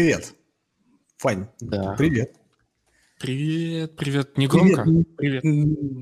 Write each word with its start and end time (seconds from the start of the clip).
Привет. 0.00 0.34
Фань. 1.18 1.46
Да. 1.60 1.94
Привет. 1.98 2.34
Привет, 3.18 3.96
привет. 3.96 4.38
Не 4.38 4.46
громко? 4.46 4.82
Привет. 5.18 5.44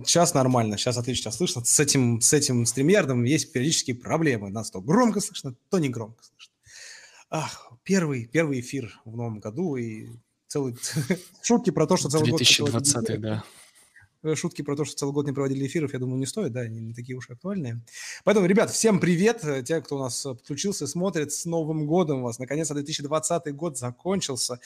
Сейчас 0.06 0.34
нормально, 0.34 0.79
сейчас 0.79 0.98
отлично 0.98 1.33
слышно. 1.33 1.65
С 1.65 1.80
этим, 1.80 2.20
с 2.20 2.33
этим 2.33 2.65
стримярдом 2.65 3.25
есть 3.25 3.53
периодические 3.53 3.97
проблемы. 3.97 4.51
Нас 4.51 4.70
то 4.70 4.80
громко 4.80 5.19
слышно, 5.19 5.56
то 5.69 5.80
не 5.80 5.89
громко 5.89 6.23
слышно. 6.23 6.55
Ах, 7.29 7.73
первый, 7.83 8.27
первый 8.27 8.61
эфир 8.61 9.01
в 9.05 9.16
новом 9.16 9.41
году 9.41 9.75
и 9.75 10.06
целый... 10.47 10.77
Шутки 11.42 11.70
про 11.70 11.89
то, 11.89 11.97
что 11.97 12.09
целый 12.09 12.27
2020, 12.27 12.61
год... 12.61 12.70
2020, 12.70 13.20
да. 13.20 13.45
Э, 14.24 14.34
шутки 14.34 14.62
про 14.62 14.74
то, 14.74 14.84
что 14.84 14.96
целый 14.96 15.12
год 15.12 15.27
не 15.27 15.32
проводили 15.32 15.66
эфиров, 15.66 15.92
я 15.92 16.00
думаю, 16.00 16.18
не 16.18 16.27
стоит, 16.27 16.52
да, 16.52 16.60
они 16.60 16.80
не 16.80 16.92
такие 16.92 17.16
уж 17.16 17.30
актуальные. 17.30 17.80
Поэтому, 18.24 18.46
ребят, 18.46 18.70
всем 18.70 18.98
привет, 18.98 19.44
э, 19.44 19.62
те, 19.62 19.80
кто 19.80 19.96
у 19.96 20.00
нас 20.00 20.22
подключился, 20.22 20.88
смотрит, 20.88 21.32
с 21.32 21.44
Новым 21.44 21.86
годом 21.86 22.22
вас. 22.22 22.41
Наконец-то 22.41 22.74
2020 22.74 23.54
год 23.54 23.78
закончился, 23.78 24.58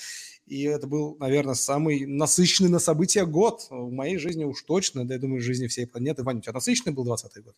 и 0.46 0.62
это 0.62 0.86
был, 0.86 1.16
наверное, 1.20 1.54
самый 1.54 2.06
насыщенный 2.06 2.70
на 2.70 2.78
события 2.78 3.26
год 3.26 3.66
в 3.68 3.90
моей 3.92 4.16
жизни 4.16 4.44
уж 4.44 4.62
точно, 4.62 5.06
да, 5.06 5.14
я 5.14 5.20
думаю, 5.20 5.40
в 5.40 5.44
жизни 5.44 5.66
всей 5.66 5.86
планеты. 5.86 6.22
Ваня, 6.22 6.38
у 6.38 6.42
тебя 6.42 6.54
насыщенный 6.54 6.94
был 6.94 7.04
20 7.04 7.44
год? 7.44 7.54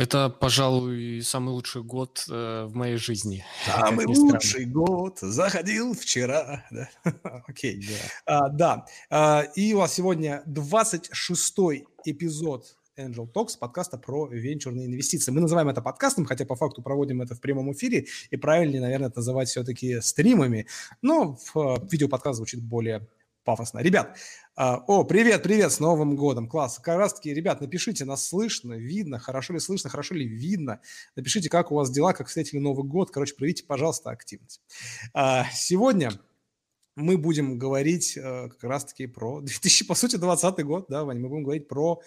Это, 0.00 0.30
пожалуй, 0.30 1.20
самый 1.22 1.50
лучший 1.50 1.82
год 1.82 2.24
э, 2.30 2.64
в 2.64 2.74
моей 2.74 2.96
жизни. 2.96 3.44
Самый 3.66 4.06
лучший 4.06 4.64
год 4.64 5.18
заходил 5.20 5.92
вчера. 5.92 6.64
Да? 6.70 6.88
Окей. 7.46 7.86
Да. 7.86 7.98
А, 8.24 8.48
да. 8.48 8.86
А, 9.10 9.42
и 9.56 9.74
у 9.74 9.78
вас 9.78 9.92
сегодня 9.92 10.42
26-й 10.46 11.84
эпизод 12.06 12.78
Angel 12.96 13.30
Talks, 13.30 13.58
подкаста 13.58 13.98
про 13.98 14.26
венчурные 14.26 14.86
инвестиции. 14.86 15.32
Мы 15.32 15.42
называем 15.42 15.68
это 15.68 15.82
подкастом, 15.82 16.24
хотя 16.24 16.46
по 16.46 16.56
факту 16.56 16.80
проводим 16.80 17.20
это 17.20 17.34
в 17.34 17.40
прямом 17.42 17.70
эфире, 17.72 18.06
и 18.30 18.38
правильнее, 18.38 18.80
наверное, 18.80 19.08
это 19.08 19.18
называть 19.18 19.50
все-таки 19.50 20.00
стримами. 20.00 20.66
Но 21.02 21.36
в, 21.36 21.54
в 21.54 21.88
видеоподкаст 21.92 22.38
звучит 22.38 22.62
более 22.62 23.06
пафосно. 23.44 23.78
Ребят, 23.80 24.16
а, 24.56 24.76
о, 24.86 25.04
привет, 25.04 25.42
привет, 25.42 25.72
с 25.72 25.80
Новым 25.80 26.16
годом, 26.16 26.48
класс. 26.48 26.78
Как 26.78 26.98
раз 26.98 27.14
таки, 27.14 27.32
ребят, 27.32 27.60
напишите, 27.60 28.04
нас 28.04 28.26
слышно, 28.26 28.74
видно, 28.74 29.18
хорошо 29.18 29.54
ли 29.54 29.60
слышно, 29.60 29.90
хорошо 29.90 30.14
ли 30.14 30.26
видно. 30.26 30.80
Напишите, 31.16 31.48
как 31.48 31.72
у 31.72 31.74
вас 31.74 31.90
дела, 31.90 32.12
как 32.12 32.28
встретили 32.28 32.58
Новый 32.58 32.84
год. 32.84 33.10
Короче, 33.10 33.34
проявите, 33.34 33.64
пожалуйста, 33.64 34.10
активность. 34.10 34.60
А, 35.14 35.46
сегодня 35.52 36.12
мы 36.96 37.16
будем 37.16 37.58
говорить 37.58 38.16
э, 38.16 38.48
как 38.48 38.62
раз-таки 38.64 39.06
про 39.06 39.40
2000, 39.40 39.86
по 39.86 39.94
сути, 39.94 40.16
2020 40.16 40.64
год, 40.64 40.86
да, 40.88 41.04
Ваня, 41.04 41.20
мы 41.20 41.28
будем 41.28 41.44
говорить 41.44 41.68
про 41.68 42.00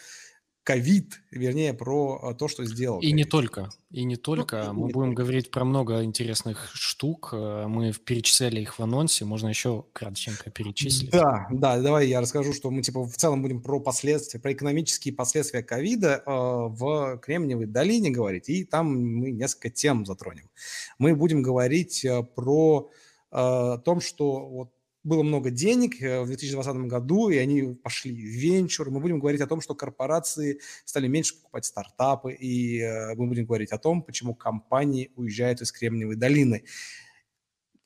ковид, 0.64 1.22
вернее, 1.30 1.74
про 1.74 2.20
а, 2.22 2.34
то, 2.34 2.48
что 2.48 2.66
сделал. 2.66 3.00
И 3.02 3.08
COVID. 3.08 3.12
не 3.12 3.24
только, 3.26 3.70
и 3.92 4.04
не 4.06 4.16
только. 4.16 4.64
Ну, 4.68 4.74
Мы 4.74 4.88
не 4.88 4.94
будем 4.94 5.10
только. 5.10 5.24
говорить 5.24 5.52
про 5.52 5.66
много 5.66 6.04
интересных 6.04 6.72
штук. 6.74 7.30
Э, 7.34 7.66
мы 7.68 7.92
перечисляли 7.92 8.62
их 8.62 8.80
в 8.80 8.82
анонсе, 8.82 9.26
можно 9.26 9.50
еще 9.50 9.86
кратченько 9.94 10.50
перечислить. 10.50 11.12
Да, 11.12 11.48
да, 11.52 11.80
давай 11.80 12.08
я 12.08 12.22
расскажу, 12.22 12.54
что 12.54 12.72
мы 12.72 12.82
типа 12.82 13.04
в 13.04 13.16
целом 13.16 13.42
будем 13.42 13.62
про 13.62 13.80
последствия, 13.80 14.40
про 14.40 14.54
экономические 14.54 15.14
последствия 15.14 15.64
ковида 15.64 16.24
э, 16.26 16.30
в 16.30 17.18
Кремниевой 17.18 17.66
долине 17.66 18.10
говорить, 18.10 18.48
и 18.50 18.64
там 18.64 18.96
мы 18.96 19.32
несколько 19.32 19.70
тем 19.70 20.06
затронем. 20.06 20.50
Мы 20.98 21.16
будем 21.16 21.42
говорить 21.42 22.06
э, 22.06 22.24
про 22.24 22.90
э, 23.32 23.36
о 23.36 23.78
том, 23.80 24.00
что 24.00 24.48
вот 24.48 24.73
было 25.04 25.24
много 25.24 25.52
денег 25.52 26.02
э, 26.02 26.22
в 26.22 26.28
2020 26.28 26.76
году, 26.88 27.30
и 27.30 27.38
они 27.38 27.76
пошли 27.76 28.12
в 28.12 28.16
венчур. 28.16 28.90
Мы 28.90 29.00
будем 29.00 29.20
говорить 29.20 29.42
о 29.42 29.48
том, 29.48 29.62
что 29.62 29.76
корпорации 29.76 30.60
стали 30.86 31.08
меньше 31.08 31.36
покупать 31.36 31.66
стартапы, 31.66 32.34
и 32.34 32.80
э, 32.80 33.16
мы 33.16 33.28
будем 33.28 33.46
говорить 33.46 33.72
о 33.72 33.78
том, 33.78 34.02
почему 34.02 34.34
компании 34.34 35.12
уезжают 35.16 35.62
из 35.62 35.72
Кремниевой 35.72 36.16
долины. 36.16 36.64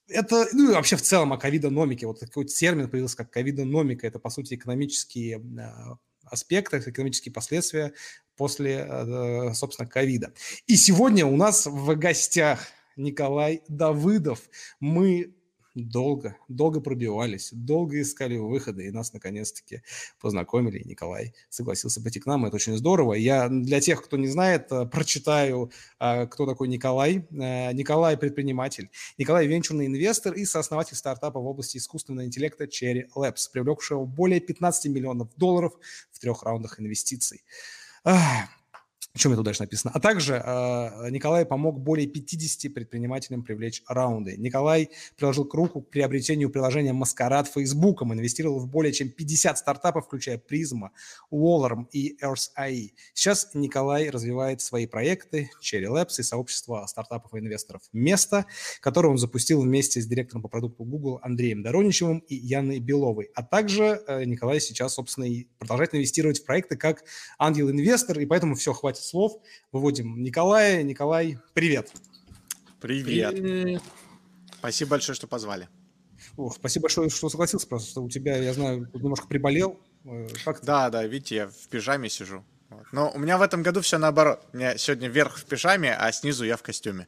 Это, 0.08 0.48
ну 0.54 0.72
и 0.72 0.74
вообще 0.74 0.96
в 0.96 1.02
целом 1.02 1.34
о 1.34 1.38
ковидономике. 1.38 2.08
Вот 2.08 2.20
такой 2.20 2.46
термин 2.46 2.90
появился, 2.90 3.18
как 3.18 3.32
ковидономика. 3.32 4.08
Это, 4.08 4.20
по 4.20 4.30
сути, 4.30 4.54
экономические 4.54 5.40
э, 5.40 5.96
аспекты, 6.24 6.78
экономические 6.78 7.34
последствия 7.34 7.94
после, 8.36 8.88
собственно, 9.56 9.90
ковида. 9.90 10.32
И 10.68 10.76
сегодня 10.76 11.26
у 11.26 11.36
нас 11.36 11.66
в 11.66 11.96
гостях 11.96 12.68
Николай 12.96 13.64
Давыдов. 13.68 14.42
Мы 14.80 15.34
долго, 15.78 16.36
долго 16.48 16.82
пробивались, 16.82 17.50
долго 17.54 18.02
искали 18.02 18.38
выходы, 18.38 18.88
и 18.88 18.92
нас 18.92 19.14
наконец-таки 19.14 19.82
познакомили, 20.20 20.80
и 20.80 20.88
Николай 20.88 21.34
согласился 21.50 22.02
пойти 22.02 22.20
к 22.20 22.26
нам, 22.26 22.46
это 22.46 22.56
очень 22.56 22.76
здорово. 22.76 23.14
Я 23.14 23.48
для 23.50 23.80
тех, 23.80 24.04
кто 24.04 24.18
не 24.18 24.28
знает, 24.28 24.72
э, 24.72 24.86
прочитаю, 24.86 25.72
э, 26.00 26.26
кто 26.28 26.46
такой 26.46 26.68
Николай. 26.68 27.26
Э, 27.32 27.72
Николай– 27.74 28.18
предприниматель, 28.18 28.90
Николай– 29.18 29.48
венчурный 29.48 29.86
инвестор 29.86 30.34
и 30.34 30.46
сооснователь 30.46 30.96
стартапа 30.96 31.40
в 31.40 31.46
области 31.46 31.78
искусственного 31.78 32.26
интеллекта 32.26 32.66
Cherry 32.66 33.06
Labs, 33.16 33.50
привлекшего 33.52 34.06
более 34.06 34.40
15 34.40 34.92
миллионов 34.92 35.30
долларов 35.38 35.74
в 36.12 36.20
трех 36.20 36.44
раундах 36.44 36.80
инвестиций. 36.80 37.44
Чем 39.18 39.34
это 39.34 39.42
дальше 39.42 39.64
написано? 39.64 39.92
А 39.94 40.00
также 40.00 40.36
э, 40.36 41.10
Николай 41.10 41.46
помог 41.46 41.80
более 41.80 42.08
50 42.08 42.74
предпринимателям 42.74 43.44
привлечь 43.44 43.82
раунды. 43.88 44.38
Николай 44.38 44.90
приложил 45.16 45.46
к 45.46 45.54
руку 45.56 45.82
к 45.82 45.90
приобретению 45.90 46.52
приложения 46.52 46.94
Маскарад 46.94 47.48
Фейсбуком, 47.48 48.14
инвестировал 48.14 48.60
в 48.60 48.68
более 48.68 48.94
чем 48.94 49.10
50 49.10 49.58
стартапов, 49.58 50.06
включая 50.06 50.38
Призма, 50.38 50.92
Wallerm 51.32 51.88
и 51.92 52.18
Earth 52.24 52.50
AI. 52.58 52.92
Сейчас 53.14 53.50
Николай 53.56 54.10
развивает 54.10 54.62
свои 54.62 54.86
проекты 54.86 55.50
Cherry 55.62 55.88
Labs 55.88 56.20
и 56.20 56.24
сообщество 56.24 56.86
стартапов 56.88 57.34
и 57.34 57.40
инвесторов 57.40 57.82
«Место», 57.94 58.46
которое 58.82 59.10
он 59.10 59.18
запустил 59.18 59.62
вместе 59.62 60.00
с 60.00 60.06
директором 60.06 60.44
по 60.44 60.48
продукту 60.48 60.84
Google 60.84 61.20
Андреем 61.24 61.64
Дороничевым 61.64 62.20
и 62.20 62.36
Яной 62.36 62.80
Беловой. 62.80 63.30
А 63.34 63.44
также 63.44 64.02
э, 64.08 64.26
Николай 64.26 64.60
сейчас, 64.60 64.94
собственно, 64.94 65.26
и 65.26 65.48
продолжает 65.58 65.96
инвестировать 65.96 66.40
в 66.40 66.46
проекты 66.46 66.78
как 66.78 67.04
ангел-инвестор, 67.40 68.20
и 68.20 68.26
поэтому 68.26 68.56
все, 68.56 68.74
хватит 68.74 69.07
слов. 69.08 69.34
Выводим 69.72 70.22
Николая. 70.22 70.84
Николай, 70.84 71.40
привет. 71.54 71.92
Привет. 72.80 73.32
привет. 73.32 73.82
Спасибо 74.60 74.92
большое, 74.92 75.16
что 75.16 75.28
позвали. 75.28 75.68
Ох, 76.36 76.56
спасибо 76.56 76.84
большое, 76.84 77.10
что 77.10 77.30
согласился. 77.30 77.68
Просто 77.68 77.90
что 77.90 78.04
у 78.04 78.10
тебя, 78.10 78.38
я 78.38 78.54
знаю, 78.54 78.90
немножко 78.94 79.28
приболел. 79.28 79.80
Э, 80.06 80.28
как 80.46 80.64
да, 80.64 80.90
да, 80.90 81.06
видите, 81.06 81.36
я 81.36 81.48
в 81.48 81.68
пижаме 81.70 82.10
сижу. 82.10 82.44
Но 82.92 83.12
у 83.12 83.20
меня 83.20 83.38
в 83.38 83.42
этом 83.42 83.64
году 83.64 83.82
все 83.82 83.98
наоборот. 83.98 84.46
У 84.54 84.58
меня 84.58 84.78
сегодня 84.78 85.10
вверх 85.10 85.38
в 85.38 85.46
пижаме, 85.46 85.96
а 85.96 86.12
снизу 86.12 86.46
я 86.46 86.58
в 86.58 86.64
костюме. 86.64 87.08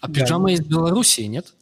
А 0.00 0.08
пижама 0.08 0.52
из 0.52 0.60
Белоруссии, 0.60 1.22
нет? 1.22 1.54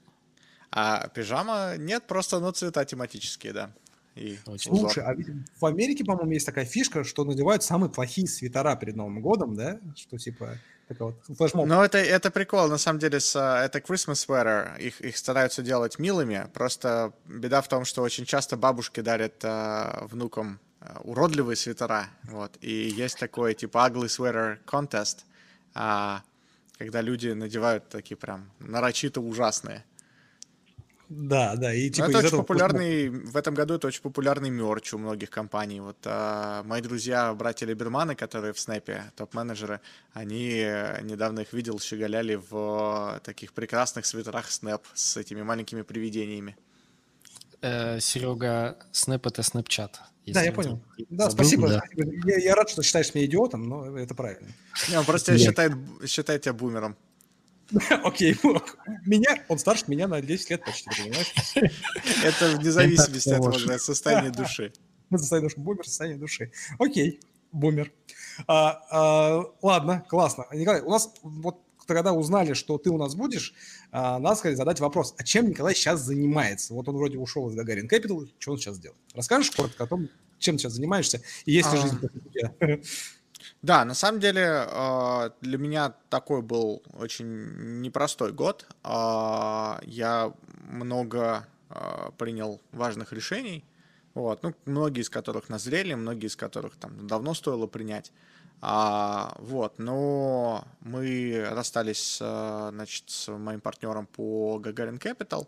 А 0.71 1.09
пижама 1.09 1.77
нет, 1.79 2.07
просто 2.07 2.39
ну 2.41 2.51
цвета 2.53 2.85
тематические, 2.85 3.53
да. 3.53 3.71
И 4.17 4.39
Слушай, 4.57 5.05
а 5.05 5.15
в 5.61 5.67
Америке, 5.67 6.03
по-моему, 6.03 6.33
есть 6.33 6.47
такая 6.47 6.65
фишка, 6.65 7.05
что 7.05 7.25
надевают 7.25 7.63
самые 7.63 7.91
плохие 7.91 8.27
свитера 8.27 8.75
перед 8.75 8.97
Новым 8.97 9.21
годом, 9.21 9.55
да? 9.55 9.79
Что 9.95 10.17
типа 10.17 10.59
такой 10.89 11.13
вот 11.13 11.37
флешмоб. 11.37 11.67
Ну, 11.67 11.83
это, 11.83 11.99
это 11.99 12.31
прикол, 12.31 12.69
на 12.69 12.79
самом 12.79 12.99
деле, 12.99 13.21
с, 13.21 13.37
это 13.37 13.79
Christmas 13.79 14.27
sweater, 14.27 14.81
их, 14.81 15.01
их 15.01 15.17
стараются 15.17 15.63
делать 15.63 15.99
милыми, 15.99 16.49
просто 16.55 17.13
беда 17.27 17.61
в 17.61 17.69
том, 17.69 17.85
что 17.85 18.03
очень 18.03 18.25
часто 18.25 18.57
бабушки 18.57 19.01
дарят 19.01 19.43
э, 19.43 20.07
внукам 20.07 20.61
э, 20.81 20.97
уродливые 21.05 21.57
свитера, 21.57 22.07
вот, 22.25 22.57
и 22.61 22.89
есть 22.89 23.19
такой, 23.19 23.55
типа, 23.55 23.89
ugly 23.89 24.07
sweater 24.07 24.59
contest, 24.65 25.25
э, 25.75 26.19
когда 26.79 27.01
люди 27.01 27.29
надевают 27.29 27.89
такие 27.89 28.17
прям 28.17 28.51
нарочито 28.61 29.21
ужасные. 29.21 29.85
Да, 31.09 31.55
да. 31.57 31.73
И, 31.73 31.89
типа, 31.89 32.07
это 32.07 32.19
очень 32.19 32.37
популярный, 32.37 33.09
в 33.09 33.37
этом 33.37 33.55
году 33.55 33.75
это 33.75 33.87
очень 33.87 34.03
популярный 34.03 34.51
мерч 34.51 34.93
у 34.93 34.99
многих 34.99 35.31
компаний. 35.31 35.81
Вот 35.81 35.99
а, 36.05 36.65
мои 36.65 36.83
друзья, 36.83 37.33
братья 37.35 37.67
Либерманы, 37.67 38.17
которые 38.17 38.53
в 38.53 38.59
Снэпе, 38.59 39.13
топ-менеджеры, 39.15 39.81
они 40.13 40.51
э, 40.65 41.01
недавно 41.03 41.41
их 41.41 41.53
видел, 41.53 41.79
щеголяли 41.79 42.41
в 42.51 43.21
таких 43.23 43.53
прекрасных 43.53 44.05
свитерах 44.05 44.51
Снэп 44.51 44.83
с 44.95 45.17
этими 45.17 45.43
маленькими 45.43 45.83
привидениями. 45.83 46.57
Э, 47.63 48.01
Серега, 48.01 48.77
Снэп— 48.91 49.27
это 49.29 49.43
Снэпчат. 49.43 50.01
Да, 50.27 50.43
я 50.43 50.53
понял. 50.53 50.83
Да, 51.09 51.31
Забыл, 51.31 51.45
спасибо. 51.45 51.69
Да. 51.69 51.83
Я, 52.25 52.39
я 52.39 52.55
рад, 52.57 52.69
что 52.69 52.83
считаешь 52.83 53.15
меня 53.15 53.27
идиотом, 53.27 53.69
но 53.69 53.97
это 53.97 54.15
правильно. 54.15 54.49
Не, 54.89 54.99
он 54.99 55.05
просто 55.05 55.39
считает, 55.39 55.73
считает 56.07 56.43
тебя 56.43 56.53
бумером. 56.53 56.97
Окей, 58.05 58.37
меня, 59.05 59.43
он 59.49 59.59
старше 59.59 59.85
меня 59.89 60.07
на 60.07 60.21
10 60.21 60.51
лет 60.51 60.65
почти, 60.65 60.89
понимаешь? 60.91 61.35
Это 62.25 62.57
вне 62.57 62.71
зависимости 62.71 63.31
от 63.31 63.83
состояния 63.83 64.31
души. 64.31 64.73
Состояние 65.11 65.49
души, 65.49 65.61
бумер, 65.61 65.85
состояние 65.85 66.19
души. 66.19 66.51
Окей, 66.81 67.21
бумер. 67.53 67.93
А, 68.49 68.83
а, 68.91 69.45
ладно, 69.63 70.05
классно. 70.09 70.47
Николай, 70.53 70.81
у 70.81 70.91
нас 70.91 71.15
вот 71.23 71.61
когда 71.87 72.13
узнали, 72.13 72.53
что 72.53 72.79
ты 72.79 72.91
у 72.91 72.99
нас 72.99 73.15
будешь, 73.15 73.55
а, 73.93 74.19
надо 74.19 74.37
сказать, 74.37 74.57
задать 74.57 74.81
вопрос, 74.81 75.15
а 75.17 75.23
чем 75.23 75.49
Николай 75.49 75.75
сейчас 75.75 76.01
занимается? 76.01 76.75
Вот 76.75 76.89
он 76.89 76.97
вроде 76.97 77.19
ушел 77.19 77.49
из 77.49 77.55
Гагарин 77.55 77.87
Capital, 77.87 78.29
что 78.39 78.53
он 78.53 78.59
сейчас 78.59 78.79
делает? 78.79 79.01
Расскажешь 79.15 79.53
коротко 79.53 79.85
о 79.85 79.87
том, 79.87 80.09
чем 80.39 80.57
ты 80.57 80.63
сейчас 80.63 80.73
занимаешься, 80.73 81.23
и 81.45 81.53
есть 81.53 81.73
ли 81.73 81.81
жизнь 81.81 81.99
после 82.01 82.21
тебя? 82.21 82.81
Да, 83.63 83.85
на 83.85 83.95
самом 83.95 84.21
деле 84.21 84.67
э, 84.69 85.31
для 85.41 85.59
меня 85.59 85.95
такой 86.09 86.43
был 86.43 86.83
очень 86.93 87.81
непростой 87.81 88.33
год. 88.33 88.67
Э, 88.85 89.79
я 89.83 90.33
много 90.69 91.47
э, 91.71 92.11
принял 92.19 92.61
важных 92.73 93.13
решений, 93.13 93.65
вот, 94.15 94.43
ну, 94.43 94.55
многие 94.65 95.01
из 95.01 95.11
которых 95.11 95.49
назрели, 95.49 95.95
многие 95.95 96.27
из 96.27 96.37
которых 96.37 96.77
там 96.77 97.07
давно 97.07 97.35
стоило 97.35 97.67
принять. 97.67 98.13
А, 98.63 99.37
вот, 99.39 99.79
но 99.79 100.65
мы 100.81 101.47
расстались, 101.51 102.17
значит, 102.17 103.05
с 103.09 103.31
моим 103.31 103.61
партнером 103.61 104.07
по 104.07 104.59
Гагарин 104.59 104.97
Capital. 104.97 105.47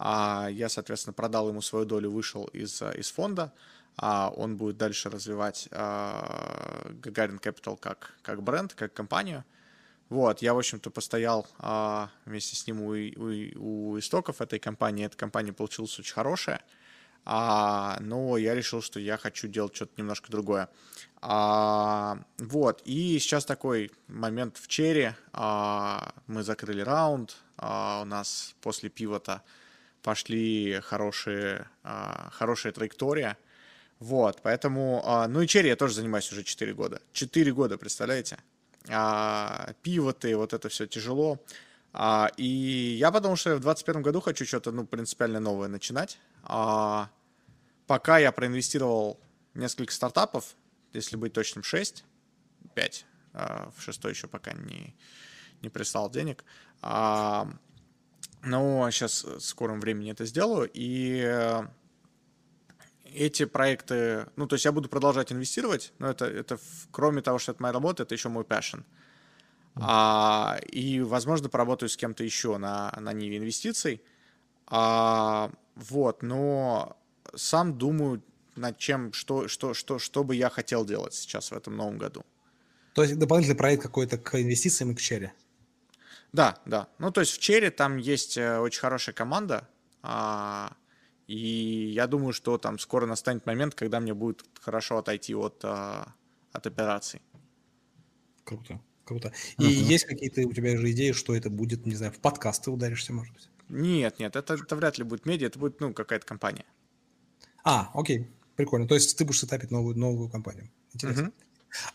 А 0.00 0.48
я, 0.50 0.68
соответственно, 0.68 1.14
продал 1.14 1.48
ему 1.48 1.62
свою 1.62 1.84
долю, 1.84 2.10
вышел 2.10 2.46
из, 2.46 2.82
из 2.82 3.10
фонда 3.12 3.44
а 3.44 3.50
он 4.00 4.56
будет 4.56 4.76
дальше 4.76 5.10
развивать 5.10 5.68
а, 5.72 6.90
Гагарин 7.02 7.38
Capital 7.38 7.76
как, 7.76 8.14
как 8.22 8.42
бренд, 8.42 8.74
как 8.74 8.92
компанию. 8.92 9.44
Вот, 10.08 10.40
я, 10.40 10.54
в 10.54 10.58
общем-то, 10.58 10.90
постоял 10.90 11.46
а, 11.58 12.10
вместе 12.24 12.56
с 12.56 12.66
ним 12.66 12.80
у, 12.82 12.92
у, 12.92 13.90
у 13.92 13.98
истоков 13.98 14.40
этой 14.40 14.58
компании. 14.58 15.04
Эта 15.04 15.16
компания 15.16 15.52
получилась 15.52 15.98
очень 15.98 16.14
хорошая, 16.14 16.62
а, 17.24 17.98
но 18.00 18.36
я 18.38 18.54
решил, 18.54 18.80
что 18.80 19.00
я 19.00 19.18
хочу 19.18 19.48
делать 19.48 19.74
что-то 19.74 19.92
немножко 19.96 20.30
другое. 20.30 20.70
А, 21.20 22.20
вот, 22.38 22.80
и 22.84 23.18
сейчас 23.18 23.44
такой 23.44 23.90
момент 24.06 24.56
в 24.56 24.68
черри. 24.68 25.10
А, 25.32 26.14
мы 26.26 26.42
закрыли 26.42 26.80
раунд, 26.80 27.36
а, 27.56 28.00
у 28.02 28.04
нас 28.04 28.54
после 28.62 28.88
пивота 28.88 29.42
пошли 30.02 30.80
хорошие, 30.84 31.68
а, 31.82 32.30
хорошая 32.30 32.72
траектория– 32.72 33.36
вот, 34.00 34.40
поэтому... 34.42 35.02
А, 35.04 35.26
ну 35.28 35.42
и 35.42 35.46
черри 35.46 35.68
я 35.68 35.76
тоже 35.76 35.94
занимаюсь 35.94 36.30
уже 36.30 36.44
4 36.44 36.72
года. 36.74 37.02
4 37.12 37.52
года, 37.52 37.78
представляете? 37.78 38.38
А, 38.88 39.72
пивоты, 39.82 40.36
вот 40.36 40.52
это 40.52 40.68
все 40.68 40.86
тяжело. 40.86 41.38
А, 41.92 42.30
и 42.36 42.44
я 42.98 43.10
подумал, 43.10 43.36
что 43.36 43.50
в 43.50 43.60
2021 43.60 44.02
году 44.02 44.20
хочу 44.20 44.44
что-то, 44.46 44.70
ну, 44.70 44.86
принципиально 44.86 45.40
новое 45.40 45.68
начинать. 45.68 46.18
А, 46.44 47.10
пока 47.86 48.18
я 48.18 48.30
проинвестировал 48.30 49.18
несколько 49.54 49.92
стартапов, 49.92 50.54
если 50.92 51.16
быть 51.16 51.32
точным, 51.32 51.64
6, 51.64 52.04
5. 52.74 53.06
А, 53.32 53.70
в 53.76 53.82
шестой 53.82 54.12
еще 54.12 54.28
пока 54.28 54.52
не, 54.52 54.94
не 55.60 55.70
прислал 55.70 56.08
денег. 56.08 56.44
А, 56.82 57.48
но 58.42 58.88
сейчас 58.92 59.24
в 59.24 59.40
скором 59.40 59.80
времени 59.80 60.12
это 60.12 60.24
сделаю. 60.24 60.70
И 60.72 61.64
эти 63.18 63.44
проекты, 63.44 64.26
ну, 64.36 64.46
то 64.46 64.54
есть 64.54 64.64
я 64.64 64.72
буду 64.72 64.88
продолжать 64.88 65.32
инвестировать, 65.32 65.92
но 65.98 66.08
это, 66.08 66.26
это 66.26 66.58
кроме 66.90 67.20
того, 67.22 67.38
что 67.38 67.52
это 67.52 67.62
моя 67.62 67.72
работа, 67.72 68.04
это 68.04 68.14
еще 68.14 68.28
мой 68.28 68.44
passion. 68.44 68.84
А, 69.80 70.58
и, 70.72 71.00
возможно, 71.00 71.48
поработаю 71.48 71.88
с 71.88 71.96
кем-то 71.96 72.24
еще 72.24 72.56
на, 72.58 72.92
на 72.98 73.12
ниве 73.12 73.38
инвестиций. 73.38 74.02
А, 74.66 75.50
вот, 75.74 76.22
но 76.22 76.96
сам 77.34 77.78
думаю 77.78 78.22
над 78.56 78.78
чем, 78.78 79.12
что, 79.12 79.48
что, 79.48 79.74
что, 79.74 79.98
что 79.98 80.24
бы 80.24 80.34
я 80.34 80.50
хотел 80.50 80.84
делать 80.84 81.14
сейчас 81.14 81.50
в 81.50 81.56
этом 81.56 81.76
новом 81.76 81.98
году. 81.98 82.24
То 82.94 83.02
есть 83.02 83.18
дополнительный 83.18 83.56
проект 83.56 83.82
какой-то 83.82 84.18
к 84.18 84.40
инвестициям 84.40 84.92
и 84.92 84.94
к 84.94 85.00
черри? 85.00 85.30
Да, 86.32 86.58
да. 86.66 86.88
Ну, 86.98 87.10
то 87.10 87.20
есть 87.20 87.32
в 87.32 87.38
черри 87.38 87.70
там 87.70 87.96
есть 87.96 88.36
э, 88.36 88.58
очень 88.58 88.80
хорошая 88.80 89.14
команда, 89.14 89.68
а, 90.02 90.72
и 91.28 91.92
я 91.94 92.06
думаю, 92.06 92.32
что 92.32 92.56
там 92.56 92.78
скоро 92.78 93.06
настанет 93.06 93.44
момент, 93.44 93.74
когда 93.74 94.00
мне 94.00 94.14
будет 94.14 94.44
хорошо 94.60 94.96
отойти 94.96 95.34
от, 95.34 95.60
а, 95.62 96.14
от 96.52 96.66
операций. 96.66 97.20
Круто, 98.44 98.80
круто. 99.04 99.32
И 99.58 99.62
uh-huh. 99.62 99.92
есть 99.92 100.06
какие-то 100.06 100.40
у 100.48 100.52
тебя 100.54 100.76
же 100.78 100.90
идеи, 100.90 101.12
что 101.12 101.36
это 101.36 101.50
будет, 101.50 101.84
не 101.84 101.94
знаю, 101.94 102.12
в 102.12 102.18
подкасты 102.18 102.70
ударишься, 102.70 103.12
может 103.12 103.34
быть? 103.34 103.50
Нет, 103.68 104.18
нет, 104.18 104.36
это, 104.36 104.54
это 104.54 104.74
вряд 104.74 104.96
ли 104.96 105.04
будет 105.04 105.26
медиа, 105.26 105.48
это 105.48 105.58
будет, 105.58 105.80
ну, 105.80 105.92
какая-то 105.92 106.24
компания. 106.24 106.64
А, 107.62 107.90
окей, 107.92 108.26
прикольно. 108.56 108.88
То 108.88 108.94
есть 108.94 109.18
ты 109.18 109.26
будешь 109.26 109.40
сетапить 109.40 109.70
новую, 109.70 109.98
новую 109.98 110.30
компанию. 110.30 110.70
Интересно. 110.94 111.26
Uh-huh. 111.26 111.32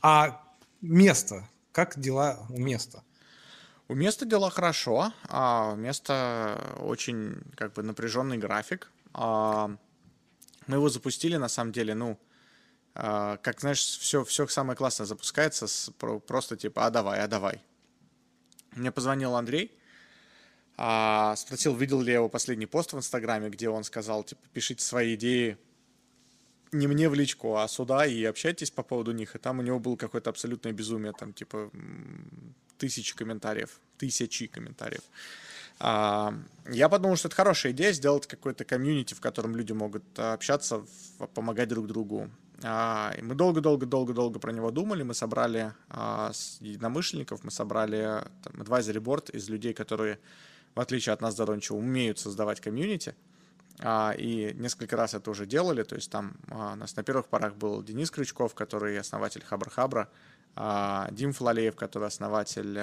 А 0.04 0.44
место, 0.82 1.50
как 1.72 2.00
дела 2.00 2.46
у 2.50 2.60
места? 2.60 3.04
У 3.88 3.96
места 3.96 4.26
дела 4.26 4.52
хорошо, 4.52 5.12
а 5.28 5.72
у 5.74 5.76
места 5.76 6.78
очень 6.80 7.42
как 7.56 7.74
бы 7.74 7.82
напряженный 7.82 8.38
график. 8.38 8.92
А, 9.14 9.76
мы 10.68 10.76
его 10.76 10.90
запустили, 10.90 11.38
на 11.38 11.50
самом 11.50 11.72
деле, 11.72 11.94
ну, 11.94 12.20
а, 12.96 13.38
как, 13.38 13.60
знаешь, 13.62 13.80
все, 13.80 14.24
все 14.24 14.48
самое 14.48 14.76
классное 14.76 15.06
запускается 15.06 15.68
с, 15.68 15.92
просто 16.28 16.58
типа, 16.58 16.86
а 16.86 16.90
давай, 16.90 17.20
а 17.20 17.28
давай. 17.28 17.62
Мне 18.72 18.92
позвонил 18.92 19.36
Андрей, 19.36 19.72
а, 20.78 21.36
спросил, 21.36 21.76
видел 21.76 22.02
ли 22.02 22.12
я 22.12 22.18
его 22.18 22.30
последний 22.30 22.66
пост 22.66 22.94
в 22.94 22.98
Инстаграме, 22.98 23.50
где 23.50 23.70
он 23.70 23.84
сказал, 23.84 24.24
типа, 24.24 24.42
пишите 24.54 24.84
свои 24.84 25.16
идеи 25.16 25.58
не 26.74 26.88
мне 26.88 27.10
в 27.10 27.14
личку, 27.14 27.56
а 27.56 27.68
сюда 27.68 28.06
и 28.06 28.24
общайтесь 28.24 28.72
по 28.72 28.84
поводу 28.84 29.12
них. 29.12 29.36
И 29.36 29.40
там 29.40 29.60
у 29.60 29.62
него 29.62 29.80
было 29.80 29.96
какое-то 29.96 30.30
абсолютное 30.30 30.74
безумие, 30.74 31.14
там, 31.14 31.34
типа, 31.34 31.72
тысячи 32.78 33.16
комментариев, 33.16 33.80
тысячи 33.98 34.48
комментариев. 34.48 35.04
А, 35.86 36.34
я 36.72 36.88
подумал, 36.88 37.18
что 37.18 37.28
это 37.28 37.36
хорошая 37.36 37.74
идея 37.74 37.92
сделать 37.92 38.26
какой-то 38.26 38.64
комьюнити, 38.64 39.14
в 39.14 39.20
котором 39.20 39.54
люди 39.54 39.74
могут 39.74 40.18
общаться, 40.18 40.86
помогать 41.34 41.68
друг 41.68 41.88
другу. 41.88 42.30
А, 42.64 43.14
мы 43.22 43.36
долго-долго-долго-долго 43.36 44.40
про 44.40 44.54
него 44.54 44.72
думали. 44.72 45.04
Мы 45.04 45.14
собрали 45.14 45.74
а, 45.90 46.32
единомышленников, 46.62 47.44
мы 47.44 47.52
собрали 47.52 48.24
там, 48.44 48.62
advisory 48.62 49.02
board 49.02 49.32
из 49.36 49.50
людей, 49.50 49.74
которые, 49.74 50.20
в 50.74 50.80
отличие 50.80 51.12
от 51.12 51.20
нас, 51.20 51.36
Дорончева, 51.36 51.76
умеют 51.76 52.18
создавать 52.18 52.62
комьюнити. 52.62 53.14
И 54.18 54.54
несколько 54.56 54.96
раз 54.96 55.16
это 55.16 55.32
уже 55.32 55.46
делали. 55.46 55.84
То 55.84 55.96
есть 55.96 56.10
там 56.10 56.38
у 56.50 56.76
нас 56.76 56.96
на 56.96 57.04
первых 57.04 57.28
порах 57.28 57.56
был 57.56 57.84
Денис 57.84 58.10
Крючков, 58.10 58.54
который 58.54 58.98
основатель 58.98 59.44
Хабр-Хабра, 59.50 60.08
Дим 61.12 61.34
Флалеев, 61.34 61.76
который 61.76 62.08
основатель 62.08 62.78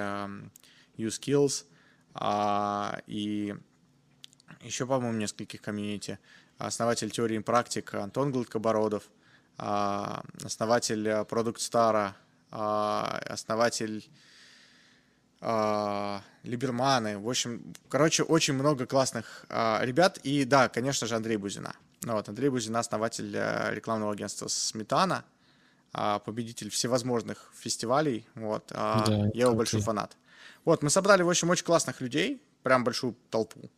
USkills, 0.97 1.63
а, 1.63 1.71
и 2.17 3.55
еще, 4.61 4.85
по-моему, 4.85 5.17
нескольких 5.17 5.61
комьюнити. 5.61 6.19
Основатель 6.57 7.09
теории 7.09 7.37
и 7.37 7.39
практик 7.39 7.93
Антон 7.95 8.31
Гладкобородов, 8.31 9.03
а, 9.57 10.23
основатель 10.43 11.07
э, 11.07 11.21
Product 11.21 11.57
Star, 11.57 12.13
а, 12.51 13.21
основатель 13.27 14.07
а, 15.39 16.21
Либерманы. 16.43 17.17
В 17.17 17.29
общем, 17.29 17.73
короче, 17.89 18.23
очень 18.23 18.53
много 18.53 18.85
классных 18.85 19.45
а, 19.49 19.81
ребят. 19.83 20.19
И 20.19 20.45
да, 20.45 20.69
конечно 20.69 21.07
же, 21.07 21.15
Андрей 21.15 21.37
Бузина. 21.37 21.75
Ну, 22.03 22.13
вот, 22.13 22.29
Андрей 22.29 22.49
Бузина, 22.49 22.79
основатель 22.79 23.35
э, 23.35 23.73
рекламного 23.73 24.13
агентства 24.13 24.47
«Сметана», 24.47 25.23
а, 25.93 26.19
победитель 26.19 26.69
всевозможных 26.69 27.51
фестивалей. 27.55 28.25
Вот, 28.35 28.71
а, 28.73 29.05
да, 29.05 29.29
я 29.33 29.45
его 29.45 29.53
большой 29.53 29.81
фанат. 29.81 30.15
Вот, 30.65 30.83
мы 30.83 30.89
собрали, 30.89 31.23
в 31.23 31.29
общем, 31.29 31.49
очень 31.49 31.65
классных 31.65 32.01
людей, 32.01 32.41
прям 32.63 32.83
большую 32.83 33.15
толпу. 33.29 33.69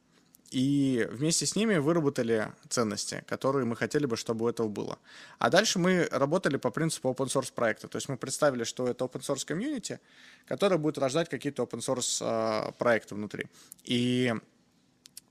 И 0.52 1.08
вместе 1.10 1.48
с 1.48 1.56
ними 1.56 1.78
выработали 1.78 2.52
ценности, 2.70 3.24
которые 3.28 3.66
мы 3.66 3.76
хотели 3.76 4.06
бы, 4.06 4.16
чтобы 4.18 4.46
у 4.46 4.50
этого 4.50 4.68
было. 4.68 5.00
А 5.40 5.50
дальше 5.50 5.80
мы 5.80 6.08
работали 6.12 6.58
по 6.58 6.70
принципу 6.70 7.10
open 7.10 7.26
source 7.26 7.52
проекта. 7.52 7.88
То 7.88 7.96
есть 7.96 8.08
мы 8.08 8.18
представили, 8.18 8.64
что 8.64 8.88
это 8.88 9.06
open 9.06 9.22
source 9.22 9.46
комьюнити, 9.46 10.00
которое 10.46 10.78
будет 10.78 11.00
рождать 11.00 11.28
какие-то 11.28 11.64
open 11.64 11.80
source 11.80 12.20
а, 12.22 12.72
проекты 12.74 13.16
внутри. 13.16 13.48
И 13.84 14.32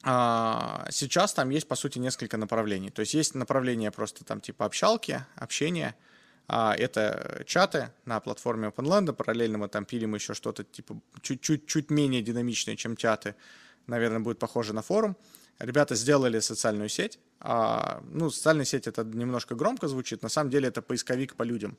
а, 0.02 0.86
сейчас 0.90 1.34
там 1.34 1.50
есть, 1.50 1.68
по 1.68 1.76
сути, 1.76 2.00
несколько 2.00 2.36
направлений. 2.36 2.90
То 2.90 3.00
есть 3.00 3.14
есть 3.14 3.36
направление 3.36 3.92
просто 3.92 4.24
там 4.24 4.40
типа 4.40 4.64
общалки, 4.64 5.24
общения– 5.36 5.94
это 6.48 7.42
чаты 7.46 7.90
на 8.04 8.20
платформе 8.20 8.68
OpenLand. 8.68 9.12
Параллельно 9.12 9.58
мы 9.58 9.68
там 9.68 9.84
пилим 9.84 10.14
еще 10.14 10.34
что-то 10.34 10.64
типа 10.64 11.00
чуть-чуть 11.22 11.90
менее 11.90 12.22
динамичное, 12.22 12.76
чем 12.76 12.96
чаты. 12.96 13.34
Наверное, 13.86 14.20
будет 14.20 14.38
похоже 14.38 14.72
на 14.72 14.82
форум. 14.82 15.16
Ребята 15.58 15.94
сделали 15.94 16.40
социальную 16.40 16.88
сеть. 16.88 17.18
А, 17.40 18.02
ну, 18.10 18.30
социальная 18.30 18.64
сеть 18.64 18.86
это 18.86 19.04
немножко 19.04 19.54
громко 19.54 19.88
звучит. 19.88 20.22
На 20.22 20.28
самом 20.28 20.50
деле 20.50 20.68
это 20.68 20.82
поисковик 20.82 21.36
по 21.36 21.42
людям. 21.44 21.76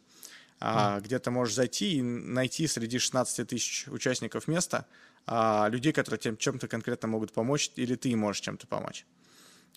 А, 0.60 1.02
где 1.02 1.20
ты 1.20 1.32
можешь 1.32 1.56
зайти 1.56 1.96
и 1.98 2.02
найти 2.02 2.68
среди 2.68 2.98
16 2.98 3.48
тысяч 3.48 3.88
участников 3.88 4.48
места 4.48 4.86
а, 5.26 5.68
людей, 5.70 5.92
которые 5.92 6.20
тем 6.20 6.38
чем-то 6.38 6.68
конкретно 6.68 7.10
могут 7.10 7.34
помочь, 7.34 7.72
или 7.76 7.96
ты 7.96 8.16
можешь 8.16 8.42
чем-то 8.42 8.68
помочь. 8.68 9.06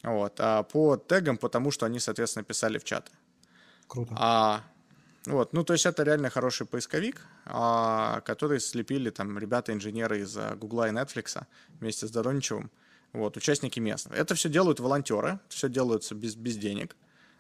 Вот. 0.03 0.35
А 0.39 0.63
по 0.63 0.97
тегам, 0.97 1.39
потому 1.39 1.71
что 1.73 1.87
они, 1.87 1.99
соответственно, 1.99 2.45
писали 2.45 2.79
в 2.79 2.85
чаты. 2.85 3.11
Круто. 3.89 4.15
А 4.17 4.65
вот, 5.27 5.53
ну, 5.53 5.65
то 5.65 5.73
есть 5.73 5.87
это 5.87 6.05
реально 6.05 6.31
хороший 6.31 6.67
поисковик, 6.67 7.21
а, 7.47 8.21
который 8.21 8.61
слепили 8.61 9.11
там 9.11 9.39
ребята-инженеры 9.39 10.21
из 10.21 10.37
Гугла 10.57 10.89
и 10.89 10.93
Netflix 10.93 11.45
вместе 11.81 12.07
с 12.07 12.11
Дороничевым, 12.11 12.71
вот, 13.13 13.37
участники 13.37 13.81
мест. 13.81 14.07
Это 14.13 14.35
все 14.37 14.49
делают 14.49 14.79
волонтеры, 14.79 15.41
все 15.49 15.69
делается 15.69 16.15
без, 16.15 16.37
без 16.37 16.57
денег. 16.57 16.97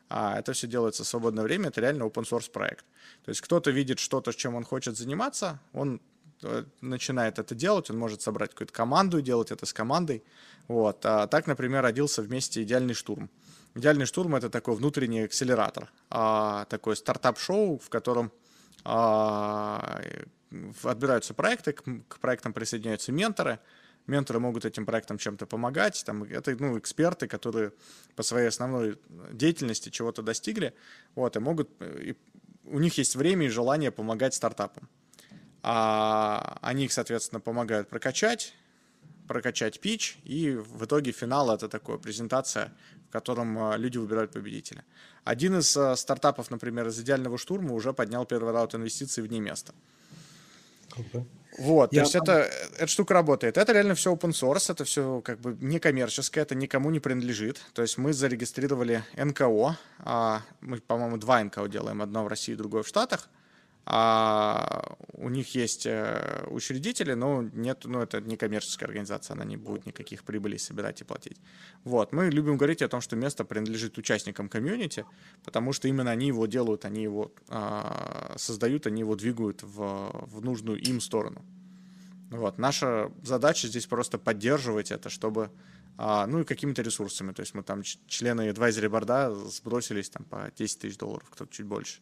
а 0.08 0.38
это 0.38 0.52
все 0.52 0.66
делается 0.66 1.04
в 1.04 1.06
свободное 1.06 1.44
время, 1.44 1.68
это 1.68 1.80
реально 1.80 2.04
open 2.04 2.24
source 2.24 2.50
проект. 2.50 2.84
То 3.24 3.30
есть 3.30 3.40
кто-то 3.40 3.70
видит 3.70 3.98
что-то, 3.98 4.32
чем 4.32 4.54
он 4.54 4.64
хочет 4.64 4.96
заниматься, 4.96 5.60
он 5.72 6.00
э, 6.42 6.64
начинает 6.80 7.38
это 7.38 7.54
делать, 7.54 7.90
он 7.90 7.98
может 7.98 8.22
собрать 8.22 8.50
какую-то 8.50 8.72
команду 8.72 9.18
и 9.18 9.22
делать 9.22 9.50
это 9.50 9.66
с 9.66 9.72
командой. 9.72 10.22
Вот. 10.68 11.04
А 11.04 11.26
так, 11.26 11.46
например, 11.46 11.82
родился 11.82 12.22
вместе 12.22 12.62
«Идеальный 12.62 12.94
штурм». 12.94 13.30
«Идеальный 13.76 14.06
штурм»— 14.06 14.34
это 14.36 14.48
такой 14.48 14.74
внутренний 14.74 15.20
акселератор, 15.20 15.92
а, 16.08 16.64
такой 16.64 16.96
стартап-шоу, 16.96 17.78
в 17.78 17.90
котором 17.90 18.32
а, 18.84 20.00
отбираются 20.82 21.34
проекты, 21.34 21.74
к, 21.74 22.18
проектам 22.18 22.54
присоединяются 22.54 23.12
менторы, 23.12 23.58
менторы 24.06 24.40
могут 24.40 24.64
этим 24.64 24.86
проектам 24.86 25.18
чем-то 25.18 25.44
помогать, 25.44 26.02
там, 26.06 26.22
это 26.22 26.56
ну, 26.58 26.78
эксперты, 26.78 27.28
которые 27.28 27.72
по 28.14 28.22
своей 28.22 28.48
основной 28.48 28.98
деятельности 29.32 29.90
чего-то 29.90 30.22
достигли, 30.22 30.72
вот, 31.14 31.36
и 31.36 31.40
могут, 31.40 31.70
и 31.82 32.16
у 32.64 32.78
них 32.78 32.96
есть 32.96 33.14
время 33.14 33.44
и 33.44 33.50
желание 33.50 33.90
помогать 33.90 34.32
стартапам. 34.32 34.88
А 35.62 36.58
они 36.62 36.86
их, 36.86 36.92
соответственно, 36.92 37.40
помогают 37.40 37.90
прокачать, 37.90 38.54
прокачать 39.26 39.80
пич, 39.80 40.18
и 40.24 40.50
в 40.50 40.84
итоге 40.84 41.12
финал 41.12 41.50
это 41.54 41.68
такая 41.68 41.98
презентация, 41.98 42.72
в 43.08 43.12
котором 43.12 43.58
а, 43.58 43.76
люди 43.76 43.98
выбирают 43.98 44.32
победителя. 44.32 44.84
Один 45.24 45.58
из 45.58 45.76
а, 45.76 45.96
стартапов, 45.96 46.50
например, 46.50 46.88
из 46.88 46.98
идеального 47.00 47.38
штурма 47.38 47.74
уже 47.74 47.92
поднял 47.92 48.24
первый 48.26 48.52
раунд 48.52 48.74
инвестиций 48.74 49.22
вне 49.22 49.40
места. 49.40 49.74
Круто. 50.90 51.26
Вот, 51.58 51.92
я... 51.92 52.00
то 52.00 52.04
есть 52.04 52.14
это, 52.14 52.50
эта 52.78 52.86
штука 52.86 53.14
работает. 53.14 53.56
Это 53.56 53.72
реально 53.72 53.94
все 53.94 54.14
open 54.14 54.30
source, 54.30 54.70
это 54.70 54.84
все 54.84 55.20
как 55.22 55.40
бы 55.40 55.56
не 55.60 55.78
коммерческое, 55.78 56.42
это 56.44 56.54
никому 56.54 56.90
не 56.90 57.00
принадлежит. 57.00 57.60
То 57.72 57.82
есть 57.82 57.98
мы 57.98 58.12
зарегистрировали 58.12 59.04
НКО, 59.16 59.78
а, 60.00 60.42
мы, 60.60 60.78
по-моему, 60.78 61.16
два 61.16 61.42
НКО 61.42 61.68
делаем, 61.68 62.02
одно 62.02 62.24
в 62.24 62.28
России, 62.28 62.54
другое 62.54 62.82
в 62.82 62.88
Штатах 62.88 63.28
а 63.88 64.96
у 65.12 65.28
них 65.28 65.54
есть 65.54 65.86
э, 65.86 66.44
учредители, 66.48 67.14
но 67.14 67.42
нет, 67.42 67.82
ну 67.84 68.00
это 68.00 68.20
не 68.20 68.36
коммерческая 68.36 68.88
организация, 68.88 69.34
она 69.34 69.44
не 69.44 69.56
будет 69.56 69.86
никаких 69.86 70.24
прибылей 70.24 70.58
собирать 70.58 71.00
и 71.00 71.04
платить. 71.04 71.36
Вот, 71.84 72.12
мы 72.12 72.28
любим 72.28 72.56
говорить 72.56 72.82
о 72.82 72.88
том, 72.88 73.00
что 73.00 73.14
место 73.14 73.44
принадлежит 73.44 73.96
участникам 73.96 74.48
комьюнити, 74.48 75.06
потому 75.44 75.72
что 75.72 75.86
именно 75.86 76.10
они 76.10 76.26
его 76.26 76.46
делают, 76.46 76.84
они 76.84 77.04
его 77.04 77.32
а, 77.48 78.34
создают, 78.36 78.88
они 78.88 79.00
его 79.00 79.14
двигают 79.14 79.62
в, 79.62 80.10
в 80.26 80.44
нужную 80.44 80.80
им 80.80 81.00
сторону. 81.00 81.44
Вот, 82.30 82.58
наша 82.58 83.12
задача 83.22 83.68
здесь 83.68 83.86
просто 83.86 84.18
поддерживать 84.18 84.90
это, 84.90 85.10
чтобы 85.10 85.52
а, 85.96 86.26
ну 86.26 86.40
и 86.40 86.44
какими-то 86.44 86.82
ресурсами. 86.82 87.30
То 87.30 87.40
есть 87.40 87.54
мы 87.54 87.62
там 87.62 87.82
члены 87.84 88.48
advisory 88.48 88.88
борда 88.88 89.32
сбросились 89.32 90.10
там 90.10 90.24
по 90.24 90.50
10 90.56 90.80
тысяч 90.80 90.98
долларов, 90.98 91.28
кто-то 91.30 91.54
чуть 91.54 91.66
больше. 91.66 92.00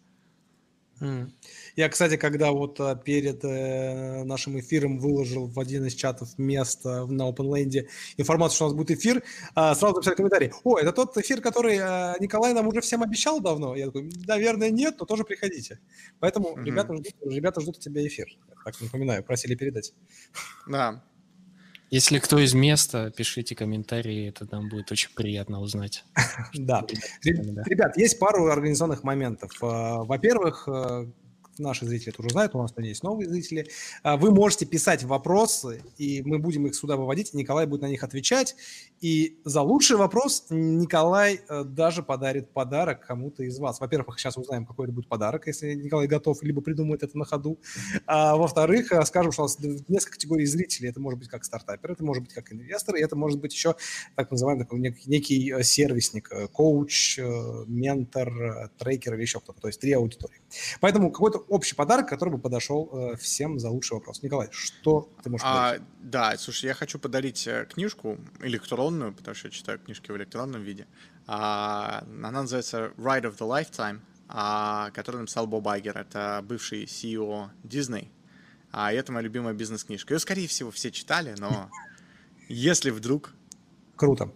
Я, 1.76 1.88
кстати, 1.88 2.16
когда 2.16 2.52
вот 2.52 2.80
а, 2.80 2.94
перед 2.94 3.44
э, 3.44 4.22
нашим 4.24 4.58
эфиром 4.60 4.98
выложил 4.98 5.48
в 5.48 5.58
один 5.58 5.84
из 5.86 5.94
чатов 5.94 6.38
место 6.38 7.06
на 7.06 7.28
OpenLand 7.28 7.88
информацию, 8.16 8.54
что 8.54 8.64
у 8.66 8.68
нас 8.68 8.76
будет 8.76 8.90
эфир, 8.92 9.22
а, 9.54 9.74
сразу 9.74 9.96
написали 9.96 10.14
комментарий. 10.14 10.52
О, 10.62 10.78
это 10.78 10.92
тот 10.92 11.16
эфир, 11.16 11.40
который 11.40 11.78
а, 11.78 12.14
Николай 12.20 12.52
нам 12.54 12.68
уже 12.68 12.80
всем 12.80 13.02
обещал 13.02 13.40
давно? 13.40 13.74
Я 13.74 13.86
такой, 13.86 14.10
наверное, 14.26 14.70
нет, 14.70 14.96
но 14.98 15.06
тоже 15.06 15.24
приходите. 15.24 15.80
Поэтому 16.20 16.50
угу. 16.50 16.62
ребята, 16.62 16.94
ждут, 16.94 17.14
ребята 17.24 17.60
ждут 17.60 17.78
у 17.78 17.80
тебя 17.80 18.06
эфир. 18.06 18.26
Так 18.64 18.80
напоминаю, 18.80 19.24
просили 19.24 19.54
передать. 19.56 19.92
Да, 20.66 21.02
если 21.94 22.18
кто 22.18 22.40
из 22.40 22.54
места, 22.54 23.12
пишите 23.16 23.54
комментарии, 23.54 24.28
это 24.28 24.48
нам 24.50 24.68
будет 24.68 24.90
очень 24.90 25.10
приятно 25.14 25.60
узнать. 25.60 26.04
Да. 26.54 26.84
Ребят, 27.22 27.96
есть 27.96 28.18
пару 28.18 28.46
организационных 28.48 29.04
моментов. 29.04 29.52
А, 29.62 30.02
во-первых, 30.02 30.66
э, 30.66 31.06
наши 31.58 31.86
зрители 31.86 32.10
тоже 32.10 32.30
знают, 32.30 32.54
у 32.54 32.58
нас 32.58 32.72
есть 32.78 33.02
новые 33.02 33.28
зрители. 33.28 33.68
А, 34.02 34.16
вы 34.16 34.30
можете 34.30 34.66
писать 34.66 35.04
вопросы, 35.04 35.82
и 35.98 36.22
мы 36.24 36.38
будем 36.38 36.66
их 36.66 36.74
сюда 36.74 36.96
выводить, 36.96 37.32
и 37.32 37.36
Николай 37.36 37.66
будет 37.66 37.82
на 37.82 37.88
них 37.88 38.02
отвечать. 38.02 38.56
И 39.00 39.38
за 39.44 39.60
лучший 39.60 39.96
вопрос 39.96 40.46
Николай 40.50 41.40
э, 41.46 41.64
даже 41.64 42.02
подарит 42.02 42.50
подарок 42.50 43.06
кому-то 43.06 43.42
из 43.42 43.58
вас. 43.58 43.80
Во-первых, 43.80 44.18
сейчас 44.18 44.38
узнаем, 44.38 44.64
какой 44.64 44.86
это 44.86 44.94
будет 44.94 45.08
подарок, 45.08 45.46
если 45.46 45.74
Николай 45.74 46.06
готов, 46.06 46.42
либо 46.42 46.62
придумает 46.62 47.02
это 47.02 47.18
на 47.18 47.24
ходу. 47.24 47.58
А 48.06 48.36
во-вторых, 48.36 48.92
э, 48.92 49.04
скажем, 49.04 49.32
что 49.32 49.42
у 49.42 49.44
нас 49.44 49.58
несколько 49.88 50.12
категорий 50.12 50.46
зрителей. 50.46 50.88
Это 50.88 51.00
может 51.00 51.18
быть 51.18 51.28
как 51.28 51.44
стартапер, 51.44 51.92
это 51.92 52.04
может 52.04 52.22
быть 52.22 52.32
как 52.32 52.52
инвестор, 52.52 52.96
и 52.96 53.02
это 53.02 53.14
может 53.14 53.40
быть 53.40 53.52
еще 53.52 53.76
так 54.16 54.30
называемый 54.30 54.64
такой 54.64 54.80
некий, 54.80 55.10
некий 55.10 55.52
э, 55.52 55.62
сервисник, 55.62 56.30
коуч, 56.52 57.18
ментор, 57.66 58.70
трекер 58.78 59.14
или 59.14 59.22
еще 59.22 59.40
кто-то. 59.40 59.60
То 59.60 59.68
есть 59.68 59.80
три 59.80 59.92
аудитории. 59.92 60.40
Поэтому 60.80 61.10
какой-то 61.10 61.43
общий 61.48 61.74
подарок, 61.74 62.08
который 62.08 62.30
бы 62.30 62.38
подошел 62.38 63.16
всем 63.18 63.58
за 63.58 63.70
лучший 63.70 63.94
вопрос. 63.94 64.22
Николай, 64.22 64.48
что 64.50 65.08
ты 65.22 65.30
можешь 65.30 65.46
а, 65.46 65.76
Да, 66.00 66.36
слушай, 66.38 66.66
я 66.66 66.74
хочу 66.74 66.98
подарить 66.98 67.48
книжку 67.70 68.18
электронную, 68.40 69.12
потому 69.12 69.34
что 69.34 69.48
я 69.48 69.52
читаю 69.52 69.78
книжки 69.78 70.10
в 70.10 70.16
электронном 70.16 70.62
виде. 70.62 70.86
А, 71.26 72.04
она 72.06 72.42
называется 72.42 72.92
Ride 72.96 73.24
of 73.24 73.38
the 73.38 73.48
Lifetime, 73.48 74.00
а, 74.28 74.90
которую 74.90 75.22
написал 75.22 75.46
Боб 75.46 75.66
Айгер. 75.68 75.96
Это 75.96 76.44
бывший 76.46 76.84
CEO 76.84 77.50
Disney. 77.62 78.08
А, 78.72 78.92
это 78.92 79.12
моя 79.12 79.24
любимая 79.24 79.54
бизнес-книжка. 79.54 80.14
Ее, 80.14 80.18
скорее 80.18 80.48
всего, 80.48 80.70
все 80.70 80.90
читали, 80.90 81.34
но 81.38 81.70
если 82.48 82.90
вдруг... 82.90 83.32
Круто. 83.96 84.32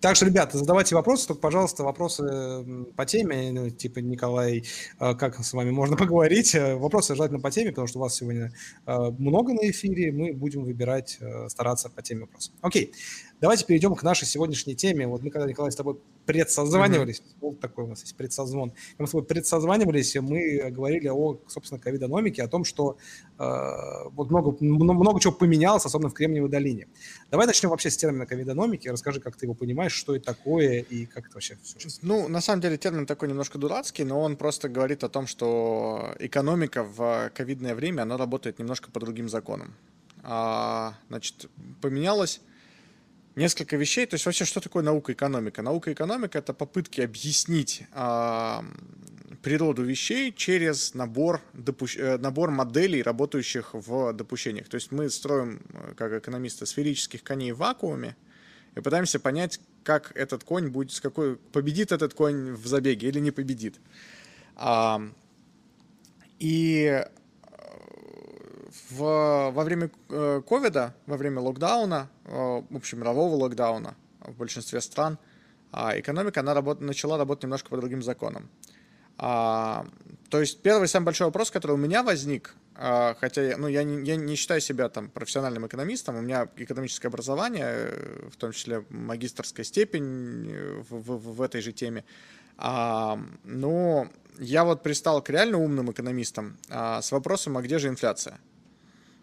Так 0.00 0.14
что, 0.14 0.26
ребята, 0.26 0.58
задавайте 0.58 0.94
вопросы, 0.94 1.26
только, 1.26 1.42
пожалуйста, 1.42 1.82
вопросы 1.82 2.64
по 2.96 3.04
теме, 3.04 3.50
ну, 3.52 3.68
типа, 3.70 3.98
Николай, 3.98 4.64
а, 4.98 5.14
как 5.14 5.42
с 5.42 5.52
вами 5.52 5.70
можно 5.70 5.96
поговорить. 5.96 6.54
Э, 6.54 6.76
вопросы 6.76 7.14
желательно 7.14 7.40
по 7.40 7.50
теме, 7.50 7.70
потому 7.70 7.88
что 7.88 7.98
у 7.98 8.02
вас 8.02 8.14
сегодня 8.14 8.52
а, 8.86 9.10
много 9.10 9.54
на 9.54 9.68
эфире, 9.70 10.12
мы 10.12 10.32
будем 10.32 10.64
выбирать, 10.64 11.18
э, 11.20 11.48
стараться 11.48 11.90
по 11.90 12.02
теме 12.02 12.22
вопросов. 12.22 12.54
Окей, 12.60 12.92
давайте 13.40 13.64
перейдем 13.64 13.94
к 13.94 14.02
нашей 14.02 14.26
сегодняшней 14.26 14.74
теме. 14.74 15.06
Вот 15.06 15.22
мы 15.22 15.30
когда, 15.30 15.46
Николай, 15.46 15.72
с 15.72 15.76
тобой 15.76 15.98
предсозванивались, 16.26 17.20
mm-hmm. 17.20 17.36
вот 17.40 17.60
такой 17.60 17.84
у 17.84 17.86
нас 17.86 18.02
есть 18.02 18.14
предсозвон, 18.14 18.74
мы 18.98 19.06
с 19.06 19.10
тобой 19.10 19.26
предсозванивались, 19.26 20.14
мы 20.16 20.70
говорили 20.70 21.08
о, 21.08 21.40
собственно, 21.48 21.80
ковидономике, 21.80 22.42
о 22.42 22.48
том, 22.48 22.64
что 22.64 22.98
э, 23.38 23.44
вот 24.10 24.28
много, 24.28 24.54
много 24.60 25.20
чего 25.20 25.32
поменялось, 25.32 25.86
особенно 25.86 26.10
в 26.10 26.12
Кремниевой 26.12 26.50
долине. 26.50 26.86
Давай 27.30 27.46
начнем 27.46 27.70
вообще 27.70 27.90
с 27.90 27.96
термина 27.96 28.26
ковидономики, 28.26 28.88
расскажи, 28.88 29.20
как 29.20 29.36
ты 29.36 29.46
его 29.46 29.54
понимаешь, 29.54 29.92
что 29.92 30.14
это 30.14 30.26
такое 30.26 30.80
и 30.80 31.06
как 31.06 31.26
это 31.26 31.34
вообще 31.34 31.56
все 31.62 31.88
Ну, 32.02 32.28
на 32.28 32.42
самом 32.42 32.60
деле 32.60 32.76
термин 32.76 33.06
такой 33.06 33.28
немножко 33.28 33.56
дурацкий, 33.56 34.04
но 34.04 34.20
он 34.20 34.36
просто 34.36 34.68
говорит 34.68 35.04
о 35.04 35.08
том, 35.08 35.26
что 35.26 36.14
экономика 36.18 36.84
в 36.84 37.30
ковидное 37.34 37.74
время, 37.74 38.02
она 38.02 38.18
работает 38.18 38.58
немножко 38.58 38.90
по 38.90 39.00
другим 39.00 39.30
законам. 39.30 39.74
А, 40.22 40.94
значит, 41.08 41.48
поменялось 41.80 42.42
несколько 43.38 43.76
вещей. 43.76 44.06
То 44.06 44.14
есть 44.14 44.26
вообще, 44.26 44.44
что 44.44 44.60
такое 44.60 44.82
наука 44.82 45.12
экономика? 45.12 45.62
Наука 45.62 45.92
экономика— 45.92 46.38
это 46.40 46.52
попытки 46.52 47.00
объяснить 47.00 47.82
э, 47.92 48.60
природу 49.42 49.84
вещей 49.84 50.32
через 50.32 50.94
набор, 50.94 51.40
допущ... 51.54 51.96
Э, 51.96 52.18
набор 52.18 52.50
моделей, 52.50 53.02
работающих 53.02 53.70
в 53.72 54.12
допущениях. 54.12 54.68
То 54.68 54.74
есть 54.74 54.92
мы 54.92 55.08
строим, 55.08 55.62
э, 55.72 55.94
как 55.96 56.12
экономисты, 56.12 56.66
сферических 56.66 57.22
коней 57.22 57.52
в 57.52 57.58
вакууме 57.58 58.16
и 58.76 58.80
пытаемся 58.80 59.20
понять, 59.20 59.60
как 59.84 60.12
этот 60.14 60.44
конь 60.44 60.68
будет, 60.68 60.92
с 60.92 61.00
какой 61.00 61.36
победит 61.36 61.92
этот 61.92 62.14
конь 62.14 62.52
в 62.52 62.66
забеге 62.66 63.08
или 63.08 63.20
не 63.20 63.30
победит. 63.30 63.80
А, 64.56 65.00
и 66.38 67.04
в, 68.90 69.50
во 69.50 69.64
время 69.64 69.90
э, 70.08 70.42
ковида, 70.46 70.94
во 71.06 71.16
время 71.16 71.40
локдауна, 71.40 72.08
э, 72.24 72.62
в 72.68 72.76
общем, 72.76 73.00
мирового 73.00 73.34
локдауна 73.36 73.96
в 74.20 74.36
большинстве 74.36 74.80
стран, 74.80 75.18
а, 75.70 75.98
экономика 75.98 76.40
она 76.40 76.54
работ, 76.54 76.80
начала 76.80 77.18
работать 77.18 77.44
немножко 77.44 77.68
по 77.68 77.76
другим 77.76 78.02
законам. 78.02 78.48
А, 79.18 79.86
то 80.30 80.40
есть 80.40 80.62
первый 80.62 80.88
самый 80.88 81.06
большой 81.06 81.26
вопрос, 81.26 81.50
который 81.50 81.72
у 81.72 81.76
меня 81.76 82.02
возник, 82.02 82.54
а, 82.74 83.16
хотя 83.20 83.56
ну, 83.56 83.66
я, 83.66 83.82
не, 83.82 84.06
я 84.06 84.16
не 84.16 84.36
считаю 84.36 84.60
себя 84.60 84.88
там 84.88 85.10
профессиональным 85.10 85.66
экономистом, 85.66 86.16
у 86.16 86.20
меня 86.20 86.48
экономическое 86.56 87.08
образование, 87.08 87.92
в 88.30 88.36
том 88.36 88.52
числе 88.52 88.84
магистрская 88.88 89.64
степень 89.64 90.54
в, 90.88 91.00
в, 91.02 91.36
в 91.36 91.42
этой 91.42 91.60
же 91.60 91.72
теме, 91.72 92.04
но 92.56 94.08
я 94.40 94.64
вот 94.64 94.82
пристал 94.82 95.22
к 95.22 95.30
реально 95.30 95.58
умным 95.58 95.92
экономистам 95.92 96.56
с 96.68 97.12
вопросом, 97.12 97.56
а 97.56 97.62
где 97.62 97.78
же 97.78 97.86
инфляция? 97.86 98.40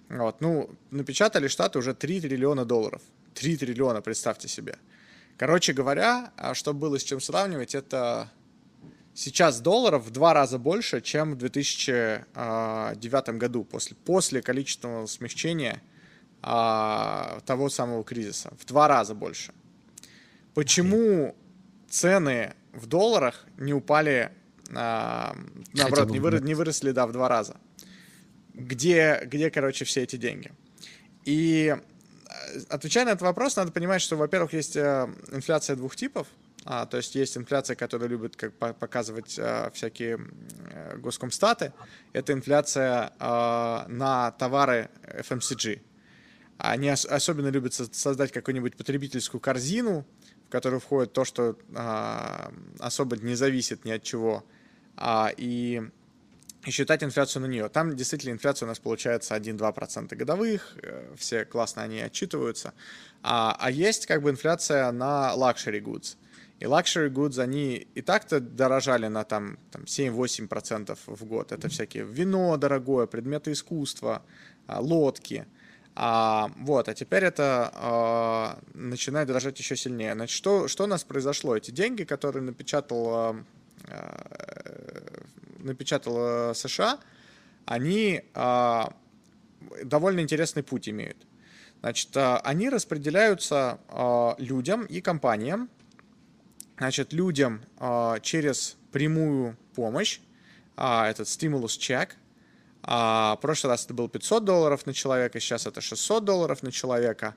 Вот, 0.09 0.41
ну, 0.41 0.69
напечатали 0.91 1.47
Штаты 1.47 1.79
уже 1.79 1.93
3 1.93 2.21
триллиона 2.21 2.65
долларов. 2.65 3.01
3 3.33 3.57
триллиона, 3.57 4.01
представьте 4.01 4.47
себе. 4.47 4.77
Короче 5.37 5.73
говоря, 5.73 6.31
а 6.37 6.53
чтобы 6.53 6.79
было 6.79 6.99
с 6.99 7.03
чем 7.03 7.19
сравнивать, 7.19 7.75
это 7.75 8.29
сейчас 9.13 9.59
долларов 9.59 10.05
в 10.05 10.11
два 10.11 10.33
раза 10.33 10.57
больше, 10.57 11.01
чем 11.01 11.33
в 11.33 11.37
2009 11.37 12.25
а, 12.35 12.93
году, 13.33 13.63
после, 13.63 13.95
после 13.95 14.41
количественного 14.41 15.07
смягчения 15.07 15.81
а, 16.41 17.39
того 17.45 17.69
самого 17.69 18.03
кризиса. 18.03 18.53
В 18.59 18.65
два 18.65 18.87
раза 18.87 19.15
больше. 19.15 19.53
Почему 20.53 21.35
цены 21.89 22.53
в 22.71 22.85
долларах 22.85 23.45
не 23.57 23.73
упали, 23.73 24.31
а, 24.73 25.35
наоборот, 25.73 26.09
не, 26.09 26.19
вырос, 26.19 26.41
не 26.41 26.53
выросли, 26.53 26.91
да, 26.91 27.07
в 27.07 27.11
два 27.11 27.27
раза. 27.27 27.57
Где, 28.55 29.21
где, 29.25 29.51
короче, 29.51 29.85
все 29.85 30.03
эти 30.03 30.15
деньги? 30.15 30.51
И 31.25 31.75
э, 31.75 32.59
отвечая 32.69 33.05
на 33.05 33.09
этот 33.09 33.23
вопрос, 33.23 33.55
надо 33.55 33.71
понимать, 33.71 34.01
что, 34.01 34.15
во-первых, 34.15 34.53
есть 34.53 34.75
э, 34.75 35.07
инфляция 35.31 35.75
двух 35.75 35.95
типов. 35.95 36.27
А, 36.67 36.87
то 36.87 36.97
есть 36.97 37.13
есть 37.13 37.37
инфляция, 37.37 37.75
которая 37.75 38.09
любит 38.09 38.35
как, 38.35 38.53
показывать 38.53 39.37
а, 39.37 39.69
всякие 39.71 40.17
а, 40.17 40.97
госкомстаты. 40.97 41.73
Это 42.11 42.33
инфляция 42.33 43.11
а, 43.19 43.85
на 43.87 44.31
товары 44.31 44.89
FMCG. 45.03 45.79
Они 46.57 46.91
ос- 46.91 47.05
особенно 47.05 47.49
любят 47.49 47.73
создать 47.73 48.31
какую-нибудь 48.31 48.77
потребительскую 48.77 49.39
корзину, 49.39 50.05
в 50.47 50.49
которую 50.49 50.79
входит 50.79 51.13
то, 51.13 51.23
что 51.23 51.55
а, 51.75 52.51
особо 52.79 53.17
не 53.17 53.35
зависит 53.35 53.85
ни 53.85 53.91
от 53.91 54.01
чего, 54.01 54.43
а, 54.97 55.31
и, 55.37 55.83
и 56.65 56.71
считать 56.71 57.03
инфляцию 57.03 57.43
на 57.43 57.45
нее. 57.45 57.69
Там 57.69 57.95
действительно 57.95 58.33
инфляция 58.33 58.65
у 58.65 58.69
нас 58.69 58.79
получается 58.79 59.35
1-2% 59.35 60.15
годовых, 60.15 60.75
э, 60.81 61.13
все 61.15 61.45
классно 61.45 61.83
они 61.83 62.01
отчитываются. 62.01 62.73
А, 63.21 63.55
а 63.59 63.71
есть 63.71 64.07
как 64.07 64.21
бы 64.21 64.31
инфляция 64.31 64.91
на 64.91 65.33
luxury 65.35 65.81
goods. 65.81 66.17
И 66.59 66.65
luxury 66.65 67.09
goods, 67.09 67.39
они 67.39 67.87
и 67.95 68.01
так-то 68.01 68.39
дорожали 68.39 69.07
на 69.07 69.23
там, 69.23 69.57
там 69.71 69.83
7-8% 69.83 70.97
в 71.05 71.25
год. 71.25 71.51
Это 71.51 71.69
всякие 71.69 72.03
вино 72.05 72.57
дорогое, 72.57 73.05
предметы 73.05 73.51
искусства, 73.51 74.23
а, 74.67 74.79
лодки. 74.79 75.45
А, 75.97 76.51
вот, 76.57 76.89
а 76.89 76.93
теперь 76.93 77.23
это 77.23 77.71
а, 77.73 78.59
начинает 78.73 79.27
дорожать 79.27 79.59
еще 79.59 79.75
сильнее. 79.75 80.13
Значит, 80.13 80.35
что, 80.35 80.67
что 80.67 80.85
у 80.85 80.87
нас 80.87 81.03
произошло? 81.03 81.55
Эти 81.55 81.71
деньги, 81.71 82.03
которые 82.03 82.43
напечатал, 82.43 83.07
а, 83.13 83.35
напечатал 85.65 86.53
США, 86.55 86.99
они 87.65 88.21
а, 88.33 88.93
довольно 89.83 90.19
интересный 90.19 90.63
путь 90.63 90.87
имеют. 90.87 91.17
Значит, 91.81 92.15
а, 92.15 92.37
они 92.39 92.69
распределяются 92.69 93.79
а, 93.87 94.35
людям 94.37 94.85
и 94.85 95.01
компаниям, 95.01 95.69
значит, 96.77 97.13
людям 97.13 97.61
а, 97.77 98.19
через 98.19 98.77
прямую 98.91 99.57
помощь, 99.75 100.19
а, 100.77 101.09
этот 101.09 101.27
стимулус 101.27 101.77
чек. 101.77 102.15
А, 102.83 103.35
в 103.37 103.41
прошлый 103.41 103.71
раз 103.71 103.85
это 103.85 103.93
было 103.93 104.07
500 104.07 104.45
долларов 104.45 104.85
на 104.85 104.93
человека, 104.93 105.39
сейчас 105.39 105.65
это 105.65 105.81
600 105.81 106.23
долларов 106.23 106.63
на 106.63 106.71
человека. 106.71 107.35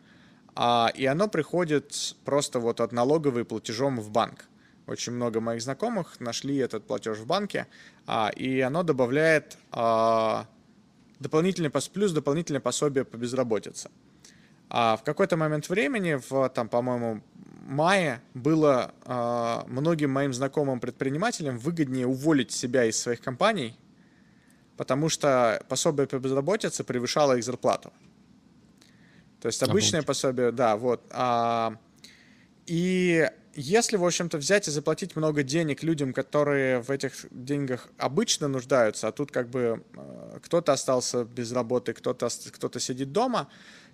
А, 0.54 0.90
и 0.94 1.06
оно 1.06 1.28
приходит 1.28 2.16
просто 2.24 2.60
вот 2.60 2.80
от 2.80 2.92
налоговой 2.92 3.44
платежом 3.44 4.00
в 4.00 4.10
банк. 4.10 4.47
Очень 4.88 5.12
много 5.12 5.40
моих 5.40 5.60
знакомых 5.60 6.18
нашли 6.18 6.56
этот 6.56 6.86
платеж 6.86 7.18
в 7.18 7.26
банке, 7.26 7.66
а, 8.06 8.30
и 8.34 8.60
оно 8.60 8.82
добавляет 8.82 9.58
а, 9.70 10.46
дополнительный, 11.20 11.70
плюс 11.70 12.12
дополнительное 12.12 12.62
пособие 12.62 13.04
по 13.04 13.18
безработице. 13.18 13.90
А 14.70 14.96
в 14.96 15.02
какой-то 15.02 15.36
момент 15.36 15.68
времени, 15.68 16.18
в, 16.30 16.48
там, 16.48 16.68
по-моему, 16.68 17.22
мае 17.66 18.20
было 18.34 18.92
э, 19.04 19.62
многим 19.66 20.10
моим 20.10 20.34
знакомым 20.34 20.78
предпринимателям 20.78 21.58
выгоднее 21.58 22.06
уволить 22.06 22.50
себя 22.50 22.84
из 22.84 22.98
своих 22.98 23.22
компаний, 23.22 23.78
потому 24.76 25.08
что 25.08 25.62
пособие 25.68 26.06
по 26.06 26.18
безработице 26.18 26.84
превышало 26.84 27.38
их 27.38 27.44
зарплату. 27.44 27.92
То 29.40 29.48
есть 29.48 29.62
обычное 29.62 30.00
Обуть. 30.00 30.06
пособие, 30.06 30.52
да, 30.52 30.76
вот. 30.76 31.02
А, 31.10 31.76
и 32.66 33.30
если, 33.60 33.96
в 33.96 34.04
общем-то, 34.04 34.38
взять 34.38 34.68
и 34.68 34.70
заплатить 34.70 35.16
много 35.16 35.42
денег 35.42 35.82
людям, 35.82 36.12
которые 36.12 36.80
в 36.80 36.90
этих 36.90 37.26
деньгах 37.30 37.88
обычно 37.98 38.46
нуждаются, 38.46 39.08
а 39.08 39.12
тут 39.12 39.32
как 39.32 39.50
бы 39.50 39.82
э, 39.94 40.38
кто-то 40.44 40.72
остался 40.72 41.24
без 41.24 41.50
работы, 41.50 41.92
кто-то 41.92 42.28
кто 42.52 42.78
сидит 42.78 43.12
дома, 43.12 43.48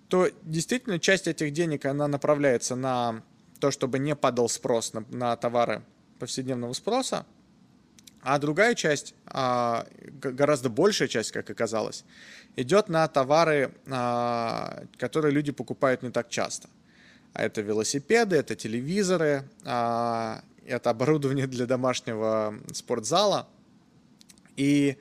то 0.07 0.29
действительно 0.43 0.99
часть 0.99 1.27
этих 1.27 1.51
денег, 1.51 1.85
она 1.85 2.07
направляется 2.07 2.75
на 2.75 3.23
то, 3.59 3.71
чтобы 3.71 3.97
не 3.97 4.15
падал 4.15 4.49
спрос 4.49 4.93
на, 4.93 5.03
на 5.09 5.35
товары 5.35 5.81
повседневного 6.19 6.73
спроса, 6.73 7.25
а 8.21 8.37
другая 8.37 8.75
часть, 8.75 9.15
а, 9.25 9.87
гораздо 10.21 10.69
большая 10.69 11.07
часть, 11.07 11.31
как 11.31 11.49
оказалось, 11.49 12.05
идет 12.55 12.87
на 12.87 13.07
товары, 13.07 13.73
а, 13.87 14.83
которые 14.97 15.31
люди 15.31 15.51
покупают 15.51 16.03
не 16.03 16.11
так 16.11 16.29
часто. 16.29 16.69
Это 17.35 17.61
велосипеды, 17.61 18.37
это 18.37 18.55
телевизоры, 18.55 19.43
а, 19.65 20.41
это 20.65 20.89
оборудование 20.89 21.47
для 21.47 21.65
домашнего 21.65 22.55
спортзала. 22.73 23.47
И 24.55 24.97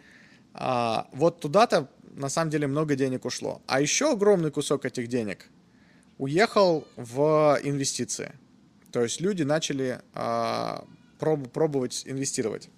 а, 0.53 1.09
вот 1.13 1.41
туда-то 1.41 1.89
на 2.17 2.29
самом 2.29 2.51
деле 2.51 2.67
много 2.67 2.97
денег 2.97 3.25
ушло. 3.25 3.63
А 3.67 3.81
еще 3.81 4.13
огромный 4.13 4.51
кусок 4.51 4.85
этих 4.85 5.09
денег 5.09 5.49
уехал 6.19 6.87
в 6.97 7.59
инвестиции. 7.63 8.33
То 8.91 9.03
есть 9.03 9.21
люди 9.21 9.43
начали 9.45 10.01
а, 10.13 10.85
проб, 11.19 11.51
пробовать 11.51 12.03
инвестировать. 12.05 12.69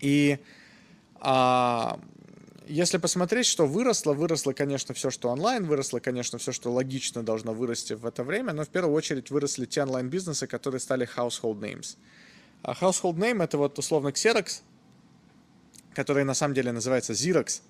И 0.00 0.38
если 2.68 2.98
посмотреть, 2.98 3.46
что 3.46 3.66
выросло, 3.66 4.12
выросло, 4.12 4.52
конечно, 4.52 4.94
все, 4.94 5.10
что 5.10 5.30
онлайн, 5.30 5.66
выросло, 5.66 6.00
конечно, 6.00 6.38
все, 6.38 6.52
что 6.52 6.70
логично 6.70 7.22
должно 7.22 7.54
вырасти 7.54 7.94
в 7.94 8.06
это 8.06 8.22
время, 8.22 8.52
но 8.52 8.64
в 8.64 8.68
первую 8.68 8.94
очередь 8.94 9.30
выросли 9.30 9.66
те 9.66 9.82
онлайн-бизнесы, 9.82 10.46
которые 10.46 10.80
стали 10.80 11.08
household 11.16 11.60
names. 11.60 11.96
А 12.62 12.72
household 12.72 13.16
name— 13.16 13.42
это 13.44 13.58
вот 13.58 13.78
условно 13.78 14.08
Xerox, 14.08 14.60
который 15.94 16.24
на 16.24 16.34
самом 16.34 16.54
деле 16.54 16.72
называется 16.72 17.12
Xerox. 17.12 17.62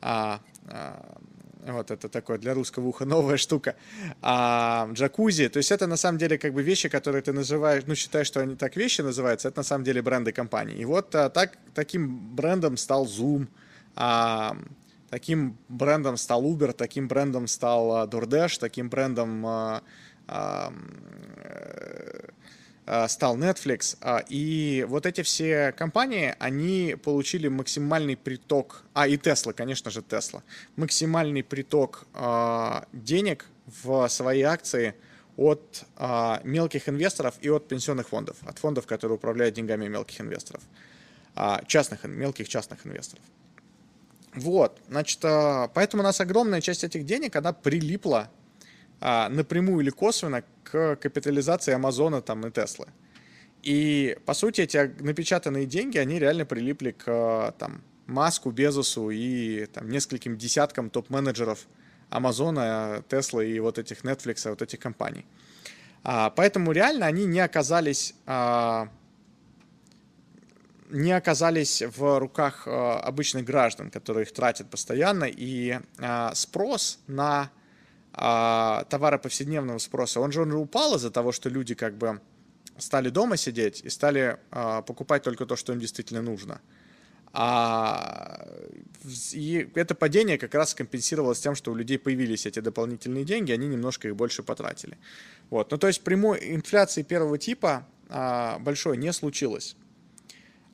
А, 0.00 0.40
а, 0.68 1.18
вот 1.66 1.90
это 1.90 2.08
такое 2.08 2.38
для 2.38 2.52
русского 2.52 2.86
уха 2.86 3.04
новая 3.06 3.38
штука. 3.38 3.76
А, 4.20 4.88
джакузи, 4.92 5.48
то 5.48 5.56
есть 5.56 5.72
это 5.72 5.86
на 5.86 5.96
самом 5.96 6.18
деле 6.18 6.36
как 6.36 6.52
бы 6.52 6.62
вещи, 6.62 6.88
которые 6.88 7.22
ты 7.22 7.32
называешь, 7.32 7.84
ну 7.86 7.94
считаешь, 7.94 8.26
что 8.26 8.40
они 8.40 8.56
так 8.56 8.76
вещи 8.76 9.00
называются, 9.00 9.48
это 9.48 9.60
на 9.60 9.64
самом 9.64 9.84
деле 9.84 10.02
бренды 10.02 10.32
компании. 10.32 10.76
И 10.76 10.84
вот 10.84 11.14
а, 11.14 11.30
так, 11.30 11.56
таким 11.74 12.34
брендом 12.34 12.76
стал 12.76 13.06
Zoom, 13.06 13.46
а, 13.96 14.56
таким 15.10 15.56
брендом 15.68 16.16
стал 16.16 16.44
Uber, 16.44 16.72
таким 16.72 17.08
брендом 17.08 17.46
стал 17.46 17.96
а, 17.96 18.06
DoorDash, 18.06 18.58
таким 18.58 18.88
брендом 18.88 19.46
а, 19.46 19.82
а, 20.26 20.72
Э, 22.86 23.08
стал 23.08 23.38
Netflix, 23.38 23.96
а, 24.02 24.22
и 24.28 24.84
вот 24.86 25.06
эти 25.06 25.22
все 25.22 25.72
компании, 25.72 26.34
они 26.38 26.96
получили 27.02 27.48
максимальный 27.48 28.14
приток, 28.14 28.82
а 28.92 29.08
и 29.08 29.16
Tesla, 29.16 29.54
конечно 29.54 29.90
же 29.90 30.00
Tesla, 30.00 30.42
максимальный 30.76 31.42
приток 31.42 32.06
а, 32.12 32.86
денег 32.92 33.46
в 33.66 34.06
свои 34.08 34.42
акции 34.42 34.94
от 35.38 35.84
а, 35.96 36.42
мелких 36.44 36.86
инвесторов 36.90 37.36
и 37.40 37.48
от 37.48 37.68
пенсионных 37.68 38.10
фондов, 38.10 38.36
от 38.46 38.58
фондов, 38.58 38.86
которые 38.86 39.16
управляют 39.16 39.54
деньгами 39.54 39.88
мелких 39.88 40.20
инвесторов, 40.20 40.62
частных, 41.66 42.04
мелких 42.04 42.48
частных 42.48 42.86
инвесторов. 42.86 43.24
Вот, 44.34 44.80
значит, 44.88 45.20
поэтому 45.20 46.02
у 46.02 46.04
нас 46.04 46.20
огромная 46.20 46.60
часть 46.60 46.82
этих 46.84 47.04
денег, 47.06 47.36
она 47.36 47.52
прилипла 47.52 48.30
а, 49.00 49.28
напрямую 49.28 49.80
или 49.80 49.90
косвенно 49.90 50.42
к 50.62 50.96
капитализации 50.96 51.72
Амазона 51.72 52.22
там, 52.22 52.46
и 52.46 52.50
Теслы. 52.50 52.86
И, 53.62 54.16
по 54.26 54.34
сути, 54.34 54.62
эти 54.62 54.76
напечатанные 55.00 55.66
деньги, 55.66 55.98
они 55.98 56.18
реально 56.18 56.44
прилипли 56.46 56.92
к 56.92 57.54
там, 57.58 57.82
Маску, 58.06 58.50
Безосу 58.50 59.10
и 59.10 59.66
там, 59.66 59.88
нескольким 59.88 60.36
десяткам 60.36 60.90
топ-менеджеров 60.90 61.66
Амазона, 62.10 63.02
Теслы 63.08 63.50
и 63.50 63.60
вот 63.60 63.78
этих 63.78 64.04
Netflix, 64.04 64.48
вот 64.48 64.62
этих 64.62 64.78
компаний. 64.78 65.24
А, 66.02 66.30
поэтому 66.30 66.72
реально 66.72 67.06
они 67.06 67.24
не 67.24 67.40
оказались, 67.40 68.14
а, 68.26 68.88
не 70.90 71.12
оказались 71.12 71.82
в 71.82 72.18
руках 72.18 72.64
а, 72.66 73.00
обычных 73.00 73.44
граждан, 73.44 73.90
которые 73.90 74.24
их 74.24 74.32
тратят 74.32 74.70
постоянно, 74.70 75.24
и 75.24 75.78
а, 75.98 76.34
спрос 76.34 76.98
на 77.06 77.50
а, 78.12 78.84
товары 78.90 79.18
повседневного 79.18 79.78
спроса, 79.78 80.20
он 80.20 80.32
же 80.32 80.42
он 80.42 80.52
упал 80.52 80.96
из-за 80.96 81.10
того, 81.10 81.32
что 81.32 81.48
люди 81.48 81.74
как 81.74 81.96
бы 81.96 82.20
стали 82.78 83.08
дома 83.08 83.36
сидеть 83.36 83.82
и 83.84 83.88
стали 83.88 84.38
покупать 84.50 85.22
только 85.22 85.46
то, 85.46 85.54
что 85.54 85.72
им 85.72 85.78
действительно 85.78 86.22
нужно. 86.22 86.60
А, 87.36 88.46
и 89.32 89.68
это 89.74 89.96
падение 89.96 90.38
как 90.38 90.54
раз 90.54 90.72
компенсировалось 90.72 91.40
тем, 91.40 91.56
что 91.56 91.72
у 91.72 91.74
людей 91.74 91.98
появились 91.98 92.46
эти 92.46 92.60
дополнительные 92.60 93.24
деньги, 93.24 93.50
они 93.50 93.66
немножко 93.66 94.06
их 94.06 94.14
больше 94.14 94.44
потратили. 94.44 94.96
Вот. 95.50 95.72
Ну, 95.72 95.78
то 95.78 95.88
есть 95.88 96.02
прямой 96.02 96.54
инфляции 96.54 97.02
первого 97.02 97.36
типа 97.36 97.86
а, 98.08 98.60
большой 98.60 98.96
не 98.98 99.12
случилось. 99.12 99.76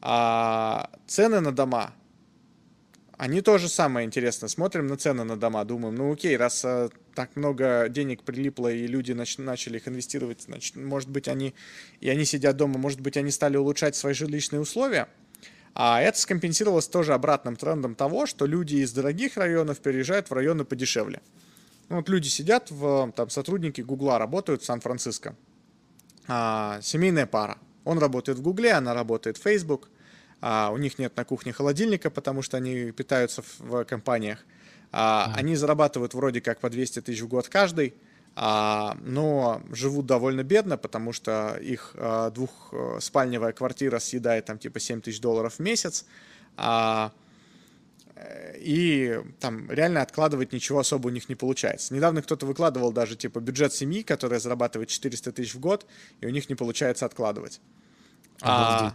А, 0.00 0.90
цены 1.06 1.40
на 1.40 1.52
дома 1.52 1.94
они 3.20 3.42
тоже 3.42 3.68
самое 3.68 4.06
интересное. 4.06 4.48
Смотрим 4.48 4.86
на 4.86 4.96
цены 4.96 5.24
на 5.24 5.38
дома, 5.38 5.62
думаем, 5.66 5.94
ну 5.94 6.10
окей, 6.10 6.38
раз 6.38 6.64
э, 6.64 6.88
так 7.14 7.36
много 7.36 7.90
денег 7.90 8.22
прилипло 8.22 8.72
и 8.72 8.86
люди 8.86 9.12
нач- 9.12 9.38
начали 9.38 9.76
их 9.76 9.86
инвестировать, 9.86 10.40
значит, 10.40 10.76
может 10.76 11.10
быть, 11.10 11.28
они, 11.28 11.54
и 12.00 12.08
они 12.08 12.24
сидят 12.24 12.56
дома, 12.56 12.78
может 12.78 13.02
быть, 13.02 13.18
они 13.18 13.30
стали 13.30 13.58
улучшать 13.58 13.94
свои 13.94 14.14
жилищные 14.14 14.60
условия. 14.60 15.06
А 15.74 16.00
это 16.00 16.18
скомпенсировалось 16.18 16.88
тоже 16.88 17.12
обратным 17.12 17.56
трендом 17.56 17.94
того, 17.94 18.24
что 18.24 18.46
люди 18.46 18.76
из 18.76 18.90
дорогих 18.92 19.36
районов 19.36 19.80
переезжают 19.80 20.30
в 20.30 20.32
районы 20.32 20.64
подешевле. 20.64 21.20
Ну, 21.90 21.96
вот 21.96 22.08
люди 22.08 22.28
сидят, 22.28 22.70
в, 22.70 23.12
там 23.14 23.28
сотрудники 23.28 23.82
Гугла 23.82 24.18
работают 24.18 24.62
в 24.62 24.64
Сан-Франциско. 24.64 25.36
А, 26.26 26.80
семейная 26.80 27.26
пара. 27.26 27.58
Он 27.84 27.98
работает 27.98 28.38
в 28.38 28.42
Гугле, 28.42 28.72
она 28.72 28.94
работает 28.94 29.36
в 29.36 29.42
Facebook– 29.42 29.88
а, 30.40 30.70
у 30.72 30.78
них 30.78 30.98
нет 30.98 31.16
на 31.16 31.24
кухне 31.24 31.52
холодильника, 31.52 32.10
потому 32.10 32.42
что 32.42 32.56
они 32.56 32.92
питаются 32.92 33.42
в, 33.42 33.60
в 33.60 33.84
компаниях. 33.84 34.38
А, 34.92 35.32
Они 35.36 35.54
зарабатывают 35.54 36.14
вроде 36.14 36.40
как 36.40 36.60
по 36.60 36.70
200 36.70 37.02
тысяч 37.02 37.20
в 37.20 37.28
год 37.28 37.48
каждый, 37.48 37.94
а, 38.36 38.96
но 39.02 39.62
живут 39.70 40.06
довольно 40.06 40.42
бедно, 40.42 40.76
потому 40.78 41.12
что 41.12 41.56
их 41.60 41.94
а, 41.94 42.30
двухспальневая 42.30 43.52
квартира 43.52 43.98
съедает 43.98 44.46
там 44.46 44.58
типа 44.58 44.80
7 44.80 45.00
тысяч 45.02 45.20
долларов 45.20 45.54
в 45.54 45.58
месяц. 45.60 46.06
А, 46.56 47.12
и 48.56 49.20
там 49.38 49.70
реально 49.70 50.02
откладывать 50.02 50.52
ничего 50.52 50.80
особо 50.80 51.08
у 51.08 51.10
них 51.10 51.28
не 51.28 51.34
получается. 51.34 51.94
Недавно 51.94 52.22
кто-то 52.22 52.46
выкладывал 52.46 52.92
даже 52.92 53.16
типа 53.16 53.40
бюджет 53.40 53.72
семьи, 53.72 54.02
которая 54.02 54.40
зарабатывает 54.40 54.88
400 54.88 55.32
тысяч 55.32 55.54
в 55.54 55.60
год, 55.60 55.86
и 56.20 56.26
у 56.26 56.30
них 56.30 56.48
не 56.48 56.54
получается 56.54 57.06
откладывать. 57.06 57.60
А, 58.42 58.94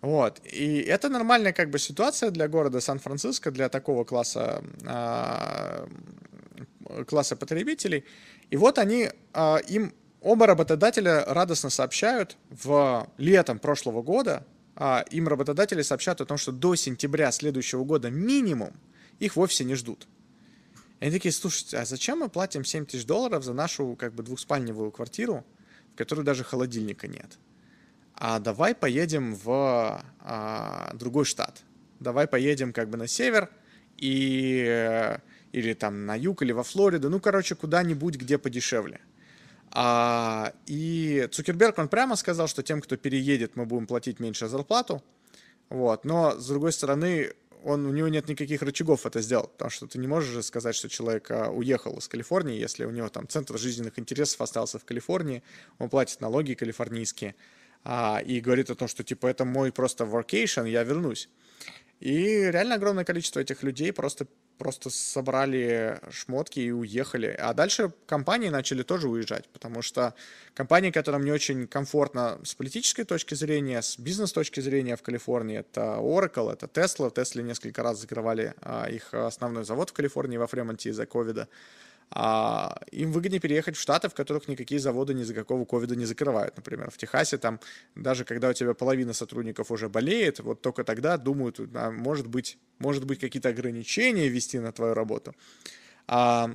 вот. 0.00 0.40
И 0.44 0.78
это 0.80 1.08
нормальная 1.08 1.52
как 1.52 1.70
бы 1.70 1.78
ситуация 1.78 2.30
для 2.30 2.48
города 2.48 2.80
Сан-Франциско, 2.80 3.50
для 3.50 3.68
такого 3.68 4.04
класса, 4.04 4.62
э, 4.84 5.86
класса 7.06 7.36
потребителей. 7.36 8.04
И 8.50 8.56
вот 8.56 8.78
они, 8.78 9.10
э, 9.34 9.56
им 9.68 9.92
оба 10.20 10.46
работодателя 10.46 11.24
радостно 11.24 11.70
сообщают 11.70 12.36
в 12.50 13.08
летом 13.18 13.58
прошлого 13.58 14.02
года, 14.02 14.44
им 15.10 15.28
работодатели 15.28 15.82
сообщают 15.82 16.20
о 16.20 16.26
том, 16.26 16.36
что 16.36 16.52
до 16.52 16.74
сентября 16.74 17.32
следующего 17.32 17.84
года 17.84 18.10
минимум 18.10 18.72
их 19.18 19.36
вовсе 19.36 19.64
не 19.64 19.74
ждут. 19.74 20.06
И 21.00 21.04
они 21.04 21.12
такие, 21.12 21.32
слушайте, 21.32 21.78
а 21.78 21.84
зачем 21.84 22.18
мы 22.18 22.28
платим 22.28 22.64
7 22.64 22.86
тысяч 22.86 23.04
долларов 23.06 23.44
за 23.44 23.52
нашу 23.52 23.96
как 23.98 24.14
бы 24.14 24.22
двухспальневую 24.22 24.90
квартиру, 24.90 25.44
в 25.94 25.96
которой 25.96 26.22
даже 26.22 26.44
холодильника 26.44 27.08
нет? 27.08 27.38
а 28.16 28.38
давай 28.38 28.74
поедем 28.74 29.34
в 29.34 30.02
а, 30.20 30.90
другой 30.94 31.24
штат. 31.24 31.62
Давай 32.00 32.26
поедем 32.26 32.72
как 32.72 32.88
бы 32.88 32.96
на 32.96 33.06
север 33.06 33.50
и 33.96 35.16
или 35.52 35.72
там 35.72 36.04
на 36.04 36.14
юг, 36.16 36.42
или 36.42 36.52
во 36.52 36.62
Флориду, 36.62 37.08
ну, 37.08 37.18
короче, 37.18 37.54
куда-нибудь, 37.54 38.16
где 38.16 38.36
подешевле. 38.36 39.00
А, 39.78 40.54
и 40.64 41.28
Цукерберг, 41.30 41.76
он 41.76 41.88
прямо 41.88 42.16
сказал, 42.16 42.48
что 42.48 42.62
тем, 42.62 42.80
кто 42.80 42.96
переедет, 42.96 43.56
мы 43.56 43.66
будем 43.66 43.86
платить 43.86 44.20
меньше 44.20 44.48
зарплату. 44.48 45.04
Вот. 45.68 46.06
Но, 46.06 46.34
с 46.38 46.46
другой 46.46 46.72
стороны, 46.72 47.34
он, 47.62 47.84
у 47.84 47.92
него 47.92 48.08
нет 48.08 48.26
никаких 48.26 48.62
рычагов 48.62 49.04
это 49.04 49.20
сделать, 49.20 49.50
потому 49.50 49.70
что 49.70 49.86
ты 49.86 49.98
не 49.98 50.06
можешь 50.06 50.30
же 50.30 50.42
сказать, 50.42 50.74
что 50.74 50.88
человек 50.88 51.30
а, 51.30 51.50
уехал 51.50 51.98
из 51.98 52.08
Калифорнии, 52.08 52.58
если 52.58 52.86
у 52.86 52.90
него 52.90 53.10
там 53.10 53.28
центр 53.28 53.58
жизненных 53.58 53.98
интересов 53.98 54.40
остался 54.40 54.78
в 54.78 54.86
Калифорнии, 54.86 55.42
он 55.78 55.90
платит 55.90 56.22
налоги 56.22 56.54
калифорнийские, 56.54 57.34
а, 57.84 58.22
и 58.24 58.40
говорит 58.40 58.70
о 58.70 58.76
том, 58.76 58.88
что 58.88 59.04
типа 59.04 59.26
это 59.26 59.44
мой 59.44 59.72
просто 59.72 60.04
workation, 60.04 60.66
я 60.66 60.84
вернусь. 60.84 61.28
И 62.00 62.14
реально 62.50 62.76
огромное 62.76 63.04
количество 63.04 63.40
этих 63.40 63.62
людей 63.62 63.92
просто, 63.92 64.26
просто 64.58 64.90
собрали 64.90 66.00
шмотки 66.10 66.60
и 66.60 66.70
уехали. 66.70 67.36
А 67.38 67.54
дальше 67.54 67.92
компании 68.06 68.48
начали 68.48 68.82
тоже 68.82 69.08
уезжать, 69.08 69.48
потому 69.48 69.82
что 69.82 70.14
компании, 70.54 70.90
которым 70.90 71.24
не 71.24 71.32
очень 71.32 71.66
комфортно 71.66 72.38
с 72.44 72.54
политической 72.54 73.04
точки 73.04 73.34
зрения, 73.34 73.82
с 73.82 73.98
бизнес 73.98 74.32
точки 74.32 74.60
зрения 74.60 74.96
в 74.96 75.02
Калифорнии, 75.02 75.58
это 75.58 75.98
Oracle, 75.98 76.52
это 76.52 76.66
Tesla. 76.66 77.12
Tesla 77.12 77.42
несколько 77.42 77.82
раз 77.82 78.00
закрывали 78.00 78.54
а, 78.60 78.86
их 78.86 79.12
основной 79.12 79.64
завод 79.64 79.90
в 79.90 79.92
Калифорнии 79.92 80.36
во 80.36 80.46
Фремонте 80.46 80.90
из-за 80.90 81.06
ковида 81.06 81.48
а, 82.10 82.76
им 82.92 83.12
выгоднее 83.12 83.40
переехать 83.40 83.76
в 83.76 83.80
Штаты, 83.80 84.08
в 84.08 84.14
которых 84.14 84.48
никакие 84.48 84.80
заводы 84.80 85.14
ни 85.14 85.22
за 85.22 85.34
какого 85.34 85.64
ковида 85.64 85.96
не 85.96 86.04
закрывают. 86.04 86.56
Например, 86.56 86.90
в 86.90 86.96
Техасе 86.96 87.38
там 87.38 87.60
даже 87.94 88.24
когда 88.24 88.50
у 88.50 88.52
тебя 88.52 88.74
половина 88.74 89.12
сотрудников 89.12 89.70
уже 89.70 89.88
болеет, 89.88 90.40
вот 90.40 90.60
только 90.62 90.84
тогда 90.84 91.16
думают, 91.16 91.60
а, 91.74 91.90
может 91.90 92.26
быть, 92.26 92.58
может 92.78 93.04
быть 93.04 93.20
какие-то 93.20 93.48
ограничения 93.48 94.28
ввести 94.28 94.58
на 94.58 94.72
твою 94.72 94.94
работу. 94.94 95.34
А, 96.06 96.50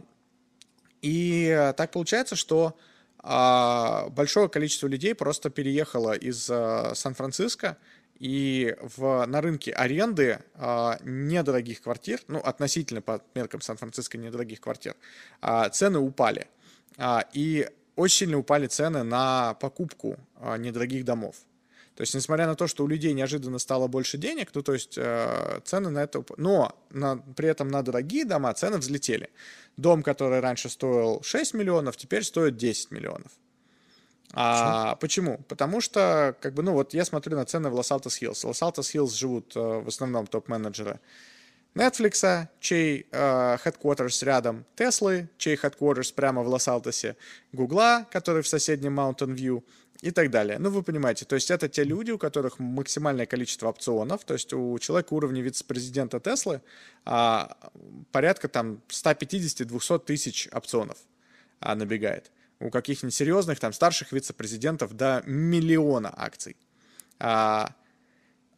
и 1.02 1.74
так 1.76 1.92
получается, 1.92 2.36
что 2.36 2.78
а, 3.24 4.10
большое 4.10 4.50
количество 4.50 4.88
людей 4.88 5.14
просто 5.14 5.50
переехало 5.50 6.14
из 6.14 6.50
а, 6.50 6.94
Сан-Франциско 6.96 7.78
и 8.22 8.76
в, 8.80 9.26
на 9.26 9.42
рынке 9.42 9.72
аренды 9.72 10.42
а, 10.54 11.00
недорогих 11.04 11.82
квартир, 11.82 12.22
ну, 12.28 12.38
относительно 12.38 13.02
по 13.02 13.20
меркам 13.34 13.62
Сан-Франциско 13.62 14.20
недорогих 14.20 14.62
квартир, 14.62 14.96
а, 15.42 15.68
цены 15.70 15.98
упали. 15.98 16.46
А, 16.98 17.26
и 17.34 17.68
очень 17.96 18.18
сильно 18.18 18.38
упали 18.38 18.68
цены 18.68 19.02
на 19.02 19.56
покупку 19.56 20.20
а, 20.36 20.58
недорогих 20.58 21.04
домов. 21.04 21.36
То 21.96 22.02
есть, 22.02 22.14
несмотря 22.14 22.46
на 22.46 22.54
то, 22.54 22.68
что 22.68 22.84
у 22.84 22.88
людей 22.88 23.12
неожиданно 23.14 23.58
стало 23.58 23.88
больше 23.88 24.20
денег, 24.20 24.52
ну, 24.54 24.62
то 24.62 24.74
есть, 24.74 24.98
э, 24.98 25.60
цены 25.66 25.90
на 25.90 26.04
это... 26.04 26.24
Но 26.38 26.80
на, 26.92 27.18
при 27.18 27.50
этом 27.50 27.68
на 27.70 27.82
дорогие 27.82 28.24
дома 28.24 28.54
цены 28.54 28.78
взлетели. 28.78 29.30
Дом, 29.78 30.02
который 30.02 30.40
раньше 30.40 30.70
стоил 30.70 31.22
6 31.24 31.54
миллионов, 31.54 31.98
теперь 31.98 32.24
стоит 32.24 32.56
10 32.56 32.92
миллионов. 32.92 33.32
А, 34.34 34.96
почему? 34.96 35.40
Потому 35.48 35.82
что, 35.82 36.36
как 36.42 36.54
бы, 36.54 36.64
ну 36.64 36.74
вот 36.74 36.94
я 36.94 37.06
смотрю 37.06 37.36
на 37.36 37.46
цены 37.46 37.70
в 37.70 37.74
Лос-Алтос 37.74 38.16
Хиллз. 38.16 38.44
Лос-Алтос 38.44 38.90
Хиллз 38.90 39.14
живут 39.14 39.56
э, 39.56 39.60
в 39.60 39.88
основном 39.88 40.28
топ-менеджеры 40.28 41.00
Netflix, 41.76 42.48
чей 42.60 43.08
э, 43.12 43.58
headquarters 43.64 44.26
рядом, 44.26 44.66
Теслы, 44.76 45.30
чей 45.38 45.56
headquarters 45.56 46.14
прямо 46.14 46.44
в 46.44 46.48
Лос-Алтосе, 46.48 47.16
Гугла, 47.54 48.08
который 48.12 48.42
в 48.42 48.48
соседнем 48.48 49.00
Mountain 49.00 49.36
View 49.36 49.64
и 50.02 50.12
так 50.12 50.32
далее. 50.32 50.58
Ну, 50.60 50.70
вы 50.70 50.84
понимаете, 50.84 51.26
то 51.26 51.36
есть 51.36 51.52
это 51.52 51.70
те 51.70 51.84
люди, 51.84 52.12
у 52.12 52.18
которых 52.18 52.60
максимальное 52.60 53.26
количество 53.26 53.70
опционов, 53.70 54.26
то 54.26 54.34
есть 54.34 54.52
у 54.52 54.78
человека 54.80 55.14
уровня 55.14 55.42
вице-президента 55.42 56.20
Теслы 56.20 56.62
а, 57.06 57.56
порядка 58.12 58.48
там 58.50 58.82
150-200 58.90 60.00
тысяч 60.00 60.50
опционов 60.52 60.98
а, 61.60 61.76
набегает 61.76 62.32
у 62.62 62.70
каких-нибудь 62.70 63.14
серьезных 63.14 63.60
там 63.60 63.74
старших 63.74 64.12
вице-президентов 64.12 64.94
до 64.94 65.24
миллиона 65.26 66.14
акций. 66.16 66.56
А, 67.20 67.74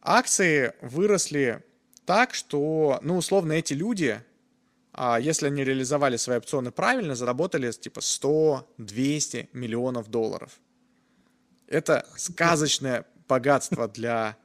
акции 0.02 0.74
выросли 0.80 1.64
так, 2.04 2.34
что, 2.34 2.98
ну, 3.02 3.16
условно, 3.16 3.52
эти 3.52 3.72
люди, 3.72 4.22
а, 4.92 5.18
если 5.18 5.46
они 5.46 5.64
реализовали 5.64 6.16
свои 6.16 6.38
опционы 6.38 6.70
правильно, 6.70 7.14
заработали 7.14 7.70
типа 7.72 8.00
100-200 8.00 9.48
миллионов 9.52 10.08
долларов. 10.08 10.60
Это 11.66 12.06
сказочное 12.16 13.06
богатство 13.26 13.88
для... 13.88 14.36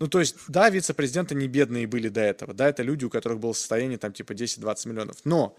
Ну, 0.00 0.06
то 0.06 0.20
есть, 0.20 0.36
да, 0.46 0.70
вице-президенты 0.70 1.34
не 1.34 1.48
бедные 1.48 1.86
были 1.86 2.08
до 2.08 2.20
этого, 2.20 2.54
да, 2.54 2.68
это 2.68 2.82
люди, 2.82 3.04
у 3.04 3.10
которых 3.10 3.40
было 3.40 3.52
состояние 3.52 3.98
там 3.98 4.12
типа 4.12 4.32
10-20 4.32 4.88
миллионов, 4.88 5.16
но 5.24 5.56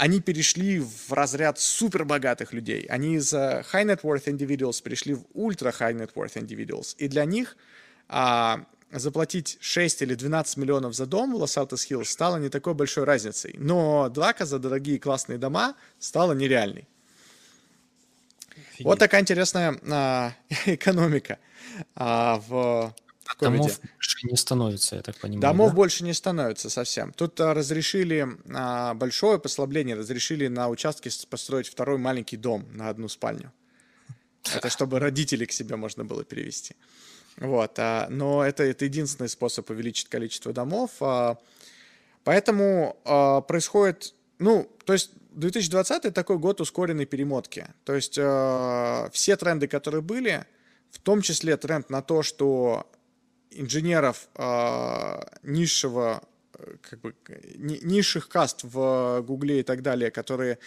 они 0.00 0.20
перешли 0.22 0.80
в 0.80 1.12
разряд 1.12 1.58
супербогатых 1.60 2.54
людей. 2.54 2.86
Они 2.88 3.16
из 3.16 3.34
uh, 3.34 3.62
high 3.70 3.84
net 3.84 4.00
worth 4.00 4.24
individuals 4.24 4.82
перешли 4.82 5.12
в 5.12 5.24
ultra 5.34 5.74
high 5.78 5.94
net 5.94 6.14
worth 6.14 6.36
individuals. 6.36 6.94
И 6.96 7.06
для 7.06 7.26
них 7.26 7.54
а, 8.08 8.64
заплатить 8.90 9.58
6 9.60 10.00
или 10.00 10.14
12 10.14 10.56
миллионов 10.56 10.94
за 10.94 11.04
дом 11.04 11.34
в 11.34 11.36
Лос-Алтос 11.36 11.84
Хиллз 11.84 12.08
стало 12.08 12.38
не 12.38 12.48
такой 12.48 12.72
большой 12.72 13.04
разницей. 13.04 13.54
Но 13.58 14.08
драка 14.08 14.46
за 14.46 14.58
дорогие 14.58 14.98
классные 14.98 15.36
дома 15.36 15.74
стала 15.98 16.32
нереальной. 16.32 16.88
Офигеть. 18.52 18.86
Вот 18.86 18.98
такая 18.98 19.20
интересная 19.20 19.78
а, 19.90 20.32
экономика 20.64 21.38
а, 21.94 22.40
в 22.48 22.94
Домов 23.38 23.80
больше 23.80 24.26
не 24.26 24.36
становится, 24.36 24.96
я 24.96 25.02
так 25.02 25.16
понимаю. 25.16 25.40
Домов 25.40 25.70
да? 25.70 25.76
больше 25.76 26.04
не 26.04 26.12
становится 26.12 26.70
совсем. 26.70 27.12
Тут 27.12 27.40
а, 27.40 27.54
разрешили 27.54 28.26
а, 28.52 28.94
большое 28.94 29.38
послабление, 29.38 29.96
разрешили 29.96 30.48
на 30.48 30.68
участке 30.68 31.10
построить 31.28 31.68
второй 31.68 31.98
маленький 31.98 32.36
дом 32.36 32.66
на 32.72 32.88
одну 32.88 33.08
спальню. 33.08 33.52
Это 34.54 34.70
чтобы 34.70 34.98
родителей 34.98 35.46
к 35.46 35.52
себе 35.52 35.76
можно 35.76 36.04
было 36.04 36.24
перевести. 36.24 36.76
Вот, 37.36 37.78
а, 37.78 38.06
но 38.10 38.44
это, 38.44 38.64
это 38.64 38.84
единственный 38.84 39.28
способ 39.28 39.70
увеличить 39.70 40.08
количество 40.08 40.52
домов. 40.52 40.90
А, 41.00 41.38
поэтому 42.24 42.98
а, 43.04 43.40
происходит, 43.40 44.14
ну, 44.38 44.70
то 44.84 44.92
есть 44.92 45.10
2020 45.32 46.12
такой 46.12 46.38
год 46.38 46.60
ускоренной 46.60 47.06
перемотки. 47.06 47.66
То 47.84 47.94
есть 47.94 48.18
а, 48.20 49.08
все 49.12 49.36
тренды, 49.36 49.68
которые 49.68 50.02
были, 50.02 50.44
в 50.90 50.98
том 50.98 51.22
числе 51.22 51.56
тренд 51.56 51.88
на 51.90 52.02
то, 52.02 52.22
что 52.22 52.90
инженеров 53.50 54.28
э, 54.36 55.20
низшего 55.42 56.22
как 56.82 57.00
бы 57.00 57.14
низших 57.56 58.28
каст 58.28 58.60
в 58.64 59.22
Гугле 59.22 59.60
и 59.60 59.62
так 59.62 59.82
далее, 59.82 60.10
которые 60.10 60.58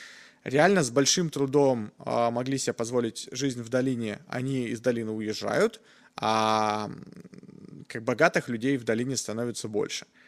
реально 0.44 0.84
с 0.84 0.92
большим 0.92 1.30
трудом 1.30 1.92
а, 2.00 2.32
могли 2.32 2.58
себе 2.58 2.74
позволить 2.74 3.30
жизнь 3.32 3.62
в 3.62 3.70
долине, 3.70 4.20
они 4.28 4.68
из 4.68 4.82
долины 4.82 5.12
уезжают, 5.12 5.82
а 6.16 6.92
как 7.88 8.04
богатых 8.04 8.50
людей 8.50 8.78
в 8.78 8.84
долине 8.84 9.18
становится 9.18 9.68
больше. 9.68 10.06
А, 10.06 10.23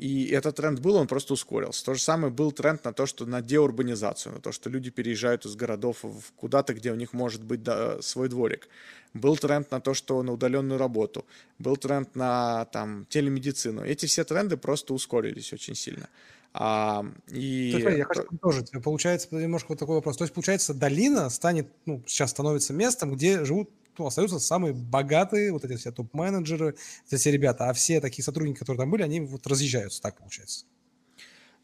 и 0.00 0.30
этот 0.30 0.56
тренд 0.56 0.80
был, 0.80 0.96
он 0.96 1.06
просто 1.06 1.34
ускорился. 1.34 1.84
То 1.84 1.92
же 1.92 2.00
самое 2.00 2.32
был 2.32 2.52
тренд 2.52 2.82
на 2.84 2.92
то, 2.94 3.04
что 3.04 3.26
на 3.26 3.42
деурбанизацию, 3.42 4.34
на 4.34 4.40
то, 4.40 4.50
что 4.50 4.70
люди 4.70 4.90
переезжают 4.90 5.44
из 5.44 5.54
городов 5.56 6.04
куда-то, 6.36 6.72
где 6.72 6.90
у 6.90 6.94
них 6.94 7.12
может 7.12 7.44
быть 7.44 7.62
да, 7.62 8.00
свой 8.00 8.30
дворик. 8.30 8.68
Был 9.12 9.36
тренд 9.36 9.70
на 9.70 9.80
то, 9.80 9.92
что 9.92 10.22
на 10.22 10.32
удаленную 10.32 10.78
работу. 10.78 11.26
Был 11.58 11.76
тренд 11.76 12.16
на 12.16 12.64
там, 12.72 13.04
телемедицину. 13.10 13.84
Эти 13.84 14.06
все 14.06 14.24
тренды 14.24 14.56
просто 14.56 14.94
ускорились 14.94 15.52
очень 15.52 15.74
сильно. 15.74 16.08
А, 16.54 17.04
и... 17.28 17.72
есть, 17.76 17.98
я 17.98 18.04
хочу 18.04 18.24
тоже 18.40 18.64
Получается 18.82 19.28
немножко 19.32 19.68
вот 19.68 19.78
такой 19.78 19.96
вопрос. 19.96 20.16
То 20.16 20.24
есть, 20.24 20.32
получается, 20.32 20.72
долина 20.72 21.28
станет, 21.28 21.68
ну, 21.84 22.02
сейчас 22.06 22.30
становится 22.30 22.72
местом, 22.72 23.14
где 23.14 23.44
живут 23.44 23.68
ну, 23.98 24.06
остаются 24.06 24.38
самые 24.38 24.72
богатые, 24.72 25.52
вот 25.52 25.64
эти 25.64 25.76
все 25.76 25.92
топ-менеджеры, 25.92 26.76
эти 27.06 27.16
все 27.16 27.30
ребята, 27.30 27.68
а 27.68 27.72
все 27.72 28.00
такие 28.00 28.24
сотрудники, 28.24 28.58
которые 28.58 28.80
там 28.80 28.90
были, 28.90 29.02
они 29.02 29.20
вот 29.20 29.46
разъезжаются, 29.46 30.00
так 30.00 30.16
получается. 30.16 30.66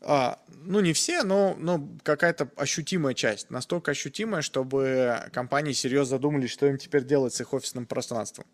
А, 0.01 0.39
ну, 0.49 0.81
не 0.81 0.93
все, 0.93 1.23
но, 1.23 1.57
но 1.59 1.89
какая-то 2.03 2.51
ощутимая 2.57 3.15
часть. 3.15 3.51
Настолько 3.51 3.93
ощутимая, 3.93 4.43
чтобы 4.43 5.21
компании 5.33 5.73
серьезно 5.73 6.17
задумались, 6.17 6.51
что 6.51 6.67
им 6.67 6.79
теперь 6.79 7.05
делать 7.05 7.35
с 7.35 7.41
их 7.41 7.53
офисным 7.53 7.87
пространством. 7.87 8.47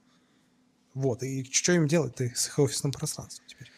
Вот, 0.94 1.22
и 1.22 1.44
что 1.50 1.72
им 1.72 1.86
делать-то 1.88 2.24
с 2.24 2.48
их 2.48 2.58
офисным 2.58 2.92
пространством 2.92 3.46
теперь? 3.46 3.70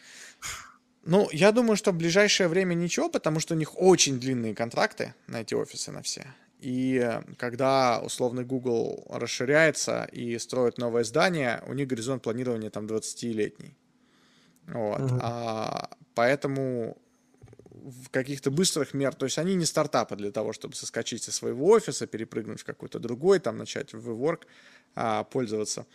Ну, 1.03 1.29
я 1.31 1.51
думаю, 1.51 1.77
что 1.77 1.91
в 1.91 1.95
ближайшее 1.95 2.47
время 2.47 2.73
ничего, 2.73 3.09
потому 3.09 3.39
что 3.39 3.53
у 3.53 3.57
них 3.57 3.79
очень 3.79 4.19
длинные 4.19 4.55
контракты 4.55 5.13
на 5.27 5.41
эти 5.41 5.53
офисы, 5.53 5.91
на 5.91 6.01
все. 6.01 6.25
И 6.59 7.19
когда 7.37 7.99
условный 7.99 8.45
Google 8.45 9.05
расширяется 9.09 10.07
и 10.11 10.37
строит 10.39 10.77
новое 10.77 11.03
здание, 11.03 11.61
у 11.67 11.73
них 11.73 11.87
горизонт 11.87 12.23
планирования 12.23 12.69
там 12.69 12.85
20-летний. 12.85 13.77
Вот. 14.67 14.99
Uh-huh. 14.99 15.19
А, 15.21 15.89
поэтому 16.15 16.97
в 17.69 18.09
каких-то 18.09 18.49
быстрых 18.49 18.93
мер, 18.93 19.13
то 19.13 19.25
есть 19.25 19.37
они 19.37 19.55
не 19.55 19.65
стартапы 19.65 20.15
для 20.15 20.31
того, 20.31 20.53
чтобы 20.53 20.75
соскочить 20.75 21.23
со 21.23 21.31
своего 21.31 21.67
офиса, 21.67 22.07
перепрыгнуть 22.07 22.61
в 22.61 22.65
какой-то 22.65 22.99
другой, 22.99 23.39
там 23.39 23.57
начать 23.57 23.93
в 23.93 24.09
WeWork 24.09 24.41
а, 24.95 25.23
пользоваться. 25.23 25.85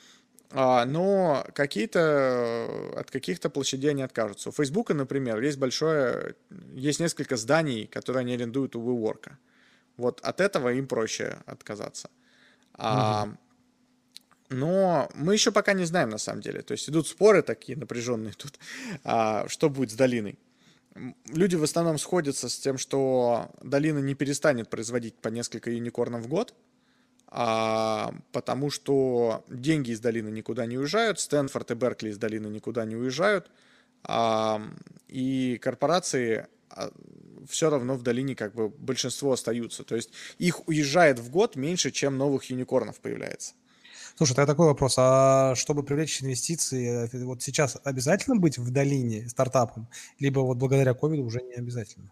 А, 0.53 0.85
но 0.85 1.45
какие-то 1.55 2.93
от 2.97 3.11
каких-то 3.11 3.51
площадей 3.51 3.91
они 3.91 4.03
откажутся. 4.03 4.51
У 4.51 4.53
Фейсбука, 4.53 4.95
например, 4.95 5.41
есть 5.41 5.59
большое, 5.59 6.35
есть 6.75 7.01
несколько 7.01 7.37
зданий, 7.37 7.87
которые 7.87 8.21
они 8.21 8.35
арендуют 8.35 8.77
у 8.77 8.81
WeWork. 8.81 9.31
Вот 10.01 10.21
от 10.23 10.41
этого 10.41 10.73
им 10.73 10.87
проще 10.87 11.39
отказаться. 11.47 12.11
А, 12.75 13.29
но 14.49 15.09
мы 15.15 15.35
еще 15.35 15.53
пока 15.53 15.75
не 15.75 15.85
знаем 15.85 16.11
на 16.11 16.19
самом 16.19 16.41
деле. 16.41 16.63
То 16.63 16.73
есть 16.73 16.89
идут 16.89 17.07
споры 17.07 17.43
такие 17.43 17.79
напряженные 17.79 18.33
тут, 18.33 18.59
а, 19.05 19.47
что 19.49 19.69
будет 19.69 19.91
с 19.91 19.95
долиной. 19.95 20.39
Люди 21.27 21.55
в 21.55 21.63
основном 21.63 21.99
сходятся 21.99 22.49
с 22.49 22.59
тем, 22.59 22.77
что 22.77 23.51
долина 23.63 24.01
не 24.01 24.15
перестанет 24.15 24.69
производить 24.69 25.15
по 25.15 25.29
несколько 25.29 25.71
юникорнов 25.71 26.23
в 26.23 26.29
год, 26.29 26.55
а, 27.29 28.13
потому 28.33 28.71
что 28.71 29.45
деньги 29.49 29.93
из 29.93 30.01
долины 30.01 30.31
никуда 30.31 30.67
не 30.67 30.79
уезжают, 30.79 31.21
Стэнфорд 31.21 31.71
и 31.71 31.75
Беркли 31.75 32.09
из 32.09 32.19
долины 32.19 32.49
никуда 32.49 32.85
не 32.85 32.97
уезжают, 32.97 33.51
а, 34.03 34.61
и 35.07 35.59
корпорации 35.63 36.49
все 37.49 37.71
равно 37.71 37.97
в 37.97 38.03
долине 38.03 38.35
как 38.35 38.55
бы 38.55 38.69
большинство 38.69 39.33
остаются. 39.33 39.85
То 39.85 39.97
есть 39.97 40.11
их 40.39 40.67
уезжает 40.69 41.19
в 41.19 41.31
год 41.31 41.57
меньше, 41.57 41.91
чем 41.91 42.19
новых 42.19 42.45
юникорнов 42.51 43.01
появляется. 43.01 43.55
Слушай, 44.17 44.35
тогда 44.35 44.53
такой 44.53 44.67
вопрос. 44.67 44.97
А 44.99 45.55
чтобы 45.55 45.83
привлечь 45.83 46.23
инвестиции, 46.23 47.09
э, 47.11 47.25
вот 47.25 47.43
сейчас 47.43 47.79
обязательно 47.85 48.37
быть 48.37 48.59
в 48.59 48.71
долине 48.71 49.29
стартапом, 49.29 49.89
либо 50.19 50.41
вот 50.41 50.59
благодаря 50.59 50.95
ковиду 50.95 51.25
уже 51.25 51.41
не 51.41 51.55
обязательно? 51.55 52.11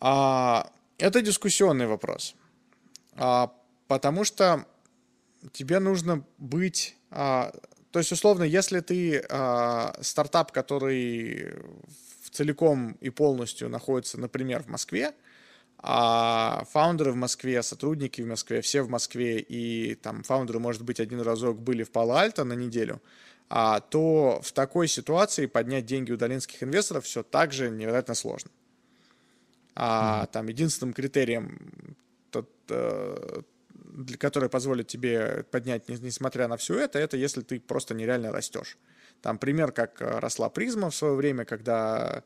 А, 0.00 0.70
это 0.98 1.22
дискуссионный 1.22 1.86
вопрос. 1.86 2.34
А, 3.14 3.52
потому 3.88 4.24
что 4.24 4.66
тебе 5.52 5.78
нужно 5.78 6.24
быть... 6.38 6.96
А, 7.10 7.52
то 7.90 7.98
есть, 7.98 8.10
условно, 8.12 8.42
если 8.42 8.80
ты 8.80 9.24
а, 9.28 9.94
стартап, 10.00 10.50
который 10.52 11.54
целиком 12.32 12.96
и 13.00 13.10
полностью 13.10 13.68
находится, 13.68 14.18
например, 14.18 14.62
в 14.62 14.68
Москве, 14.68 15.14
а 15.78 16.64
фаундеры 16.70 17.12
в 17.12 17.16
Москве, 17.16 17.62
сотрудники 17.62 18.22
в 18.22 18.26
Москве, 18.26 18.60
все 18.60 18.82
в 18.82 18.88
Москве, 18.88 19.40
и 19.40 19.94
там 19.96 20.22
фаундеры, 20.22 20.58
может 20.58 20.82
быть, 20.82 21.00
один 21.00 21.20
разок 21.20 21.60
были 21.60 21.82
в 21.82 21.90
Пало-Альто 21.90 22.44
на 22.44 22.54
неделю, 22.54 23.00
а, 23.48 23.80
то 23.80 24.40
в 24.42 24.52
такой 24.52 24.88
ситуации 24.88 25.46
поднять 25.46 25.84
деньги 25.84 26.12
у 26.12 26.16
долинских 26.16 26.62
инвесторов 26.62 27.04
все 27.04 27.22
так 27.22 27.52
же 27.52 27.68
невероятно 27.70 28.14
сложно. 28.14 28.50
А, 29.74 30.24
mm-hmm. 30.24 30.32
Там 30.32 30.46
единственным 30.48 30.94
критерием, 30.94 31.96
тот, 32.30 32.48
который 34.18 34.48
позволит 34.48 34.86
тебе 34.86 35.44
поднять, 35.50 35.88
несмотря 35.88 36.48
на 36.48 36.56
все 36.56 36.78
это, 36.78 36.98
это 36.98 37.16
если 37.16 37.42
ты 37.42 37.60
просто 37.60 37.94
нереально 37.94 38.32
растешь. 38.32 38.78
Там 39.20 39.38
пример, 39.38 39.72
как 39.72 40.02
э, 40.02 40.18
росла 40.18 40.48
призма 40.48 40.90
в 40.90 40.94
свое 40.94 41.14
время, 41.14 41.44
когда 41.44 42.24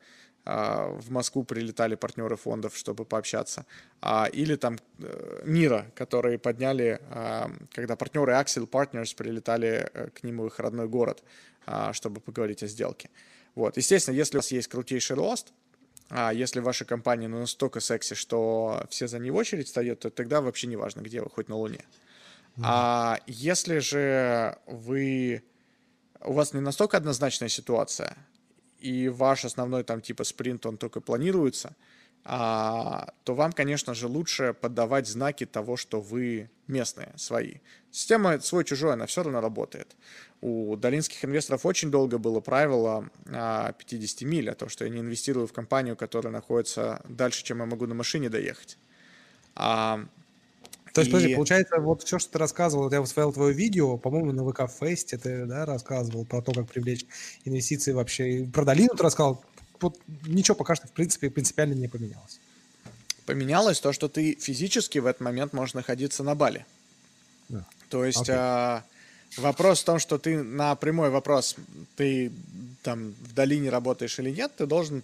а, 0.49 0.87
в 0.87 1.11
Москву 1.11 1.43
прилетали 1.43 1.95
партнеры 1.95 2.37
фондов, 2.37 2.77
чтобы 2.77 3.03
пообщаться. 3.03 3.65
А, 4.01 4.29
или 4.31 4.55
там 4.55 4.77
э, 4.99 5.41
Мира, 5.43 5.91
которые 5.93 6.39
подняли, 6.39 7.01
а, 7.09 7.51
когда 7.73 7.97
партнеры 7.97 8.31
Axel 8.31 8.65
Partners 8.65 9.13
прилетали 9.13 9.89
э, 9.93 10.09
к 10.11 10.23
ним 10.23 10.37
в 10.37 10.47
их 10.47 10.59
родной 10.59 10.87
город, 10.87 11.23
чтобы 11.91 12.21
поговорить 12.21 12.63
о 12.63 12.67
сделке. 12.67 13.09
Вот. 13.55 13.75
Естественно, 13.75 14.15
если 14.15 14.37
у 14.37 14.39
вас 14.39 14.53
есть 14.53 14.69
крутейший 14.69 15.17
рост, 15.17 15.51
а 16.09 16.31
если 16.31 16.59
ваша 16.59 16.85
компания 16.85 17.27
ну, 17.27 17.39
настолько 17.39 17.79
секси, 17.79 18.15
что 18.15 18.85
все 18.89 19.07
за 19.07 19.19
ней 19.19 19.31
в 19.31 19.35
очередь 19.35 19.67
стоят, 19.67 19.99
то 19.99 20.09
тогда 20.09 20.41
вообще 20.41 20.67
не 20.67 20.75
важно, 20.75 21.01
где 21.01 21.21
вы, 21.21 21.29
хоть 21.29 21.49
на 21.49 21.55
Луне. 21.55 21.79
Mm-hmm. 22.57 22.61
А 22.63 23.19
если 23.27 23.79
же 23.79 24.57
вы 24.67 25.43
у 26.21 26.33
вас 26.33 26.53
не 26.53 26.61
настолько 26.61 26.97
однозначная 26.97 27.49
ситуация, 27.49 28.17
и 28.79 29.09
ваш 29.09 29.45
основной 29.45 29.83
там 29.83 30.01
типа 30.01 30.23
спринт, 30.23 30.65
он 30.65 30.77
только 30.77 31.01
планируется, 31.01 31.75
то 32.23 33.05
вам, 33.25 33.53
конечно 33.53 33.93
же, 33.93 34.07
лучше 34.07 34.53
подавать 34.59 35.07
знаки 35.07 35.45
того, 35.45 35.77
что 35.77 36.01
вы 36.01 36.49
местные, 36.67 37.13
свои. 37.15 37.55
Система 37.91 38.39
свой-чужой, 38.39 38.93
она 38.93 39.05
все 39.05 39.23
равно 39.23 39.39
работает. 39.39 39.95
У 40.41 40.75
долинских 40.75 41.23
инвесторов 41.25 41.65
очень 41.65 41.89
долго 41.89 42.17
было 42.17 42.41
правило 42.41 43.09
а, 43.31 43.71
50 43.71 44.21
миль, 44.21 44.49
о 44.49 44.55
том, 44.55 44.69
что 44.69 44.83
я 44.85 44.91
не 44.91 44.99
инвестирую 44.99 45.47
в 45.47 45.53
компанию, 45.53 45.95
которая 45.95 46.31
находится 46.31 47.01
дальше, 47.07 47.43
чем 47.43 47.59
я 47.59 47.65
могу 47.65 47.87
на 47.87 47.95
машине 47.95 48.29
доехать. 48.29 48.77
А, 49.55 50.05
то 50.93 51.01
есть, 51.01 51.09
и... 51.09 51.13
подожди, 51.13 51.35
получается, 51.35 51.79
вот 51.79 52.03
все, 52.03 52.19
что 52.19 52.33
ты 52.33 52.39
рассказывал, 52.39 52.91
я 52.91 53.03
смотрел 53.05 53.33
твое 53.33 53.53
видео, 53.53 53.97
по-моему, 53.97 54.31
на 54.31 54.47
ВК 54.47 54.71
Фесте 54.79 55.17
ты 55.17 55.45
да, 55.45 55.65
рассказывал 55.65 56.25
про 56.25 56.41
то, 56.41 56.51
как 56.53 56.67
привлечь 56.67 57.05
инвестиции 57.45 57.93
вообще. 57.93 58.39
И 58.39 58.47
про 58.47 58.65
долину 58.65 58.95
ты 58.95 59.03
рассказал. 59.03 59.43
Вот 59.81 59.99
ничего 60.25 60.55
пока 60.55 60.75
что, 60.75 60.87
в 60.87 60.91
принципе, 60.91 61.29
принципиально 61.29 61.73
не 61.73 61.87
поменялось. 61.87 62.39
Поменялось 63.25 63.79
то, 63.79 63.91
что 63.93 64.07
ты 64.07 64.35
физически 64.39 64.99
в 64.99 65.05
этот 65.05 65.21
момент 65.21 65.53
можешь 65.53 65.73
находиться 65.73 66.23
на 66.23 66.35
Бали. 66.35 66.65
Да. 67.49 67.65
То 67.89 68.05
есть 68.05 68.29
okay. 68.29 68.35
а, 68.37 68.83
вопрос 69.37 69.81
в 69.81 69.85
том, 69.85 69.99
что 69.99 70.17
ты 70.17 70.41
на 70.41 70.75
прямой 70.75 71.09
вопрос, 71.09 71.55
ты 71.95 72.31
там 72.83 73.13
в 73.21 73.33
долине 73.33 73.69
работаешь 73.69 74.17
или 74.19 74.29
нет, 74.29 74.55
ты 74.55 74.65
должен 74.65 75.03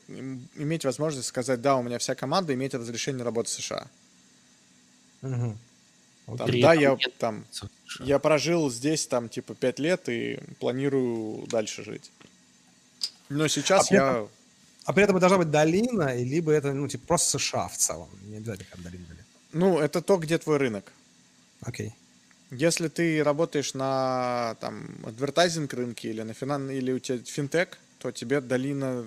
иметь 0.55 0.86
возможность 0.86 1.27
сказать, 1.27 1.62
да, 1.62 1.75
у 1.75 1.83
меня 1.83 1.97
вся 1.97 2.15
команда 2.15 2.53
имеет 2.53 2.73
разрешение 2.73 3.23
работать 3.23 3.51
в 3.51 3.55
США. 3.55 3.88
Угу. 5.21 5.57
Там, 6.38 6.62
да, 6.62 6.73
я 6.73 6.97
там, 7.17 7.45
я 7.99 8.19
прожил 8.19 8.69
здесь 8.69 9.07
там 9.07 9.27
типа 9.27 9.55
пять 9.55 9.79
лет 9.79 10.07
и 10.07 10.39
планирую 10.59 11.45
дальше 11.47 11.83
жить. 11.83 12.09
Но 13.27 13.47
сейчас 13.47 13.91
а 13.91 13.95
я... 13.95 14.09
Этом, 14.12 14.29
а 14.85 14.93
при 14.93 15.03
этом 15.03 15.19
должна 15.19 15.37
быть 15.37 15.51
долина, 15.51 16.15
либо 16.15 16.51
это, 16.51 16.73
ну, 16.73 16.87
типа, 16.87 17.07
просто 17.07 17.39
США 17.39 17.67
в 17.67 17.77
целом. 17.77 18.09
Не 18.27 18.37
обязательно 18.37 18.67
как 18.71 18.81
долина. 18.81 19.05
Ну, 19.53 19.79
это 19.79 20.01
то, 20.01 20.17
где 20.17 20.37
твой 20.37 20.57
рынок. 20.57 20.91
Окей. 21.61 21.87
Okay. 21.87 21.93
Если 22.55 22.87
ты 22.87 23.23
работаешь 23.23 23.73
на 23.73 24.55
там 24.59 24.87
адвертайзинг 25.05 25.73
рынке 25.73 26.09
или 26.09 26.21
на 26.21 26.33
финан 26.33 26.69
или 26.69 26.91
у 26.91 26.99
тебя 26.99 27.19
финтех, 27.25 27.79
то 27.97 28.11
тебе 28.11 28.41
долина 28.41 29.05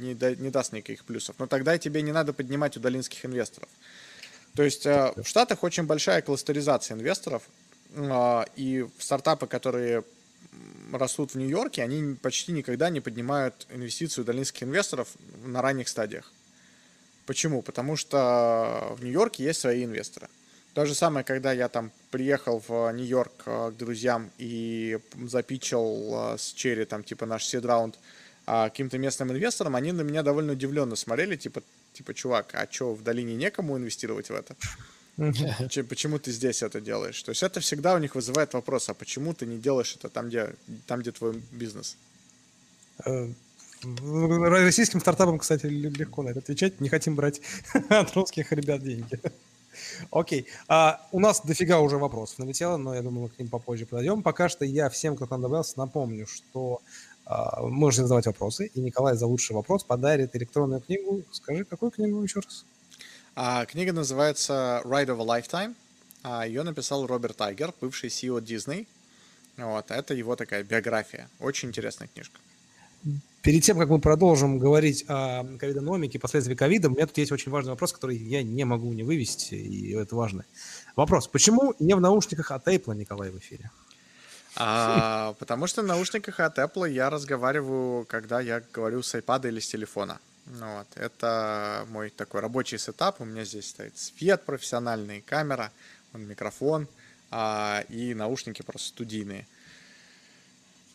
не, 0.00 0.14
да, 0.14 0.34
не 0.34 0.50
даст 0.50 0.72
никаких 0.72 1.04
плюсов. 1.04 1.36
Но 1.38 1.46
тогда 1.46 1.76
тебе 1.76 2.02
не 2.02 2.12
надо 2.12 2.32
поднимать 2.32 2.76
у 2.76 2.80
долинских 2.80 3.24
инвесторов. 3.26 3.68
То 4.54 4.62
есть 4.62 4.86
э, 4.86 5.12
в 5.16 5.26
Штатах 5.26 5.62
очень 5.64 5.84
большая 5.84 6.22
кластеризация 6.22 6.96
инвесторов, 6.96 7.42
а, 7.96 8.46
и 8.56 8.86
стартапы, 8.98 9.46
которые 9.46 10.04
растут 10.92 11.34
в 11.34 11.38
Нью-Йорке, 11.38 11.82
они 11.82 12.14
почти 12.14 12.52
никогда 12.52 12.90
не 12.90 13.00
поднимают 13.00 13.66
инвестицию 13.70 14.24
дальнинских 14.24 14.62
инвесторов 14.62 15.08
на 15.44 15.62
ранних 15.62 15.88
стадиях. 15.88 16.32
Почему? 17.26 17.62
Потому 17.62 17.96
что 17.96 18.94
в 18.98 19.04
Нью-Йорке 19.04 19.44
есть 19.44 19.60
свои 19.60 19.84
инвесторы. 19.84 20.28
То 20.74 20.86
же 20.86 20.94
самое, 20.94 21.24
когда 21.24 21.52
я 21.52 21.68
там 21.68 21.90
приехал 22.10 22.62
в 22.66 22.90
Нью-Йорк 22.92 23.32
э, 23.46 23.72
к 23.72 23.76
друзьям 23.76 24.30
и 24.38 24.98
запичил 25.26 26.12
э, 26.14 26.38
с 26.38 26.52
Черри, 26.52 26.84
там, 26.84 27.02
типа, 27.02 27.26
наш 27.26 27.44
сид-раунд 27.44 27.98
а, 28.46 28.70
каким-то 28.70 28.96
местным 28.96 29.30
инвесторам, 29.32 29.76
они 29.76 29.92
на 29.92 30.00
меня 30.00 30.22
довольно 30.22 30.52
удивленно 30.52 30.96
смотрели, 30.96 31.36
типа, 31.36 31.62
типа, 31.92 32.14
чувак, 32.14 32.54
а 32.54 32.66
что, 32.70 32.94
в 32.94 33.02
долине 33.02 33.34
некому 33.34 33.76
инвестировать 33.76 34.30
в 34.30 34.34
это? 34.34 34.56
Почему 35.88 36.18
ты 36.18 36.30
здесь 36.30 36.62
это 36.62 36.80
делаешь? 36.80 37.20
То 37.22 37.30
есть 37.30 37.42
это 37.42 37.60
всегда 37.60 37.94
у 37.94 37.98
них 37.98 38.14
вызывает 38.14 38.54
вопрос, 38.54 38.88
а 38.88 38.94
почему 38.94 39.34
ты 39.34 39.46
не 39.46 39.58
делаешь 39.58 39.96
это 39.98 40.08
там, 40.08 40.28
где, 40.28 40.54
там, 40.86 41.00
где 41.00 41.10
твой 41.10 41.42
бизнес? 41.50 41.96
Э, 43.04 43.28
российским 43.82 45.00
стартапам, 45.00 45.38
кстати, 45.38 45.66
легко 45.66 46.22
на 46.22 46.28
это 46.28 46.38
отвечать. 46.38 46.80
Не 46.80 46.88
хотим 46.88 47.16
брать 47.16 47.40
от 47.88 48.14
русских 48.14 48.52
ребят 48.52 48.82
деньги. 48.82 49.20
Окей. 50.12 50.46
А, 50.68 51.04
у 51.10 51.18
нас 51.18 51.40
дофига 51.44 51.80
уже 51.80 51.98
вопросов 51.98 52.38
налетело, 52.38 52.76
но 52.76 52.94
я 52.94 53.02
думаю, 53.02 53.22
мы 53.22 53.28
к 53.28 53.38
ним 53.40 53.48
попозже 53.48 53.86
подойдем. 53.86 54.22
Пока 54.22 54.48
что 54.48 54.64
я 54.64 54.88
всем, 54.88 55.16
кто 55.16 55.26
к 55.26 55.30
нам 55.30 55.42
добавился, 55.42 55.78
напомню, 55.78 56.28
что 56.28 56.80
а, 57.24 57.62
можете 57.66 58.02
задавать 58.02 58.26
вопросы, 58.26 58.66
и 58.66 58.80
Николай 58.80 59.16
за 59.16 59.26
лучший 59.26 59.54
вопрос 59.56 59.82
подарит 59.82 60.36
электронную 60.36 60.80
книгу. 60.80 61.24
Скажи, 61.32 61.64
какую 61.64 61.90
книгу 61.90 62.22
еще 62.22 62.38
раз? 62.40 62.64
А, 63.34 63.66
книга 63.66 63.92
называется 63.92 64.82
Ride 64.84 65.06
of 65.06 65.20
a 65.20 65.40
Lifetime. 65.40 65.74
А, 66.22 66.46
ее 66.46 66.62
написал 66.62 67.06
Роберт 67.06 67.36
Тайгер, 67.36 67.72
бывший 67.80 68.08
CEO 68.08 68.40
Disney. 68.40 68.86
Вот, 69.56 69.90
это 69.90 70.14
его 70.14 70.36
такая 70.36 70.62
биография. 70.62 71.28
Очень 71.40 71.68
интересная 71.68 72.08
книжка. 72.08 72.38
Перед 73.42 73.62
тем, 73.62 73.78
как 73.78 73.88
мы 73.88 74.00
продолжим 74.00 74.58
говорить 74.58 75.04
о 75.08 75.44
ковидономике, 75.58 76.18
последствия 76.18 76.56
ковида, 76.56 76.88
у 76.88 76.90
меня 76.90 77.06
тут 77.06 77.16
есть 77.18 77.32
очень 77.32 77.50
важный 77.52 77.70
вопрос, 77.70 77.92
который 77.92 78.16
я 78.16 78.42
не 78.42 78.64
могу 78.64 78.92
не 78.92 79.04
вывести, 79.04 79.54
и 79.54 79.94
это 79.94 80.16
важно. 80.16 80.44
Вопрос. 80.96 81.28
Почему 81.28 81.74
не 81.78 81.94
в 81.94 82.00
наушниках 82.00 82.50
от 82.50 82.66
Apple, 82.66 82.94
Николай, 82.96 83.30
в 83.30 83.38
эфире? 83.38 83.70
А, 84.56 85.34
потому 85.38 85.68
что 85.68 85.82
в 85.82 85.86
наушниках 85.86 86.40
от 86.40 86.58
Apple 86.58 86.90
я 86.90 87.10
разговариваю, 87.10 88.04
когда 88.06 88.40
я 88.40 88.60
говорю 88.72 89.02
с 89.02 89.14
iPad 89.14 89.48
или 89.48 89.60
с 89.60 89.68
телефона. 89.68 90.18
Ну 90.50 90.78
вот. 90.78 90.86
Это 90.96 91.86
мой 91.90 92.10
такой 92.10 92.40
рабочий 92.40 92.78
сетап. 92.78 93.20
У 93.20 93.24
меня 93.24 93.44
здесь 93.44 93.68
стоит 93.68 93.96
свет 93.98 94.44
профессиональный, 94.44 95.20
камера, 95.20 95.72
микрофон 96.12 96.88
а, 97.30 97.84
и 97.88 98.14
наушники 98.14 98.62
просто 98.62 98.88
студийные. 98.88 99.46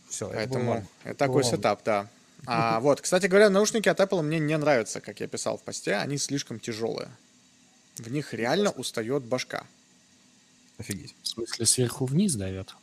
Все, 0.10 0.30
Поэтому 0.30 0.76
это, 0.76 1.10
это 1.10 1.18
такой 1.18 1.44
сетап, 1.44 1.84
да. 1.84 2.08
А, 2.46 2.80
вот, 2.82 3.02
кстати 3.02 3.28
говоря, 3.28 3.50
наушники 3.50 3.88
от 3.88 4.00
Apple 4.00 4.22
мне 4.22 4.39
не 4.39 4.58
нравятся, 4.58 5.02
как 5.02 5.20
я 5.20 5.28
писал 5.28 5.58
в 5.58 5.63
посте. 5.63 5.96
Они 5.96 6.18
слишком 6.18 6.60
тяжелые. 6.60 7.10
В 7.98 8.12
них 8.12 8.34
реально 8.34 8.72
устает 8.72 9.24
башка. 9.24 9.66
Офигеть. 10.78 11.16
В 11.22 11.28
смысле, 11.28 11.66
сверху 11.66 12.06
вниз 12.06 12.36
дает? 12.36 12.76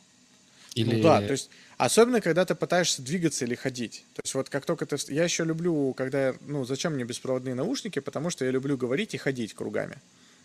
Или... 0.73 0.95
Ну 0.95 1.03
да, 1.03 1.19
то 1.19 1.31
есть 1.31 1.49
особенно 1.85 2.21
когда 2.21 2.45
ты 2.45 2.53
пытаешься 2.53 3.01
двигаться 3.01 3.43
или 3.43 3.55
ходить. 3.55 4.05
То 4.13 4.21
есть 4.23 4.35
вот 4.35 4.49
как 4.49 4.65
только 4.65 4.85
ты... 4.85 4.97
Я 5.11 5.23
еще 5.23 5.43
люблю, 5.43 5.93
когда... 5.93 6.35
Ну, 6.41 6.63
зачем 6.63 6.93
мне 6.93 7.03
беспроводные 7.03 7.55
наушники? 7.55 7.97
Потому 7.97 8.29
что 8.29 8.45
я 8.45 8.51
люблю 8.51 8.77
говорить 8.77 9.15
и 9.15 9.17
ходить 9.17 9.55
кругами. 9.55 9.97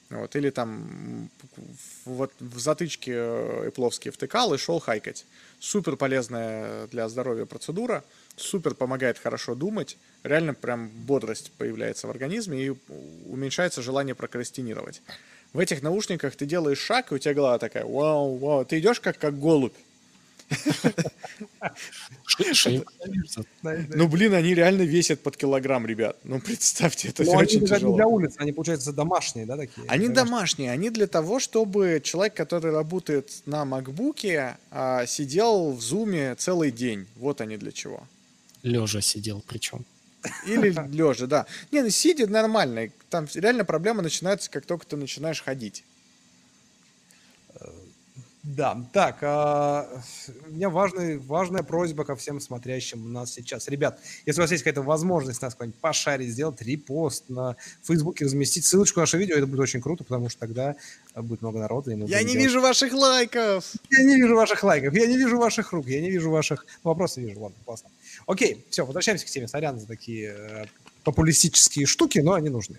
Вот, 0.08 0.34
или 0.36 0.50
там 0.50 1.28
вот 2.04 2.32
в 2.38 2.58
затычке 2.58 3.12
эпловские 3.12 4.12
втыкал 4.12 4.54
и 4.54 4.58
шел 4.58 4.78
хайкать. 4.78 5.26
Супер 5.58 5.96
полезная 5.96 6.86
для 6.86 7.08
здоровья 7.08 7.44
процедура, 7.44 8.04
супер 8.36 8.74
помогает 8.74 9.18
хорошо 9.18 9.56
думать, 9.56 9.98
реально 10.22 10.54
прям 10.54 10.88
бодрость 10.88 11.50
появляется 11.58 12.06
в 12.06 12.10
организме 12.10 12.66
и 12.66 12.74
уменьшается 13.28 13.82
желание 13.82 14.14
прокрастинировать. 14.14 15.02
В 15.52 15.58
этих 15.58 15.82
наушниках 15.82 16.36
ты 16.36 16.46
делаешь 16.46 16.78
шаг, 16.78 17.10
и 17.10 17.16
у 17.16 17.18
тебя 17.18 17.34
голова 17.34 17.58
такая, 17.58 17.84
вау, 17.84 18.36
вау, 18.36 18.64
ты 18.64 18.78
идешь 18.78 19.00
как, 19.00 19.18
как 19.18 19.40
голубь. 19.40 19.74
Ну, 23.62 24.08
блин, 24.08 24.34
они 24.34 24.54
реально 24.54 24.82
весят 24.82 25.20
под 25.20 25.36
килограмм, 25.36 25.86
ребят. 25.86 26.16
Ну, 26.24 26.40
представьте, 26.40 27.08
это 27.08 27.24
ну, 27.24 27.32
очень 27.32 27.66
тяжело. 27.66 27.96
для 27.96 28.06
улицы, 28.06 28.36
они, 28.38 28.52
получается, 28.52 28.92
домашние, 28.92 29.46
да, 29.46 29.56
такие? 29.56 29.86
Они 29.88 30.08
домашние, 30.08 30.70
они 30.70 30.90
для 30.90 31.06
того, 31.06 31.40
чтобы 31.40 32.00
человек, 32.02 32.34
который 32.34 32.72
работает 32.72 33.30
на 33.46 33.64
макбуке, 33.64 34.56
а, 34.70 35.06
сидел 35.06 35.72
в 35.72 35.80
зуме 35.80 36.34
целый 36.36 36.70
день. 36.70 37.06
Вот 37.16 37.40
они 37.40 37.56
для 37.56 37.72
чего. 37.72 38.06
Лежа 38.62 39.00
сидел 39.00 39.42
причем. 39.46 39.84
Или 40.46 40.74
лежа, 40.92 41.26
да. 41.26 41.46
Не, 41.70 41.82
ну 41.82 41.90
сидя 41.90 42.26
нормально. 42.26 42.90
Там 43.10 43.26
реально 43.34 43.64
проблема 43.64 44.02
начинается, 44.02 44.50
как 44.50 44.66
только 44.66 44.86
ты 44.86 44.96
начинаешь 44.96 45.42
ходить. 45.42 45.84
Да, 48.46 48.80
так, 48.92 49.18
а, 49.22 49.88
у 50.46 50.52
меня 50.52 50.70
важный, 50.70 51.18
важная 51.18 51.64
просьба 51.64 52.04
ко 52.04 52.14
всем 52.14 52.38
смотрящим 52.38 53.04
у 53.04 53.08
нас 53.08 53.32
сейчас. 53.32 53.66
Ребят, 53.66 53.98
если 54.24 54.40
у 54.40 54.44
вас 54.44 54.52
есть 54.52 54.62
какая-то 54.62 54.82
возможность 54.82 55.42
нас 55.42 55.56
куда-нибудь 55.56 55.80
пошарить, 55.80 56.30
сделать 56.30 56.62
репост 56.62 57.28
на 57.28 57.56
Фейсбуке, 57.82 58.24
разместить 58.24 58.64
ссылочку 58.64 59.00
на 59.00 59.02
наше 59.02 59.18
видео, 59.18 59.34
это 59.34 59.48
будет 59.48 59.58
очень 59.58 59.80
круто, 59.80 60.04
потому 60.04 60.28
что 60.28 60.38
тогда 60.38 60.76
будет 61.16 61.42
много 61.42 61.58
народа. 61.58 61.90
И 61.90 61.96
мы 61.96 62.06
я 62.06 62.20
не 62.20 62.34
делать... 62.34 62.44
вижу 62.44 62.60
ваших 62.60 62.92
лайков! 62.92 63.64
Я 63.90 64.04
не 64.04 64.14
вижу 64.14 64.36
ваших 64.36 64.62
лайков, 64.62 64.94
я 64.94 65.06
не 65.08 65.16
вижу 65.16 65.38
ваших 65.38 65.72
рук, 65.72 65.88
я 65.88 66.00
не 66.00 66.12
вижу 66.12 66.30
ваших... 66.30 66.66
Ну, 66.84 66.90
вопросы 66.90 67.20
вижу, 67.20 67.40
ладно, 67.40 67.56
классно. 67.64 67.90
Окей, 68.28 68.64
все, 68.70 68.86
возвращаемся 68.86 69.26
к 69.26 69.28
теме. 69.28 69.48
Сорян 69.48 69.80
за 69.80 69.88
такие 69.88 70.36
э, 70.38 70.66
популистические 71.02 71.86
штуки, 71.86 72.20
но 72.20 72.34
они 72.34 72.50
нужны. 72.50 72.78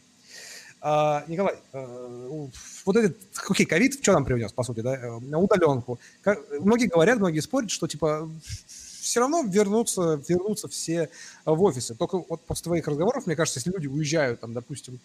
А, 0.79 1.23
Николай, 1.27 1.55
э, 1.73 2.47
вот 2.85 2.95
этот, 2.95 3.17
окей, 3.49 3.65
ковид 3.65 4.01
что 4.01 4.13
нам 4.13 4.25
привнес, 4.25 4.51
по 4.51 4.63
сути, 4.63 4.81
да, 4.81 4.95
э, 4.95 5.19
на 5.19 5.39
удаленку. 5.39 5.99
Как, 6.21 6.39
многие 6.59 6.87
говорят, 6.87 7.17
многие 7.17 7.39
спорят, 7.39 7.71
что, 7.71 7.87
типа, 7.87 8.29
все 8.67 9.19
равно 9.19 9.41
вернутся, 9.41 10.21
вернутся 10.27 10.67
все 10.67 11.09
в 11.45 11.61
офисы. 11.63 11.95
Только 11.95 12.19
вот 12.19 12.45
после 12.45 12.63
твоих 12.65 12.87
разговоров, 12.87 13.25
мне 13.25 13.35
кажется, 13.35 13.59
если 13.59 13.71
люди 13.71 13.87
уезжают, 13.87 14.39
там, 14.39 14.53
допустим, 14.53 14.99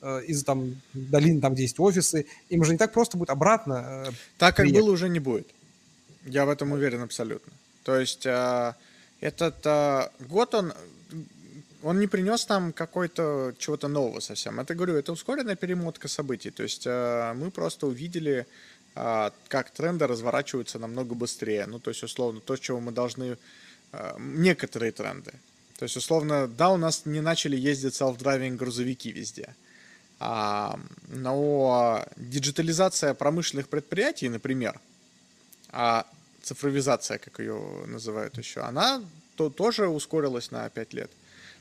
э, 0.00 0.22
из 0.26 0.44
там 0.44 0.80
долин, 0.92 1.40
там, 1.40 1.54
где 1.54 1.62
есть 1.62 1.80
офисы, 1.80 2.26
им 2.48 2.62
же 2.64 2.72
не 2.72 2.78
так 2.78 2.92
просто 2.92 3.16
будет 3.16 3.30
обратно. 3.30 4.04
Так, 4.38 4.56
как 4.56 4.70
было, 4.70 4.90
уже 4.90 5.08
не 5.08 5.18
будет. 5.18 5.48
Я 6.24 6.44
в 6.44 6.50
этом 6.50 6.72
уверен 6.72 7.02
абсолютно. 7.02 7.52
То 7.82 7.96
есть 7.96 8.26
этот 9.20 9.64
год, 10.28 10.54
он 10.54 10.72
он 11.82 12.00
не 12.00 12.06
принес 12.06 12.48
нам 12.48 12.72
какой-то 12.72 13.54
чего-то 13.58 13.88
нового 13.88 14.20
совсем. 14.20 14.60
Это, 14.60 14.74
говорю, 14.74 14.94
это 14.94 15.12
ускоренная 15.12 15.56
перемотка 15.56 16.08
событий. 16.08 16.50
То 16.50 16.62
есть 16.62 16.86
э, 16.86 17.32
мы 17.34 17.50
просто 17.50 17.86
увидели, 17.86 18.46
э, 18.94 19.30
как 19.48 19.70
тренды 19.70 20.06
разворачиваются 20.06 20.78
намного 20.78 21.14
быстрее. 21.14 21.66
Ну, 21.66 21.78
то 21.78 21.90
есть, 21.90 22.02
условно, 22.02 22.40
то, 22.40 22.56
чего 22.56 22.80
мы 22.80 22.92
должны... 22.92 23.36
Э, 23.92 24.16
некоторые 24.18 24.92
тренды. 24.92 25.32
То 25.78 25.84
есть, 25.84 25.96
условно, 25.96 26.48
да, 26.48 26.70
у 26.70 26.76
нас 26.76 27.06
не 27.06 27.20
начали 27.20 27.56
ездить 27.56 27.94
self-driving 27.94 28.56
грузовики 28.56 29.12
везде. 29.12 29.54
А, 30.18 30.78
но 31.08 32.04
диджитализация 32.16 33.12
промышленных 33.12 33.68
предприятий, 33.68 34.30
например, 34.30 34.80
а 35.70 36.06
цифровизация, 36.42 37.18
как 37.18 37.38
ее 37.38 37.84
называют 37.86 38.38
еще, 38.38 38.60
она 38.60 39.02
то, 39.34 39.50
тоже 39.50 39.88
ускорилась 39.88 40.50
на 40.50 40.68
5 40.70 40.94
лет. 40.94 41.10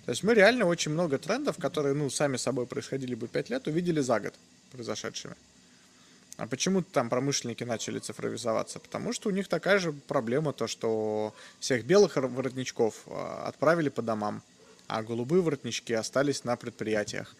То 0.05 0.11
есть 0.11 0.23
мы 0.23 0.35
реально 0.35 0.65
очень 0.65 0.91
много 0.91 1.17
трендов, 1.17 1.57
которые, 1.57 1.95
ну, 1.95 2.09
сами 2.09 2.37
собой 2.37 2.67
происходили 2.67 3.15
бы 3.15 3.27
5 3.27 3.49
лет, 3.49 3.67
увидели 3.67 4.01
за 4.01 4.19
год 4.19 4.33
произошедшими. 4.71 5.35
А 6.37 6.47
почему 6.47 6.83
там 6.83 7.09
промышленники 7.09 7.63
начали 7.63 7.99
цифровизоваться? 7.99 8.79
Потому 8.79 9.13
что 9.13 9.29
у 9.29 9.31
них 9.31 9.47
такая 9.47 9.79
же 9.79 9.93
проблема, 9.93 10.53
то 10.53 10.67
что 10.67 11.33
всех 11.59 11.85
белых 11.85 12.17
воротничков 12.17 13.03
а, 13.07 13.45
отправили 13.47 13.89
по 13.89 14.01
домам, 14.01 14.41
а 14.87 15.01
голубые 15.01 15.41
воротнички 15.41 15.93
остались 15.93 16.43
на 16.43 16.55
предприятиях 16.55 17.35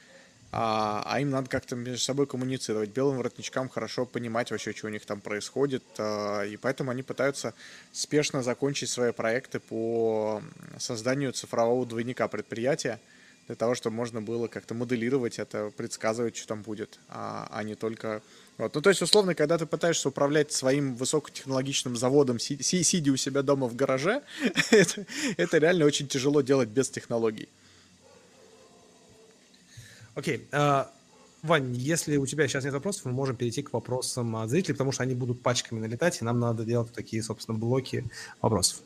а, 0.57 1.03
а 1.05 1.19
им 1.19 1.31
надо 1.31 1.49
как-то 1.49 1.75
между 1.75 1.99
собой 1.99 2.27
коммуницировать. 2.27 2.89
Белым 2.89 3.17
воротничкам 3.17 3.67
хорошо 3.67 4.05
понимать 4.05 4.51
вообще, 4.51 4.71
что 4.71 4.87
у 4.87 4.89
них 4.89 5.05
там 5.05 5.19
происходит, 5.19 5.83
а, 5.97 6.43
и 6.43 6.55
поэтому 6.55 6.91
они 6.91 7.03
пытаются 7.03 7.53
спешно 7.91 8.41
закончить 8.41 8.89
свои 8.89 9.11
проекты 9.11 9.59
по 9.59 10.41
созданию 10.79 11.33
цифрового 11.33 11.85
двойника 11.85 12.29
предприятия, 12.29 13.01
для 13.47 13.55
того, 13.57 13.75
чтобы 13.75 13.97
можно 13.97 14.21
было 14.21 14.47
как-то 14.47 14.73
моделировать 14.73 15.39
это, 15.39 15.73
предсказывать, 15.75 16.37
что 16.37 16.47
там 16.47 16.61
будет, 16.61 16.99
а, 17.09 17.47
а 17.51 17.63
не 17.63 17.75
только... 17.75 18.21
Вот. 18.57 18.73
Ну, 18.73 18.81
то 18.81 18.89
есть, 18.89 19.01
условно, 19.01 19.35
когда 19.35 19.57
ты 19.57 19.65
пытаешься 19.65 20.07
управлять 20.07 20.53
своим 20.53 20.95
высокотехнологичным 20.95 21.97
заводом, 21.97 22.39
си- 22.39 22.63
си- 22.63 22.83
сидя 22.83 23.11
у 23.11 23.17
себя 23.17 23.41
дома 23.41 23.67
в 23.67 23.75
гараже, 23.75 24.23
это, 24.71 25.05
это 25.35 25.57
реально 25.57 25.85
очень 25.85 26.07
тяжело 26.07 26.39
делать 26.39 26.69
без 26.69 26.89
технологий. 26.89 27.49
Окей. 30.15 30.47
Uh, 30.51 30.87
Вань, 31.45 31.75
если 31.75 32.17
у 32.17 32.25
тебя 32.25 32.47
сейчас 32.47 32.63
нет 32.63 32.73
вопросов, 32.73 33.05
мы 33.05 33.11
можем 33.11 33.35
перейти 33.35 33.61
к 33.61 33.71
вопросам 33.71 34.35
от 34.37 34.49
зрителей, 34.49 34.73
потому 34.73 34.91
что 34.91 35.03
они 35.03 35.13
будут 35.13 35.43
пачками 35.43 35.79
налетать, 35.79 36.19
и 36.19 36.25
нам 36.25 36.39
надо 36.39 36.65
делать 36.65 36.91
такие, 36.91 37.21
собственно, 37.21 37.55
блоки 37.55 38.03
вопросов. 38.41 38.79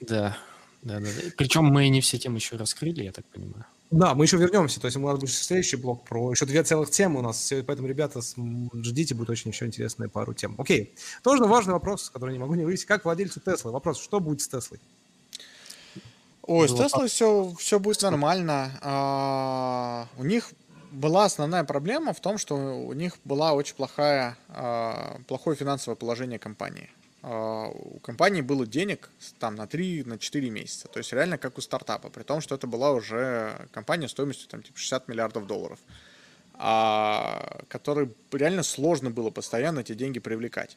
Да, 0.00 0.36
да, 0.82 1.00
да. 1.00 1.06
Причем 1.38 1.64
мы 1.64 1.88
не 1.88 2.02
все 2.02 2.18
темы 2.18 2.36
еще 2.36 2.56
раскрыли, 2.56 3.04
я 3.04 3.12
так 3.12 3.24
понимаю. 3.26 3.64
Да, 3.90 4.14
мы 4.14 4.24
еще 4.24 4.36
вернемся. 4.36 4.80
То 4.80 4.86
есть 4.86 4.96
у 4.96 5.00
нас 5.00 5.18
будет 5.18 5.30
следующий 5.30 5.76
блок 5.76 6.04
про 6.04 6.30
еще 6.30 6.46
две 6.46 6.62
целых 6.62 6.90
темы 6.90 7.20
у 7.20 7.22
нас. 7.22 7.52
Поэтому, 7.66 7.88
ребята, 7.88 8.20
ждите, 8.20 9.14
будет 9.14 9.30
очень 9.30 9.50
еще 9.50 9.66
интересная 9.66 10.08
пару 10.08 10.34
тем. 10.34 10.56
Окей. 10.58 10.94
Тоже 11.22 11.44
важный 11.44 11.72
вопрос, 11.74 12.10
который 12.10 12.32
не 12.32 12.38
могу 12.38 12.54
не 12.54 12.64
вывести. 12.64 12.86
Как 12.86 13.04
владельцу 13.04 13.40
Теслы? 13.40 13.70
Вопрос, 13.70 14.02
что 14.02 14.20
будет 14.20 14.40
с 14.40 14.48
Теслой? 14.48 14.80
Ой, 16.42 16.68
с 16.68 16.74
Теслой 16.74 17.08
все, 17.08 17.54
все 17.58 17.78
будет 17.78 18.02
нормально. 18.02 18.72
А, 18.82 20.08
у 20.18 20.24
них 20.24 20.50
была 20.94 21.24
основная 21.24 21.64
проблема 21.64 22.12
в 22.12 22.20
том, 22.20 22.38
что 22.38 22.54
у 22.54 22.92
них 22.92 23.16
была 23.24 23.52
очень 23.52 23.74
плохая, 23.74 24.36
а, 24.48 25.18
плохое 25.26 25.56
финансовое 25.56 25.96
положение 25.96 26.38
компании. 26.38 26.90
А, 27.22 27.68
у 27.68 27.98
компании 28.00 28.40
было 28.40 28.66
денег 28.66 29.10
там 29.38 29.54
на 29.56 29.66
3, 29.66 30.04
на 30.04 30.18
4 30.18 30.50
месяца. 30.50 30.88
То 30.88 30.98
есть 30.98 31.12
реально 31.12 31.38
как 31.38 31.58
у 31.58 31.60
стартапа, 31.60 32.10
при 32.10 32.22
том, 32.22 32.40
что 32.40 32.54
это 32.54 32.66
была 32.66 32.92
уже 32.92 33.68
компания 33.72 34.08
стоимостью 34.08 34.48
там 34.48 34.62
типа 34.62 34.78
60 34.78 35.08
миллиардов 35.08 35.46
долларов, 35.46 35.78
а, 36.54 37.60
которой 37.68 38.14
реально 38.32 38.62
сложно 38.62 39.10
было 39.10 39.30
постоянно 39.30 39.80
эти 39.80 39.94
деньги 39.94 40.20
привлекать. 40.20 40.76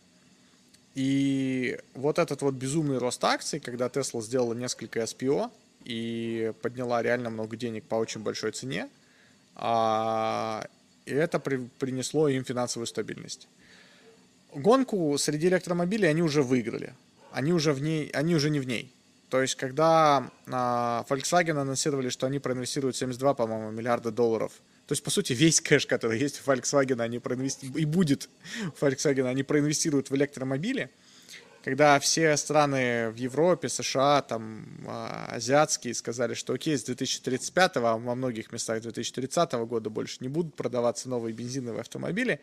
И 0.96 1.80
вот 1.94 2.18
этот 2.18 2.42
вот 2.42 2.56
безумный 2.56 2.98
рост 2.98 3.24
акций, 3.24 3.60
когда 3.60 3.86
Tesla 3.88 4.20
сделала 4.20 4.56
несколько 4.56 5.02
SPO 5.02 5.52
и 5.84 6.54
подняла 6.64 7.04
реально 7.04 7.30
много 7.30 7.56
денег 7.56 7.84
по 7.84 7.96
очень 7.96 8.22
большой 8.22 8.52
цене, 8.52 8.90
и 9.60 11.12
это 11.12 11.40
при, 11.40 11.58
принесло 11.80 12.28
им 12.28 12.44
финансовую 12.44 12.88
стабильность. 12.88 13.48
Гонку 14.54 15.18
среди 15.18 15.48
электромобилей 15.48 16.10
они 16.10 16.22
уже 16.22 16.44
выиграли. 16.44 16.94
Они 17.32 17.54
уже, 17.54 17.74
в 17.74 17.82
ней, 17.82 18.10
они 18.14 18.36
уже 18.36 18.50
не 18.50 18.60
в 18.60 18.68
ней. 18.68 18.94
То 19.30 19.42
есть, 19.42 19.56
когда 19.56 20.30
а, 20.48 21.06
Volkswagen 21.10 21.60
анонсировали, 21.60 22.10
что 22.10 22.28
они 22.28 22.40
проинвестируют 22.40 22.96
72, 22.96 23.34
по-моему, 23.34 23.72
миллиарда 23.72 24.12
долларов, 24.12 24.54
то 24.86 24.94
есть, 24.94 25.04
по 25.04 25.10
сути, 25.10 25.34
весь 25.34 25.60
кэш, 25.60 25.86
который 25.86 26.18
есть 26.18 26.38
в 26.38 26.48
Volkswagen, 26.48 27.02
они 27.02 27.20
проинвестируют, 27.20 27.78
и 27.78 27.86
будет 27.86 28.30
в 28.76 28.84
Volkswagen, 28.84 29.28
они 29.28 29.44
проинвестируют 29.44 30.10
в 30.10 30.16
электромобили– 30.16 30.90
когда 31.64 32.00
все 32.00 32.36
страны 32.38 33.10
в 33.10 33.16
Европе, 33.16 33.70
США, 33.70 34.22
там, 34.22 34.66
а, 34.88 35.28
азиатские 35.32 35.94
сказали, 35.94 36.34
что 36.34 36.54
окей, 36.54 36.78
с 36.78 36.84
2035, 36.84 37.78
а 37.78 37.98
во 37.98 38.16
многих 38.16 38.52
местах 38.52 38.82
2030 38.82 39.54
года 39.66 39.90
больше 39.90 40.18
не 40.22 40.30
будут 40.30 40.56
продаваться 40.56 41.10
новые 41.10 41.34
бензиновые 41.34 41.82
автомобили, 41.82 42.40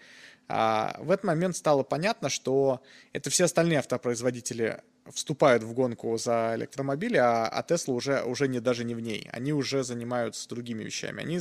а 0.49 0.97
в 0.99 1.11
этот 1.11 1.25
момент 1.25 1.57
стало 1.57 1.83
понятно, 1.83 2.29
что 2.29 2.83
это 3.13 3.31
все 3.31 3.45
остальные 3.45 3.79
автопроизводители 3.79 4.83
вступают 5.13 5.63
в 5.63 5.73
гонку 5.73 6.17
за 6.17 6.53
электромобили, 6.57 7.17
а, 7.17 7.47
а 7.47 7.63
Tesla 7.63 7.93
уже, 7.93 8.23
уже 8.23 8.49
не, 8.49 8.61
даже 8.61 8.85
не 8.85 8.95
в 8.95 9.01
ней. 9.01 9.29
Они 9.33 9.53
уже 9.53 9.85
занимаются 9.85 10.49
другими 10.49 10.83
вещами. 10.83 11.23
Они, 11.23 11.41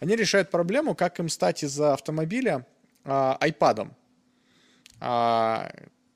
они 0.00 0.16
решают 0.16 0.50
проблему, 0.50 0.94
как 0.94 1.18
им 1.18 1.28
стать 1.28 1.62
из-за 1.62 1.92
автомобиля 1.92 2.66
а, 3.04 3.38
iPad. 3.40 3.90
А, 5.00 5.70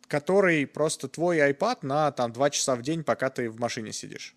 который 0.09 0.67
просто 0.67 1.09
твой 1.09 1.39
iPad 1.39 1.79
на 1.83 2.13
там 2.13 2.33
2 2.33 2.51
часа 2.51 2.77
в 2.77 2.83
день, 2.83 3.05
пока 3.05 3.31
ты 3.31 3.51
в 3.51 3.59
машине 3.59 3.93
сидишь. 3.93 4.37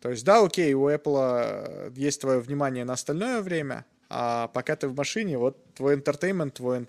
То 0.00 0.10
есть, 0.10 0.24
да, 0.24 0.44
окей, 0.44 0.74
у 0.74 0.88
Apple 0.88 1.18
э, 1.18 1.90
есть 1.96 2.20
твое 2.20 2.38
внимание 2.38 2.84
на 2.84 2.92
остальное 2.92 3.40
время, 3.40 3.86
а 4.10 4.48
пока 4.48 4.76
ты 4.76 4.86
в 4.88 4.94
машине, 4.94 5.38
вот 5.38 5.56
твой 5.74 5.96
entertainment, 5.96 6.50
твой 6.50 6.80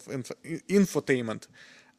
infotainment 0.68 1.48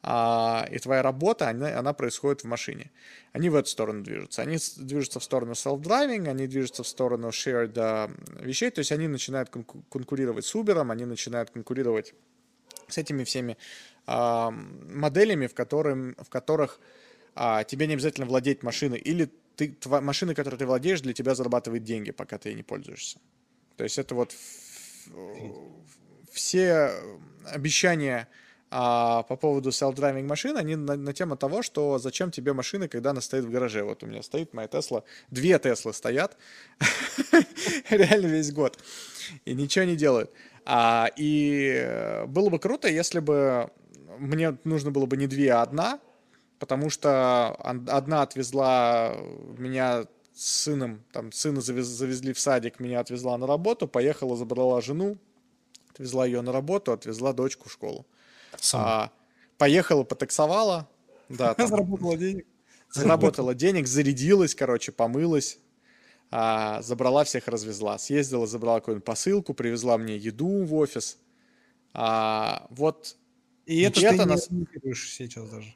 а, 0.03 0.67
и 0.71 0.77
твоя 0.77 1.01
работа, 1.01 1.49
она, 1.49 1.77
она 1.77 1.93
происходит 1.93 2.41
в 2.41 2.45
машине. 2.45 2.91
Они 3.33 3.49
в 3.49 3.55
эту 3.55 3.67
сторону 3.67 4.03
движутся. 4.03 4.43
Они 4.43 4.57
движутся 4.77 5.19
в 5.19 5.23
сторону 5.23 5.53
self-driving, 5.53 6.29
они 6.29 6.47
движутся 6.47 6.83
в 6.83 6.87
сторону 6.87 7.29
shared 7.29 7.73
uh, 7.73 8.45
вещей, 8.45 8.69
то 8.69 8.79
есть 8.79 8.91
они 8.91 9.07
начинают 9.07 9.49
конкурировать 9.49 10.45
с 10.45 10.55
Uber, 10.55 10.89
они 10.91 11.05
начинают 11.05 11.49
конкурировать 11.49 12.13
с 12.87 12.97
этими 12.97 13.23
всеми 13.23 13.57
моделями, 14.07 15.47
в, 15.47 15.53
которым, 15.53 16.15
в 16.15 16.29
которых 16.29 16.79
а, 17.35 17.63
тебе 17.63 17.87
не 17.87 17.93
обязательно 17.93 18.25
владеть 18.25 18.63
машиной, 18.63 18.99
или 18.99 19.29
ты, 19.55 19.69
тва, 19.69 20.01
машина, 20.01 20.33
которой 20.33 20.55
ты 20.55 20.65
владеешь, 20.65 21.01
для 21.01 21.13
тебя 21.13 21.35
зарабатывает 21.35 21.83
деньги, 21.83 22.11
пока 22.11 22.37
ты 22.37 22.49
ей 22.49 22.55
не 22.55 22.63
пользуешься. 22.63 23.19
То 23.75 23.83
есть 23.83 23.99
это 23.99 24.15
вот 24.15 24.33
все 26.31 26.91
обещания 27.45 28.27
а, 28.69 29.23
по 29.23 29.35
поводу 29.35 29.69
self-driving 29.69 30.23
машин, 30.23 30.57
они 30.57 30.75
на, 30.75 30.95
на 30.95 31.13
тему 31.13 31.37
того, 31.37 31.61
что 31.61 31.99
зачем 31.99 32.31
тебе 32.31 32.53
машина, 32.53 32.87
когда 32.87 33.11
она 33.11 33.21
стоит 33.21 33.45
в 33.45 33.49
гараже. 33.49 33.83
Вот 33.83 34.03
у 34.03 34.07
меня 34.07 34.21
стоит 34.23 34.53
моя 34.53 34.67
Тесла, 34.67 35.03
две 35.29 35.57
Теслы 35.59 35.93
стоят, 35.93 36.37
реально 37.89 38.27
весь 38.27 38.51
год, 38.51 38.77
и 39.45 39.53
ничего 39.53 39.85
не 39.85 39.95
делают. 39.95 40.31
А, 40.65 41.09
и 41.15 42.25
было 42.27 42.49
бы 42.49 42.59
круто, 42.59 42.89
если 42.89 43.19
бы 43.19 43.71
мне 44.19 44.57
нужно 44.63 44.91
было 44.91 45.05
бы 45.05 45.17
не 45.17 45.27
две, 45.27 45.51
а 45.51 45.61
одна, 45.61 45.99
потому 46.59 46.89
что 46.89 47.53
одна 47.53 48.21
отвезла 48.21 49.15
меня 49.57 50.05
с 50.33 50.63
сыном, 50.63 51.03
там 51.11 51.31
сына 51.31 51.61
завез, 51.61 51.87
завезли 51.87 52.33
в 52.33 52.39
садик, 52.39 52.79
меня 52.79 52.99
отвезла 52.99 53.37
на 53.37 53.47
работу, 53.47 53.87
поехала, 53.87 54.35
забрала 54.35 54.81
жену, 54.81 55.17
отвезла 55.89 56.25
ее 56.25 56.41
на 56.41 56.51
работу, 56.51 56.91
отвезла 56.91 57.33
дочку 57.33 57.69
в 57.69 57.71
школу. 57.71 58.05
А, 58.73 59.11
поехала, 59.57 60.03
потаксовала, 60.03 60.87
да. 61.29 61.53
Там, 61.55 61.67
заработала 61.67 62.17
денег. 62.17 62.45
Заработала 62.91 63.55
денег, 63.55 63.87
зарядилась, 63.87 64.55
короче, 64.55 64.91
помылась, 64.91 65.59
а, 66.31 66.81
забрала 66.81 67.23
всех, 67.23 67.47
развезла. 67.47 67.97
Съездила, 67.97 68.47
забрала 68.47 68.79
какую-нибудь 68.79 69.05
посылку, 69.05 69.53
привезла 69.53 69.97
мне 69.97 70.17
еду 70.17 70.63
в 70.63 70.73
офис. 70.75 71.17
А, 71.93 72.67
вот 72.69 73.17
и 73.67 73.81
это 73.81 73.99
ты 73.99 74.25
нас... 74.25 74.49
не 74.49 74.65
сейчас 74.95 75.49
даже. 75.49 75.75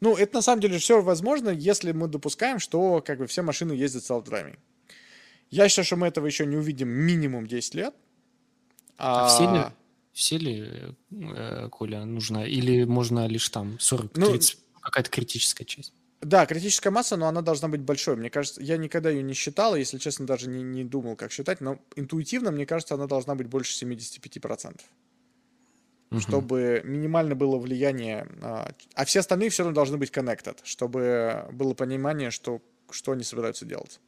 Ну, 0.00 0.16
это 0.16 0.36
на 0.36 0.42
самом 0.42 0.60
деле 0.60 0.78
все 0.78 1.02
возможно, 1.02 1.48
если 1.50 1.90
мы 1.92 2.06
допускаем, 2.06 2.60
что 2.60 3.02
как 3.04 3.18
бы 3.18 3.26
все 3.26 3.42
машины 3.42 3.72
ездят 3.72 4.04
self-driving. 4.04 4.58
Я 5.50 5.68
считаю, 5.68 5.86
что 5.86 5.96
мы 5.96 6.06
этого 6.06 6.26
еще 6.26 6.46
не 6.46 6.56
увидим 6.56 6.88
минимум 6.88 7.46
10 7.46 7.74
лет. 7.74 7.94
А, 8.96 9.24
а 9.24 9.28
все 9.28 9.50
ли, 9.50 9.64
все 10.12 10.38
ли 10.38 10.94
э, 11.10 11.68
Коля, 11.70 12.04
нужно? 12.04 12.44
Или 12.44 12.84
можно 12.84 13.26
лишь 13.26 13.48
там 13.48 13.76
40-30, 13.80 14.10
ну, 14.14 14.80
какая-то 14.80 15.10
критическая 15.10 15.64
часть? 15.64 15.92
Да, 16.20 16.46
критическая 16.46 16.90
масса, 16.90 17.16
но 17.16 17.26
она 17.26 17.42
должна 17.42 17.68
быть 17.68 17.80
большой. 17.80 18.16
Мне 18.16 18.30
кажется, 18.30 18.62
я 18.62 18.76
никогда 18.76 19.10
ее 19.10 19.22
не 19.22 19.34
считал, 19.34 19.74
если 19.74 19.98
честно, 19.98 20.26
даже 20.26 20.48
не, 20.48 20.62
не 20.62 20.84
думал, 20.84 21.16
как 21.16 21.32
считать, 21.32 21.60
но 21.60 21.78
интуитивно, 21.96 22.52
мне 22.52 22.66
кажется, 22.66 22.94
она 22.94 23.06
должна 23.06 23.34
быть 23.34 23.48
больше 23.48 23.84
75% 23.84 24.80
угу. 26.10 26.20
чтобы 26.20 26.82
минимально 26.84 27.34
было 27.34 27.58
влияние, 27.58 28.26
а, 28.42 28.70
а 28.94 29.04
все 29.04 29.20
остальные 29.20 29.50
все 29.50 29.62
равно 29.62 29.74
должны 29.74 29.96
быть 29.96 30.10
connected, 30.10 30.58
чтобы 30.64 31.46
было 31.52 31.74
понимание, 31.74 32.30
что, 32.30 32.60
что 32.90 33.12
они 33.12 33.24
собираются 33.24 33.64
делать. 33.64 34.00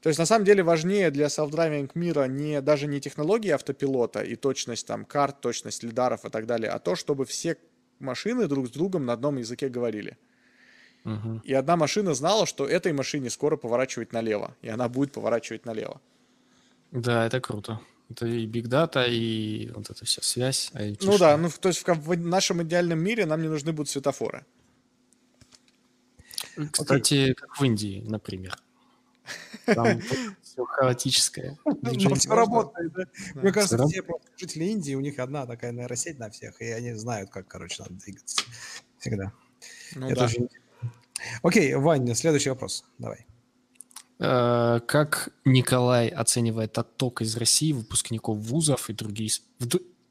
То 0.00 0.08
есть 0.08 0.18
на 0.18 0.26
самом 0.26 0.44
деле 0.44 0.62
важнее 0.62 1.10
для 1.10 1.26
self-driving 1.26 1.90
мира 1.94 2.24
не, 2.24 2.60
даже 2.60 2.86
не 2.86 3.00
технологии 3.00 3.50
автопилота 3.50 4.22
и 4.22 4.36
точность 4.36 4.86
там 4.86 5.04
карт, 5.04 5.40
точность 5.40 5.82
лидаров 5.82 6.24
и 6.24 6.30
так 6.30 6.46
далее, 6.46 6.70
а 6.70 6.78
то, 6.78 6.94
чтобы 6.94 7.24
все 7.24 7.56
машины 7.98 8.46
друг 8.46 8.68
с 8.68 8.70
другом 8.70 9.06
на 9.06 9.12
одном 9.14 9.38
языке 9.38 9.68
говорили. 9.68 10.16
Угу. 11.04 11.40
И 11.44 11.54
одна 11.54 11.76
машина 11.76 12.14
знала, 12.14 12.46
что 12.46 12.66
этой 12.66 12.92
машине 12.92 13.30
скоро 13.30 13.56
поворачивать 13.56 14.12
налево, 14.12 14.56
и 14.62 14.68
она 14.68 14.88
будет 14.88 15.12
поворачивать 15.12 15.66
налево. 15.66 16.00
Да, 16.92 17.26
это 17.26 17.40
круто. 17.40 17.80
Это 18.10 18.26
и 18.26 18.46
биг 18.46 18.68
дата, 18.68 19.04
и 19.04 19.70
вот 19.70 19.90
эта 19.90 20.04
вся 20.04 20.22
связь. 20.22 20.70
А 20.72 20.80
ну 21.02 21.18
да, 21.18 21.36
ну 21.36 21.50
то 21.50 21.68
есть 21.68 21.86
в, 21.86 21.92
в 21.92 22.16
нашем 22.16 22.62
идеальном 22.62 22.98
мире 22.98 23.26
нам 23.26 23.42
не 23.42 23.48
нужны 23.48 23.72
будут 23.72 23.90
светофоры. 23.90 24.46
Кстати, 26.72 27.30
okay. 27.30 27.34
как 27.34 27.56
в 27.56 27.64
Индии, 27.64 28.02
например. 28.06 28.56
Там 29.66 30.00
все 30.42 30.64
хаотическое. 30.64 31.58
Ну, 31.64 32.14
все 32.14 32.34
работает, 32.34 32.92
да? 32.92 33.04
Мне 33.34 33.52
кажется, 33.52 33.86
все 33.86 34.02
жители 34.36 34.64
Индии, 34.64 34.94
у 34.94 35.00
них 35.00 35.18
одна 35.18 35.46
такая 35.46 35.72
нейросеть 35.72 36.18
на 36.18 36.30
всех, 36.30 36.60
и 36.60 36.66
они 36.66 36.94
знают, 36.94 37.30
как, 37.30 37.46
короче, 37.46 37.82
надо 37.82 37.94
двигаться. 37.94 38.42
Всегда. 38.98 39.32
Ну, 39.94 40.06
Это 40.06 40.20
да. 40.20 40.28
же... 40.28 40.48
Окей, 41.42 41.74
Ваня, 41.74 42.14
следующий 42.14 42.50
вопрос. 42.50 42.84
Давай. 42.98 43.26
Э, 44.20 44.80
как 44.86 45.30
Николай 45.44 46.08
оценивает 46.08 46.76
отток 46.78 47.22
из 47.22 47.36
России 47.36 47.72
выпускников 47.72 48.38
вузов 48.38 48.90
и 48.90 48.92
другие, 48.92 49.30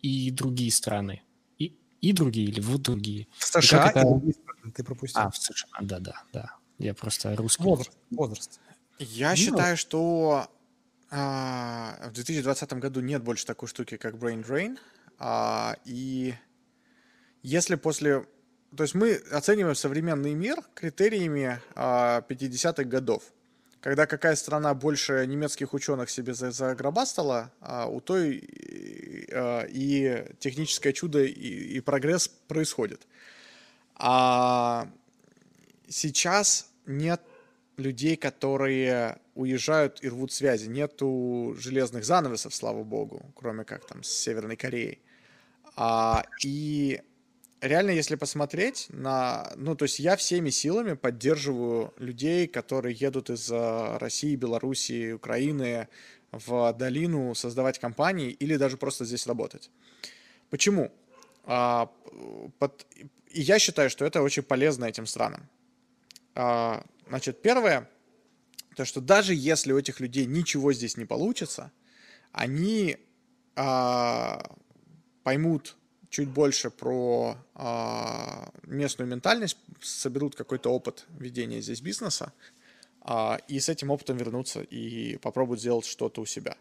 и 0.01 0.32
другие 0.32 0.72
страны? 0.72 1.24
И, 1.60 1.78
и 2.01 2.14
другие 2.14 2.47
или 2.47 2.62
в 2.62 2.78
другие? 2.78 3.28
В 3.38 3.43
США 3.43 3.89
это... 3.89 4.22
и 4.66 4.72
ты 4.72 4.84
пропустил. 4.84 5.22
А, 5.22 5.30
в 5.30 5.38
США, 5.38 5.70
да-да, 5.82 6.24
да. 6.32 6.55
Я 6.78 6.93
просто 6.93 7.36
русский. 7.36 7.64
Возраст. 7.64 7.97
возраст. 8.12 8.60
Я 8.99 9.32
ну, 9.32 9.36
считаю, 9.36 9.78
что 9.78 10.47
а, 11.10 12.10
в 12.10 12.14
2020 12.14 12.74
году 12.74 13.01
нет 13.01 13.24
больше 13.24 13.45
такой 13.45 13.68
штуки, 13.68 13.97
как 13.97 14.16
Brain 14.16 14.45
Drain. 14.45 14.78
А, 15.20 15.76
и 15.86 16.34
если 17.43 17.76
после 17.76 18.26
то 18.76 18.84
есть 18.84 18.95
мы 18.95 19.16
оцениваем 19.32 19.76
современный 19.76 20.34
мир 20.34 20.62
критериями 20.74 21.62
50-х 21.76 22.84
годов. 22.84 23.24
Когда 23.82 24.06
какая 24.06 24.36
страна 24.36 24.74
больше 24.74 25.26
немецких 25.28 25.74
ученых 25.74 26.10
себе 26.10 26.34
загробастала, 26.34 27.52
а 27.62 27.88
у 27.88 28.02
той 28.02 28.44
и 28.44 30.26
техническое 30.40 30.94
чудо 30.94 31.24
и, 31.24 31.78
и 31.78 31.80
прогресс 31.80 32.28
происходит. 32.28 33.08
А 33.96 34.88
сейчас 35.88 36.70
нет 36.86 37.22
людей, 37.78 38.16
которые 38.16 39.20
уезжают 39.36 40.04
и 40.04 40.10
рвут 40.10 40.32
связи. 40.32 40.68
Нету 40.68 41.56
железных 41.60 42.06
занавесов, 42.06 42.54
слава 42.56 42.84
богу, 42.84 43.32
кроме 43.36 43.64
как 43.64 43.86
там 43.86 44.04
с 44.04 44.10
Северной 44.10 44.56
Кореей. 44.56 45.00
А, 45.76 46.26
и 46.44 47.02
реально, 47.62 47.91
если 47.91 48.16
посмотреть 48.16 48.88
на... 48.89 49.51
Ну, 49.55 49.76
то 49.76 49.84
есть 49.84 49.99
я 49.99 50.16
всеми 50.16 50.49
силами 50.49 50.93
поддерживаю 50.93 51.93
людей, 51.97 52.47
которые 52.47 52.95
едут 52.95 53.30
из 53.30 53.49
России, 53.51 54.36
Белоруссии, 54.36 55.12
Украины 55.12 55.88
в 56.32 56.74
долину 56.74 57.34
создавать 57.36 57.80
компании 57.80 58.32
или 58.32 58.58
даже 58.58 58.78
просто 58.78 59.05
здесь 59.05 59.28
работать. 59.28 59.72
Почему? 60.49 60.91
А, 61.43 61.89
под... 62.60 62.86
И 63.30 63.41
я 63.41 63.60
считаю, 63.60 63.89
что 63.89 64.05
это 64.05 64.22
очень 64.22 64.43
полезно 64.43 64.86
этим 64.86 65.05
странам. 65.05 65.49
А, 66.36 66.84
значит, 67.08 67.41
первое, 67.41 67.89
то 68.76 68.86
что 68.86 69.01
даже 69.01 69.34
если 69.34 69.72
у 69.72 69.80
этих 69.80 69.99
людей 69.99 70.26
ничего 70.26 70.74
здесь 70.74 70.97
не 70.97 71.05
получится, 71.05 71.72
они 72.32 72.97
а, 73.55 74.55
поймут 75.24 75.78
чуть 76.10 76.30
больше 76.30 76.70
про 76.70 77.36
а, 77.55 78.49
местную 78.64 79.08
ментальность, 79.10 79.58
соберут 79.82 80.36
какой-то 80.36 80.70
опыт 80.70 81.05
ведения 81.20 81.62
здесь 81.62 81.82
бизнеса, 81.82 82.34
а, 83.01 83.39
и 83.47 83.60
с 83.60 83.70
этим 83.70 83.91
опытом 83.91 84.18
вернуться 84.18 84.62
и 84.62 85.18
попробуют 85.18 85.62
сделать 85.62 85.86
что-то 85.86 86.22
у 86.22 86.26
себя. 86.26 86.58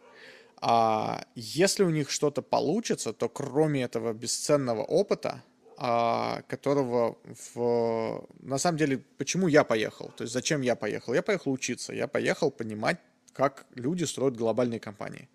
А 0.61 1.24
если 1.34 1.84
у 1.84 1.90
них 1.90 2.11
что-то 2.11 2.42
получится, 2.42 3.12
то 3.12 3.28
кроме 3.28 3.82
этого 3.82 4.12
бесценного 4.12 4.82
опыта, 4.82 5.42
а, 5.78 6.42
которого 6.49 7.18
в... 7.55 8.26
на 8.40 8.59
самом 8.59 8.78
деле, 8.78 9.03
почему 9.18 9.49
я 9.49 9.64
поехал? 9.64 10.11
То 10.16 10.22
есть 10.24 10.32
зачем 10.32 10.62
я 10.62 10.74
поехал? 10.74 11.14
Я 11.14 11.22
поехал 11.22 11.53
учиться, 11.53 11.92
я 11.92 12.07
поехал 12.09 12.51
понимать, 12.51 12.99
как 13.32 13.66
люди 13.74 14.05
строят 14.05 14.36
глобальные 14.36 14.80
компании. 14.80 15.28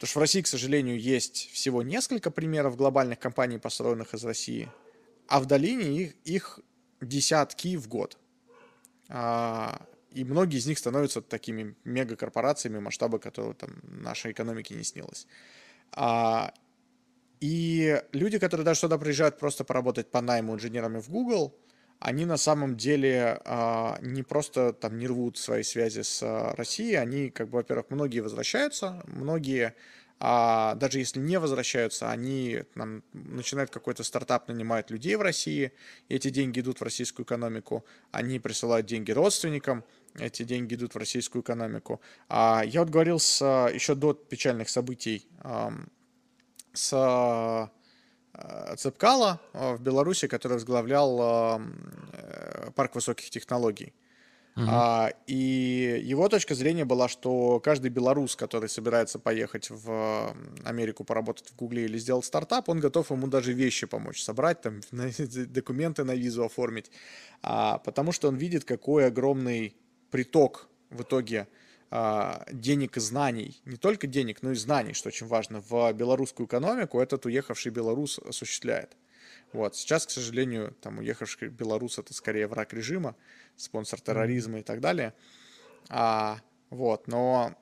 Потому 0.00 0.08
что 0.12 0.18
в 0.20 0.22
России, 0.22 0.40
к 0.40 0.46
сожалению, 0.46 0.98
есть 0.98 1.50
всего 1.52 1.82
несколько 1.82 2.30
примеров 2.30 2.74
глобальных 2.74 3.18
компаний, 3.18 3.58
построенных 3.58 4.14
из 4.14 4.24
России, 4.24 4.70
а 5.28 5.40
в 5.40 5.44
долине 5.44 5.94
их, 5.94 6.14
их 6.24 6.60
десятки 7.02 7.76
в 7.76 7.86
год. 7.86 8.16
А, 9.10 9.86
и 10.10 10.24
многие 10.24 10.56
из 10.56 10.66
них 10.66 10.78
становятся 10.78 11.20
такими 11.20 11.76
мегакорпорациями, 11.84 12.78
масштабы 12.78 13.18
которых 13.18 13.58
там 13.58 13.72
нашей 13.82 14.32
экономике 14.32 14.74
не 14.74 14.84
снилось. 14.84 15.26
А, 15.92 16.54
и 17.40 18.02
люди, 18.12 18.38
которые 18.38 18.64
даже 18.64 18.80
сюда 18.80 18.96
приезжают 18.96 19.38
просто 19.38 19.64
поработать 19.64 20.10
по 20.10 20.22
найму 20.22 20.54
инженерами 20.54 21.02
в 21.02 21.10
Google, 21.10 21.54
они 22.00 22.24
на 22.24 22.38
самом 22.38 22.76
деле 22.76 23.40
а, 23.44 23.98
не 24.00 24.22
просто 24.22 24.72
там 24.72 24.98
не 24.98 25.06
рвут 25.06 25.36
свои 25.36 25.62
связи 25.62 26.00
с 26.00 26.22
а, 26.22 26.54
Россией, 26.56 26.94
они, 26.94 27.30
как 27.30 27.50
бы, 27.50 27.58
во-первых, 27.58 27.90
многие 27.90 28.20
возвращаются, 28.20 29.02
многие, 29.06 29.74
а, 30.18 30.74
даже 30.76 30.98
если 30.98 31.20
не 31.20 31.38
возвращаются, 31.38 32.10
они 32.10 32.62
там, 32.74 33.02
начинают 33.12 33.70
какой-то 33.70 34.02
стартап, 34.02 34.48
нанимают 34.48 34.90
людей 34.90 35.14
в 35.16 35.20
России, 35.20 35.72
эти 36.08 36.30
деньги 36.30 36.60
идут 36.60 36.80
в 36.80 36.84
российскую 36.84 37.26
экономику, 37.26 37.84
они 38.12 38.38
присылают 38.40 38.86
деньги 38.86 39.12
родственникам, 39.12 39.84
эти 40.18 40.42
деньги 40.42 40.74
идут 40.74 40.94
в 40.94 40.98
российскую 40.98 41.42
экономику. 41.42 42.00
А, 42.30 42.62
я 42.66 42.80
вот 42.80 42.88
говорил 42.88 43.18
с, 43.18 43.44
еще 43.72 43.94
до 43.94 44.14
печальных 44.14 44.70
событий 44.70 45.28
с 46.72 46.92
Э, 46.92 47.68
Цепкала 48.76 49.40
э, 49.52 49.74
в 49.74 49.80
Беларуси, 49.80 50.26
который 50.28 50.54
возглавлял 50.54 51.60
э, 52.12 52.70
парк 52.74 52.94
высоких 52.94 53.30
технологий. 53.30 53.92
Uh-huh. 54.56 54.66
А, 54.68 55.12
и 55.26 56.02
его 56.02 56.28
точка 56.28 56.54
зрения 56.54 56.84
была, 56.84 57.08
что 57.08 57.60
каждый 57.60 57.90
белорус, 57.90 58.34
который 58.34 58.68
собирается 58.68 59.18
поехать 59.18 59.70
в 59.70 60.34
Америку 60.64 61.04
поработать 61.04 61.48
в 61.48 61.56
Гугле 61.56 61.84
или 61.84 61.98
сделать 61.98 62.24
стартап, 62.24 62.68
он 62.68 62.80
готов 62.80 63.10
ему 63.10 63.28
даже 63.28 63.52
вещи 63.52 63.86
помочь 63.86 64.22
собрать, 64.22 64.60
там, 64.60 64.80
документы 64.90 66.04
на 66.04 66.14
визу 66.14 66.44
оформить, 66.44 66.90
а, 67.42 67.78
потому 67.78 68.12
что 68.12 68.28
он 68.28 68.36
видит, 68.36 68.64
какой 68.64 69.06
огромный 69.06 69.76
приток 70.10 70.68
в 70.90 71.02
итоге 71.02 71.46
денег 71.90 72.96
и 72.96 73.00
знаний, 73.00 73.60
не 73.64 73.76
только 73.76 74.06
денег, 74.06 74.42
но 74.42 74.52
и 74.52 74.54
знаний, 74.54 74.92
что 74.92 75.08
очень 75.08 75.26
важно, 75.26 75.60
в 75.60 75.92
белорусскую 75.92 76.46
экономику 76.46 77.00
этот 77.00 77.26
уехавший 77.26 77.72
белорус 77.72 78.20
осуществляет. 78.20 78.96
Вот. 79.52 79.74
Сейчас, 79.74 80.06
к 80.06 80.10
сожалению, 80.10 80.76
там 80.80 80.98
уехавший 80.98 81.48
белорус 81.48 81.98
это 81.98 82.14
скорее 82.14 82.46
враг 82.46 82.72
режима, 82.72 83.16
спонсор 83.56 84.00
терроризма 84.00 84.60
и 84.60 84.62
так 84.62 84.80
далее. 84.80 85.14
А, 85.88 86.38
вот, 86.70 87.08
но 87.08 87.56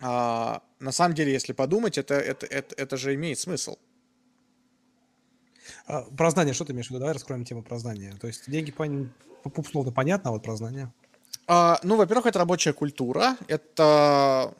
а, 0.00 0.62
на 0.78 0.92
самом 0.92 1.14
деле, 1.14 1.32
если 1.32 1.52
подумать, 1.52 1.96
это, 1.96 2.14
это, 2.14 2.46
это, 2.46 2.74
это 2.76 2.96
же 2.96 3.14
имеет 3.14 3.38
смысл. 3.38 3.76
А, 5.86 6.02
про 6.02 6.30
знание, 6.30 6.52
что 6.52 6.64
ты 6.64 6.72
имеешь 6.72 6.88
в 6.88 6.90
виду? 6.90 7.00
Давай 7.00 7.14
раскроем 7.14 7.44
тему 7.44 7.62
про 7.62 7.78
знание. 7.78 8.12
То 8.20 8.26
есть 8.26 8.50
деньги, 8.50 8.70
по, 8.70 8.84
условно, 9.56 9.92
понятно, 9.92 10.30
а 10.30 10.32
вот 10.34 10.42
про 10.42 10.56
знание. 10.56 10.92
А, 11.52 11.80
ну, 11.82 11.96
во-первых, 11.96 12.26
это 12.26 12.38
рабочая 12.38 12.72
культура, 12.72 13.36
это 13.48 13.82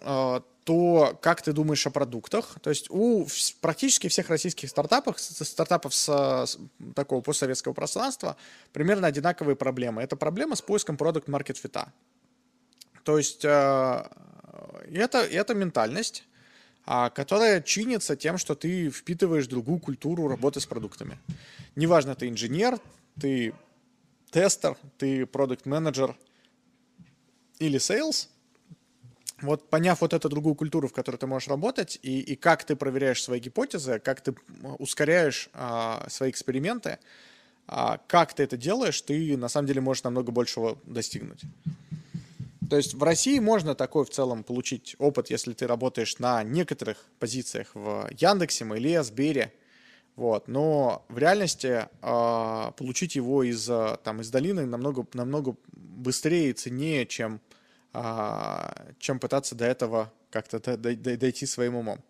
а, 0.03 0.43
то, 0.65 1.17
как 1.23 1.41
ты 1.41 1.53
думаешь 1.53 1.87
о 1.87 1.91
продуктах. 1.91 2.59
То 2.63 2.71
есть 2.71 2.91
у 2.91 3.29
практически 3.61 4.09
всех 4.09 4.29
российских 4.29 4.69
стартапов, 4.69 5.21
стартапов 5.21 5.95
с, 5.95 6.59
такого 6.97 7.21
постсоветского 7.21 7.75
пространства, 7.75 8.37
примерно 8.73 9.07
одинаковые 9.07 9.55
проблемы. 9.55 10.03
Это 10.03 10.17
проблема 10.17 10.57
с 10.57 10.63
поиском 10.63 10.97
продукт 10.97 11.29
маркет 11.29 11.59
фита. 11.59 11.93
То 13.05 13.19
есть 13.19 13.45
э, 13.45 14.05
это, 14.93 15.19
это 15.19 15.55
ментальность, 15.55 16.25
которая 16.85 17.63
чинится 17.63 18.17
тем, 18.17 18.37
что 18.37 18.57
ты 18.57 18.91
впитываешь 18.91 19.47
другую 19.47 19.79
культуру 19.79 20.27
работы 20.27 20.59
с 20.59 20.67
продуктами. 20.67 21.21
Неважно, 21.77 22.17
ты 22.17 22.29
инженер, 22.29 22.81
ты 23.21 23.55
тестер, 24.33 24.77
ты 24.99 25.25
продукт 25.25 25.67
менеджер 25.67 26.17
или 27.61 27.79
sales, 27.79 28.29
вот 29.43 29.71
поняв 29.71 30.01
вот 30.01 30.13
эту 30.13 30.29
другую 30.29 30.55
культуру, 30.55 30.89
в 30.89 30.93
которой 30.93 31.17
ты 31.17 31.27
можешь 31.27 31.49
работать, 31.49 31.99
и, 32.03 32.21
и 32.21 32.37
как 32.37 32.65
ты 32.65 32.77
проверяешь 32.77 33.23
свои 33.23 33.41
гипотезы, 33.41 33.99
как 33.99 34.21
ты 34.21 34.35
ускоряешь 34.79 35.49
а, 35.53 36.07
свои 36.09 36.31
эксперименты, 36.31 36.99
а, 37.67 38.01
как 38.07 38.35
ты 38.35 38.43
это 38.43 38.57
делаешь, 38.57 39.01
ты 39.01 39.37
на 39.37 39.49
самом 39.49 39.67
деле 39.67 39.81
можешь 39.81 40.05
намного 40.05 40.33
большего 40.33 40.79
достигнуть. 40.85 41.43
То 42.69 42.77
есть 42.77 42.95
в 42.95 43.03
России 43.03 43.39
можно 43.39 43.75
такой 43.75 44.05
в 44.05 44.11
целом 44.11 44.45
получить 44.45 44.95
опыт, 44.99 45.31
если 45.31 45.53
ты 45.53 45.67
работаешь 45.67 46.19
на 46.19 46.43
некоторых 46.43 47.05
позициях 47.19 47.71
в 47.75 48.09
Яндексе, 48.17 48.65
Mail, 48.65 49.03
Сбере, 49.03 49.53
вот. 50.17 50.49
Но 50.49 51.05
в 51.09 51.19
реальности 51.19 51.89
э, 52.03 52.73
получить 52.77 53.17
его 53.17 53.43
из, 53.43 53.65
там, 54.05 54.21
из 54.21 54.31
долины 54.31 54.67
намного, 54.67 55.07
намного 55.15 55.57
быстрее 55.73 56.51
и 56.51 56.53
ценнее, 56.53 57.07
чем 57.07 57.35
а, 57.37 57.50
чем 58.99 59.19
пытаться 59.19 59.55
до 59.55 59.65
этого 59.65 60.13
как-то 60.31 60.77
дойти 60.77 61.47
своим 61.47 61.77
умом. 61.77 62.01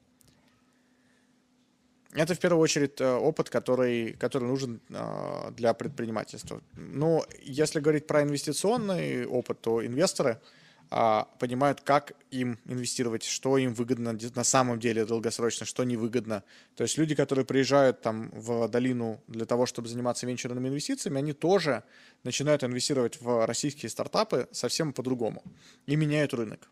Это 2.12 2.34
в 2.34 2.40
первую 2.40 2.60
очередь 2.60 3.00
э, 3.00 3.14
опыт, 3.14 3.50
который, 3.50 4.14
который 4.14 4.48
нужен 4.48 4.80
а, 4.92 5.52
для 5.52 5.72
предпринимательства. 5.74 6.60
Но 6.74 7.24
если 7.40 7.78
говорить 7.78 8.08
про 8.08 8.22
инвестиционный 8.22 9.26
опыт, 9.26 9.60
то 9.60 9.86
инвесторы– 9.86 10.40
а, 10.48 10.59
понимают, 10.90 11.82
как 11.82 12.14
им 12.32 12.58
инвестировать, 12.66 13.22
что 13.22 13.56
им 13.58 13.74
выгодно 13.74 14.18
на 14.34 14.44
самом 14.44 14.80
деле 14.80 15.04
долгосрочно, 15.04 15.64
что 15.64 15.84
невыгодно. 15.84 16.42
То 16.74 16.82
есть 16.82 16.98
люди, 16.98 17.14
которые 17.14 17.44
приезжают 17.44 18.02
там 18.02 18.30
в 18.32 18.68
долину 18.68 19.22
для 19.28 19.46
того, 19.46 19.66
чтобы 19.66 19.88
заниматься 19.88 20.26
венчурными 20.26 20.68
инвестициями, 20.68 21.18
они 21.18 21.32
тоже 21.32 21.84
начинают 22.24 22.64
инвестировать 22.64 23.20
в 23.20 23.46
российские 23.46 23.88
стартапы 23.88 24.48
совсем 24.50 24.92
по-другому 24.92 25.44
и 25.86 25.94
меняют 25.94 26.34
рынок. 26.34 26.68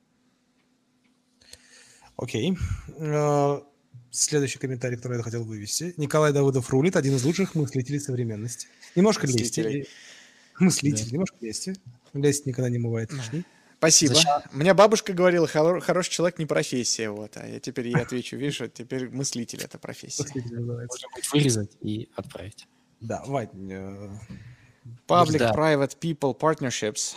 Окей. 2.16 2.50
Okay. 2.50 3.60
Э, 3.60 3.62
следующий 4.10 4.58
комментарий, 4.58 4.96
который 4.96 5.18
я 5.18 5.22
хотел 5.22 5.44
вывести. 5.44 5.94
Николай 5.96 6.32
Давыдов 6.32 6.68
рулит, 6.70 6.96
один 6.96 7.14
из 7.14 7.24
лучших 7.24 7.54
мыслителей 7.54 8.00
современности. 8.00 8.66
Немножко 8.96 9.28
лести. 9.28 9.86
Мыслитель, 10.58 11.04
да. 11.04 11.10
немножко 11.12 11.36
лести. 11.40 11.76
Лесть 12.14 12.46
никогда 12.46 12.68
не 12.68 12.80
бывает 12.80 13.12
лишней. 13.12 13.44
Спасибо. 13.78 14.14
Зачем? 14.14 14.42
Мне 14.52 14.74
бабушка 14.74 15.12
говорила, 15.12 15.46
хор- 15.46 15.80
хороший 15.80 16.10
человек 16.10 16.38
не 16.38 16.46
профессия, 16.46 17.10
вот, 17.10 17.36
а 17.36 17.46
я 17.46 17.60
теперь 17.60 17.88
ей 17.88 17.96
отвечу, 17.96 18.36
видишь, 18.36 18.60
теперь 18.74 19.08
мыслитель 19.08 19.62
это 19.62 19.78
профессия. 19.78 20.24
Быть, 20.24 21.32
вырезать 21.32 21.76
и 21.80 22.08
отправить. 22.16 22.66
Да, 23.00 23.22
Вать. 23.24 23.50
Public-private 25.06 25.98
people 26.00 26.36
partnerships. 26.36 27.14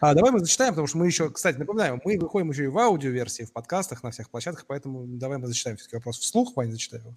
А, 0.00 0.14
давай 0.14 0.32
мы 0.32 0.40
зачитаем, 0.40 0.72
потому 0.72 0.86
что 0.86 0.98
мы 0.98 1.06
еще, 1.06 1.30
кстати, 1.30 1.58
напоминаю, 1.58 2.00
мы 2.04 2.18
выходим 2.18 2.50
еще 2.50 2.64
и 2.64 2.68
в 2.68 2.78
аудиоверсии, 2.78 3.44
в 3.44 3.52
подкастах, 3.52 4.02
на 4.02 4.10
всех 4.10 4.30
площадках, 4.30 4.64
поэтому 4.66 5.04
давай 5.06 5.38
мы 5.38 5.46
зачитаем 5.46 5.76
все-таки 5.76 5.96
вопрос 5.96 6.18
вслух, 6.18 6.56
Ваня, 6.56 6.72
зачитай 6.72 7.00
его. 7.00 7.14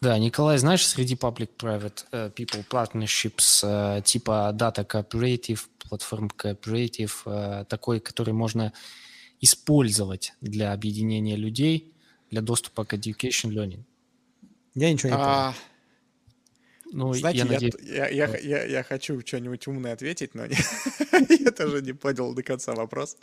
Да, 0.00 0.18
Николай, 0.18 0.58
знаешь, 0.58 0.86
среди 0.86 1.14
public-private 1.14 2.04
uh, 2.12 2.34
people 2.34 2.64
partnerships 2.68 3.64
uh, 3.64 4.02
типа 4.02 4.52
Data 4.54 4.84
Cooperative, 4.86 5.60
Platform 5.94 6.30
Cooperative, 6.36 7.12
uh, 7.24 7.64
такой, 7.64 8.00
который 8.00 8.32
можно 8.34 8.72
использовать 9.40 10.32
для 10.40 10.72
объединения 10.72 11.36
людей 11.36 11.92
для 12.30 12.40
доступа 12.40 12.84
к 12.84 12.94
education 12.94 13.50
learning? 13.50 13.84
Я 14.74 14.92
ничего 14.92 15.10
не 15.10 15.16
А, 15.16 15.52
понял. 15.52 15.54
Ну, 16.92 17.12
Знаете, 17.14 17.38
я 17.40 17.44
я, 17.44 17.50
надеюсь... 17.52 17.74
я, 17.82 18.08
я, 18.08 18.38
я, 18.38 18.64
я 18.64 18.82
хочу 18.82 19.20
что-нибудь 19.20 19.66
умное 19.66 19.92
ответить, 19.94 20.34
но 20.34 20.44
я 21.28 21.50
тоже 21.50 21.82
не 21.82 21.92
понял 21.92 22.34
до 22.34 22.42
конца 22.42 22.72
вопрос. 22.74 23.16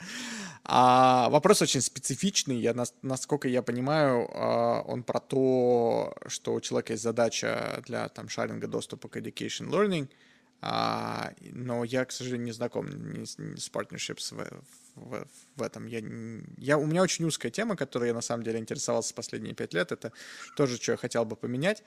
А, 0.64 1.30
вопрос 1.30 1.62
очень 1.62 1.82
специфичный. 1.82 2.58
Я, 2.60 2.74
нас- 2.74 2.94
насколько 3.02 3.48
я 3.48 3.62
понимаю, 3.62 4.28
а, 4.34 4.82
он 4.82 5.04
про 5.04 5.20
то, 5.20 6.14
что 6.28 6.54
у 6.54 6.62
человека 6.62 6.94
есть 6.94 7.04
задача 7.04 7.82
для 7.88 8.10
там, 8.10 8.30
шаринга 8.30 8.68
доступа 8.68 9.08
к 9.08 9.18
education 9.18 9.70
learning, 9.70 10.10
а, 10.62 11.34
но 11.42 11.84
я, 11.84 12.06
к 12.06 12.12
сожалению, 12.12 12.46
не 12.46 12.52
знаком 12.52 12.88
ни 12.88 13.20
ни 13.20 13.56
с 13.58 13.70
partnerships 13.72 14.34
в, 14.36 14.64
в- 14.96 15.28
в 15.56 15.62
этом. 15.62 15.88
Я, 15.88 16.02
я, 16.58 16.78
у 16.78 16.86
меня 16.86 17.02
очень 17.02 17.26
узкая 17.26 17.52
тема, 17.52 17.76
которой 17.76 18.10
я 18.10 18.14
на 18.14 18.22
самом 18.22 18.44
деле 18.44 18.60
интересовался 18.60 19.14
последние 19.16 19.56
пять 19.56 19.74
лет. 19.74 19.92
Это 19.92 20.12
тоже, 20.56 20.78
что 20.78 20.92
я 20.92 20.98
хотел 20.98 21.26
бы 21.26 21.36
поменять. 21.36 21.84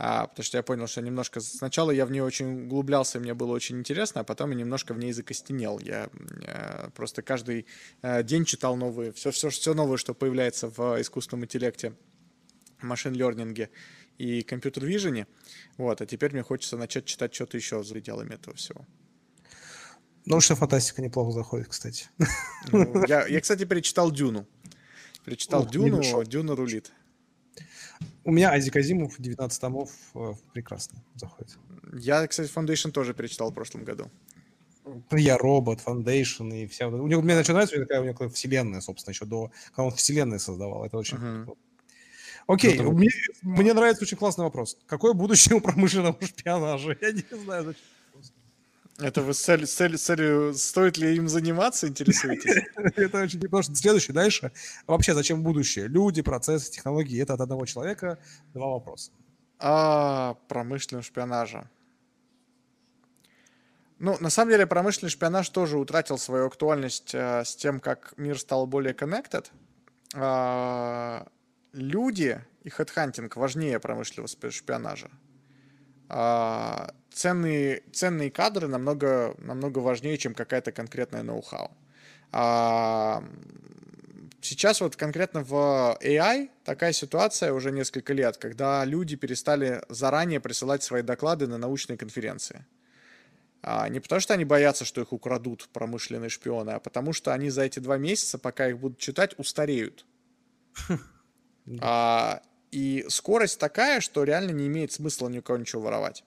А, 0.00 0.28
потому 0.28 0.44
что 0.44 0.58
я 0.58 0.62
понял, 0.62 0.86
что 0.86 1.02
немножко... 1.02 1.40
Сначала 1.40 1.90
я 1.90 2.06
в 2.06 2.12
нее 2.12 2.22
очень 2.22 2.66
углублялся, 2.66 3.18
и 3.18 3.20
мне 3.20 3.34
было 3.34 3.52
очень 3.52 3.78
интересно, 3.78 4.20
а 4.20 4.24
потом 4.24 4.50
я 4.50 4.56
немножко 4.56 4.94
в 4.94 4.98
ней 4.98 5.12
закостенел. 5.12 5.80
Я 5.80 6.08
э, 6.46 6.90
просто 6.94 7.22
каждый 7.22 7.66
э, 8.02 8.22
день 8.22 8.44
читал 8.44 8.76
новые... 8.76 9.12
Все, 9.12 9.32
все, 9.32 9.50
все 9.50 9.74
новое, 9.74 9.96
что 9.96 10.14
появляется 10.14 10.68
в 10.68 11.00
искусственном 11.00 11.46
интеллекте, 11.46 11.94
машин-лернинге 12.80 13.70
и 14.18 14.42
компьютер-вижене. 14.42 15.26
Вот, 15.76 16.00
а 16.00 16.06
теперь 16.06 16.32
мне 16.32 16.42
хочется 16.42 16.76
начать 16.76 17.06
читать 17.06 17.34
что-то 17.34 17.56
еще 17.56 17.82
за 17.82 17.94
пределами 17.94 18.34
этого 18.34 18.56
всего. 18.56 18.84
Научная 20.26 20.56
фантастика 20.56 21.00
неплохо 21.00 21.32
заходит, 21.32 21.68
кстати. 21.68 22.08
Ну, 22.72 23.06
я, 23.06 23.26
я, 23.26 23.40
кстати, 23.40 23.64
перечитал 23.64 24.10
Дюну. 24.10 24.46
Перечитал 25.24 25.62
Ух, 25.62 25.70
Дюну. 25.70 26.24
Дюна 26.24 26.54
рулит. 26.54 26.92
У 28.24 28.32
меня 28.32 28.50
Айзек 28.50 28.76
Азимов, 28.76 29.14
19 29.18 29.60
томов, 29.60 29.90
э, 30.14 30.32
прекрасно 30.52 31.02
заходит. 31.14 31.56
Я, 31.94 32.26
кстати, 32.26 32.52
Foundation 32.52 32.90
тоже 32.90 33.14
перечитал 33.14 33.50
в 33.50 33.54
прошлом 33.54 33.84
году. 33.84 34.10
Я 35.10 35.38
робот, 35.38 35.80
Foundation 35.84 36.54
и 36.54 36.66
вся... 36.66 36.88
У 36.88 37.06
него, 37.06 37.22
мне 37.22 37.34
начинает 37.34 37.70
нравится, 37.70 37.76
у 37.76 37.78
него 37.78 37.86
такая, 37.86 38.00
у 38.00 38.04
него 38.04 38.28
вселенная, 38.28 38.80
собственно, 38.80 39.12
еще 39.12 39.24
до... 39.24 39.50
Когда 39.70 39.84
он 39.84 39.90
вселенные 39.92 40.38
создавал. 40.38 40.84
Это 40.84 40.98
очень... 40.98 41.18
Мгм. 41.18 41.54
Окей, 42.48 42.80
Ну, 42.80 42.92
мне, 42.92 43.10
мне 43.42 43.74
нравится 43.74 44.02
очень 44.04 44.16
классный 44.16 44.44
вопрос. 44.44 44.78
Какое 44.86 45.12
будущее 45.12 45.56
у 45.56 45.60
промышленного 45.60 46.16
шпионажа? 46.26 46.96
Я 47.00 47.12
не 47.12 47.24
знаю, 47.44 47.64
зачем. 47.64 47.82
Это 49.00 49.22
вы 49.22 49.32
с 49.32 49.40
целью, 49.40 49.66
с 49.68 49.74
целью- 49.74 49.98
с 49.98 50.02
целью, 50.02 50.54
стоит 50.54 50.96
ли 50.98 51.14
им 51.14 51.28
заниматься, 51.28 51.86
интересуетесь? 51.86 52.64
Это 52.96 53.22
очень... 53.22 53.40
Потому 53.40 53.62
что 53.62 53.74
следующее, 53.76 54.14
дальше. 54.14 54.50
Вообще, 54.88 55.14
зачем 55.14 55.42
будущее? 55.42 55.86
Люди, 55.86 56.22
процессы, 56.22 56.72
технологии. 56.72 57.22
Это 57.22 57.34
от 57.34 57.40
одного 57.42 57.64
человека. 57.66 58.18
Два 58.54 58.66
вопроса. 58.68 59.12
А, 59.60 60.34
промышленного 60.48 61.04
шпионажа. 61.04 61.70
Ну, 64.00 64.16
на 64.20 64.30
самом 64.30 64.50
деле, 64.52 64.66
промышленный 64.66 65.10
шпионаж 65.10 65.48
тоже 65.50 65.78
утратил 65.78 66.18
свою 66.18 66.46
актуальность 66.46 67.14
э, 67.14 67.44
с 67.44 67.54
тем, 67.56 67.78
как 67.80 68.14
мир 68.16 68.38
стал 68.38 68.66
более 68.66 68.94
connected. 68.94 69.46
А, 70.14 71.26
люди 71.72 72.40
и 72.62 72.70
хедхантинг 72.70 73.36
важнее 73.36 73.78
промышленного 73.80 74.28
шпионажа. 74.50 75.10
А, 76.08 76.94
ценные, 77.10 77.82
ценные 77.92 78.30
кадры 78.30 78.68
намного, 78.68 79.34
намного 79.38 79.78
важнее, 79.78 80.16
чем 80.16 80.34
какая-то 80.34 80.72
конкретная 80.72 81.22
ноу-хау. 81.22 81.70
А, 82.32 83.22
Сейчас 84.40 84.80
вот 84.80 84.94
конкретно 84.96 85.42
в 85.42 85.98
AI 86.00 86.48
такая 86.64 86.92
ситуация 86.92 87.52
уже 87.52 87.72
несколько 87.72 88.12
лет, 88.12 88.36
когда 88.36 88.84
люди 88.84 89.16
перестали 89.16 89.82
заранее 89.88 90.40
присылать 90.40 90.82
свои 90.82 91.02
доклады 91.02 91.48
на 91.48 91.58
научные 91.58 91.98
конференции. 91.98 92.64
А, 93.62 93.88
не 93.88 93.98
потому 93.98 94.20
что 94.20 94.34
они 94.34 94.44
боятся, 94.44 94.84
что 94.84 95.00
их 95.00 95.12
украдут 95.12 95.68
промышленные 95.72 96.30
шпионы, 96.30 96.70
а 96.70 96.78
потому 96.78 97.12
что 97.12 97.34
они 97.34 97.50
за 97.50 97.62
эти 97.62 97.80
два 97.80 97.98
месяца, 97.98 98.38
пока 98.38 98.68
их 98.68 98.78
будут 98.78 98.98
читать, 98.98 99.34
устареют. 99.38 100.06
А, 101.80 102.42
и 102.70 103.04
скорость 103.08 103.58
такая, 103.58 104.00
что 104.00 104.24
реально 104.24 104.50
не 104.52 104.66
имеет 104.66 104.92
смысла 104.92 105.28
ни 105.28 105.38
у 105.38 105.42
кого 105.42 105.58
ничего 105.58 105.82
воровать. 105.82 106.24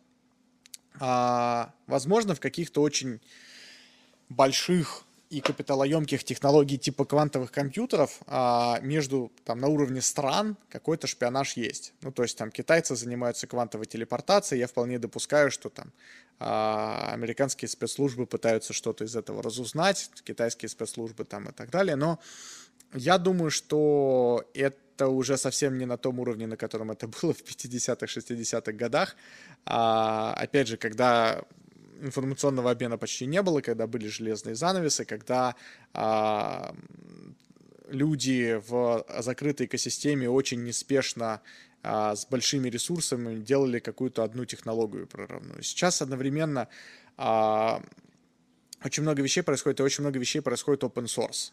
А, 1.00 1.74
возможно, 1.88 2.36
в 2.36 2.40
каких-то 2.40 2.82
очень 2.82 3.20
больших 4.30 5.04
и 5.30 5.40
капиталоемких 5.40 6.26
технологий 6.26 6.78
типа 6.78 7.06
квантовых 7.06 7.52
компьютеров 7.54 8.20
а, 8.28 8.80
между 8.82 9.32
там 9.46 9.60
на 9.60 9.68
уровне 9.68 10.02
стран 10.02 10.58
какой-то 10.70 11.08
шпионаж 11.08 11.54
есть. 11.54 11.94
Ну, 12.02 12.12
то 12.12 12.24
есть 12.24 12.38
там 12.38 12.52
китайцы 12.52 12.98
занимаются 12.98 13.48
квантовой 13.48 13.86
телепортацией, 13.86 14.60
я 14.60 14.68
вполне 14.68 15.00
допускаю, 15.00 15.50
что 15.50 15.70
там 15.70 15.94
а, 16.40 17.12
американские 17.14 17.70
спецслужбы 17.70 18.26
пытаются 18.26 18.74
что-то 18.74 19.06
из 19.06 19.16
этого 19.16 19.42
разузнать, 19.42 20.10
китайские 20.26 20.68
спецслужбы 20.68 21.24
там 21.24 21.48
и 21.48 21.54
так 21.54 21.70
далее, 21.70 21.96
но 21.96 22.20
я 22.94 23.18
думаю, 23.18 23.52
что 23.52 24.44
это 24.54 24.78
уже 25.08 25.38
совсем 25.38 25.78
не 25.78 25.86
на 25.86 25.98
том 25.98 26.20
уровне, 26.20 26.48
на 26.48 26.58
котором 26.58 26.92
это 26.92 27.08
было 27.08 27.34
в 27.34 27.44
50-х, 27.44 28.06
60-х 28.06 28.72
годах. 28.74 29.16
А, 29.66 30.34
опять 30.34 30.68
же, 30.68 30.78
когда 30.78 31.42
информационного 32.02 32.72
обмена 32.72 32.98
почти 32.98 33.26
не 33.26 33.42
было, 33.42 33.62
когда 33.62 33.88
были 33.88 34.08
железные 34.08 34.56
занавесы, 34.56 35.06
когда 35.06 35.56
а, 35.94 36.76
люди 37.90 38.60
в 38.68 39.06
закрытой 39.20 39.68
экосистеме 39.68 40.30
очень 40.30 40.64
неспешно 40.64 41.42
а, 41.84 42.16
с 42.16 42.26
большими 42.26 42.70
ресурсами 42.70 43.40
делали 43.40 43.80
какую-то 43.80 44.24
одну 44.24 44.46
технологию 44.46 45.08
прорывную. 45.08 45.64
Сейчас 45.64 46.02
одновременно 46.02 46.68
а, 47.18 47.82
очень 48.84 49.04
много 49.04 49.22
вещей 49.22 49.42
происходит, 49.42 49.80
и 49.80 49.84
очень 49.84 50.04
много 50.04 50.20
вещей 50.20 50.42
происходит 50.42 50.84
open 50.84 51.06
source. 51.06 51.52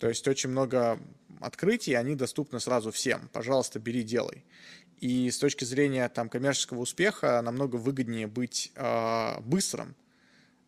То 0.00 0.08
есть 0.08 0.26
очень 0.26 0.48
много 0.48 0.98
открытий, 1.40 1.92
они 1.92 2.16
доступны 2.16 2.58
сразу 2.58 2.90
всем. 2.90 3.28
Пожалуйста, 3.32 3.78
бери, 3.78 4.02
делай. 4.02 4.42
И 4.98 5.30
с 5.30 5.38
точки 5.38 5.64
зрения 5.64 6.08
там, 6.08 6.30
коммерческого 6.30 6.80
успеха 6.80 7.40
намного 7.42 7.76
выгоднее 7.76 8.26
быть 8.26 8.72
э, 8.76 9.40
быстрым, 9.40 9.94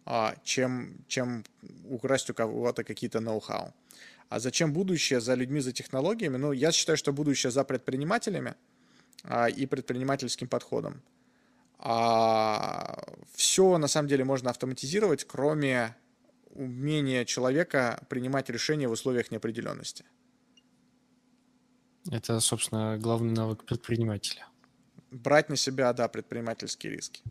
э, 0.05 0.35
чем, 0.45 0.97
чем 1.09 1.45
украсть 1.89 2.29
у 2.29 2.35
кого-то 2.35 2.85
какие-то 2.85 3.21
ноу-хау. 3.21 3.73
А 4.29 4.39
зачем 4.39 4.73
будущее 4.75 5.21
за 5.21 5.35
людьми, 5.35 5.61
за 5.61 5.73
технологиями? 5.73 6.37
Ну, 6.37 6.53
я 6.53 6.71
считаю, 6.71 6.99
что 6.99 7.13
будущее 7.13 7.51
за 7.51 7.65
предпринимателями 7.65 8.55
э, 9.25 9.51
и 9.51 9.65
предпринимательским 9.65 10.47
подходом. 10.47 11.01
А 11.79 13.03
все 13.35 13.79
на 13.79 13.89
самом 13.89 14.09
деле 14.09 14.25
можно 14.25 14.51
автоматизировать, 14.51 15.25
кроме 15.25 15.97
умения 16.53 17.25
человека 17.25 18.05
принимать 18.09 18.49
решения 18.51 18.89
в 18.89 18.93
условиях 18.93 19.31
неопределенности. 19.31 20.05
Это, 22.11 22.41
собственно, 22.41 22.99
главный 22.99 23.33
навык 23.33 23.65
предпринимателя. 23.65 24.47
Брать 25.11 25.49
на 25.49 25.57
себя, 25.57 25.93
да, 25.93 26.09
предпринимательские 26.09 26.95
риски. 26.95 27.23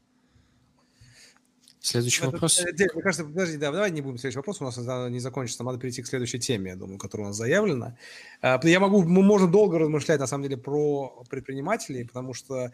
Следующий 1.84 2.22
Это- 2.22 2.32
вопрос. 2.32 2.60
э, 2.60 2.72
Дик, 2.74 2.94
мне 2.94 3.02
кажется, 3.02 3.26
подожди, 3.26 3.58
да, 3.58 3.72
давай 3.72 3.90
не 3.90 4.02
будем 4.02 4.20
следующий 4.20 4.38
вопрос, 4.38 4.62
у 4.62 4.66
нас 4.66 4.78
это 4.78 5.10
не 5.10 5.20
закончится, 5.20 5.64
надо 5.64 5.80
перейти 5.80 6.04
к 6.04 6.08
следующей 6.08 6.38
теме, 6.38 6.70
я 6.72 6.76
думаю, 6.76 7.00
которая 7.00 7.26
у 7.26 7.30
нас 7.30 7.38
заявлена. 7.38 7.98
А, 8.42 8.60
Я 8.64 8.80
могу, 8.80 9.02
мы 9.02 9.24
можем 9.24 9.52
долго 9.52 9.80
размышлять, 9.80 10.20
на 10.20 10.28
самом 10.28 10.44
деле, 10.44 10.58
про 10.58 11.24
предпринимателей, 11.30 12.04
потому 12.04 12.36
что 12.36 12.72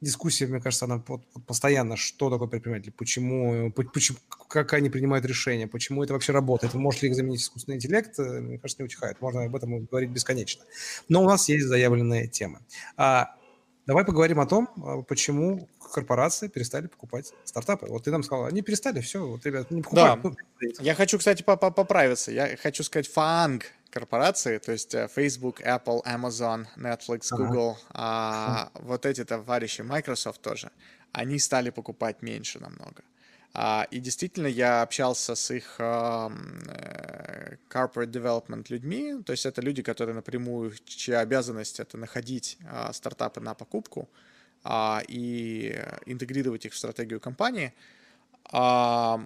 дискуссия, 0.00 0.46
мне 0.46 0.60
кажется, 0.60 0.86
она 0.86 1.02
постоянно, 1.46 1.96
что 1.96 2.30
такое 2.30 2.48
предприниматель, 2.48 2.92
почему, 2.92 3.70
по- 3.72 3.82
почему, 3.84 4.18
как 4.48 4.72
они 4.72 4.88
принимают 4.90 5.24
решения, 5.26 5.66
почему 5.66 6.02
это 6.02 6.12
вообще 6.14 6.32
работает, 6.32 6.74
может 6.74 7.02
ли 7.02 7.08
их 7.10 7.14
заменить 7.14 7.42
искусственный 7.42 7.76
интеллект, 7.76 8.18
э, 8.18 8.40
мне 8.40 8.58
кажется, 8.58 8.82
не 8.82 8.86
утихает, 8.86 9.20
можно 9.20 9.44
об 9.44 9.54
этом 9.54 9.84
говорить 9.84 10.10
бесконечно. 10.10 10.64
Но 11.08 11.22
у 11.22 11.26
нас 11.26 11.48
есть 11.48 11.66
заявленные 11.66 12.26
темы. 12.28 12.60
А, 12.96 13.34
Давай 13.86 14.04
поговорим 14.04 14.38
о 14.38 14.46
том, 14.46 14.68
а, 14.76 15.02
почему 15.02 15.68
корпорации 15.92 16.46
перестали 16.46 16.86
покупать 16.86 17.32
стартапы. 17.44 17.86
Вот 17.88 18.04
ты 18.04 18.12
нам 18.12 18.22
сказал, 18.22 18.44
они 18.44 18.62
перестали, 18.62 19.00
все, 19.00 19.26
вот, 19.26 19.44
ребят, 19.44 19.70
не 19.72 19.82
покупают. 19.82 20.22
Да. 20.22 20.28
Ну, 20.60 20.68
Я 20.80 20.94
хочу, 20.94 21.18
кстати, 21.18 21.42
по- 21.42 21.56
по- 21.56 21.72
поправиться. 21.72 22.30
Я 22.30 22.56
хочу 22.56 22.84
сказать 22.84 23.08
фанг 23.08 23.64
корпорации, 23.90 24.58
то 24.58 24.72
есть 24.72 24.94
э, 24.94 25.08
Facebook, 25.08 25.60
Apple, 25.60 26.02
Amazon, 26.04 26.66
Netflix, 26.76 27.28
Ага. 27.32 27.44
Google, 27.44 27.78
а, 27.90 28.70
вот 28.74 29.06
эти 29.06 29.24
товарищи, 29.24 29.82
Microsoft 29.82 30.40
тоже, 30.40 30.70
они 31.12 31.38
стали 31.38 31.70
покупать 31.70 32.22
меньше 32.22 32.60
намного. 32.60 33.02
А, 33.52 33.86
и 33.90 33.98
действительно, 33.98 34.46
я 34.46 34.82
общался 34.82 35.34
с 35.34 35.50
их 35.50 35.76
а, 35.78 36.30
э, 36.68 37.56
corporate 37.68 38.10
development 38.12 38.66
людьми, 38.68 39.22
то 39.24 39.32
есть 39.32 39.44
это 39.44 39.60
люди, 39.60 39.82
которые 39.82 40.14
напрямую, 40.14 40.72
чья 40.84 41.20
обязанность 41.20 41.80
это 41.80 41.98
находить 41.98 42.58
а, 42.68 42.92
стартапы 42.92 43.40
на 43.40 43.54
покупку 43.54 44.08
а, 44.62 45.02
и 45.08 45.76
интегрировать 46.06 46.66
их 46.66 46.72
в 46.72 46.76
стратегию 46.78 47.18
компании. 47.20 47.74
А, 48.52 49.20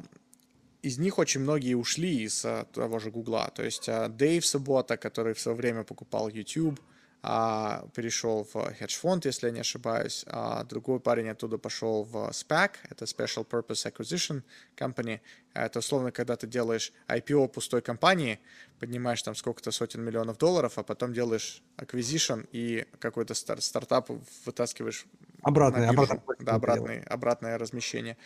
из 0.84 0.98
них 0.98 1.18
очень 1.18 1.40
многие 1.40 1.74
ушли 1.74 2.24
из 2.24 2.44
а, 2.44 2.64
того 2.64 2.98
же 2.98 3.10
Гугла. 3.10 3.50
То 3.54 3.64
есть 3.64 3.88
а, 3.88 4.08
Дэйв 4.08 4.44
Суббота, 4.44 4.98
который 4.98 5.32
в 5.32 5.40
свое 5.40 5.56
время 5.56 5.82
покупал 5.82 6.28
YouTube, 6.28 6.78
а, 7.22 7.88
перешел 7.94 8.46
в 8.52 8.74
хедж-фонд, 8.78 9.24
если 9.24 9.46
я 9.46 9.52
не 9.52 9.60
ошибаюсь, 9.60 10.26
другой 10.68 11.00
парень 11.00 11.30
оттуда 11.30 11.56
пошел 11.56 12.04
в 12.04 12.16
SPAC, 12.32 12.72
это 12.90 13.06
Special 13.06 13.46
Purpose 13.48 13.90
Acquisition 13.90 14.42
Company, 14.76 15.20
это 15.54 15.78
условно, 15.78 16.12
когда 16.12 16.36
ты 16.36 16.46
делаешь 16.46 16.92
IPO 17.08 17.48
пустой 17.48 17.80
компании, 17.80 18.38
поднимаешь 18.78 19.22
там 19.22 19.34
сколько-то 19.34 19.70
сотен 19.70 20.02
миллионов 20.02 20.36
долларов, 20.36 20.76
а 20.76 20.82
потом 20.82 21.14
делаешь 21.14 21.62
acquisition 21.78 22.46
и 22.52 22.86
какой-то 22.98 23.32
стар- 23.32 23.62
стартап 23.62 24.10
вытаскиваешь 24.44 25.06
Обратное, 25.44 25.90
обратное, 25.90 26.20
да, 26.40 26.54
обратное, 26.54 27.04
обратное 27.08 27.58
размещение. 27.58 28.16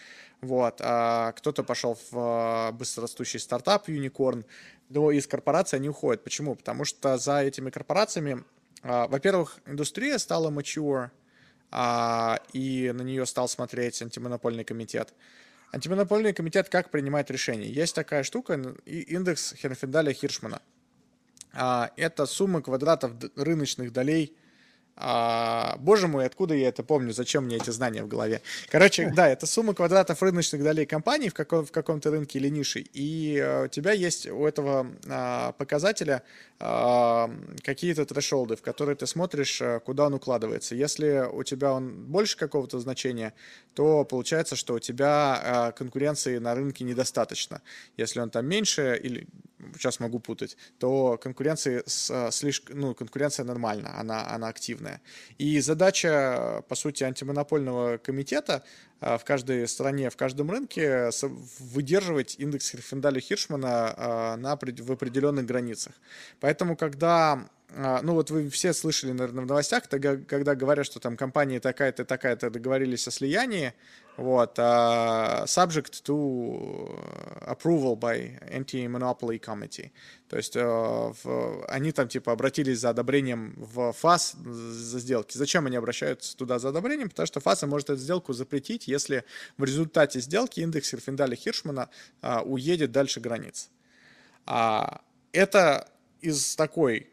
Вот. 0.41 0.81
А 0.81 1.33
кто-то 1.33 1.65
пошел 1.65 1.99
в 2.11 2.17
а, 2.17 2.73
быстрорастущий 2.73 3.41
стартап, 3.41 3.89
Unicorn, 3.89 4.45
но 4.89 5.11
из 5.11 5.27
корпорации 5.27 5.77
они 5.77 5.89
уходят. 5.89 6.25
Почему? 6.25 6.55
Потому 6.55 6.85
что 6.85 7.19
за 7.19 7.43
этими 7.43 7.71
корпорациями 7.71 8.45
а, 8.83 9.09
во-первых, 9.09 9.59
индустрия 9.67 10.19
стала 10.19 10.51
mature, 10.51 11.11
а, 11.71 12.41
и 12.53 12.93
на 12.95 13.03
нее 13.03 13.27
стал 13.27 13.49
смотреть 13.49 14.01
антимонопольный 14.03 14.65
комитет. 14.65 15.13
Антимонопольный 15.73 16.33
комитет 16.33 16.69
как 16.69 16.91
принимает 16.91 17.31
решения? 17.31 17.69
Есть 17.69 17.95
такая 17.95 18.23
штука, 18.23 18.55
индекс 18.87 19.55
Херфендаля-Хиршмана. 19.55 20.63
А, 21.53 21.91
это 21.97 22.27
сумма 22.27 22.63
квадратов 22.63 23.13
рыночных 23.37 23.93
долей 23.93 24.37
а, 25.01 25.77
боже 25.79 26.09
мой, 26.09 26.27
откуда 26.27 26.55
я 26.55 26.69
это 26.69 26.83
помню? 26.83 27.13
Зачем 27.13 27.45
мне 27.45 27.57
эти 27.57 27.71
знания 27.71 28.03
в 28.03 28.09
голове? 28.09 28.43
Короче, 28.69 29.13
да, 29.15 29.29
это 29.29 29.47
сумма 29.47 29.73
квадратов 29.73 30.21
рыночных 30.23 30.63
долей 30.63 30.87
компании 30.87 31.29
в, 31.29 31.35
каком, 31.35 31.65
в 31.65 31.71
каком-то 31.71 32.11
рынке 32.11 32.41
или 32.41 32.49
нише. 32.49 32.81
И 32.93 33.37
э, 33.37 33.67
у 33.67 33.69
тебя 33.69 33.93
есть 33.93 34.27
у 34.27 34.45
этого 34.45 34.89
а, 35.09 35.53
показателя 35.53 36.25
а, 36.61 37.31
какие-то 37.63 38.05
трешолды, 38.05 38.57
в 38.57 38.63
которые 38.63 38.97
ты 38.97 39.07
смотришь, 39.07 39.63
а, 39.63 39.79
куда 39.79 40.07
он 40.07 40.15
укладывается. 40.15 40.75
Если 40.75 41.25
у 41.33 41.45
тебя 41.45 41.73
он 41.73 42.07
больше 42.07 42.37
какого-то 42.37 42.81
значения, 42.81 43.33
то 43.75 44.05
получается, 44.05 44.57
что 44.57 44.75
у 44.75 44.79
тебя 44.81 45.41
а, 45.41 45.73
конкуренции 45.73 46.39
на 46.39 46.57
рынке 46.57 46.83
недостаточно. 46.83 47.63
Если 47.97 48.19
он 48.19 48.31
там 48.31 48.47
меньше 48.47 48.99
или 49.01 49.29
сейчас 49.75 50.01
могу 50.01 50.19
путать, 50.19 50.57
то 50.79 51.17
конкуренция, 51.19 51.85
с, 51.87 52.31
слишком, 52.33 52.79
ну, 52.79 52.95
конкуренция 52.95 53.45
нормальна, 53.45 53.99
она, 53.99 54.29
она 54.29 54.49
активная. 54.89 55.01
И 55.39 55.61
задача, 55.61 56.63
по 56.69 56.75
сути, 56.75 57.05
антимонопольного 57.05 57.99
комитета 57.99 58.63
в 59.01 59.21
каждой 59.25 59.69
стране, 59.69 60.11
в 60.11 60.17
каждом 60.17 60.51
рынке 60.51 61.11
выдерживать 61.61 62.37
индекс 62.39 62.75
Херфендаля-Хиршмана 62.75 64.37
на, 64.37 64.57
в 64.57 64.93
определенных 64.93 65.47
границах. 65.47 65.93
Поэтому, 66.41 66.77
когда 66.77 67.49
а, 67.77 68.01
ну 68.03 68.15
вот 68.15 68.31
вы 68.31 68.49
все 68.49 68.73
слышали, 68.73 69.13
наверное, 69.13 69.45
в 69.45 69.47
новостях, 69.47 69.85
когда 69.89 70.55
говорят, 70.55 70.87
что 70.87 71.01
там 71.01 71.17
компания 71.17 71.61
такая-то, 71.61 72.05
такая-то 72.05 72.51
договорились 72.51 73.07
о 73.07 73.11
слиянии, 73.11 73.75
вот, 74.19 74.59
uh, 74.59 75.45
subject 75.47 76.03
to 76.05 76.93
approval 77.47 77.97
by 77.97 78.37
Anti-Monopoly 78.51 79.39
Committee. 79.39 79.93
То 80.29 80.37
есть 80.37 80.57
uh, 80.57 81.15
в, 81.23 81.65
они 81.69 81.93
там 81.93 82.09
типа 82.09 82.33
обратились 82.33 82.81
за 82.81 82.91
одобрением 82.91 83.55
в 83.57 83.93
ФАС 83.93 84.33
за 84.33 84.99
сделки. 84.99 85.37
Зачем 85.37 85.67
они 85.67 85.77
обращаются 85.77 86.37
туда 86.37 86.59
за 86.59 86.71
одобрением? 86.71 87.11
Потому 87.11 87.27
что 87.29 87.39
ФАС 87.39 87.63
может 87.63 87.91
эту 87.91 88.01
сделку 88.01 88.33
запретить, 88.33 88.89
если 88.89 89.25
в 89.57 89.63
результате 89.63 90.21
сделки 90.21 90.61
индекс 90.61 90.91
Херфендаля 90.91 91.37
Хиршмана 91.37 91.89
uh, 92.21 92.43
уедет 92.43 92.91
дальше 92.91 93.21
границ. 93.21 93.71
Uh, 94.47 95.01
это 95.33 95.89
из 96.21 96.57
такой 96.57 97.09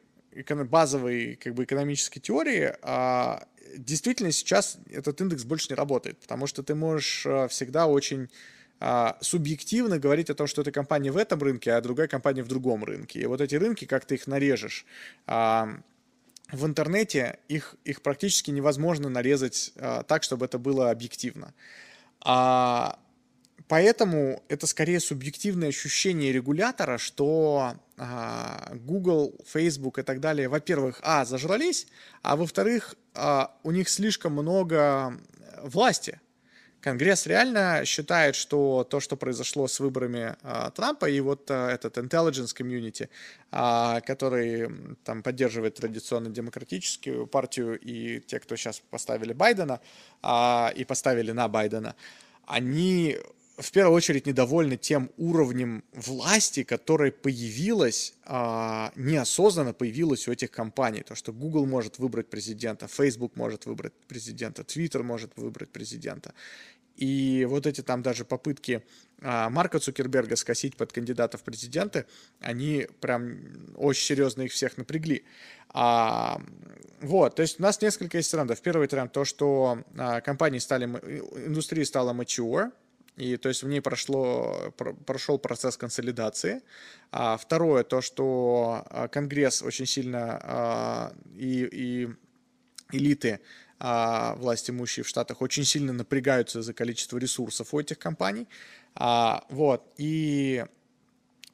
базовой 0.70 1.36
как 1.36 1.54
бы, 1.54 1.64
экономической 1.66 2.20
теории, 2.20 2.74
а 2.82 3.48
действительно 3.78 4.32
сейчас 4.32 4.78
этот 4.92 5.20
индекс 5.22 5.44
больше 5.44 5.68
не 5.70 5.76
работает, 5.76 6.20
потому 6.20 6.48
что 6.48 6.64
ты 6.64 6.76
можешь 6.76 7.26
а, 7.26 7.48
всегда 7.48 7.88
очень 7.88 8.30
а, 8.80 9.18
субъективно 9.22 10.00
говорить 10.00 10.30
о 10.30 10.36
том, 10.36 10.48
что 10.48 10.62
эта 10.62 10.72
компания 10.72 11.12
в 11.12 11.18
этом 11.18 11.40
рынке, 11.42 11.74
а 11.74 11.82
другая 11.82 12.08
компания 12.08 12.44
в 12.44 12.48
другом 12.48 12.84
рынке. 12.84 13.20
И 13.20 13.26
вот 13.26 13.42
эти 13.42 13.56
рынки, 13.56 13.86
как 13.86 14.06
ты 14.06 14.16
их 14.16 14.28
нарежешь, 14.28 14.86
а, 15.28 15.80
в 16.52 16.66
интернете 16.66 17.40
их, 17.48 17.76
их 17.86 18.02
практически 18.02 18.52
невозможно 18.52 19.10
нарезать 19.10 19.72
а, 19.78 20.04
так, 20.04 20.24
чтобы 20.24 20.46
это 20.46 20.60
было 20.60 20.92
объективно. 20.92 21.54
Поэтому 23.68 24.44
это 24.48 24.68
скорее 24.68 25.00
субъективное 25.00 25.70
ощущение 25.70 26.32
регулятора, 26.32 26.98
что 26.98 27.76
Google, 27.98 29.36
Facebook 29.46 30.00
и 30.00 30.04
так 30.04 30.20
далее, 30.20 30.50
во-первых, 30.50 31.00
а, 31.02 31.24
зажрались, 31.24 31.88
а 32.22 32.36
во-вторых, 32.36 32.96
а, 33.14 33.56
у 33.64 33.72
них 33.72 33.88
слишком 33.88 34.34
много 34.34 35.18
власти. 35.64 36.20
Конгресс 36.86 37.26
реально 37.26 37.84
считает, 37.84 38.36
что 38.36 38.84
то, 38.84 39.00
что 39.00 39.18
произошло 39.18 39.68
с 39.68 39.80
выборами 39.80 40.36
а, 40.44 40.70
Трампа 40.70 41.10
и 41.10 41.20
вот 41.20 41.50
а, 41.50 41.72
этот 41.72 41.98
intelligence 41.98 42.56
community, 42.56 43.10
а, 43.50 44.02
который 44.02 44.70
там 45.04 45.24
поддерживает 45.24 45.74
традиционно 45.74 46.30
демократическую 46.30 47.26
партию 47.26 47.80
и 47.80 48.20
те, 48.20 48.40
кто 48.40 48.56
сейчас 48.56 48.82
поставили 48.92 49.34
Байдена 49.34 49.82
а, 50.22 50.72
и 50.76 50.86
поставили 50.86 51.32
на 51.32 51.48
Байдена, 51.48 51.96
они 52.46 53.18
в 53.58 53.72
первую 53.72 53.96
очередь 53.96 54.26
недовольны 54.26 54.76
тем 54.78 55.12
уровнем 55.18 55.84
власти, 55.94 56.64
которое 56.64 57.12
появилось, 57.12 58.14
а, 58.26 58.92
неосознанно 58.96 59.74
появилось 59.74 60.28
у 60.28 60.32
этих 60.32 60.52
компаний. 60.52 61.04
То, 61.04 61.16
что 61.16 61.32
Google 61.32 61.66
может 61.66 61.98
выбрать 61.98 62.30
президента, 62.30 62.88
Facebook 62.88 63.36
может 63.36 63.66
выбрать 63.66 63.94
президента, 64.08 64.64
Twitter 64.64 65.04
может 65.04 65.32
выбрать 65.38 65.70
президента. 65.70 66.34
И 66.98 67.46
вот 67.50 67.66
эти 67.66 67.82
там 67.82 68.02
даже 68.02 68.26
попытки 68.26 68.84
а, 69.22 69.50
Марка 69.50 69.80
Цукерберга 69.80 70.36
скосить 70.36 70.76
под 70.76 70.92
кандидатов 70.92 71.42
в 71.42 71.44
президенты, 71.44 72.06
они 72.40 72.88
прям 73.00 73.38
очень 73.76 74.04
серьезно 74.04 74.44
их 74.44 74.52
всех 74.52 74.78
напрягли. 74.78 75.24
А, 75.70 76.42
вот, 77.02 77.36
то 77.36 77.42
есть 77.42 77.60
у 77.60 77.64
нас 77.64 77.82
несколько 77.82 78.18
есть 78.18 78.32
трендов. 78.32 78.62
Первый 78.62 78.88
тренд 78.88 79.12
то, 79.12 79.26
что 79.26 79.84
а, 79.98 80.22
компании 80.22 80.60
стали, 80.60 80.86
индустрия 80.86 81.86
стала 81.86 82.14
mature, 82.14 82.72
и 83.18 83.38
то 83.38 83.50
есть 83.50 83.64
в 83.64 83.68
ней 83.68 83.82
прошло, 83.82 84.74
прошел 85.06 85.40
процесс 85.40 85.78
консолидации. 85.78 86.62
А 87.12 87.38
второе, 87.38 87.84
то, 87.84 88.02
что 88.02 88.84
а, 88.90 89.08
Конгресс 89.08 89.62
очень 89.62 89.86
сильно 89.86 90.40
а, 90.44 91.14
и, 91.34 91.68
и 91.72 92.10
элиты 92.92 93.40
а, 93.80 94.36
власть 94.36 94.70
имущие 94.70 95.04
в 95.04 95.08
Штатах 95.08 95.42
очень 95.42 95.64
сильно 95.64 95.94
напрягаются 95.94 96.62
за 96.62 96.74
количество 96.74 97.18
ресурсов 97.18 97.74
у 97.74 97.80
этих 97.80 98.00
компаний. 98.00 98.48
А, 98.96 99.46
вот, 99.50 99.84
и 99.98 100.66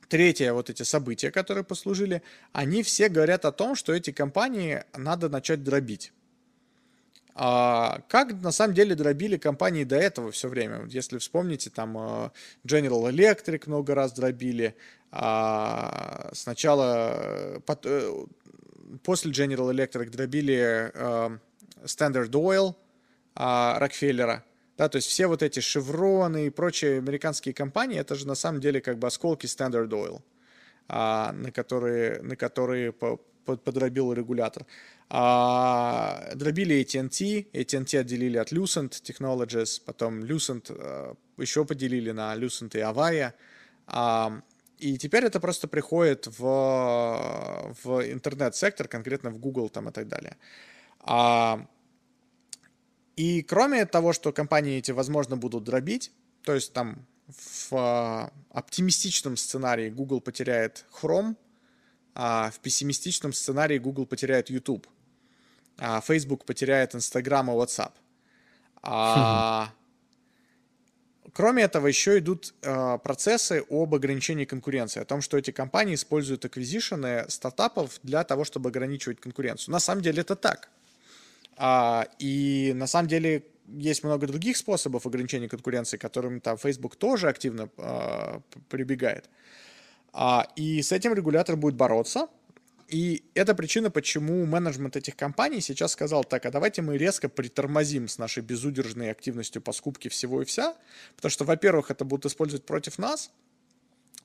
третье, 0.08 0.54
вот 0.54 0.70
эти 0.70 0.84
события, 0.84 1.30
которые 1.30 1.64
послужили, 1.64 2.24
они 2.54 2.82
все 2.82 3.08
говорят 3.08 3.46
о 3.46 3.52
том, 3.52 3.76
что 3.76 3.94
эти 3.94 4.12
компании 4.12 4.84
надо 4.96 5.30
начать 5.30 5.64
дробить. 5.64 6.12
А 7.34 8.02
как 8.10 8.34
на 8.42 8.52
самом 8.52 8.74
деле 8.74 8.96
дробили 8.96 9.38
компании 9.38 9.84
до 9.84 9.96
этого 9.96 10.32
все 10.32 10.48
время? 10.50 10.86
Если 10.88 11.18
вспомните, 11.18 11.70
там 11.70 11.98
э, 11.98 12.30
General 12.66 13.10
Electric 13.10 13.64
много 13.68 13.96
раз 13.96 14.14
дробили. 14.14 14.76
А 15.12 16.30
сначала, 16.34 17.14
э, 17.16 17.60
э, 17.86 18.26
после 19.04 19.32
General 19.32 19.72
Electric 19.72 20.10
дробили 20.10 20.92
Standard 21.86 22.32
Oil 22.32 22.76
Рокфеллера. 23.36 24.44
Да, 24.78 24.90
то 24.90 24.96
есть 24.96 25.10
все 25.10 25.28
вот 25.28 25.44
эти 25.44 25.60
шевроны 25.60 26.48
и 26.48 26.50
прочие 26.50 26.98
американские 26.98 27.54
компании, 27.54 28.00
это 28.00 28.16
же 28.16 28.26
на 28.26 28.34
самом 28.36 28.62
деле 28.62 28.82
как 28.82 28.98
бы 28.98 29.06
осколки 29.06 29.46
Standard 29.46 29.90
Oil, 29.90 30.22
а, 30.88 31.34
на 31.34 31.52
которые, 31.52 32.22
на 32.24 32.36
которые 32.36 32.92
подробил 33.46 34.12
регулятор. 34.12 34.66
А, 35.14 36.32
дробили 36.36 36.82
AT&T, 36.82 37.48
AT&T 37.52 37.98
отделили 38.00 38.38
от 38.38 38.54
Lucent 38.54 38.92
Technologies, 39.04 39.82
потом 39.86 40.22
Lucent 40.22 40.68
а, 40.70 41.16
еще 41.38 41.66
поделили 41.66 42.12
на 42.12 42.34
Lucent 42.38 42.78
и 42.78 42.80
Avaya. 42.80 43.34
А, 43.88 44.42
и 44.78 44.98
теперь 44.98 45.26
это 45.26 45.42
просто 45.42 45.68
приходит 45.68 46.28
в, 46.28 47.76
в 47.84 48.10
интернет-сектор, 48.10 48.88
конкретно 48.88 49.32
в 49.32 49.38
Google 49.38 49.68
там 49.70 49.90
и 49.90 49.92
так 49.92 50.08
далее. 50.08 50.38
А, 51.02 51.68
И 53.18 53.42
кроме 53.42 53.86
того, 53.86 54.14
что 54.14 54.32
компании 54.32 54.78
эти, 54.78 54.92
возможно, 54.92 55.36
будут 55.36 55.66
дробить, 55.66 56.14
то 56.44 56.54
есть 56.54 56.72
там 56.72 57.06
в 57.28 57.74
а, 57.74 58.32
оптимистичном 58.50 59.36
сценарии 59.36 59.90
Google 59.90 60.22
потеряет 60.22 60.86
Chrome, 60.90 61.36
а 62.16 62.50
в 62.50 62.60
пессимистичном 62.62 63.34
сценарии 63.34 63.78
Google 63.78 64.06
потеряет 64.06 64.50
YouTube, 64.50 64.88
а 65.82 66.00
Facebook 66.00 66.46
потеряет 66.46 66.94
Instagram 66.94 67.50
и 67.50 67.54
WhatsApp. 67.54 67.92
А, 68.84 69.74
Кроме 71.34 71.64
этого, 71.64 71.88
еще 71.88 72.20
идут 72.20 72.54
э, 72.62 72.98
процессы 73.04 73.64
об 73.70 73.96
ограничении 73.96 74.44
конкуренции, 74.46 75.00
о 75.00 75.06
том, 75.06 75.22
что 75.22 75.38
эти 75.38 75.52
компании 75.52 75.96
используют 75.96 76.44
аквизишены 76.44 77.26
стартапов 77.30 78.00
для 78.04 78.24
того, 78.24 78.44
чтобы 78.44 78.70
ограничивать 78.70 79.22
конкуренцию. 79.22 79.72
На 79.72 79.80
самом 79.80 80.02
деле 80.02 80.22
это 80.22 80.36
так. 80.36 80.70
А, 81.56 82.06
и 82.20 82.74
на 82.76 82.86
самом 82.86 83.08
деле 83.08 83.46
есть 83.68 84.04
много 84.04 84.28
других 84.28 84.58
способов 84.58 85.06
ограничения 85.06 85.48
конкуренции, 85.48 85.98
которыми 85.98 86.40
там 86.40 86.58
Facebook 86.58 86.98
тоже 86.98 87.30
активно 87.30 87.70
э, 87.78 88.40
прибегает. 88.68 89.30
А, 90.12 90.48
и 90.58 90.82
с 90.82 90.92
этим 90.92 91.14
регулятор 91.14 91.56
будет 91.56 91.76
бороться. 91.76 92.28
И 92.92 93.24
это 93.36 93.56
причина, 93.56 93.90
почему 93.90 94.46
менеджмент 94.46 94.98
этих 94.98 95.16
компаний 95.16 95.62
сейчас 95.62 95.94
сказал, 95.94 96.26
так, 96.26 96.46
а 96.46 96.52
давайте 96.52 96.82
мы 96.82 96.98
резко 96.98 97.30
притормозим 97.30 98.10
с 98.10 98.18
нашей 98.18 98.44
безудержной 98.44 99.12
активностью 99.12 99.62
по 99.62 99.72
скупке 99.72 100.10
всего 100.10 100.42
и 100.42 100.46
вся, 100.46 100.76
потому 101.16 101.32
что, 101.32 101.46
во-первых, 101.46 101.90
это 101.90 102.04
будут 102.04 102.26
использовать 102.26 102.66
против 102.66 102.98
нас, 102.98 103.32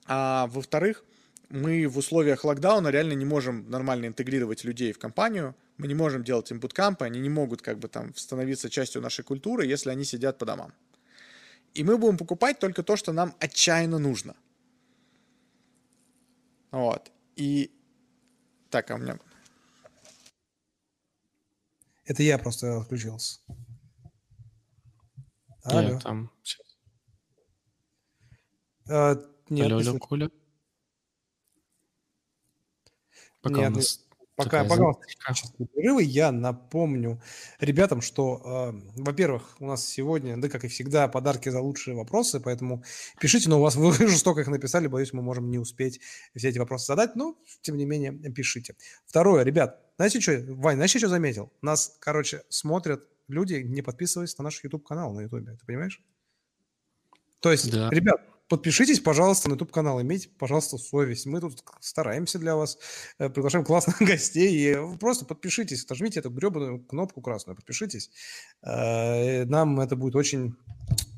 а 0.06 0.48
во-вторых, 0.48 1.04
мы 1.48 1.86
в 1.86 1.96
условиях 1.96 2.44
локдауна 2.44 2.88
реально 2.88 3.12
не 3.12 3.24
можем 3.24 3.70
нормально 3.70 4.06
интегрировать 4.06 4.64
людей 4.64 4.92
в 4.92 4.98
компанию, 4.98 5.54
мы 5.76 5.86
не 5.86 5.94
можем 5.94 6.24
делать 6.24 6.50
им 6.50 6.58
буткампы, 6.58 7.04
они 7.04 7.20
не 7.20 7.30
могут 7.30 7.62
как 7.62 7.78
бы 7.78 7.86
там 7.86 8.16
становиться 8.16 8.68
частью 8.68 9.00
нашей 9.00 9.22
культуры, 9.22 9.64
если 9.64 9.90
они 9.90 10.02
сидят 10.02 10.38
по 10.38 10.44
домам. 10.44 10.72
И 11.74 11.84
мы 11.84 11.98
будем 11.98 12.18
покупать 12.18 12.58
только 12.58 12.82
то, 12.82 12.96
что 12.96 13.12
нам 13.12 13.32
отчаянно 13.38 14.00
нужно. 14.00 14.34
Вот. 16.72 17.12
И 17.36 17.70
так, 18.70 18.90
а 18.90 18.94
у 18.94 18.98
меня... 18.98 19.18
Это 22.04 22.22
я 22.22 22.38
просто 22.38 22.80
отключился. 22.80 23.40
Алло. 25.64 25.82
Нет, 25.82 26.02
там... 26.02 26.30
А, 28.88 29.16
нет, 29.48 29.66
алло, 29.66 29.78
алло, 29.78 29.98
Коля. 29.98 30.30
Пока 33.42 33.58
нет, 33.62 33.72
у 33.72 33.74
нас 33.74 34.05
Пока, 34.36 34.64
пока 34.64 34.84
у 34.84 34.88
нас 35.28 35.52
перерывы, 35.56 36.02
я 36.02 36.30
напомню 36.30 37.22
ребятам, 37.58 38.02
что, 38.02 38.72
э, 38.76 39.00
во-первых, 39.00 39.56
у 39.60 39.66
нас 39.66 39.88
сегодня, 39.88 40.36
да, 40.36 40.50
как 40.50 40.64
и 40.64 40.68
всегда, 40.68 41.08
подарки 41.08 41.48
за 41.48 41.60
лучшие 41.60 41.96
вопросы, 41.96 42.38
поэтому 42.38 42.84
пишите, 43.18 43.48
но 43.48 43.58
у 43.58 43.62
вас 43.62 43.76
вы 43.76 43.88
уже 43.88 44.18
столько 44.18 44.42
их 44.42 44.48
написали, 44.48 44.88
боюсь, 44.88 45.14
мы 45.14 45.22
можем 45.22 45.50
не 45.50 45.58
успеть 45.58 46.00
все 46.34 46.50
эти 46.50 46.58
вопросы 46.58 46.86
задать, 46.86 47.16
но, 47.16 47.38
тем 47.62 47.78
не 47.78 47.86
менее, 47.86 48.12
пишите. 48.12 48.76
Второе, 49.06 49.42
ребят, 49.42 49.80
знаете 49.96 50.20
что, 50.20 50.38
Вань, 50.48 50.76
знаете, 50.76 50.98
что 50.98 51.08
заметил? 51.08 51.50
Нас, 51.62 51.96
короче, 51.98 52.42
смотрят 52.50 53.08
люди, 53.28 53.54
не 53.54 53.80
подписываясь 53.80 54.36
на 54.36 54.44
наш 54.44 54.62
YouTube-канал 54.62 55.14
на 55.14 55.22
YouTube, 55.22 55.46
ты 55.58 55.66
понимаешь? 55.66 56.02
То 57.40 57.52
есть, 57.52 57.70
да. 57.70 57.88
ребят, 57.90 58.20
Подпишитесь, 58.48 59.00
пожалуйста, 59.00 59.48
на 59.48 59.54
YouTube-канал, 59.54 60.00
имейте, 60.00 60.28
пожалуйста, 60.38 60.78
совесть. 60.78 61.26
Мы 61.26 61.40
тут 61.40 61.64
стараемся 61.80 62.38
для 62.38 62.54
вас, 62.54 62.78
э, 63.18 63.28
приглашаем 63.28 63.64
классных 63.64 63.98
гостей. 64.00 64.50
И 64.52 64.98
просто 64.98 65.24
подпишитесь, 65.24 65.88
нажмите 65.88 66.20
эту 66.20 66.30
гребаную 66.30 66.80
кнопку 66.84 67.20
красную, 67.20 67.56
подпишитесь. 67.56 68.10
Э, 68.62 69.44
нам 69.46 69.80
это 69.80 69.96
будет 69.96 70.14
очень 70.14 70.54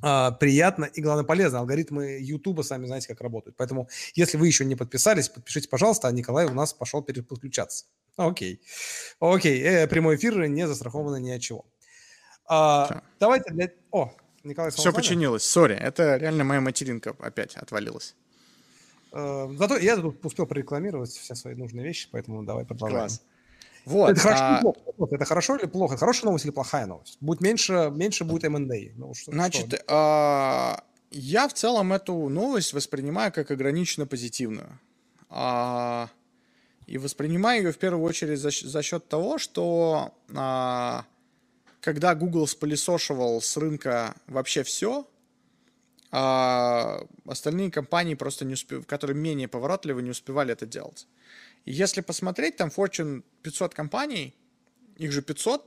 а, 0.00 0.30
приятно 0.30 0.84
и, 0.84 1.00
главное, 1.00 1.24
полезно. 1.24 1.58
Алгоритмы 1.58 2.18
YouTube 2.20 2.64
сами 2.64 2.86
знаете, 2.86 3.08
как 3.08 3.20
работают. 3.20 3.56
Поэтому, 3.56 3.88
если 4.14 4.36
вы 4.38 4.46
еще 4.46 4.64
не 4.64 4.76
подписались, 4.76 5.28
подпишитесь, 5.28 5.68
пожалуйста, 5.68 6.08
а 6.08 6.12
Николай 6.12 6.46
у 6.46 6.54
нас 6.54 6.72
пошел 6.72 7.02
переподключаться. 7.02 7.86
Окей. 8.16 8.60
Окей, 9.20 9.60
э, 9.60 9.86
прямой 9.86 10.16
эфир 10.16 10.46
не 10.46 10.66
застрахованы 10.66 11.20
ни 11.20 11.30
от 11.30 11.40
чего. 11.40 11.66
А, 12.46 13.02
давайте 13.20 13.52
для... 13.52 13.70
О, 13.90 14.12
Николай 14.48 14.70
Все 14.70 14.92
починилось, 14.92 15.44
сори, 15.44 15.74
это 15.74 16.16
реально 16.16 16.44
моя 16.44 16.60
материнка 16.60 17.14
опять 17.20 17.56
отвалилась. 17.56 18.14
Э, 19.12 19.48
зато 19.56 19.76
я 19.78 19.96
тут 19.96 20.24
успел 20.24 20.46
прорекламировать 20.46 21.10
все 21.10 21.34
свои 21.34 21.54
нужные 21.54 21.84
вещи, 21.84 22.08
поэтому 22.10 22.42
давай 22.42 22.64
продолжаем. 22.64 23.08
Класс. 23.08 23.22
Вот, 23.84 24.10
это, 24.10 24.20
хорошо, 24.20 24.44
а... 24.44 24.60
плохо? 24.60 25.14
это 25.14 25.24
хорошо 25.24 25.56
или 25.56 25.66
плохо? 25.66 25.96
Хорошая 25.96 26.26
новость 26.26 26.44
или 26.44 26.52
плохая 26.52 26.86
новость? 26.86 27.16
Будет 27.20 27.40
меньше, 27.40 27.90
меньше 27.94 28.24
будет 28.24 28.44
M&A. 28.44 28.92
Ну, 28.96 29.14
что, 29.14 29.32
Значит, 29.32 29.66
что? 29.66 29.84
А, 29.88 30.84
я 31.10 31.48
в 31.48 31.54
целом 31.54 31.94
эту 31.94 32.28
новость 32.28 32.74
воспринимаю 32.74 33.32
как 33.32 33.50
ограниченно 33.50 34.06
позитивную. 34.06 34.78
А, 35.30 36.10
и 36.86 36.98
воспринимаю 36.98 37.62
ее 37.62 37.72
в 37.72 37.78
первую 37.78 38.04
очередь 38.04 38.38
за, 38.38 38.50
за 38.50 38.82
счет 38.82 39.08
того, 39.08 39.38
что 39.38 40.12
а, 40.34 41.04
когда 41.80 42.14
Google 42.14 42.46
спылесошивал 42.46 43.40
с 43.40 43.56
рынка 43.56 44.14
вообще 44.26 44.62
все, 44.62 45.08
а 46.10 47.06
остальные 47.26 47.70
компании 47.70 48.14
просто 48.14 48.44
не 48.44 48.54
успев... 48.54 48.86
которые 48.86 49.16
менее 49.16 49.48
поворотливы, 49.48 50.02
не 50.02 50.10
успевали 50.10 50.52
это 50.52 50.66
делать. 50.66 51.06
И 51.64 51.72
если 51.72 52.00
посмотреть, 52.00 52.56
там 52.56 52.68
Fortune 52.68 53.22
500 53.42 53.74
компаний, 53.74 54.34
их 54.96 55.12
же 55.12 55.22
500, 55.22 55.64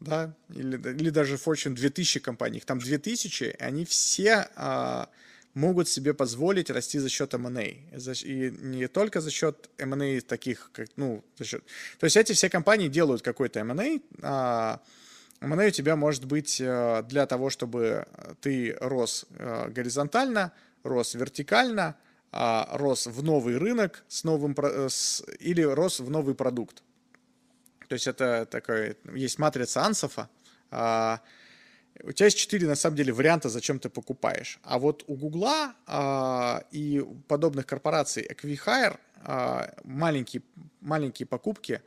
да, 0.00 0.34
или, 0.50 0.76
или 0.76 1.10
даже 1.10 1.36
Fortune 1.36 1.74
2000 1.74 2.20
компаний, 2.20 2.58
их 2.58 2.64
там 2.64 2.78
2000, 2.78 3.44
и 3.44 3.62
они 3.62 3.84
все 3.84 4.48
а, 4.56 5.08
могут 5.54 5.88
себе 5.88 6.14
позволить 6.14 6.70
расти 6.70 6.98
за 6.98 7.08
счет 7.08 7.34
M&A. 7.34 7.64
И 7.64 8.50
не 8.60 8.88
только 8.88 9.20
за 9.20 9.30
счет 9.30 9.70
M&A 9.78 10.20
таких, 10.20 10.70
как, 10.72 10.88
ну, 10.96 11.24
за 11.38 11.44
счет... 11.44 11.64
То 11.98 12.04
есть 12.04 12.16
эти 12.16 12.32
все 12.32 12.48
компании 12.50 12.88
делают 12.88 13.22
какой-то 13.22 13.60
M&A, 13.60 14.00
а, 14.22 14.80
У 15.40 15.70
тебя 15.70 15.94
может 15.94 16.24
быть 16.24 16.60
э, 16.60 17.02
для 17.08 17.26
того, 17.26 17.48
чтобы 17.48 18.06
ты 18.40 18.76
рос 18.80 19.26
э, 19.30 19.68
горизонтально, 19.68 20.52
рос 20.82 21.14
вертикально, 21.14 21.96
а, 22.30 22.68
рос 22.72 23.06
в 23.06 23.22
новый 23.22 23.56
рынок 23.56 24.04
с 24.08 24.24
новым, 24.24 24.54
э, 24.60 24.88
или 25.38 25.62
рос 25.62 26.00
в 26.00 26.10
новый 26.10 26.34
продукт. 26.34 26.82
То 27.88 27.94
есть 27.94 28.06
это 28.06 28.46
такой, 28.46 28.96
есть 29.14 29.38
матрица 29.38 29.82
Ансофа. 29.82 30.28
А, 30.70 31.20
у 32.02 32.12
тебя 32.12 32.26
есть 32.26 32.38
четыре, 32.38 32.66
на 32.66 32.74
самом 32.74 32.96
деле, 32.96 33.12
варианта, 33.12 33.48
зачем 33.48 33.78
ты 33.78 33.88
покупаешь. 33.88 34.58
А 34.62 34.78
вот 34.78 35.04
у 35.06 35.14
Гугла 35.14 35.74
а, 35.86 36.64
и 36.70 37.04
подобных 37.28 37.66
корпораций 37.66 38.26
Equihire 38.28 38.98
маленькие, 39.84 40.42
маленькие 40.80 41.26
покупки 41.26 41.82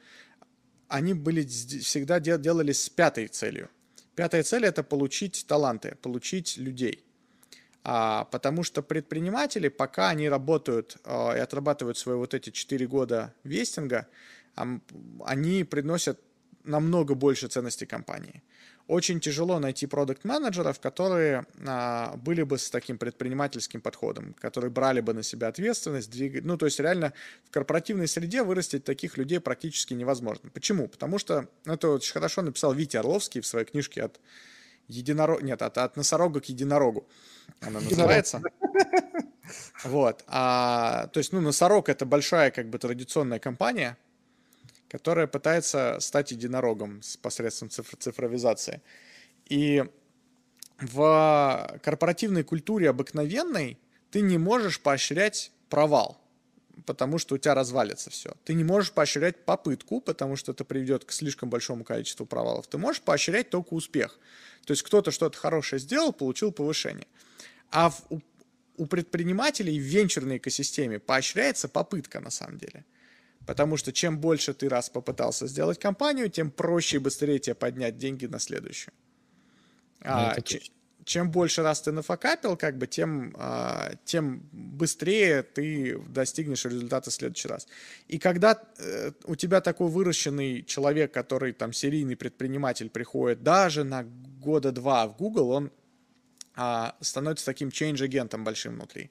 они 0.92 1.14
были 1.14 1.46
всегда 1.46 2.20
делались 2.20 2.84
с 2.84 2.90
пятой 2.90 3.28
целью. 3.28 3.70
Пятая 4.16 4.44
цель 4.44 4.66
это 4.66 4.84
получить 4.84 5.46
таланты, 5.48 5.96
получить 6.02 6.58
людей. 6.58 7.04
А, 7.84 8.26
потому 8.26 8.64
что 8.64 8.84
предприниматели, 8.84 9.70
пока 9.70 10.10
они 10.10 10.30
работают 10.30 10.98
а, 11.06 11.34
и 11.36 11.40
отрабатывают 11.40 11.98
свои 11.98 12.18
вот 12.18 12.34
эти 12.34 12.50
4 12.50 12.88
года 12.88 13.34
вестинга, 13.44 14.08
а, 14.56 14.68
они 15.26 15.64
приносят 15.64 16.20
намного 16.64 17.16
больше 17.16 17.48
ценности 17.48 17.86
компании 17.86 18.44
очень 18.88 19.20
тяжело 19.20 19.60
найти 19.60 19.88
продукт-менеджеров, 19.88 20.80
которые 20.80 21.46
а, 21.66 22.16
были 22.18 22.44
бы 22.44 22.58
с 22.58 22.70
таким 22.70 22.98
предпринимательским 22.98 23.82
подходом, 23.82 24.34
которые 24.40 24.72
брали 24.72 25.02
бы 25.02 25.14
на 25.14 25.24
себя 25.24 25.48
ответственность, 25.48 26.12
двигать. 26.12 26.44
Ну, 26.44 26.58
то 26.58 26.66
есть 26.66 26.80
реально 26.80 27.14
в 27.46 27.52
корпоративной 27.52 28.08
среде 28.08 28.44
вырастить 28.44 28.84
таких 28.84 29.18
людей 29.18 29.40
практически 29.40 29.94
невозможно. 29.94 30.50
Почему? 30.50 30.88
Потому 30.88 31.18
что 31.18 31.48
ну, 31.66 31.74
это 31.74 31.90
очень 31.90 32.14
хорошо 32.14 32.42
написал 32.42 32.74
Витя 32.74 32.98
Орловский 32.98 33.42
в 33.42 33.48
своей 33.48 33.66
книжке 33.66 34.04
от 34.04 34.20
единорога, 34.88 35.44
нет, 35.44 35.62
от, 35.62 35.78
от 35.78 35.96
носорога 35.96 36.42
к 36.42 36.46
единорогу. 36.46 37.08
Она 37.62 37.80
называется. 37.90 38.42
Вот. 39.84 40.24
А, 40.28 41.08
то 41.08 41.20
есть, 41.20 41.34
ну, 41.34 41.42
носорог 41.42 41.90
это 41.90 42.06
большая, 42.06 42.52
как 42.52 42.70
бы, 42.70 42.78
традиционная 42.78 43.40
компания, 43.40 43.98
которая 44.92 45.26
пытается 45.26 45.98
стать 46.02 46.32
единорогом 46.32 47.02
с 47.02 47.16
посредством 47.16 47.70
цифр 47.70 47.96
цифровизации. 47.96 48.82
И 49.46 49.86
в 50.82 51.80
корпоративной 51.82 52.44
культуре 52.44 52.90
обыкновенной 52.90 53.80
ты 54.10 54.20
не 54.20 54.38
можешь 54.38 54.82
поощрять 54.82 55.54
провал, 55.70 56.20
потому 56.86 57.20
что 57.20 57.36
у 57.36 57.38
тебя 57.38 57.54
развалится 57.54 58.10
все. 58.10 58.34
Ты 58.44 58.54
не 58.54 58.66
можешь 58.66 58.92
поощрять 58.92 59.46
попытку, 59.46 60.02
потому 60.02 60.36
что 60.36 60.52
это 60.52 60.66
приведет 60.66 61.06
к 61.06 61.14
слишком 61.14 61.50
большому 61.50 61.86
количеству 61.86 62.26
провалов. 62.26 62.68
Ты 62.68 62.78
можешь 62.78 63.02
поощрять 63.02 63.50
только 63.50 63.74
успех. 63.74 64.20
То 64.66 64.72
есть 64.72 64.84
кто-то 64.84 65.12
что-то 65.12 65.38
хорошее 65.38 65.80
сделал, 65.80 66.12
получил 66.12 66.52
повышение. 66.52 67.08
А 67.70 67.92
в, 67.92 68.02
у, 68.10 68.20
у 68.76 68.86
предпринимателей 68.88 69.80
в 69.80 69.84
венчурной 69.84 70.36
экосистеме 70.36 71.00
поощряется 71.00 71.70
попытка 71.70 72.20
на 72.20 72.30
самом 72.30 72.58
деле. 72.58 72.84
Потому 73.46 73.78
что 73.78 73.92
чем 73.92 74.20
больше 74.20 74.54
ты 74.54 74.70
раз 74.70 74.90
попытался 74.90 75.48
сделать 75.48 75.80
компанию, 75.80 76.30
тем 76.30 76.52
проще 76.52 76.98
и 76.98 77.00
быстрее 77.00 77.40
тебе 77.40 77.56
поднять 77.56 77.98
деньги 77.98 78.26
на 78.28 78.40
следующую. 78.40 78.94
А, 80.04 80.36
чем 81.04 81.32
больше 81.32 81.64
раз 81.64 81.82
ты 81.82 81.92
нафакапил, 81.92 82.56
как 82.56 82.78
бы, 82.78 82.88
тем, 82.88 83.36
а, 83.38 83.94
тем 84.06 84.48
быстрее 84.52 85.44
ты 85.44 85.98
достигнешь 86.08 86.66
результата 86.66 87.10
в 87.10 87.14
следующий 87.14 87.48
раз. 87.48 87.68
И 88.08 88.20
когда 88.20 88.62
э, 88.78 89.12
у 89.26 89.36
тебя 89.36 89.62
такой 89.62 89.90
выращенный 89.90 90.64
человек, 90.64 91.12
который 91.12 91.54
там 91.54 91.74
серийный 91.74 92.16
предприниматель 92.16 92.90
приходит 92.90 93.44
даже 93.44 93.84
на 93.84 94.04
года 94.04 94.72
два 94.72 95.08
в 95.08 95.18
Google, 95.18 95.50
он 95.50 95.72
а, 96.56 96.96
становится 97.02 97.46
таким 97.46 97.70
change-агентом 97.70 98.44
большим 98.44 98.76
внутри 98.76 99.10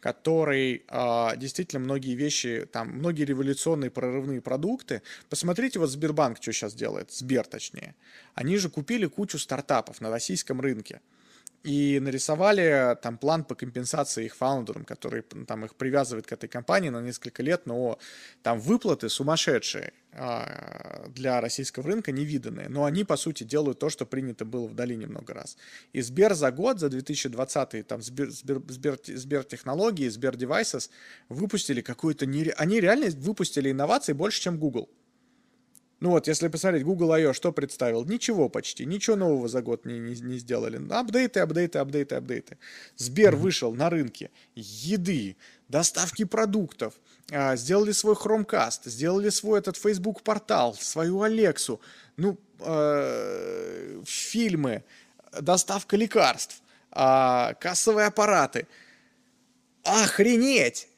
который 0.00 0.82
э, 0.88 1.36
действительно 1.36 1.80
многие 1.80 2.14
вещи, 2.14 2.66
там, 2.72 2.88
многие 2.88 3.24
революционные 3.24 3.90
прорывные 3.90 4.40
продукты. 4.40 5.02
Посмотрите, 5.28 5.78
вот 5.78 5.90
Сбербанк 5.90 6.38
что 6.40 6.52
сейчас 6.52 6.74
делает, 6.74 7.12
Сбер 7.12 7.46
точнее. 7.46 7.94
Они 8.34 8.56
же 8.56 8.70
купили 8.70 9.06
кучу 9.06 9.38
стартапов 9.38 10.00
на 10.00 10.10
российском 10.10 10.60
рынке 10.60 11.00
и 11.62 11.98
нарисовали 12.00 12.96
там 13.02 13.18
план 13.18 13.44
по 13.44 13.54
компенсации 13.54 14.24
их 14.24 14.36
фаундерам, 14.36 14.84
который 14.84 15.22
там 15.22 15.64
их 15.64 15.74
привязывает 15.74 16.26
к 16.26 16.32
этой 16.32 16.48
компании 16.48 16.88
на 16.88 17.00
несколько 17.00 17.42
лет, 17.42 17.66
но 17.66 17.98
там 18.42 18.58
выплаты 18.58 19.10
сумасшедшие 19.10 19.92
а, 20.12 21.06
для 21.08 21.40
российского 21.40 21.86
рынка 21.86 22.12
невиданные, 22.12 22.68
но 22.68 22.84
они 22.84 23.04
по 23.04 23.16
сути 23.16 23.44
делают 23.44 23.78
то, 23.78 23.90
что 23.90 24.06
принято 24.06 24.44
было 24.44 24.66
в 24.66 24.74
долине 24.74 25.06
много 25.06 25.34
раз. 25.34 25.58
И 25.92 26.00
Сбер 26.00 26.34
за 26.34 26.50
год, 26.50 26.80
за 26.80 26.88
2020 26.88 27.86
там 27.86 28.00
Сбер, 28.00 28.30
Сбер, 28.30 28.62
Сбер, 28.68 28.98
Сбер 29.04 29.44
технологии, 29.44 30.08
Сбер 30.08 30.36
Devices 30.36 30.88
выпустили 31.28 31.82
какую-то 31.82 32.24
нере... 32.24 32.54
они 32.56 32.80
реально 32.80 33.08
выпустили 33.16 33.70
инновации 33.70 34.14
больше, 34.14 34.40
чем 34.40 34.58
Google. 34.58 34.88
Ну 36.00 36.10
вот, 36.10 36.28
если 36.28 36.48
посмотреть, 36.48 36.82
Google 36.82 37.12
I.O. 37.12 37.34
что 37.34 37.52
представил? 37.52 38.06
Ничего 38.06 38.48
почти, 38.48 38.86
ничего 38.86 39.16
нового 39.16 39.48
за 39.48 39.60
год 39.60 39.84
не, 39.84 39.98
не, 39.98 40.18
не 40.18 40.38
сделали. 40.38 40.80
Апдейты, 40.90 41.40
апдейты, 41.40 41.78
апдейты, 41.78 42.14
апдейты. 42.14 42.58
Сбер 42.96 43.36
вышел 43.36 43.74
на 43.74 43.90
рынке 43.90 44.30
еды, 44.54 45.36
доставки 45.68 46.24
продуктов, 46.24 46.94
а, 47.30 47.54
сделали 47.54 47.92
свой 47.92 48.14
Chromecast, 48.14 48.88
сделали 48.88 49.28
свой 49.28 49.58
этот 49.58 49.76
Facebook 49.76 50.22
портал, 50.22 50.74
свою 50.74 51.20
Алексу, 51.20 51.82
ну, 52.16 52.38
э, 52.60 54.02
фильмы, 54.06 54.84
доставка 55.38 55.98
лекарств, 55.98 56.62
э, 56.92 57.54
кассовые 57.60 58.06
аппараты. 58.06 58.66
Охренеть! 59.84 60.88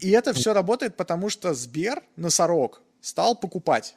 И 0.00 0.10
это 0.10 0.32
все 0.32 0.54
работает, 0.54 0.96
потому 0.96 1.28
что 1.28 1.52
Сбер, 1.52 2.02
носорог, 2.16 2.80
стал 3.02 3.36
покупать 3.36 3.96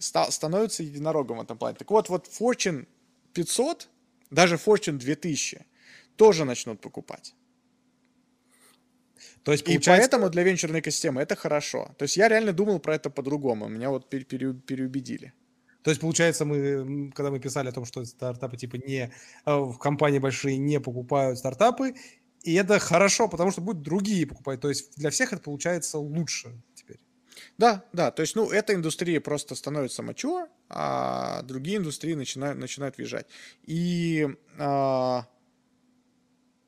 ста- 0.00 0.30
становится 0.30 0.82
единорогом 0.82 1.38
в 1.38 1.42
этом 1.42 1.58
плане. 1.58 1.76
Так 1.76 1.90
вот, 1.90 2.08
вот 2.08 2.28
Fortune 2.28 2.86
500, 3.32 3.88
даже 4.30 4.56
Fortune 4.56 4.98
2000 4.98 5.66
тоже 6.16 6.44
начнут 6.44 6.80
покупать. 6.80 7.34
То 9.42 9.52
есть, 9.52 9.64
получается... 9.64 9.92
И 9.92 9.98
поэтому 9.98 10.30
для 10.30 10.42
венчурной 10.42 10.80
экосистемы 10.80 11.22
это 11.22 11.36
хорошо. 11.36 11.94
То 11.98 12.04
есть 12.04 12.16
я 12.16 12.28
реально 12.28 12.52
думал 12.52 12.78
про 12.78 12.94
это 12.94 13.10
по-другому. 13.10 13.68
Меня 13.68 13.90
вот 13.90 14.08
пере- 14.08 14.24
пере- 14.24 14.54
переубедили. 14.54 15.32
То 15.82 15.90
есть, 15.90 16.00
получается, 16.00 16.44
мы, 16.44 17.10
когда 17.12 17.30
мы 17.30 17.40
писали 17.40 17.68
о 17.68 17.72
том, 17.72 17.86
что 17.86 18.04
стартапы 18.04 18.56
типа 18.56 18.76
не 18.76 19.10
э, 19.46 19.56
в 19.56 19.78
компании 19.78 20.18
большие 20.18 20.58
не 20.58 20.78
покупают 20.78 21.38
стартапы, 21.38 21.94
и 22.42 22.54
это 22.54 22.78
хорошо, 22.78 23.28
потому 23.28 23.50
что 23.50 23.60
будут 23.62 23.82
другие 23.82 24.26
покупать. 24.26 24.60
То 24.60 24.68
есть 24.68 24.96
для 24.96 25.10
всех 25.10 25.32
это 25.32 25.42
получается 25.42 25.98
лучше. 25.98 26.60
Да, 27.58 27.84
да, 27.92 28.10
то 28.10 28.22
есть, 28.22 28.36
ну, 28.36 28.50
эта 28.50 28.74
индустрия 28.74 29.20
просто 29.20 29.54
становится 29.54 30.02
mature, 30.02 30.48
а 30.68 31.42
другие 31.42 31.78
индустрии 31.78 32.14
начинают, 32.14 32.58
начинают 32.58 32.96
въезжать. 32.96 33.26
И 33.64 34.28
а, 34.58 35.26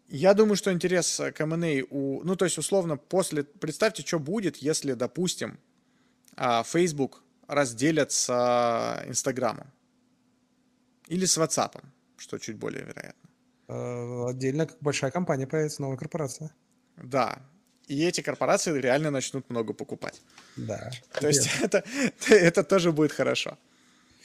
я 0.08 0.34
думаю, 0.34 0.56
что 0.56 0.72
интерес 0.72 1.20
к 1.34 1.40
M&A 1.40 1.82
у... 1.90 2.22
Ну, 2.22 2.36
то 2.36 2.44
есть, 2.44 2.58
условно, 2.58 2.96
после... 2.96 3.44
Представьте, 3.44 4.02
что 4.02 4.18
будет, 4.18 4.56
если, 4.58 4.92
допустим, 4.92 5.58
а, 6.36 6.62
Facebook 6.62 7.22
разделят 7.46 8.12
с 8.12 8.28
а, 8.30 9.02
Инстаграмом. 9.06 9.70
Или 11.08 11.24
с 11.24 11.38
WhatsApp, 11.38 11.82
что 12.16 12.38
чуть 12.38 12.56
более 12.56 12.84
вероятно. 12.84 13.30
Э, 13.68 14.28
отдельно 14.28 14.68
большая 14.80 15.10
компания 15.10 15.46
появится, 15.46 15.82
новая 15.82 15.96
корпорация. 15.96 16.54
Да, 16.96 17.38
и 17.88 18.04
эти 18.04 18.20
корпорации 18.20 18.80
реально 18.80 19.10
начнут 19.10 19.50
много 19.50 19.72
покупать. 19.72 20.22
Да. 20.56 20.90
То 21.20 21.28
есть 21.28 21.48
это, 21.62 21.84
это 22.28 22.64
тоже 22.64 22.92
будет 22.92 23.12
хорошо. 23.12 23.58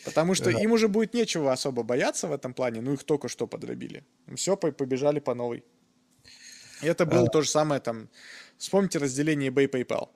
Потому 0.05 0.35
что 0.35 0.51
да. 0.51 0.61
им 0.61 0.71
уже 0.71 0.87
будет 0.87 1.13
нечего 1.13 1.51
особо 1.51 1.83
бояться 1.83 2.27
в 2.27 2.31
этом 2.31 2.53
плане, 2.53 2.81
ну 2.81 2.93
их 2.93 3.03
только 3.03 3.27
что 3.27 3.47
подробили. 3.47 4.03
Все, 4.35 4.55
побежали 4.55 5.19
по 5.19 5.35
новой. 5.35 5.63
И 6.81 6.87
это 6.87 7.05
было 7.05 7.25
а... 7.25 7.29
то 7.29 7.41
же 7.41 7.49
самое 7.49 7.81
там. 7.81 8.07
Вспомните 8.57 8.99
разделение 8.99 9.51
eBay 9.51 9.69
PayPal. 9.69 10.09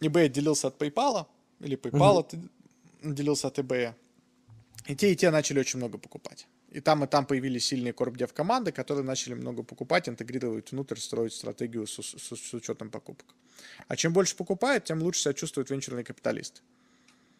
eBay 0.00 0.24
отделился 0.26 0.68
от 0.68 0.80
PayPal, 0.80 1.26
или 1.60 1.76
PayPal 1.76 2.20
угу. 2.20 2.48
отделился 3.02 3.48
от 3.48 3.58
eBay. 3.58 3.94
И 4.88 4.96
те, 4.96 5.12
и 5.12 5.16
те 5.16 5.30
начали 5.30 5.60
очень 5.60 5.78
много 5.78 5.98
покупать. 5.98 6.46
И 6.72 6.80
там, 6.80 7.04
и 7.04 7.06
там 7.06 7.26
появились 7.26 7.66
сильные 7.66 7.92
корпдев 7.92 8.32
команды, 8.32 8.72
которые 8.72 9.04
начали 9.04 9.34
много 9.34 9.62
покупать, 9.62 10.08
интегрировать 10.08 10.72
внутрь, 10.72 10.96
строить 10.96 11.34
стратегию 11.34 11.86
с, 11.86 11.98
с, 11.98 12.36
с 12.36 12.54
учетом 12.54 12.90
покупок. 12.90 13.26
А 13.88 13.96
чем 13.96 14.12
больше 14.12 14.36
покупает, 14.36 14.84
тем 14.84 15.02
лучше 15.02 15.20
себя 15.20 15.34
чувствует 15.34 15.70
венчурный 15.70 16.02
капиталист. 16.02 16.62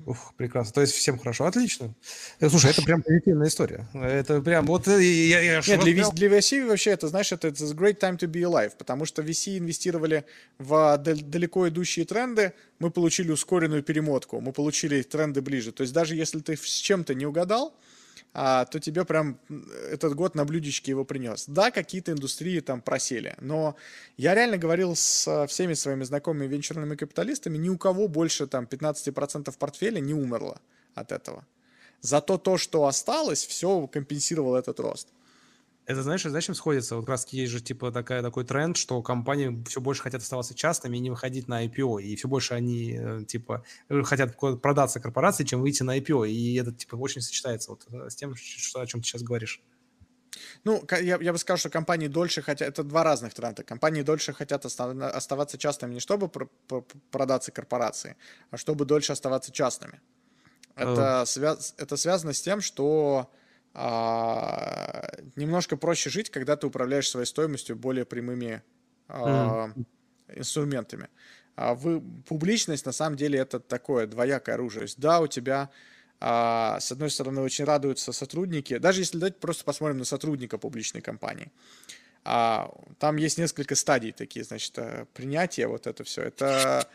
Ух, 0.05 0.35
прекрасно. 0.37 0.72
То 0.72 0.80
есть 0.80 0.95
всем 0.95 1.18
хорошо, 1.18 1.47
отлично. 1.47 1.95
Э, 2.41 2.49
слушай, 2.49 2.70
это 2.70 2.83
прям 2.83 3.03
позитивная 3.03 3.49
история. 3.49 3.87
Это 3.95 4.41
прям 4.41 4.66
вот 4.66 4.89
э, 4.89 5.03
я, 5.03 5.41
я 5.41 5.62
Нет, 5.66 5.80
для, 5.80 5.93
VC, 5.93 6.12
для 6.12 6.28
VC 6.28 6.66
вообще 6.66 6.91
это, 6.91 7.09
знаешь, 7.09 7.33
это 7.33 7.49
it's 7.49 7.62
a 7.62 7.74
great 7.74 8.01
time 8.01 8.18
to 8.18 8.26
be 8.26 8.43
alive, 8.43 8.72
потому 8.76 9.07
что 9.07 9.22
VC 9.22 9.59
инвестировали 9.59 10.24
в 10.59 10.99
далеко 10.99 11.68
идущие 11.68 12.05
тренды, 12.05 12.53
мы 12.80 12.91
получили 12.91 13.30
ускоренную 13.30 13.83
перемотку, 13.83 14.41
мы 14.41 14.53
получили 14.53 15.03
тренды 15.03 15.41
ближе. 15.41 15.72
То 15.72 15.83
есть 15.83 15.95
даже 15.95 16.16
если 16.16 16.41
ты 16.41 16.57
с 16.57 16.76
чем-то 16.80 17.14
не 17.14 17.26
угадал, 17.26 17.74
а, 18.35 18.64
то 18.64 18.80
тебе 18.80 19.05
прям 19.05 19.39
этот 19.91 20.14
год 20.14 20.35
на 20.35 20.45
блюдечке 20.45 20.93
его 20.93 21.05
принес. 21.05 21.45
Да, 21.47 21.70
какие-то 21.70 22.12
индустрии 22.12 22.61
там 22.61 22.80
просели, 22.80 23.37
но 23.41 23.76
я 24.16 24.35
реально 24.35 24.57
говорил 24.57 24.97
с 24.97 25.47
всеми 25.49 25.74
своими 25.74 26.05
знакомыми 26.05 26.47
венчурными 26.47 26.97
капиталистами, 26.97 27.59
ни 27.59 27.68
у 27.68 27.76
кого 27.76 28.09
больше 28.09 28.47
там 28.47 28.64
15% 28.64 29.55
портфеля 29.59 30.01
не 30.01 30.14
умерло 30.14 30.61
от 30.95 31.12
этого. 31.12 31.47
Зато 32.01 32.39
то, 32.39 32.59
что 32.59 32.87
осталось, 32.87 33.47
все 33.47 33.87
компенсировало 33.87 34.57
этот 34.57 34.80
рост. 34.80 35.09
Это, 35.85 36.03
знаешь, 36.03 36.22
зачем 36.22 36.55
сходится? 36.55 36.95
Вот 36.95 37.03
как 37.03 37.11
раз 37.11 37.26
есть 37.33 37.51
же 37.51 37.61
типа 37.61 37.91
такая, 37.91 38.22
такой 38.22 38.45
тренд, 38.45 38.76
что 38.76 39.03
компании 39.03 39.64
все 39.68 39.80
больше 39.80 40.03
хотят 40.03 40.22
оставаться 40.22 40.55
частными 40.55 40.97
и 40.97 41.01
не 41.01 41.11
выходить 41.11 41.49
на 41.49 41.66
IPO. 41.66 42.03
И 42.03 42.14
все 42.14 42.28
больше 42.28 42.55
они 42.55 42.97
э, 42.97 43.24
типа 43.26 43.64
э, 43.89 44.03
хотят 44.03 44.37
продаться 44.61 45.01
корпорации, 45.01 45.45
чем 45.45 45.61
выйти 45.61 45.83
на 45.83 45.99
IPO. 45.99 46.28
И 46.28 46.55
это 46.55 46.72
типа 46.72 46.95
очень 46.95 47.20
сочетается 47.20 47.70
вот 47.70 47.85
э, 47.91 48.11
с 48.11 48.14
тем, 48.14 48.37
что, 48.37 48.80
о 48.80 48.87
чем 48.87 49.01
ты 49.01 49.09
сейчас 49.09 49.22
говоришь. 49.22 49.61
Ну, 50.64 50.85
я, 50.91 51.18
я 51.20 51.33
бы 51.33 51.39
сказал, 51.39 51.59
что 51.59 51.68
компании 51.68 52.07
дольше 52.07 52.43
хотят... 52.43 52.68
Это 52.68 52.85
два 52.85 53.03
разных 53.03 53.35
тренда. 53.35 53.64
Компании 53.64 54.03
дольше 54.03 54.33
хотят 54.33 54.64
оставаться 54.64 55.59
частными 55.59 55.95
не 55.95 56.01
чтобы 56.01 56.30
продаться 57.11 57.51
корпорации, 57.51 58.16
а 58.51 58.57
чтобы 58.57 58.85
дольше 58.85 59.12
оставаться 59.12 59.51
частными. 59.51 60.01
Это, 60.76 61.24
связ... 61.26 61.74
это 61.76 61.97
связано 61.97 62.33
с 62.33 62.41
тем, 62.41 62.61
что 62.61 63.30
а, 63.75 65.09
немножко 65.37 65.77
проще 65.77 66.11
жить, 66.11 66.31
когда 66.31 66.57
ты 66.57 66.66
управляешь 66.66 67.09
своей 67.09 67.27
стоимостью 67.27 67.77
более 67.77 68.05
прямыми 68.05 68.62
а, 69.09 69.68
mm. 69.68 69.85
инструментами. 70.37 71.09
А 71.55 71.75
вы, 71.75 72.03
публичность 72.27 72.87
на 72.87 72.93
самом 72.93 73.16
деле 73.16 73.39
это 73.39 73.61
такое 73.61 74.07
двоякое 74.07 74.55
оружие. 74.55 74.87
Да, 74.97 75.20
у 75.20 75.27
тебя 75.27 75.70
а, 76.20 76.79
с 76.81 76.93
одной 76.93 77.11
стороны 77.11 77.41
очень 77.41 77.64
радуются 77.64 78.12
сотрудники, 78.12 78.79
даже 78.79 79.01
если 79.01 79.18
давайте 79.18 79.39
просто 79.39 79.64
посмотрим 79.64 79.99
на 79.99 80.05
сотрудника 80.05 80.59
публичной 80.59 81.01
компании. 81.01 81.51
А, 82.25 82.70
там 82.99 83.16
есть 83.16 83.39
несколько 83.39 83.75
стадий 83.75 84.12
такие, 84.12 84.45
значит, 84.45 84.79
э, 84.79 85.07
принятия, 85.12 85.66
вот 85.66 85.87
это 85.89 86.05
все. 86.05 86.23
Это 86.23 86.89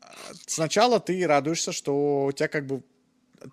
а, 0.00 0.08
сначала 0.46 0.98
ты 0.98 1.24
радуешься, 1.26 1.70
что 1.70 2.24
у 2.26 2.32
тебя 2.32 2.48
как 2.48 2.66
бы 2.66 2.82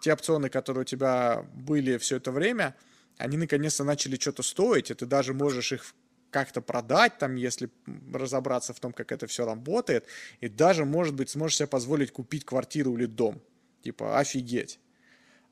те 0.02 0.14
опционы, 0.14 0.50
которые 0.50 0.82
у 0.82 0.86
тебя 0.86 1.46
были 1.54 1.98
все 1.98 2.18
это 2.18 2.32
время, 2.32 2.76
они 3.18 3.38
наконец-то 3.38 3.84
начали 3.84 4.18
что-то 4.18 4.44
стоить, 4.44 4.92
и 4.92 4.94
ты 4.94 5.06
даже 5.06 5.34
можешь 5.34 5.72
их 5.72 5.94
как-то 6.32 6.62
продать, 6.62 7.18
там, 7.18 7.36
если 7.36 7.70
разобраться 8.14 8.74
в 8.74 8.80
том, 8.80 8.92
как 8.92 9.14
это 9.14 9.26
все 9.26 9.46
работает, 9.46 10.06
и 10.42 10.50
даже, 10.50 10.84
может 10.84 11.16
быть, 11.16 11.30
сможешь 11.30 11.58
себе 11.58 11.68
позволить 11.68 12.12
купить 12.12 12.44
квартиру 12.44 12.96
или 12.98 13.06
дом. 13.06 13.42
Типа, 13.84 14.20
офигеть. 14.20 14.80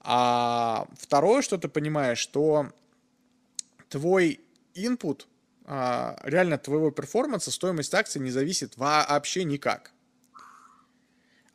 А 0.01 0.87
второе, 0.99 1.41
что 1.41 1.57
ты 1.57 1.69
понимаешь, 1.69 2.17
что 2.17 2.67
твой 3.87 4.41
input, 4.75 5.25
а, 5.63 6.19
реально 6.23 6.57
твоего 6.57 6.91
перформанса, 6.91 7.51
стоимость 7.51 7.93
акций 7.93 8.19
не 8.19 8.31
зависит 8.31 8.75
вообще 8.75 9.45
никак. 9.45 9.92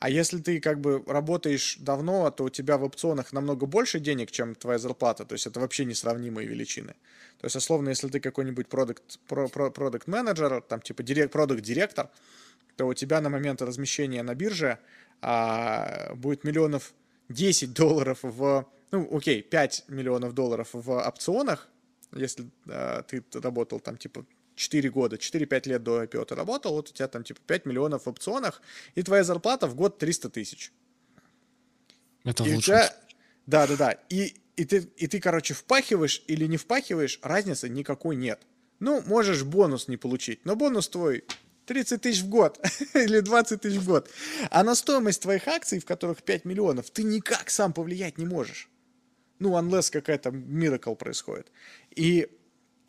А 0.00 0.08
если 0.08 0.38
ты 0.38 0.60
как 0.60 0.80
бы 0.80 1.02
работаешь 1.06 1.76
давно, 1.80 2.30
то 2.30 2.44
у 2.44 2.48
тебя 2.50 2.78
в 2.78 2.84
опционах 2.84 3.32
намного 3.32 3.66
больше 3.66 3.98
денег, 3.98 4.30
чем 4.30 4.54
твоя 4.54 4.78
зарплата. 4.78 5.24
То 5.24 5.34
есть 5.34 5.46
это 5.46 5.58
вообще 5.58 5.84
несравнимые 5.84 6.46
величины. 6.46 6.94
То 7.40 7.46
есть, 7.46 7.56
условно, 7.56 7.88
если 7.88 8.08
ты 8.08 8.20
какой-нибудь 8.20 8.68
продукт, 8.68 9.18
продукт 9.26 10.06
менеджер, 10.06 10.62
там 10.62 10.80
типа 10.80 11.02
директ, 11.02 11.32
продукт 11.32 11.62
директор, 11.62 12.10
то 12.76 12.86
у 12.86 12.94
тебя 12.94 13.20
на 13.20 13.28
момент 13.28 13.60
размещения 13.60 14.22
на 14.22 14.34
бирже 14.36 14.78
а, 15.20 16.14
будет 16.14 16.44
миллионов 16.44 16.94
10 17.28 17.74
долларов 17.74 18.20
в, 18.22 18.66
ну, 18.92 19.16
окей, 19.16 19.42
5 19.42 19.84
миллионов 19.88 20.32
долларов 20.32 20.68
в 20.72 20.90
опционах, 20.90 21.68
если 22.12 22.48
а, 22.68 23.02
ты 23.02 23.24
работал 23.34 23.80
там 23.80 23.96
типа 23.96 24.24
4 24.58 24.90
года, 24.90 25.16
4-5 25.16 25.68
лет 25.68 25.82
до 25.82 26.02
IPO 26.02 26.24
ты 26.26 26.34
работал, 26.34 26.74
вот 26.74 26.90
у 26.90 26.92
тебя 26.92 27.08
там 27.08 27.24
типа 27.24 27.40
5 27.46 27.66
миллионов 27.66 28.04
в 28.04 28.08
опционах, 28.08 28.60
и 28.94 29.02
твоя 29.02 29.24
зарплата 29.24 29.66
в 29.66 29.74
год 29.74 29.98
300 29.98 30.30
тысяч. 30.30 30.72
Это 32.24 32.44
и 32.44 32.54
лучше. 32.54 32.66
Тебя... 32.66 32.94
Да, 33.46 33.66
да, 33.66 33.76
да. 33.76 33.92
И, 34.10 34.34
и, 34.56 34.64
ты, 34.64 34.90
и 34.96 35.06
ты, 35.06 35.20
короче, 35.20 35.54
впахиваешь 35.54 36.22
или 36.26 36.46
не 36.46 36.56
впахиваешь, 36.56 37.20
разницы 37.22 37.68
никакой 37.68 38.16
нет. 38.16 38.42
Ну, 38.80 39.02
можешь 39.06 39.44
бонус 39.44 39.88
не 39.88 39.96
получить, 39.96 40.44
но 40.44 40.56
бонус 40.56 40.88
твой 40.88 41.24
30 41.66 42.02
тысяч 42.02 42.22
в 42.22 42.28
год 42.28 42.60
или 42.94 43.20
20 43.20 43.60
тысяч 43.60 43.78
в 43.78 43.86
год. 43.86 44.10
А 44.50 44.64
на 44.64 44.74
стоимость 44.74 45.22
твоих 45.22 45.46
акций, 45.48 45.78
в 45.78 45.84
которых 45.84 46.22
5 46.22 46.44
миллионов, 46.44 46.90
ты 46.90 47.04
никак 47.04 47.50
сам 47.50 47.72
повлиять 47.72 48.18
не 48.18 48.26
можешь. 48.26 48.68
Ну, 49.38 49.56
unless 49.56 49.90
какая-то 49.92 50.30
miracle 50.30 50.96
происходит. 50.96 51.52
И 51.94 52.28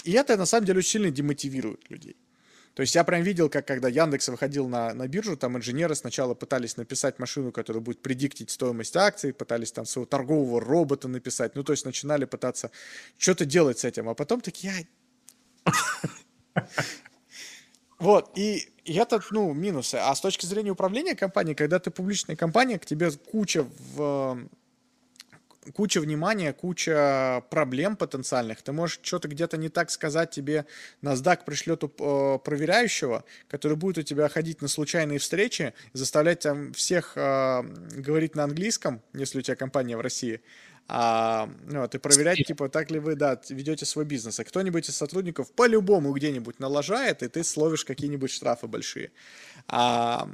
и 0.03 0.11
это, 0.11 0.37
на 0.37 0.45
самом 0.45 0.65
деле, 0.65 0.79
очень 0.79 0.91
сильно 0.91 1.11
демотивирует 1.11 1.89
людей. 1.89 2.15
То 2.73 2.81
есть 2.81 2.95
я 2.95 3.03
прям 3.03 3.23
видел, 3.23 3.49
как 3.49 3.67
когда 3.67 3.89
Яндекс 3.89 4.29
выходил 4.29 4.69
на, 4.69 4.93
на 4.93 5.07
биржу, 5.07 5.35
там 5.35 5.57
инженеры 5.57 5.95
сначала 5.95 6.33
пытались 6.33 6.77
написать 6.77 7.19
машину, 7.19 7.51
которая 7.51 7.81
будет 7.81 8.01
предиктить 8.01 8.51
стоимость 8.51 8.95
акций, 8.95 9.33
пытались 9.33 9.71
там 9.71 9.85
своего 9.85 10.05
торгового 10.05 10.61
робота 10.61 11.07
написать, 11.07 11.55
ну 11.55 11.63
то 11.63 11.73
есть 11.73 11.83
начинали 11.85 12.25
пытаться 12.25 12.71
что-то 13.17 13.43
делать 13.45 13.79
с 13.79 13.83
этим, 13.83 14.07
а 14.07 14.13
потом 14.13 14.39
такие, 14.39 14.87
вот, 17.99 18.31
и, 18.37 18.69
это, 18.85 19.19
ну, 19.31 19.53
минусы. 19.53 19.95
А 19.95 20.15
с 20.15 20.21
точки 20.21 20.45
зрения 20.45 20.71
управления 20.71 21.15
компанией, 21.15 21.55
когда 21.55 21.79
ты 21.79 21.91
публичная 21.91 22.37
компания, 22.37 22.79
к 22.79 22.85
тебе 22.85 23.11
куча 23.11 23.67
в 23.93 24.47
куча 25.73 26.01
внимания, 26.01 26.53
куча 26.53 27.43
проблем 27.49 27.95
потенциальных. 27.95 28.61
Ты 28.61 28.71
можешь 28.71 28.99
что-то 29.01 29.27
где-то 29.27 29.57
не 29.57 29.69
так 29.69 29.91
сказать, 29.91 30.31
тебе 30.31 30.65
NASDAQ 31.01 31.45
пришлет 31.45 31.83
э, 31.83 32.39
проверяющего, 32.43 33.23
который 33.47 33.77
будет 33.77 33.97
у 33.99 34.01
тебя 34.03 34.29
ходить 34.29 34.61
на 34.61 34.67
случайные 34.67 35.19
встречи, 35.19 35.73
заставлять 35.93 36.39
там 36.41 36.73
всех 36.73 37.13
э, 37.15 37.63
говорить 37.95 38.35
на 38.35 38.43
английском, 38.43 39.01
если 39.13 39.39
у 39.39 39.41
тебя 39.41 39.55
компания 39.55 39.97
в 39.97 40.01
России, 40.01 40.41
а, 40.91 41.47
вот, 41.67 41.93
и 41.93 41.99
проверять, 41.99 42.47
типа, 42.47 42.67
так 42.67 42.89
ли 42.89 42.97
вы, 42.97 43.13
да, 43.13 43.39
ведете 43.49 43.85
свой 43.85 44.05
бизнес. 44.05 44.39
А 44.39 44.43
кто-нибудь 44.43 44.89
из 44.89 44.95
сотрудников 44.95 45.51
по-любому 45.51 46.11
где-нибудь 46.13 46.59
налажает, 46.59 47.21
и 47.21 47.27
ты 47.27 47.43
словишь 47.43 47.85
какие-нибудь 47.85 48.31
штрафы 48.31 48.65
большие. 48.65 49.11
А, 49.67 50.27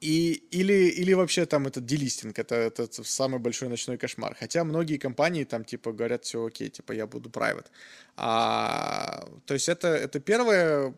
и, 0.00 0.42
или, 0.50 0.88
или 0.88 1.12
вообще 1.12 1.44
там 1.44 1.66
этот 1.66 1.84
делистинг, 1.84 2.38
это, 2.38 2.54
это 2.54 2.86
самый 3.04 3.38
большой 3.38 3.68
ночной 3.68 3.98
кошмар. 3.98 4.34
Хотя 4.40 4.64
многие 4.64 4.96
компании 4.96 5.44
там 5.44 5.64
типа 5.64 5.92
говорят, 5.92 6.24
все 6.24 6.44
окей, 6.44 6.70
типа 6.70 6.92
я 6.92 7.06
буду 7.06 7.28
private. 7.28 7.66
А, 8.16 9.28
то 9.44 9.54
есть 9.54 9.68
это, 9.68 9.88
это 9.88 10.18
первое 10.20 10.94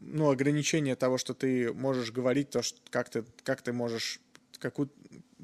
ну, 0.00 0.30
ограничение 0.30 0.94
того, 0.94 1.18
что 1.18 1.34
ты 1.34 1.72
можешь 1.72 2.12
говорить, 2.12 2.50
то, 2.50 2.62
что, 2.62 2.78
как, 2.90 3.08
ты, 3.08 3.24
как 3.42 3.62
ты 3.62 3.72
можешь 3.72 4.20
какую, 4.60 4.88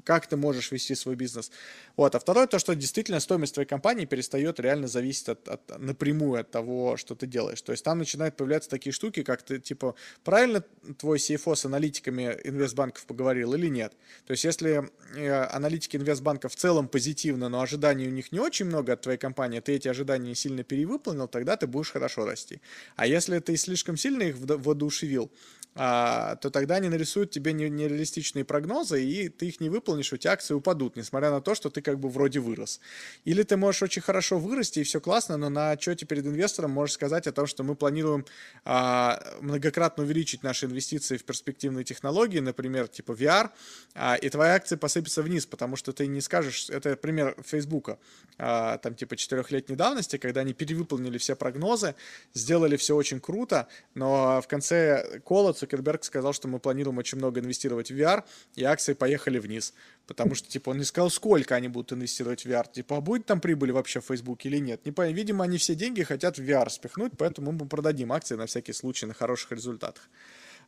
как 0.03 0.27
ты 0.27 0.35
можешь 0.37 0.71
вести 0.71 0.95
свой 0.95 1.15
бизнес. 1.15 1.51
Вот. 1.95 2.15
А 2.15 2.19
второе, 2.19 2.47
то, 2.47 2.59
что 2.59 2.75
действительно 2.75 3.19
стоимость 3.19 3.53
твоей 3.53 3.67
компании 3.67 4.05
перестает 4.05 4.59
реально 4.59 4.87
зависеть 4.87 5.29
от, 5.29 5.47
от, 5.47 5.79
напрямую 5.79 6.41
от 6.41 6.51
того, 6.51 6.97
что 6.97 7.15
ты 7.15 7.27
делаешь. 7.27 7.61
То 7.61 7.71
есть 7.71 7.83
там 7.83 7.97
начинают 7.99 8.35
появляться 8.37 8.69
такие 8.69 8.93
штуки, 8.93 9.23
как 9.23 9.41
ты, 9.41 9.59
типа, 9.59 9.95
правильно 10.23 10.63
твой 10.97 11.17
CFO 11.17 11.55
с 11.55 11.65
аналитиками 11.65 12.37
инвестбанков 12.43 13.05
поговорил 13.05 13.53
или 13.53 13.67
нет. 13.67 13.93
То 14.25 14.31
есть 14.31 14.43
если 14.43 14.89
э, 15.15 15.43
аналитики 15.43 15.97
инвестбанка 15.97 16.49
в 16.49 16.55
целом 16.55 16.87
позитивно, 16.87 17.49
но 17.49 17.61
ожиданий 17.61 18.07
у 18.07 18.11
них 18.11 18.31
не 18.31 18.39
очень 18.39 18.65
много 18.65 18.93
от 18.93 19.01
твоей 19.01 19.17
компании, 19.17 19.59
ты 19.59 19.73
эти 19.73 19.87
ожидания 19.87 20.35
сильно 20.35 20.63
перевыполнил, 20.63 21.27
тогда 21.27 21.57
ты 21.57 21.67
будешь 21.67 21.91
хорошо 21.91 22.25
расти. 22.25 22.61
А 22.95 23.07
если 23.07 23.39
ты 23.39 23.57
слишком 23.57 23.97
сильно 23.97 24.23
их 24.23 24.35
воодушевил, 24.37 25.31
то 25.75 26.49
тогда 26.51 26.75
они 26.75 26.89
нарисуют 26.89 27.31
тебе 27.31 27.53
нереалистичные 27.53 28.43
прогнозы, 28.43 29.03
и 29.03 29.29
ты 29.29 29.47
их 29.47 29.61
не 29.61 29.69
выполнишь, 29.69 30.11
у 30.11 30.17
тебя 30.17 30.33
акции 30.33 30.53
упадут, 30.53 30.95
несмотря 30.95 31.31
на 31.31 31.41
то, 31.41 31.55
что 31.55 31.69
ты 31.69 31.81
как 31.81 31.99
бы 31.99 32.09
вроде 32.09 32.39
вырос. 32.39 32.79
Или 33.23 33.43
ты 33.43 33.55
можешь 33.55 33.83
очень 33.83 34.01
хорошо 34.01 34.39
вырасти, 34.39 34.79
и 34.79 34.83
все 34.83 34.99
классно, 34.99 35.37
но 35.37 35.49
на 35.49 35.71
отчете 35.71 36.05
перед 36.05 36.25
инвестором 36.25 36.71
можешь 36.71 36.95
сказать 36.95 37.27
о 37.27 37.31
том, 37.31 37.47
что 37.47 37.63
мы 37.63 37.75
планируем 37.75 38.25
а, 38.65 39.21
многократно 39.41 40.03
увеличить 40.03 40.43
наши 40.43 40.65
инвестиции 40.65 41.17
в 41.17 41.23
перспективные 41.23 41.83
технологии, 41.83 42.39
например, 42.39 42.87
типа 42.87 43.11
VR, 43.11 43.49
а, 43.93 44.15
и 44.15 44.29
твои 44.29 44.49
акции 44.49 44.75
посыпятся 44.75 45.21
вниз, 45.21 45.45
потому 45.45 45.75
что 45.75 45.93
ты 45.93 46.07
не 46.07 46.21
скажешь, 46.21 46.69
это 46.69 46.95
пример 46.95 47.35
Фейсбука, 47.45 47.99
а, 48.37 48.77
там 48.77 48.95
типа 48.95 49.15
четырехлетней 49.15 49.75
давности, 49.75 50.17
когда 50.17 50.41
они 50.41 50.53
перевыполнили 50.53 51.17
все 51.17 51.35
прогнозы, 51.35 51.95
сделали 52.33 52.77
все 52.77 52.95
очень 52.95 53.19
круто, 53.19 53.67
но 53.93 54.41
в 54.41 54.47
конце 54.47 55.21
колода 55.25 55.58
Цукерберг 55.59 56.03
сказал, 56.03 56.33
что 56.33 56.47
мы 56.47 56.59
планируем 56.59 56.97
очень 56.97 57.17
много 57.17 57.39
инвестировать 57.39 57.91
в 57.91 57.95
VR, 57.95 58.23
и 58.55 58.63
акции 58.63 58.93
поехали 58.93 59.39
вниз. 59.39 59.73
Потому 60.07 60.35
что, 60.35 60.47
типа, 60.49 60.71
он 60.71 60.77
не 60.77 60.83
сказал, 60.83 61.09
сколько 61.09 61.55
они 61.55 61.67
будут 61.67 61.93
инвестировать 61.93 62.45
в 62.45 62.47
VR. 62.47 62.65
Типа, 62.71 62.97
а 62.97 63.01
будет 63.01 63.25
там 63.25 63.39
прибыль 63.41 63.71
вообще 63.71 63.99
в 63.99 64.05
Facebook 64.05 64.45
или 64.45 64.57
нет? 64.57 64.85
Не 64.85 64.91
понятно. 64.91 65.15
Видимо, 65.15 65.43
они 65.43 65.57
все 65.57 65.75
деньги 65.75 66.03
хотят 66.03 66.37
в 66.37 66.41
VR 66.41 66.69
спихнуть, 66.69 67.13
поэтому 67.17 67.51
мы 67.51 67.67
продадим 67.67 68.11
акции 68.11 68.35
на 68.35 68.45
всякий 68.45 68.73
случай 68.73 69.05
на 69.05 69.13
хороших 69.13 69.51
результатах. 69.51 70.09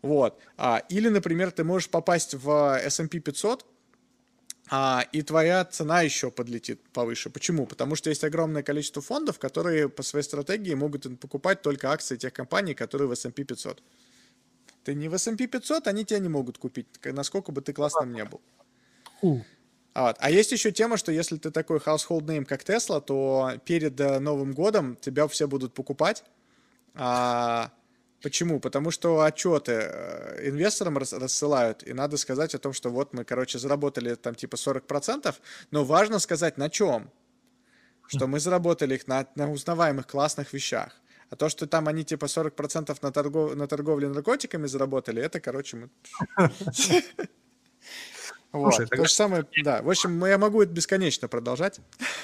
Вот. 0.01 0.39
А, 0.57 0.83
или, 0.89 1.09
например, 1.09 1.51
ты 1.51 1.63
можешь 1.63 1.89
попасть 1.89 2.33
в 2.33 2.79
S&P 2.83 3.19
500, 3.19 3.65
а, 4.73 5.05
и 5.11 5.21
твоя 5.21 5.65
цена 5.65 6.01
еще 6.01 6.31
подлетит 6.31 6.81
повыше. 6.93 7.29
Почему? 7.29 7.65
Потому 7.65 7.95
что 7.95 8.09
есть 8.09 8.23
огромное 8.23 8.63
количество 8.63 9.01
фондов, 9.01 9.37
которые 9.37 9.89
по 9.89 10.01
своей 10.01 10.23
стратегии 10.23 10.73
могут 10.73 11.19
покупать 11.19 11.61
только 11.61 11.91
акции 11.91 12.15
тех 12.15 12.31
компаний, 12.31 12.73
которые 12.73 13.09
в 13.09 13.11
S&P 13.11 13.43
500. 13.43 13.83
Ты 14.83 14.95
не 14.95 15.09
в 15.09 15.13
S&P 15.13 15.47
500, 15.47 15.87
они 15.87 16.05
тебя 16.05 16.19
не 16.19 16.29
могут 16.29 16.57
купить, 16.57 16.87
насколько 17.03 17.51
бы 17.51 17.61
ты 17.61 17.73
классным 17.73 18.13
не 18.13 18.25
был. 18.25 18.41
Uh. 19.21 19.41
Вот. 19.93 20.15
А 20.19 20.31
есть 20.31 20.51
еще 20.51 20.71
тема, 20.71 20.97
что 20.97 21.11
если 21.11 21.37
ты 21.37 21.51
такой 21.51 21.79
household 21.79 22.25
name, 22.25 22.45
как 22.45 22.63
Tesla, 22.63 23.01
то 23.01 23.51
перед 23.65 23.99
э, 23.99 24.19
Новым 24.19 24.53
годом 24.53 24.95
тебя 24.95 25.27
все 25.27 25.47
будут 25.47 25.73
покупать. 25.73 26.23
А, 26.95 27.71
почему? 28.21 28.59
Потому 28.59 28.91
что 28.91 29.21
отчеты 29.21 29.73
э, 29.73 30.49
инвесторам 30.49 30.97
рас, 30.97 31.11
рассылают, 31.11 31.83
и 31.83 31.93
надо 31.93 32.17
сказать 32.17 32.55
о 32.55 32.59
том, 32.59 32.71
что 32.71 32.89
вот 32.89 33.13
мы, 33.13 33.25
короче, 33.25 33.59
заработали 33.59 34.15
там 34.15 34.33
типа 34.33 34.55
40%, 34.55 35.35
но 35.71 35.83
важно 35.83 36.19
сказать 36.19 36.57
на 36.57 36.69
чем. 36.69 37.09
Что 38.07 38.27
мы 38.27 38.39
заработали 38.39 38.95
их 38.95 39.07
на, 39.07 39.25
на 39.35 39.49
узнаваемых 39.51 40.05
классных 40.05 40.51
вещах. 40.51 41.01
А 41.31 41.35
то, 41.35 41.49
что 41.49 41.65
там 41.65 41.87
они 41.87 42.03
типа 42.03 42.25
40% 42.25 42.97
на, 43.01 43.11
торгов... 43.11 43.55
на 43.55 43.67
торговле 43.67 44.09
наркотиками 44.09 44.67
заработали, 44.67 45.21
это, 45.21 45.39
короче, 45.39 45.77
мы... 45.77 45.89
Вот. 48.53 48.75
Слушай, 48.75 48.89
То 48.89 49.05
же 49.05 49.13
самое, 49.13 49.45
да. 49.63 49.81
В 49.81 49.89
общем, 49.89 50.25
я 50.25 50.37
могу 50.37 50.61
это 50.61 50.73
бесконечно 50.73 51.29
продолжать. 51.29 51.79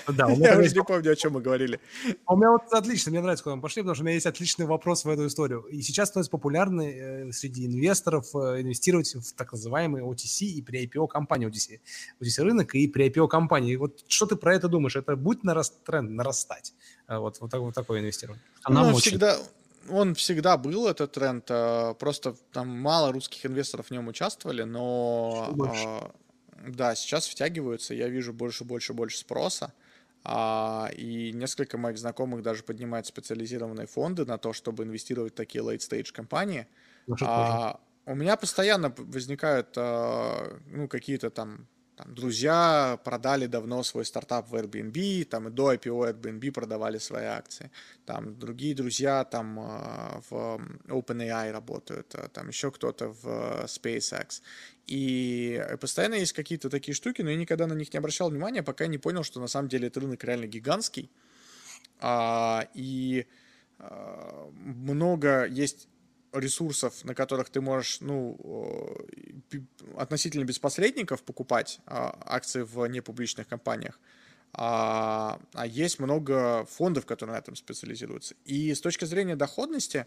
Да, 0.09 0.29
я 0.31 0.59
уже 0.59 0.75
не 0.75 0.83
помню, 0.83 1.11
о 1.11 1.15
чем 1.15 1.33
мы 1.33 1.41
говорили. 1.41 1.79
А 2.25 2.33
у 2.33 2.37
меня 2.37 2.51
вот 2.51 2.63
отлично, 2.71 3.11
мне 3.11 3.21
нравится, 3.21 3.43
куда 3.43 3.55
мы 3.55 3.61
пошли, 3.61 3.81
потому 3.81 3.95
что 3.95 4.03
у 4.03 4.05
меня 4.05 4.15
есть 4.15 4.25
отличный 4.25 4.65
вопрос 4.65 5.05
в 5.05 5.09
эту 5.09 5.25
историю. 5.25 5.61
И 5.71 5.81
сейчас 5.81 6.09
становится 6.09 6.31
популярно 6.31 6.81
э, 6.81 7.31
среди 7.31 7.65
инвесторов 7.65 8.35
э, 8.35 8.61
инвестировать 8.61 9.15
в 9.15 9.33
так 9.35 9.53
называемые 9.53 10.03
OTC 10.03 10.47
и 10.47 10.61
при 10.61 10.85
IPO 10.85 11.07
компании 11.07 11.47
OTC. 11.47 11.79
OTC 12.21 12.43
рынок 12.43 12.75
и 12.75 12.87
при 12.87 13.07
IPO 13.07 13.29
компании. 13.29 13.77
Вот 13.77 14.03
что 14.09 14.25
ты 14.25 14.35
про 14.35 14.53
это 14.53 14.67
думаешь? 14.67 14.97
Это 14.97 15.15
будет 15.15 15.45
нараст, 15.45 15.81
тренд 15.85 16.11
нарастать? 16.11 16.73
Э, 17.07 17.17
вот, 17.17 17.39
вот, 17.39 17.53
вот 17.53 17.73
такое 17.73 18.01
инвестирование. 18.01 18.43
Она 18.63 18.83
ну, 18.83 18.97
всегда, 18.97 19.37
он 19.89 20.13
всегда 20.15 20.57
был, 20.57 20.87
этот 20.87 21.13
тренд, 21.13 21.45
э, 21.49 21.95
просто 21.97 22.35
там 22.51 22.67
мало 22.67 23.11
русских 23.11 23.45
инвесторов 23.45 23.87
в 23.87 23.91
нем 23.91 24.07
участвовали, 24.07 24.63
но 24.63 25.55
а, 25.73 26.11
да, 26.67 26.95
сейчас 26.95 27.27
втягиваются, 27.27 27.93
я 27.93 28.09
вижу 28.09 28.33
больше, 28.33 28.65
больше, 28.65 28.93
больше 28.93 29.17
спроса, 29.19 29.73
а, 30.23 30.89
и 30.97 31.31
несколько 31.31 31.77
моих 31.77 31.97
знакомых 31.97 32.41
даже 32.41 32.63
поднимают 32.63 33.07
специализированные 33.07 33.87
фонды 33.87 34.25
на 34.25 34.37
то, 34.37 34.51
чтобы 34.51 34.83
инвестировать 34.83 35.33
в 35.33 35.35
такие 35.37 35.63
late-stage 35.63 36.11
компании. 36.11 36.67
А, 37.21 37.79
у 38.05 38.15
меня 38.15 38.35
постоянно 38.35 38.93
возникают 38.97 39.69
а, 39.77 40.59
ну, 40.65 40.89
какие-то 40.89 41.29
там 41.29 41.67
там, 41.97 42.13
друзья 42.13 42.99
продали 43.03 43.47
давно 43.47 43.81
свой 43.81 44.05
стартап 44.05 44.49
в 44.49 44.55
Airbnb, 44.55 45.25
там 45.25 45.47
и 45.47 45.51
до 45.51 45.73
IPO 45.73 46.13
Airbnb 46.13 46.51
продавали 46.51 46.99
свои 46.99 47.25
акции. 47.25 47.71
Там 48.05 48.37
другие 48.37 48.75
друзья 48.75 49.23
там 49.25 49.59
э, 49.59 50.21
в 50.29 50.61
OpenAI 50.87 51.51
работают, 51.51 52.13
э, 52.13 52.27
там 52.31 52.49
еще 52.49 52.69
кто-то 52.69 53.07
в 53.09 53.25
э, 53.25 53.65
SpaceX. 53.65 54.43
И 54.85 55.59
постоянно 55.81 56.13
есть 56.13 56.33
какие-то 56.33 56.69
такие 56.69 56.93
штуки, 56.93 57.23
но 57.23 57.31
я 57.31 57.35
никогда 57.35 57.65
на 57.65 57.73
них 57.73 57.91
не 57.91 57.97
обращал 57.97 58.29
внимания, 58.29 58.61
пока 58.61 58.85
не 58.85 58.99
понял, 58.99 59.23
что 59.23 59.39
на 59.39 59.47
самом 59.47 59.67
деле 59.67 59.87
этот 59.87 60.03
рынок 60.03 60.23
реально 60.23 60.45
гигантский. 60.45 61.09
А, 61.99 62.67
и 62.75 63.25
много 64.53 65.45
есть 65.45 65.87
ресурсов, 66.39 67.03
на 67.03 67.13
которых 67.13 67.49
ты 67.49 67.61
можешь, 67.61 68.01
ну, 68.01 68.37
относительно 69.97 70.43
без 70.43 70.59
посредников 70.59 71.23
покупать 71.23 71.79
а, 71.85 72.17
акции 72.25 72.61
в 72.61 72.85
непубличных 72.87 73.47
компаниях, 73.47 73.99
а, 74.53 75.39
а 75.53 75.67
есть 75.67 75.99
много 75.99 76.65
фондов, 76.65 77.05
которые 77.05 77.35
на 77.35 77.39
этом 77.39 77.55
специализируются. 77.55 78.35
И 78.45 78.73
с 78.73 78.81
точки 78.81 79.05
зрения 79.05 79.35
доходности, 79.35 80.05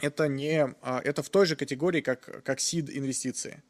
это 0.00 0.28
не, 0.28 0.74
а, 0.82 1.00
это 1.02 1.22
в 1.22 1.28
той 1.28 1.46
же 1.46 1.56
категории, 1.56 2.00
как, 2.00 2.42
как 2.44 2.58
seed 2.58 2.90
инвестиции. 2.90 3.62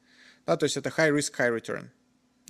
Да, 0.46 0.56
то 0.56 0.64
есть 0.64 0.76
это 0.76 0.90
high 0.90 1.10
risk, 1.10 1.34
high 1.36 1.54
return. 1.54 1.88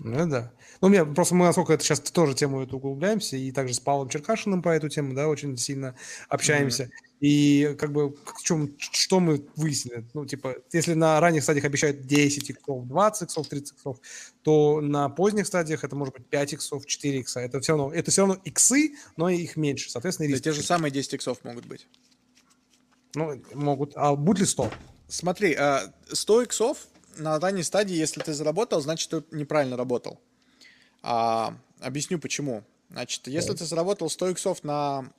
Ну 0.01 0.29
да. 0.29 0.53
Ну, 0.81 0.89
мне 0.89 1.05
просто 1.05 1.35
мы, 1.35 1.47
насколько 1.47 1.73
это 1.73 1.83
сейчас 1.83 2.01
тоже 2.01 2.35
тему 2.35 2.63
эту 2.63 2.77
углубляемся, 2.77 3.37
и 3.37 3.51
также 3.51 3.75
с 3.75 3.81
Павлом 3.81 4.09
Черкашиным 4.09 4.63
по 4.63 4.69
эту 4.69 4.89
тему, 4.89 5.15
да, 5.15 5.29
очень 5.29 5.57
сильно 5.57 5.97
общаемся. 6.29 6.85
Mm-hmm. 6.85 7.09
И 7.21 7.75
как 7.79 7.93
бы 7.93 8.11
в 8.11 8.43
чем, 8.45 8.71
что 8.79 9.19
мы 9.19 9.45
выяснили? 9.57 10.05
Ну, 10.15 10.25
типа, 10.25 10.57
если 10.73 10.95
на 10.95 11.19
ранних 11.19 11.43
стадиях 11.43 11.65
обещают 11.65 12.07
10 12.07 12.51
иксов, 12.51 12.87
20 12.87 13.23
иксов, 13.23 13.49
30 13.49 13.75
иксов, 13.75 13.99
то 14.43 14.81
на 14.81 15.09
поздних 15.09 15.47
стадиях 15.49 15.83
это 15.83 15.97
может 15.97 16.15
быть 16.15 16.27
5 16.27 16.53
иксов, 16.53 16.87
4 16.87 17.21
икса. 17.21 17.41
Это 17.41 17.61
все 17.61 17.73
равно, 17.73 17.93
это 17.93 18.13
все 18.13 18.23
равно 18.23 18.41
иксы, 18.45 18.95
но 19.17 19.29
их 19.29 19.57
меньше. 19.57 19.91
Соответственно. 19.91 20.31
Да, 20.33 20.39
те 20.39 20.53
же 20.53 20.63
самые 20.63 20.93
10 20.93 21.15
иксов 21.15 21.43
могут 21.43 21.67
быть. 21.67 21.89
Ну, 23.15 23.43
могут. 23.53 23.93
А 23.97 24.15
будет 24.15 24.39
ли 24.39 24.47
100? 24.47 24.71
Смотри, 25.09 25.57
100 26.13 26.39
а, 26.39 26.43
иксов 26.45 26.87
на 27.19 27.39
ранней 27.39 27.63
стадии, 27.63 27.95
если 27.95 28.21
ты 28.21 28.33
заработал, 28.33 28.81
значит, 28.81 29.11
ты 29.11 29.37
неправильно 29.37 29.77
работал. 29.77 30.21
А, 31.03 31.57
объясню 31.81 32.19
почему. 32.19 32.65
Значит, 32.91 33.27
если 33.27 33.53
ты 33.55 33.65
заработал 33.65 34.09
100 34.09 34.31
иксов 34.31 34.65
на, 34.65 35.11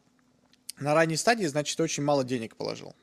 на 0.79 0.93
ранней 0.93 1.17
стадии, 1.17 1.45
значит, 1.45 1.77
ты 1.77 1.83
очень 1.83 2.03
мало 2.03 2.23
денег 2.23 2.55
положил. 2.55 2.95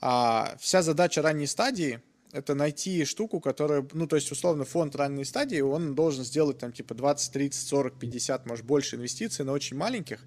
А 0.00 0.56
вся 0.58 0.82
задача 0.82 1.22
ранней 1.22 1.46
стадии– 1.46 2.00
это 2.32 2.54
найти 2.54 3.04
штуку, 3.04 3.40
которая, 3.40 3.86
ну, 3.92 4.06
то 4.06 4.16
есть, 4.16 4.30
условно, 4.32 4.64
фонд 4.64 4.96
ранней 4.96 5.24
стадии, 5.24 5.60
он 5.60 5.94
должен 5.94 6.24
сделать 6.24 6.58
там 6.58 6.72
типа 6.72 6.94
20, 6.94 7.32
30, 7.32 7.68
40, 7.68 7.98
50, 7.98 8.46
может, 8.46 8.64
больше 8.66 8.96
инвестиций 8.96 9.44
на 9.44 9.52
очень 9.52 9.76
маленьких, 9.76 10.20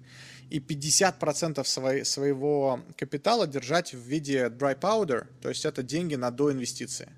и 0.48 0.58
50% 0.58 1.62
своей, 1.64 2.04
своего 2.04 2.80
капитала 2.96 3.46
держать 3.46 3.92
в 3.92 3.98
виде 3.98 4.46
dry 4.46 4.78
powder, 4.78 5.26
то 5.42 5.50
есть 5.50 5.66
это 5.66 5.82
деньги 5.82 6.14
на 6.14 6.30
доинвестиции. 6.30 7.10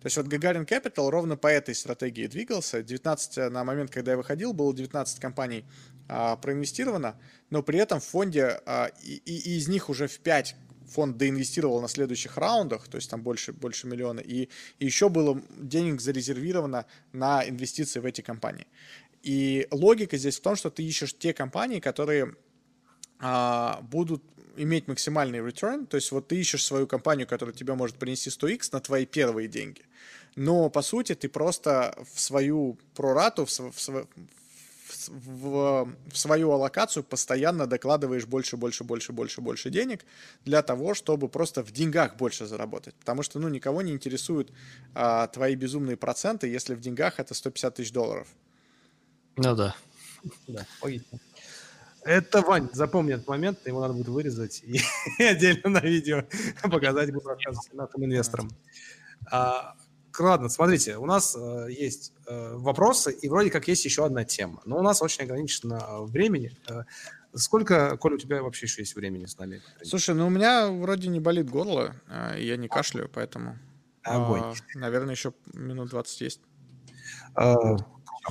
То 0.00 0.06
есть 0.06 0.16
вот 0.16 0.28
Гагарин 0.28 0.62
Capital 0.62 1.10
ровно 1.10 1.36
по 1.36 1.46
этой 1.46 1.74
стратегии 1.74 2.26
двигался. 2.26 2.82
19 2.82 3.38
э, 3.38 3.48
на 3.50 3.64
момент, 3.64 3.90
когда 3.90 4.12
я 4.12 4.16
выходил, 4.16 4.54
было 4.54 4.74
19 4.74 5.20
компаний 5.20 5.64
а, 6.08 6.36
проинвестировано, 6.36 7.16
но 7.50 7.62
при 7.62 7.78
этом 7.78 8.00
в 8.00 8.04
фонде, 8.04 8.60
а, 8.66 8.90
и, 9.02 9.16
и 9.24 9.58
из 9.58 9.68
них 9.68 9.90
уже 9.90 10.08
в 10.08 10.18
5 10.18 10.56
фонд 10.88 11.16
доинвестировал 11.18 11.80
на 11.80 11.88
следующих 11.88 12.36
раундах, 12.36 12.88
то 12.88 12.96
есть 12.96 13.08
там 13.08 13.22
больше, 13.22 13.52
больше 13.52 13.86
миллиона, 13.86 14.20
и, 14.20 14.48
и 14.78 14.86
еще 14.86 15.08
было 15.08 15.40
денег 15.56 16.00
зарезервировано 16.00 16.86
на 17.12 17.48
инвестиции 17.48 18.00
в 18.00 18.06
эти 18.06 18.22
компании. 18.22 18.66
И 19.22 19.68
логика 19.70 20.16
здесь 20.16 20.38
в 20.38 20.42
том, 20.42 20.56
что 20.56 20.70
ты 20.70 20.82
ищешь 20.82 21.16
те 21.16 21.32
компании, 21.32 21.78
которые 21.78 22.34
а, 23.20 23.80
будут 23.82 24.24
иметь 24.62 24.88
максимальный 24.88 25.38
return, 25.38 25.86
то 25.86 25.96
есть 25.96 26.12
вот 26.12 26.28
ты 26.28 26.40
ищешь 26.40 26.64
свою 26.64 26.86
компанию, 26.86 27.26
которая 27.26 27.54
тебе 27.54 27.74
может 27.74 27.96
принести 27.96 28.30
100x 28.30 28.68
на 28.72 28.80
твои 28.80 29.06
первые 29.06 29.48
деньги. 29.48 29.82
Но 30.36 30.70
по 30.70 30.82
сути 30.82 31.14
ты 31.14 31.28
просто 31.28 31.96
в 32.14 32.20
свою 32.20 32.78
прорату, 32.94 33.46
в, 33.46 33.50
в, 33.50 34.06
в, 35.08 35.92
в 36.10 36.16
свою 36.16 36.50
аллокацию 36.52 37.02
постоянно 37.02 37.66
докладываешь 37.66 38.26
больше, 38.26 38.56
больше, 38.56 38.84
больше, 38.84 39.12
больше, 39.12 39.40
больше 39.40 39.70
денег 39.70 40.04
для 40.44 40.62
того, 40.62 40.94
чтобы 40.94 41.28
просто 41.28 41.62
в 41.62 41.72
деньгах 41.72 42.16
больше 42.16 42.46
заработать. 42.46 42.94
Потому 42.94 43.22
что, 43.22 43.38
ну, 43.38 43.48
никого 43.48 43.82
не 43.82 43.92
интересуют 43.92 44.52
а, 44.94 45.26
твои 45.28 45.54
безумные 45.54 45.96
проценты, 45.96 46.48
если 46.48 46.74
в 46.74 46.80
деньгах 46.80 47.18
это 47.18 47.34
150 47.34 47.74
тысяч 47.74 47.92
долларов. 47.92 48.28
Ну 49.36 49.54
да. 49.54 49.74
Да, 50.46 50.66
логично. 50.82 51.18
Это, 52.02 52.40
Вань, 52.40 52.68
запомни 52.72 53.14
этот 53.14 53.28
момент, 53.28 53.66
его 53.66 53.80
надо 53.80 53.94
будет 53.94 54.08
вырезать 54.08 54.62
и 54.62 54.80
отдельно 55.22 55.68
на 55.68 55.80
видео 55.80 56.24
показать, 56.62 57.12
буду 57.12 57.28
рассказывать 57.28 57.72
нашим 57.74 58.04
инвесторам. 58.04 58.50
А, 59.30 59.74
ладно, 60.18 60.48
смотрите, 60.48 60.96
у 60.96 61.06
нас 61.06 61.36
э, 61.36 61.66
есть 61.70 62.12
э, 62.26 62.54
вопросы, 62.54 63.12
и 63.12 63.28
вроде 63.28 63.50
как 63.50 63.68
есть 63.68 63.84
еще 63.84 64.06
одна 64.06 64.24
тема. 64.24 64.62
Но 64.64 64.78
у 64.78 64.82
нас 64.82 65.02
очень 65.02 65.24
ограничено 65.24 66.02
времени. 66.02 66.56
Э, 66.68 66.84
сколько, 67.34 67.96
Коля, 67.98 68.14
у 68.14 68.18
тебя 68.18 68.42
вообще 68.42 68.66
еще 68.66 68.82
есть 68.82 68.96
времени 68.96 69.26
с 69.26 69.38
нами? 69.38 69.62
Слушай, 69.82 70.14
ну 70.14 70.26
у 70.26 70.30
меня 70.30 70.68
вроде 70.68 71.08
не 71.08 71.20
болит 71.20 71.50
горло, 71.50 71.94
э, 72.08 72.36
я 72.38 72.56
не 72.56 72.68
кашляю, 72.68 73.10
поэтому... 73.12 73.58
Огонь. 74.02 74.42
Э, 74.42 74.78
наверное, 74.78 75.14
еще 75.14 75.34
минут 75.52 75.90
20 75.90 76.20
есть. 76.22 76.40
А, 77.34 77.52
а, 77.52 77.76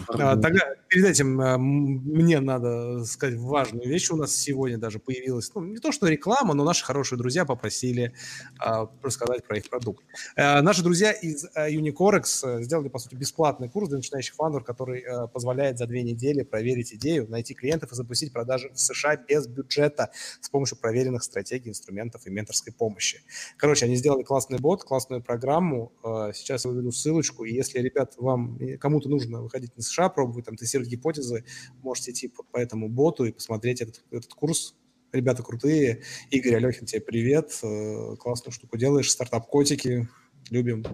тогда 0.08 0.76
перед 0.90 1.06
этим 1.06 1.40
а, 1.40 1.58
мне 1.58 2.40
надо 2.40 3.06
сказать 3.06 3.38
важную 3.40 3.88
вещь. 3.88 4.10
У 4.12 4.16
нас 4.16 4.36
сегодня 4.36 4.78
даже 4.78 5.00
появилась, 5.00 5.52
ну, 5.54 5.64
не 5.64 5.78
то 5.78 5.92
что 5.92 6.08
реклама, 6.08 6.54
но 6.54 6.64
наши 6.64 6.84
хорошие 6.84 7.18
друзья 7.18 7.46
попросили 7.46 8.14
а, 8.60 8.90
рассказать 9.02 9.46
про 9.46 9.58
их 9.58 9.70
продукт. 9.70 10.04
А, 10.36 10.62
наши 10.62 10.84
друзья 10.84 11.12
из 11.12 11.46
а, 11.54 11.70
Unicorex 11.70 12.64
сделали, 12.64 12.90
по 12.90 13.00
сути, 13.00 13.16
бесплатный 13.16 13.70
курс 13.70 13.90
для 13.90 13.98
начинающих 13.98 14.36
фаундеров, 14.36 14.66
который 14.66 15.02
а, 15.02 15.28
позволяет 15.28 15.78
за 15.78 15.86
две 15.86 16.04
недели 16.04 16.42
проверить 16.42 16.94
идею, 16.94 17.30
найти 17.30 17.54
клиентов 17.54 17.92
и 17.92 17.96
запустить 17.96 18.34
продажи 18.34 18.70
в 18.74 18.80
США 18.80 19.16
без 19.16 19.48
бюджета 19.48 20.12
с 20.42 20.50
помощью 20.50 20.78
проверенных 20.78 21.24
стратегий, 21.24 21.70
инструментов 21.70 22.26
и 22.26 22.32
менторской 22.32 22.74
помощи. 22.74 23.22
Короче, 23.58 23.86
они 23.86 23.96
сделали 23.96 24.24
классный 24.24 24.58
бот, 24.60 24.84
классную 24.84 25.22
программу. 25.22 25.92
А, 26.04 26.34
сейчас 26.34 26.66
я 26.66 26.72
выведу 26.72 26.92
ссылочку, 26.92 27.44
и 27.44 27.54
если, 27.54 27.80
ребят, 27.80 28.14
вам 28.18 28.60
кому-то 28.80 29.10
нужно 29.10 29.42
выходить 29.42 29.76
на 29.78 29.84
США, 29.90 30.10
пробовать 30.10 30.46
там 30.46 30.56
тестировать 30.56 30.90
гипотезы, 30.90 31.44
можете 31.82 32.12
идти 32.12 32.28
по, 32.28 32.44
по 32.44 32.58
этому 32.58 32.90
боту 32.90 33.26
и 33.26 33.32
посмотреть 33.32 33.82
этот, 33.82 34.04
этот 34.12 34.34
курс. 34.34 34.76
Ребята 35.12 35.42
крутые. 35.42 36.04
Игорь 36.30 36.56
Алехин, 36.56 36.86
тебе 36.86 37.02
привет. 37.02 37.60
Э, 37.64 38.16
классную 38.18 38.54
штуку 38.54 38.78
делаешь. 38.78 39.10
Стартап-котики. 39.10 40.08
Любим, 40.52 40.86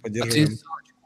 поддерживаем. 0.00 0.46
А 0.46 0.50
ты 0.50 0.58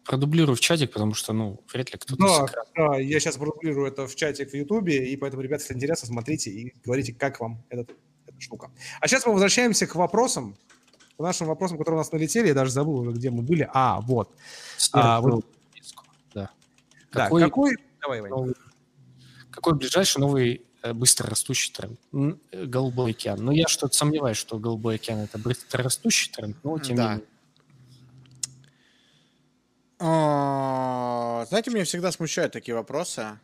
продублируй 0.08 0.56
в 0.56 0.60
чатик, 0.60 0.92
потому 0.92 1.14
что, 1.14 1.32
ну, 1.32 1.60
вряд 1.72 1.92
ли 1.92 1.98
кто-то... 1.98 2.46
Да, 2.46 2.64
да, 2.74 2.98
я 2.98 3.20
сейчас 3.20 3.36
продублирую 3.36 3.86
это 3.86 4.06
в 4.06 4.14
чатик 4.16 4.50
в 4.50 4.54
Ютубе, 4.54 5.06
и 5.06 5.16
поэтому, 5.16 5.42
ребята, 5.42 5.62
если 5.62 5.74
интересно, 5.74 6.08
смотрите 6.08 6.50
и 6.50 6.74
говорите, 6.84 7.12
как 7.12 7.40
вам 7.40 7.62
этот, 7.68 7.90
эта 8.26 8.40
штука. 8.40 8.70
А 9.00 9.06
сейчас 9.06 9.26
мы 9.26 9.32
возвращаемся 9.32 9.86
к 9.86 9.94
вопросам, 9.94 10.56
к 11.16 11.20
нашим 11.20 11.46
вопросам, 11.46 11.76
которые 11.76 11.96
у 11.96 12.00
нас 12.00 12.10
налетели. 12.10 12.48
Я 12.48 12.54
даже 12.54 12.70
забыл 12.70 13.00
уже, 13.00 13.12
где 13.12 13.30
мы 13.30 13.42
были. 13.42 13.68
А, 13.72 14.00
вот. 14.00 14.34
А, 14.92 15.20
вот 15.20 15.46
какой, 17.10 17.40
да, 17.40 17.46
какой... 17.46 17.76
Давай, 18.00 18.20
Новый, 18.22 18.54
какой 19.50 19.74
ближайший 19.74 20.18
новый 20.18 20.62
э, 20.82 20.92
быстро 20.92 21.28
растущий 21.28 21.72
тренд? 21.72 21.98
Э, 22.52 22.64
голубой 22.64 23.10
океан. 23.10 23.44
Ну, 23.44 23.50
я 23.52 23.66
что-то 23.66 23.96
сомневаюсь, 23.96 24.36
что 24.36 24.58
голубой 24.58 24.96
океан 24.96 25.18
это 25.18 25.38
быстро 25.38 25.82
растущий 25.82 26.32
тренд, 26.32 26.56
но 26.62 26.78
тем 26.78 26.96
да. 26.96 27.02
не 27.02 27.08
менее. 27.10 27.26
А, 30.00 31.44
знаете, 31.48 31.70
меня 31.70 31.84
всегда 31.84 32.12
смущают 32.12 32.52
такие 32.52 32.74
вопросы. 32.74 33.38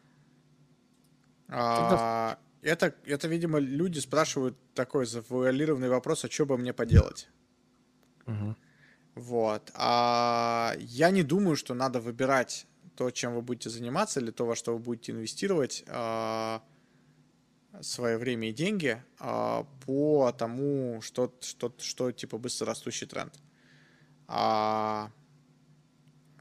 А, 1.48 2.38
это, 2.62 2.94
это, 3.04 3.28
видимо, 3.28 3.58
люди 3.58 3.98
спрашивают 3.98 4.56
такой 4.74 5.06
завуалированный 5.06 5.88
вопрос, 5.88 6.24
а 6.24 6.30
что 6.30 6.46
бы 6.46 6.56
мне 6.56 6.72
поделать? 6.72 7.28
Угу. 8.26 8.56
Вот. 9.16 9.70
А 9.74 10.74
я 10.78 11.10
не 11.10 11.22
думаю, 11.22 11.56
что 11.56 11.74
надо 11.74 12.00
выбирать 12.00 12.66
то, 12.96 13.10
чем 13.10 13.34
вы 13.34 13.42
будете 13.42 13.70
заниматься, 13.70 14.20
или 14.20 14.30
то, 14.30 14.46
во 14.46 14.56
что 14.56 14.72
вы 14.72 14.78
будете 14.78 15.12
инвестировать 15.12 15.84
э, 15.86 16.60
свое 17.80 18.18
время 18.18 18.50
и 18.50 18.52
деньги 18.52 19.02
э, 19.20 19.64
по 19.84 20.32
тому, 20.32 21.00
что, 21.02 21.34
что, 21.40 21.74
что 21.78 22.12
типа 22.12 22.38
быстро 22.38 22.68
растущий 22.68 23.06
тренд. 23.06 23.34
А, 24.26 25.10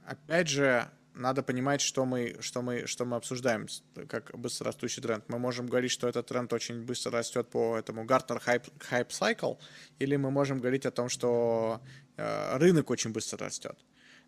опять 0.06 0.48
же, 0.48 0.90
надо 1.16 1.44
понимать, 1.44 1.82
что 1.82 2.06
мы, 2.06 2.38
что 2.40 2.62
мы, 2.62 2.88
что 2.88 3.06
мы 3.06 3.18
обсуждаем 3.18 3.68
как 4.08 4.32
быстро 4.38 4.68
растущий 4.68 5.02
тренд. 5.02 5.24
Мы 5.28 5.40
можем 5.40 5.68
говорить, 5.68 5.92
что 5.92 6.08
этот 6.08 6.28
тренд 6.28 6.52
очень 6.54 6.82
быстро 6.84 7.12
растет 7.12 7.50
по 7.50 7.78
этому 7.78 8.04
Gartner 8.06 8.42
Hype, 8.44 8.72
Hype 8.92 9.10
Cycle, 9.10 9.60
или 10.00 10.16
мы 10.16 10.32
можем 10.32 10.60
говорить 10.60 10.86
о 10.86 10.92
том, 10.92 11.10
что 11.10 11.82
э, 12.18 12.58
рынок 12.58 12.90
очень 12.90 13.12
быстро 13.12 13.46
растет. 13.46 13.78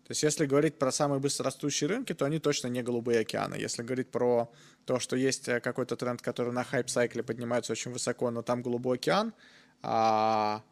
То 0.06 0.12
есть 0.12 0.22
если 0.22 0.46
говорить 0.46 0.78
про 0.78 0.92
самые 0.92 1.18
быстрорастущие 1.18 1.88
рынки, 1.88 2.12
то 2.12 2.26
они 2.26 2.38
точно 2.38 2.68
не 2.68 2.80
голубые 2.80 3.20
океаны. 3.20 3.56
Если 3.56 3.82
говорить 3.82 4.08
про 4.08 4.48
то, 4.84 5.00
что 5.00 5.16
есть 5.16 5.48
э, 5.48 5.58
какой-то 5.58 5.96
тренд, 5.96 6.22
который 6.22 6.52
на 6.52 6.62
хайп-сайкле 6.62 7.24
поднимается 7.24 7.72
очень 7.72 7.90
высоко, 7.90 8.30
но 8.30 8.42
там 8.42 8.62
голубой 8.62 8.98
океан, 8.98 9.34
а, 9.82 10.62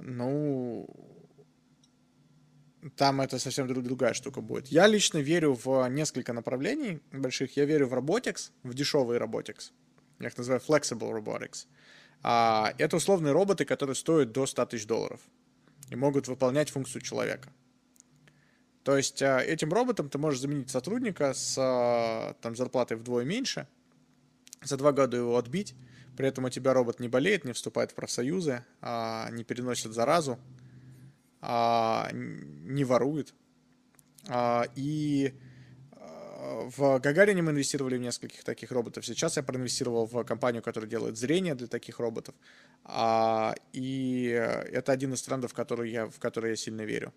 ну, 0.00 0.88
там 2.96 3.20
это 3.20 3.38
совсем 3.38 3.68
другая 3.68 4.14
штука 4.14 4.40
будет. 4.40 4.68
Я 4.68 4.86
лично 4.86 5.18
верю 5.18 5.52
в 5.62 5.86
несколько 5.88 6.32
направлений 6.32 7.00
больших. 7.12 7.58
Я 7.58 7.66
верю 7.66 7.88
в 7.88 7.92
robotics, 7.92 8.52
в 8.62 8.72
дешевый 8.72 9.18
robotics. 9.18 9.72
Я 10.18 10.28
их 10.28 10.38
называю 10.38 10.62
flexible 10.66 11.12
robotics. 11.12 11.66
А, 12.22 12.72
это 12.78 12.96
условные 12.96 13.32
роботы, 13.32 13.66
которые 13.66 13.96
стоят 13.96 14.32
до 14.32 14.46
100 14.46 14.64
тысяч 14.64 14.86
долларов 14.86 15.20
и 15.90 15.94
могут 15.96 16.26
выполнять 16.26 16.70
функцию 16.70 17.02
человека. 17.02 17.52
То 18.84 18.96
есть 18.96 19.22
а, 19.22 19.40
этим 19.40 19.72
роботом 19.72 20.08
ты 20.08 20.18
можешь 20.18 20.40
заменить 20.40 20.70
сотрудника 20.70 21.34
с 21.34 21.56
а, 21.58 22.34
там, 22.40 22.54
зарплатой 22.54 22.96
вдвое 22.96 23.24
меньше, 23.24 23.66
за 24.62 24.76
два 24.76 24.92
года 24.92 25.16
его 25.16 25.36
отбить, 25.36 25.74
при 26.16 26.28
этом 26.28 26.44
у 26.44 26.50
тебя 26.50 26.72
робот 26.72 27.00
не 27.00 27.08
болеет, 27.08 27.44
не 27.44 27.52
вступает 27.52 27.90
в 27.90 27.94
профсоюзы, 27.94 28.64
не 28.82 29.44
переносит 29.44 29.92
заразу, 29.92 30.38
а, 31.46 32.08
не 32.12 32.84
ворует. 32.84 33.34
А, 34.28 34.64
и 34.76 35.34
а, 35.92 36.70
в 36.74 36.98
Гагарине 37.00 37.42
мы 37.42 37.50
инвестировали 37.50 37.98
в 37.98 38.00
нескольких 38.00 38.44
таких 38.44 38.72
роботов. 38.72 39.04
Сейчас 39.04 39.36
я 39.36 39.42
проинвестировал 39.42 40.06
в 40.06 40.24
компанию, 40.24 40.62
которая 40.62 40.88
делает 40.88 41.18
зрение 41.18 41.54
для 41.54 41.66
таких 41.66 41.98
роботов. 41.98 42.34
И 43.72 44.28
это 44.72 44.92
один 44.92 45.12
из 45.12 45.22
трендов, 45.22 45.52
в 45.52 45.54
который 45.54 45.90
я, 45.90 46.06
в 46.06 46.18
который 46.18 46.50
я 46.50 46.56
сильно 46.56 46.82
верю. 46.82 47.12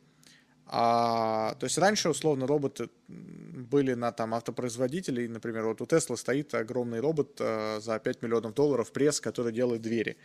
А, 0.70 1.56
то 1.60 1.66
есть 1.66 1.78
раньше, 1.78 2.10
условно, 2.10 2.46
роботы 2.46 2.90
были 3.08 3.94
на 3.94 4.12
там 4.12 4.34
автопроизводителей, 4.34 5.28
например, 5.28 5.66
вот 5.66 5.82
у 5.82 5.86
Tesla 5.86 6.18
стоит 6.18 6.54
огромный 6.54 7.00
робот 7.00 7.38
а, 7.40 7.80
за 7.80 7.98
5 8.00 8.22
миллионов 8.22 8.54
долларов, 8.54 8.92
пресс, 8.92 9.22
который 9.22 9.54
делает 9.54 9.82
двери. 9.82 10.18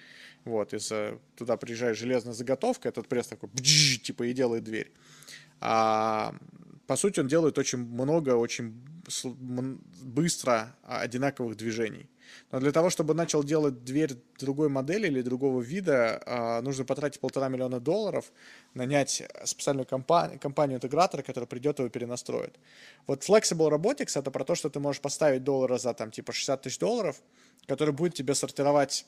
Вот, 0.45 0.75
из, 0.75 0.93
туда 1.37 1.57
приезжает 1.57 1.97
железная 1.97 2.35
заготовка, 2.35 2.89
этот 2.89 3.09
пресс 3.09 3.29
такой, 3.29 3.49
бдж, 3.51 3.99
типа, 3.99 4.25
и 4.25 4.33
делает 4.33 4.65
дверь. 4.65 4.93
А, 5.61 6.35
по 6.87 6.97
сути, 6.97 7.21
он 7.21 7.29
делает 7.29 7.57
очень 7.59 7.79
много, 7.79 8.35
очень 8.35 8.83
быстро 10.03 10.75
одинаковых 10.83 11.57
движений. 11.57 12.09
Но 12.51 12.61
для 12.61 12.73
того, 12.73 12.91
чтобы 12.91 13.15
начал 13.15 13.45
делать 13.45 13.85
дверь 13.85 14.15
другой 14.39 14.69
модели 14.69 15.07
или 15.07 15.23
другого 15.23 15.61
вида, 15.61 16.23
а, 16.27 16.63
нужно 16.63 16.85
потратить 16.85 17.21
полтора 17.21 17.49
миллиона 17.49 17.81
долларов, 17.81 18.33
нанять 18.75 19.23
специальную 19.45 19.87
компанию, 19.87 20.39
компанию-интегратора, 20.39 21.23
которая 21.23 21.47
придет 21.47 21.79
и 21.79 21.83
его 21.83 21.91
перенастроит. 21.91 22.59
Вот 23.07 23.23
Flexible 23.29 23.71
Robotics— 23.71 24.13
это 24.19 24.31
про 24.31 24.45
то, 24.45 24.55
что 24.55 24.71
ты 24.71 24.81
можешь 24.81 25.01
поставить 25.01 25.45
доллара 25.45 25.79
за 25.79 25.95
там 25.95 26.11
типа 26.11 26.33
60 26.33 26.63
тысяч 26.63 26.79
долларов, 26.79 27.17
который 27.67 27.95
будет 27.95 28.15
тебе 28.15 28.35
сортировать 28.35 29.07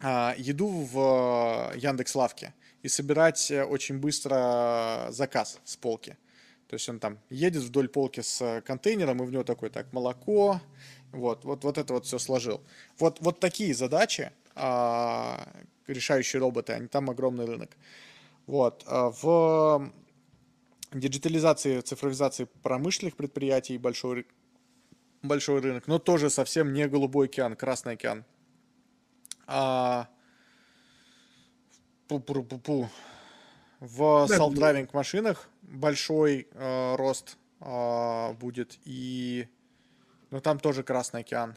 а, 0.00 0.34
еду 0.38 0.68
в 0.68 1.72
Яндекс 1.76 2.14
Лавке 2.14 2.54
и 2.82 2.88
собирать 2.88 3.50
э, 3.50 3.64
очень 3.64 3.98
быстро 3.98 5.06
заказ 5.10 5.58
с 5.64 5.76
полки. 5.76 6.16
То 6.68 6.74
есть 6.74 6.88
он 6.88 7.00
там 7.00 7.18
едет 7.30 7.62
вдоль 7.62 7.88
полки 7.88 8.20
с 8.20 8.62
контейнером, 8.64 9.22
и 9.22 9.26
в 9.26 9.32
него 9.32 9.42
такой, 9.42 9.70
так, 9.70 9.92
молоко, 9.92 10.60
вот, 11.12 11.44
вот, 11.44 11.64
вот 11.64 11.78
это 11.78 11.94
вот 11.94 12.06
все 12.06 12.18
сложил. 12.18 12.62
Вот, 12.98 13.18
вот 13.20 13.40
такие 13.40 13.74
задачи, 13.74 14.30
а, 14.54 15.48
решающие 15.86 16.40
роботы, 16.40 16.72
они 16.72 16.88
там 16.88 17.10
огромный 17.10 17.46
рынок. 17.46 17.76
Вот. 18.46 18.84
А 18.86 19.10
в 19.10 19.92
диджитализации, 20.92 21.80
цифровизации 21.80 22.48
промышленных 22.62 23.16
предприятий 23.16 23.78
большой, 23.78 24.26
большой 25.22 25.60
рынок, 25.60 25.86
но 25.86 25.98
тоже 25.98 26.30
совсем 26.30 26.72
не 26.72 26.88
голубой 26.88 27.26
океан, 27.26 27.56
Красный 27.56 27.94
океан. 27.94 28.24
А, 29.46 30.08
пу 32.08 32.18
-пу 32.18 32.42
-пу 32.42 32.60
-пу. 32.60 32.88
В 33.80 34.26
да, 34.28 34.36
self-driving 34.36 34.88
машинах 34.92 35.48
большой 35.62 36.48
э, 36.50 36.96
рост 36.96 37.38
э, 37.60 38.32
будет 38.34 38.76
и 38.84 39.46
но 40.30 40.40
там 40.40 40.58
тоже 40.58 40.82
Красный 40.82 41.20
океан. 41.20 41.56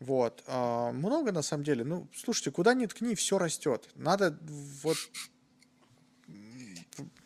Вот. 0.00 0.42
А, 0.46 0.92
много 0.92 1.32
на 1.32 1.42
самом 1.42 1.64
деле. 1.64 1.84
Ну, 1.84 2.08
слушайте, 2.14 2.50
куда 2.50 2.74
ни 2.74 2.86
ткни, 2.86 3.14
все 3.14 3.38
растет. 3.38 3.88
Надо 3.94 4.38
вот 4.82 4.96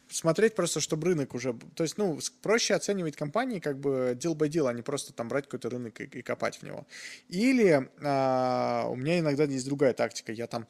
смотреть 0.08 0.54
просто, 0.54 0.80
чтобы 0.80 1.08
рынок 1.08 1.34
уже... 1.34 1.54
То 1.74 1.82
есть, 1.82 1.98
ну, 1.98 2.18
проще 2.42 2.74
оценивать 2.74 3.16
компании 3.16 3.58
как 3.58 3.78
бы 3.78 4.16
deal 4.20 4.34
by 4.34 4.48
deal, 4.48 4.68
а 4.68 4.72
не 4.72 4.82
просто 4.82 5.12
там 5.12 5.28
брать 5.28 5.44
какой-то 5.44 5.70
рынок 5.70 6.00
и, 6.00 6.04
и 6.04 6.22
копать 6.22 6.58
в 6.58 6.62
него. 6.62 6.86
Или 7.28 7.88
а, 8.02 8.86
у 8.88 8.96
меня 8.96 9.18
иногда 9.18 9.44
есть 9.44 9.66
другая 9.66 9.92
тактика. 9.92 10.32
Я 10.32 10.46
там 10.46 10.66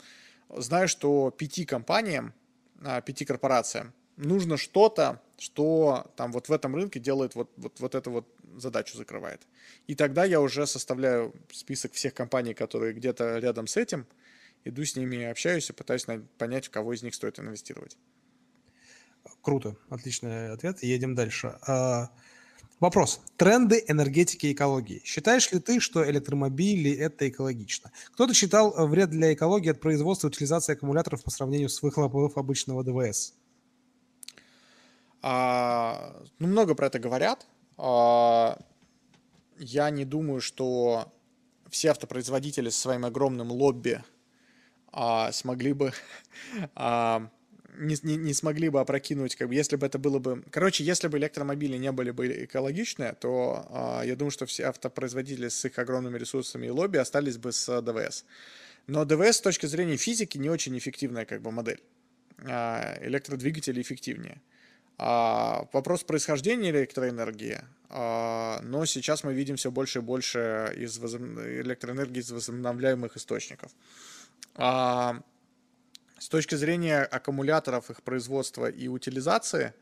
знаю, 0.49 0.89
что 0.89 1.31
пяти 1.31 1.65
компаниям, 1.65 2.35
а, 2.83 3.01
пяти 3.01 3.25
корпорациям 3.25 3.93
нужно 4.21 4.57
что-то, 4.57 5.21
что 5.39 6.11
там 6.17 6.33
вот 6.33 6.49
в 6.49 6.53
этом 6.53 6.75
рынке 6.75 7.01
делает 7.01 7.35
вот, 7.35 7.51
вот, 7.57 7.81
вот 7.81 7.95
это 7.95 8.11
вот 8.11 8.27
задачу 8.57 8.97
закрывает. 8.97 9.47
И 9.87 9.95
тогда 9.95 10.25
я 10.25 10.41
уже 10.41 10.67
составляю 10.67 11.35
список 11.53 11.93
всех 11.93 12.15
компаний, 12.15 12.55
которые 12.55 12.93
где-то 12.93 13.39
рядом 13.39 13.67
с 13.67 13.77
этим, 13.77 14.07
иду 14.65 14.85
с 14.85 14.97
ними, 14.97 15.25
общаюсь 15.25 15.71
и 15.71 15.73
пытаюсь 15.73 16.07
понять, 16.39 16.67
в 16.67 16.71
кого 16.71 16.93
из 16.93 17.03
них 17.03 17.15
стоит 17.15 17.39
инвестировать. 17.39 17.97
Круто, 19.43 19.77
отличный 19.89 20.53
ответ. 20.53 20.83
Едем 20.83 21.15
дальше. 21.15 21.59
А, 21.67 22.11
вопрос. 22.79 23.21
Тренды 23.37 23.83
энергетики 23.87 24.47
и 24.47 24.53
экологии. 24.53 25.03
Считаешь 25.05 25.51
ли 25.53 25.61
ты, 25.61 25.81
что 25.81 26.09
электромобили– 26.09 26.91
это 26.99 27.29
экологично? 27.29 27.93
Кто-то 28.13 28.35
считал 28.35 28.87
вред 28.87 29.11
для 29.11 29.33
экологии 29.33 29.71
от 29.71 29.81
производства 29.81 30.29
и 30.29 30.31
утилизации 30.31 30.73
аккумуляторов 30.73 31.23
по 31.23 31.31
сравнению 31.31 31.69
с 31.69 31.83
выхлопов 31.83 32.37
обычного 32.37 32.85
ДВС. 32.85 33.35
А, 35.23 36.23
ну, 36.39 36.49
много 36.49 36.75
про 36.75 36.87
это 36.87 36.99
говорят. 36.99 37.47
А, 37.83 38.59
я 39.59 39.89
не 39.91 40.05
думаю, 40.05 40.41
что 40.41 41.11
все 41.71 41.91
автопроизводители 41.91 42.69
со 42.69 42.81
своим 42.81 43.07
огромным 43.07 43.51
лобби 43.51 44.03
а, 44.93 45.33
смогли 45.33 45.73
бы 45.73 45.93
а, 46.75 47.31
не, 47.79 47.97
не, 48.03 48.17
не 48.17 48.35
смогли 48.35 48.69
бы 48.69 48.81
опрокинуть, 48.81 49.35
как 49.35 49.49
бы, 49.49 49.55
если 49.55 49.77
бы 49.77 49.87
это 49.87 49.99
было 49.99 50.19
бы... 50.19 50.45
Короче, 50.51 50.85
если 50.85 51.09
бы 51.09 51.17
электромобили 51.17 51.79
не 51.79 51.91
были 51.91 52.11
бы 52.11 52.45
экологичны, 52.45 53.15
то 53.19 53.67
а, 53.71 54.03
я 54.03 54.15
думаю, 54.15 54.31
что 54.31 54.45
все 54.45 54.65
автопроизводители 54.65 55.49
с 55.49 55.65
их 55.65 55.79
огромными 55.79 56.19
ресурсами 56.19 56.67
и 56.67 56.71
лобби 56.71 56.99
остались 56.99 57.39
бы 57.39 57.53
с 57.53 57.81
ДВС. 57.81 58.27
Но 58.89 59.07
ДВС 59.07 59.37
с 59.37 59.41
точки 59.41 59.65
зрения 59.65 59.97
физики 59.97 60.37
не 60.37 60.51
очень 60.51 60.77
эффективная 60.77 61.25
как 61.25 61.41
бы 61.41 61.51
модель. 61.51 61.81
А, 62.45 62.99
электродвигатели 63.01 63.81
эффективнее. 63.81 64.35
А, 64.35 64.60
вопрос 65.73 66.05
происхождения 66.05 66.71
электроэнергии, 66.71 67.61
а, 67.89 68.61
но 68.63 68.85
сейчас 68.85 69.25
мы 69.25 69.33
видим 69.35 69.57
все 69.57 69.71
больше 69.71 69.99
и 69.99 70.03
больше 70.03 70.73
из 70.77 70.99
возоб... 70.99 71.23
электроэнергии 71.23 72.21
из 72.21 72.31
возобновляемых 72.31 73.17
источников. 73.17 73.73
А, 74.55 75.23
с 76.19 76.29
точки 76.29 76.55
зрения 76.55 77.03
аккумуляторов, 77.03 77.91
их 77.91 78.03
производства 78.03 78.67
и 78.67 78.89
утилизации, 78.89 79.73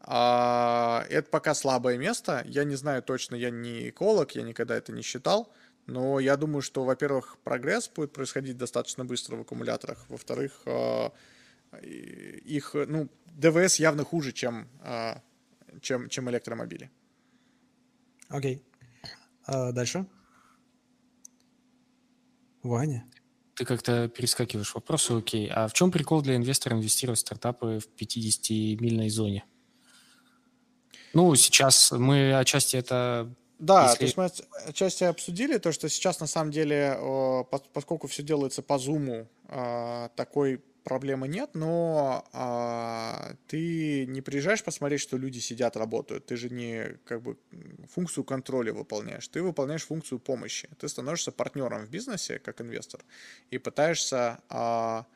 а, 0.00 1.04
это 1.10 1.28
пока 1.28 1.54
слабое 1.54 1.98
место. 1.98 2.42
Я 2.46 2.64
не 2.64 2.76
знаю 2.76 3.02
точно, 3.02 3.34
я 3.34 3.50
не 3.50 3.88
эколог, 3.88 4.32
я 4.32 4.42
никогда 4.42 4.76
это 4.76 4.92
не 4.92 5.02
считал. 5.02 5.52
Но 5.86 6.18
я 6.18 6.36
думаю, 6.36 6.62
что, 6.62 6.84
во-первых, 6.84 7.36
прогресс 7.44 7.88
будет 7.88 8.12
происходить 8.12 8.56
достаточно 8.56 9.04
быстро 9.04 9.36
в 9.36 9.42
аккумуляторах. 9.42 10.06
Во-вторых, 10.08 10.60
а, 10.64 11.12
их, 11.82 12.74
ну, 12.74 13.08
ДВС 13.26 13.76
явно 13.76 14.04
хуже, 14.04 14.32
чем, 14.32 14.68
а, 14.80 15.20
чем, 15.80 16.08
чем 16.08 16.30
электромобили. 16.30 16.90
Окей. 18.28 18.56
Okay. 18.56 19.08
А 19.46 19.72
дальше. 19.72 20.06
Ваня. 22.62 23.06
Ты 23.54 23.64
как-то 23.64 24.08
перескакиваешь 24.08 24.74
вопросы, 24.74 25.12
окей. 25.12 25.48
А 25.48 25.68
в 25.68 25.72
чем 25.74 25.92
прикол 25.92 26.22
для 26.22 26.36
инвестора 26.36 26.74
инвестировать 26.74 27.18
в 27.18 27.22
стартапы 27.22 27.78
в 27.78 28.00
50-мильной 28.00 29.10
зоне? 29.10 29.44
Ну, 31.12 31.34
сейчас 31.36 31.92
мы 31.92 32.36
отчасти 32.36 32.76
это... 32.76 33.32
Да, 33.60 33.84
если... 33.84 33.98
то 33.98 34.04
есть 34.04 34.16
мы 34.16 34.30
отчасти 34.66 35.04
обсудили 35.04 35.58
то, 35.58 35.70
что 35.70 35.88
сейчас 35.88 36.18
на 36.18 36.26
самом 36.26 36.50
деле, 36.50 36.98
поскольку 37.72 38.08
все 38.08 38.24
делается 38.24 38.62
по 38.62 38.78
зуму, 38.78 39.28
а, 39.46 40.08
такой 40.16 40.60
проблемы 40.84 41.26
нет, 41.26 41.50
но 41.54 42.24
а, 42.32 43.34
ты 43.48 44.06
не 44.06 44.20
приезжаешь 44.20 44.62
посмотреть, 44.62 45.00
что 45.00 45.16
люди 45.16 45.38
сидят, 45.38 45.76
работают. 45.76 46.26
Ты 46.26 46.36
же 46.36 46.50
не 46.50 46.98
как 47.04 47.22
бы 47.22 47.36
функцию 47.90 48.24
контроля 48.24 48.72
выполняешь, 48.72 49.26
ты 49.28 49.42
выполняешь 49.42 49.84
функцию 49.84 50.18
помощи. 50.18 50.68
Ты 50.78 50.88
становишься 50.88 51.32
партнером 51.32 51.86
в 51.86 51.90
бизнесе 51.90 52.38
как 52.38 52.60
инвестор 52.60 53.00
и 53.50 53.58
пытаешься 53.58 54.40
а, 54.48 55.06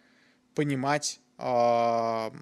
понимать 0.54 1.20
а, 1.36 2.32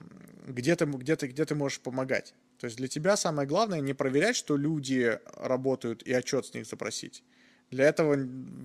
где 0.47 0.77
ты, 0.77 0.86
где, 0.86 1.16
ты, 1.16 1.27
где 1.27 1.44
ты 1.44 1.55
можешь 1.55 1.81
помогать. 1.81 2.35
То 2.59 2.66
есть 2.66 2.78
для 2.78 2.89
тебя 2.89 3.16
самое 3.16 3.47
главное 3.47 3.81
не 3.81 3.93
проверять, 3.93 4.36
что 4.36 4.57
люди 4.57 5.19
работают 5.35 6.03
и 6.05 6.12
отчет 6.12 6.47
с 6.47 6.55
них 6.55 6.66
запросить. 6.66 7.23
Для 7.70 7.86
этого 7.86 8.16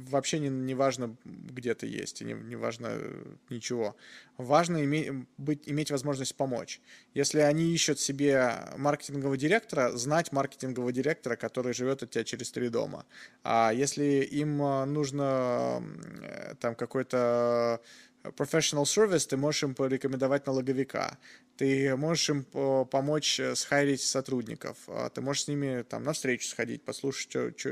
вообще 0.09 0.39
не, 0.39 0.49
не 0.49 0.75
важно, 0.75 1.15
где 1.25 1.73
ты 1.73 1.87
есть, 1.87 2.21
не, 2.21 2.33
не 2.33 2.55
важно 2.55 2.87
э, 2.91 3.23
ничего. 3.49 3.95
Важно 4.37 4.83
иметь, 4.83 5.11
быть, 5.37 5.63
иметь 5.65 5.89
возможность 5.89 6.35
помочь. 6.35 6.79
Если 7.15 7.39
они 7.39 7.73
ищут 7.73 7.99
себе 7.99 8.57
маркетингового 8.77 9.37
директора, 9.37 9.91
знать 9.97 10.31
маркетингового 10.31 10.91
директора, 10.91 11.35
который 11.35 11.73
живет 11.73 12.03
от 12.03 12.11
тебя 12.11 12.23
через 12.23 12.51
три 12.51 12.69
дома. 12.69 13.05
А 13.43 13.71
если 13.73 14.21
им 14.21 14.61
э, 14.61 14.85
нужно 14.85 15.83
э, 16.21 16.55
там 16.59 16.75
какой-то 16.75 17.81
professional 18.23 18.83
service, 18.83 19.27
ты 19.27 19.37
можешь 19.37 19.63
им 19.63 19.75
порекомендовать 19.75 20.45
налоговика, 20.45 21.17
ты 21.57 21.95
можешь 21.95 22.29
им 22.29 22.43
помочь 22.85 23.39
э, 23.39 23.55
схайрить 23.55 24.01
сотрудников, 24.01 24.77
а 24.87 25.09
ты 25.09 25.21
можешь 25.21 25.43
с 25.43 25.47
ними 25.47 25.83
там 25.83 26.03
на 26.03 26.13
встречу 26.13 26.47
сходить, 26.47 26.83
послушать, 26.83 27.29
что, 27.29 27.51
что... 27.57 27.69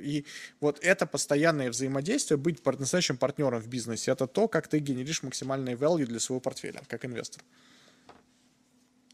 и 0.00 0.24
вот 0.60 0.78
это 0.82 1.06
постоянное 1.06 1.70
взаимодействие, 1.70 2.38
быть 2.38 2.64
настоящим 2.64 3.16
партнером 3.16 3.60
в 3.60 3.68
бизнесе, 3.68 4.10
это 4.10 4.26
то, 4.26 4.48
как 4.48 4.68
ты 4.68 4.78
генеришь 4.78 5.22
максимальный 5.22 5.74
value 5.74 6.06
для 6.06 6.20
своего 6.20 6.40
портфеля, 6.40 6.82
как 6.88 7.04
инвестор. 7.04 7.42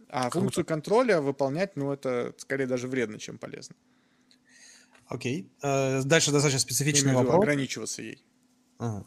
А 0.09 0.23
Круто. 0.23 0.41
функцию 0.41 0.65
контроля 0.65 1.21
выполнять, 1.21 1.77
ну, 1.77 1.93
это 1.93 2.35
скорее 2.39 2.67
даже 2.67 2.89
вредно, 2.89 3.19
чем 3.19 3.39
полезно. 3.39 3.77
Окей. 5.07 5.51
Okay. 5.63 6.01
Э, 6.01 6.03
дальше 6.05 6.33
достаточно 6.33 6.61
специфичный 6.61 7.15
вопрос. 7.15 7.37
ограничиваться 7.37 8.03
ей. 8.03 8.25
Ага. 8.79 9.07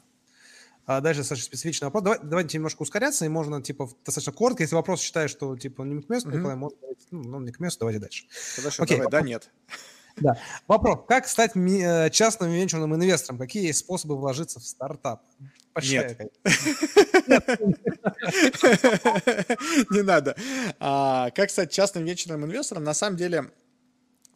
А 0.85 0.99
дальше 0.99 1.21
достаточно 1.21 1.45
специфичный 1.45 1.85
вопрос. 1.87 2.03
Давай, 2.03 2.19
давайте 2.21 2.57
немножко 2.57 2.81
ускоряться, 2.81 3.25
и 3.25 3.29
можно, 3.29 3.61
типа, 3.61 3.89
достаточно 4.05 4.33
коротко. 4.33 4.63
Если 4.63 4.75
вопрос 4.75 5.01
считаешь, 5.01 5.31
что, 5.31 5.55
типа, 5.57 5.83
не 5.83 6.01
к 6.01 6.09
месту, 6.09 6.29
mm-hmm. 6.29 6.37
Николай, 6.37 6.55
можно, 6.57 6.77
ну, 7.11 7.23
ну, 7.23 7.39
не 7.39 7.51
к 7.51 7.59
месту, 7.59 7.79
давайте 7.79 7.99
дальше. 7.99 8.25
Хорошо, 8.57 8.83
Окей, 8.83 8.97
давай, 8.97 9.11
да, 9.11 9.21
нет. 9.21 9.49
Да. 10.17 10.37
Вопрос. 10.67 11.05
Как 11.07 11.27
стать 11.27 11.55
э, 11.55 12.09
частным 12.11 12.51
венчурным 12.51 12.93
инвестором? 12.95 13.39
Какие 13.39 13.65
есть 13.67 13.79
способы 13.79 14.17
вложиться 14.17 14.59
в 14.59 14.63
стартап? 14.63 15.23
Нет. 15.81 16.19
Не 19.89 20.03
надо. 20.03 20.35
А, 20.79 21.31
как 21.31 21.49
стать 21.49 21.71
частным 21.71 22.05
венчурным 22.05 22.45
инвестором? 22.45 22.83
На 22.83 22.93
самом 22.93 23.17
деле, 23.17 23.51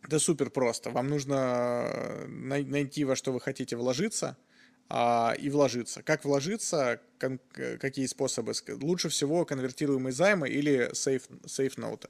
это 0.04 0.18
супер 0.20 0.50
просто. 0.50 0.90
Вам 0.90 1.10
нужно 1.10 1.92
э, 1.92 2.26
найти, 2.26 3.06
во 3.06 3.16
что 3.16 3.32
вы 3.32 3.40
хотите 3.40 3.76
вложиться, 3.76 4.36
а, 4.90 5.34
и 5.38 5.50
вложиться. 5.50 6.02
Как 6.04 6.24
вложиться, 6.24 7.02
кон- 7.20 7.40
какие 7.80 8.06
способы? 8.06 8.54
Лучше 8.82 9.10
всего 9.10 9.46
конвертируемые 9.46 10.14
займы 10.14 10.50
или 10.50 10.90
сейф, 10.94 11.28
сейф 11.46 11.78
ноуты. 11.78 12.10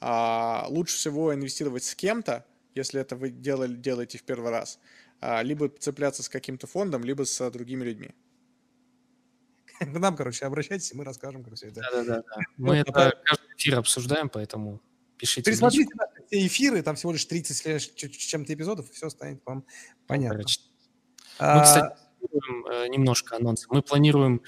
А, 0.00 0.66
лучше 0.68 0.96
всего 0.96 1.34
инвестировать 1.34 1.84
с 1.84 1.94
кем-то, 1.94 2.44
если 2.74 3.00
это 3.00 3.16
вы 3.16 3.30
делали, 3.30 3.74
делаете 3.74 4.18
в 4.18 4.22
первый 4.22 4.50
раз, 4.50 4.78
а, 5.20 5.42
либо 5.42 5.68
цепляться 5.68 6.22
с 6.22 6.28
каким-то 6.28 6.66
фондом, 6.66 7.04
либо 7.04 7.24
с 7.24 7.50
другими 7.50 7.84
людьми. 7.84 8.10
К 9.78 9.98
нам, 9.98 10.16
короче, 10.16 10.44
обращайтесь, 10.44 10.94
мы 10.94 11.04
расскажем, 11.04 11.42
как 11.42 11.54
все 11.54 11.68
это. 11.68 11.80
Да-да-да. 11.80 12.22
Мы 12.56 12.76
это 12.76 12.92
каждый 12.92 13.56
эфир 13.56 13.78
обсуждаем, 13.78 14.28
поэтому 14.28 14.80
пишите. 15.16 15.50
Пересмотрите 15.50 15.90
все 16.28 16.46
эфиры, 16.46 16.82
там 16.82 16.94
всего 16.94 17.12
лишь 17.12 17.24
30 17.24 17.96
чем-то 17.96 18.54
эпизодов, 18.54 18.88
и 18.90 18.92
все 18.92 19.10
станет 19.10 19.42
вам 19.44 19.64
понятно. 20.06 20.44
Мы, 21.40 21.62
кстати, 21.62 21.96
планируем 22.28 22.66
э, 22.66 22.88
немножко 22.88 23.36
анонсы. 23.36 23.66
Мы 23.70 23.82
планируем 23.82 24.42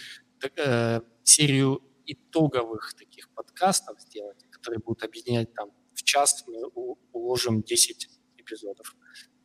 э, 0.57 1.01
серию 1.23 1.83
итоговых 2.07 2.95
таких 2.95 3.31
подкастов 3.31 4.01
сделать, 4.01 4.45
которые 4.51 4.81
будут 4.81 5.03
объединять 5.05 5.53
там 5.55 5.71
в 5.95 6.03
час 6.03 6.45
мы 6.47 6.67
уложим 7.13 7.63
10 7.63 8.09
эпизодов. 8.37 8.97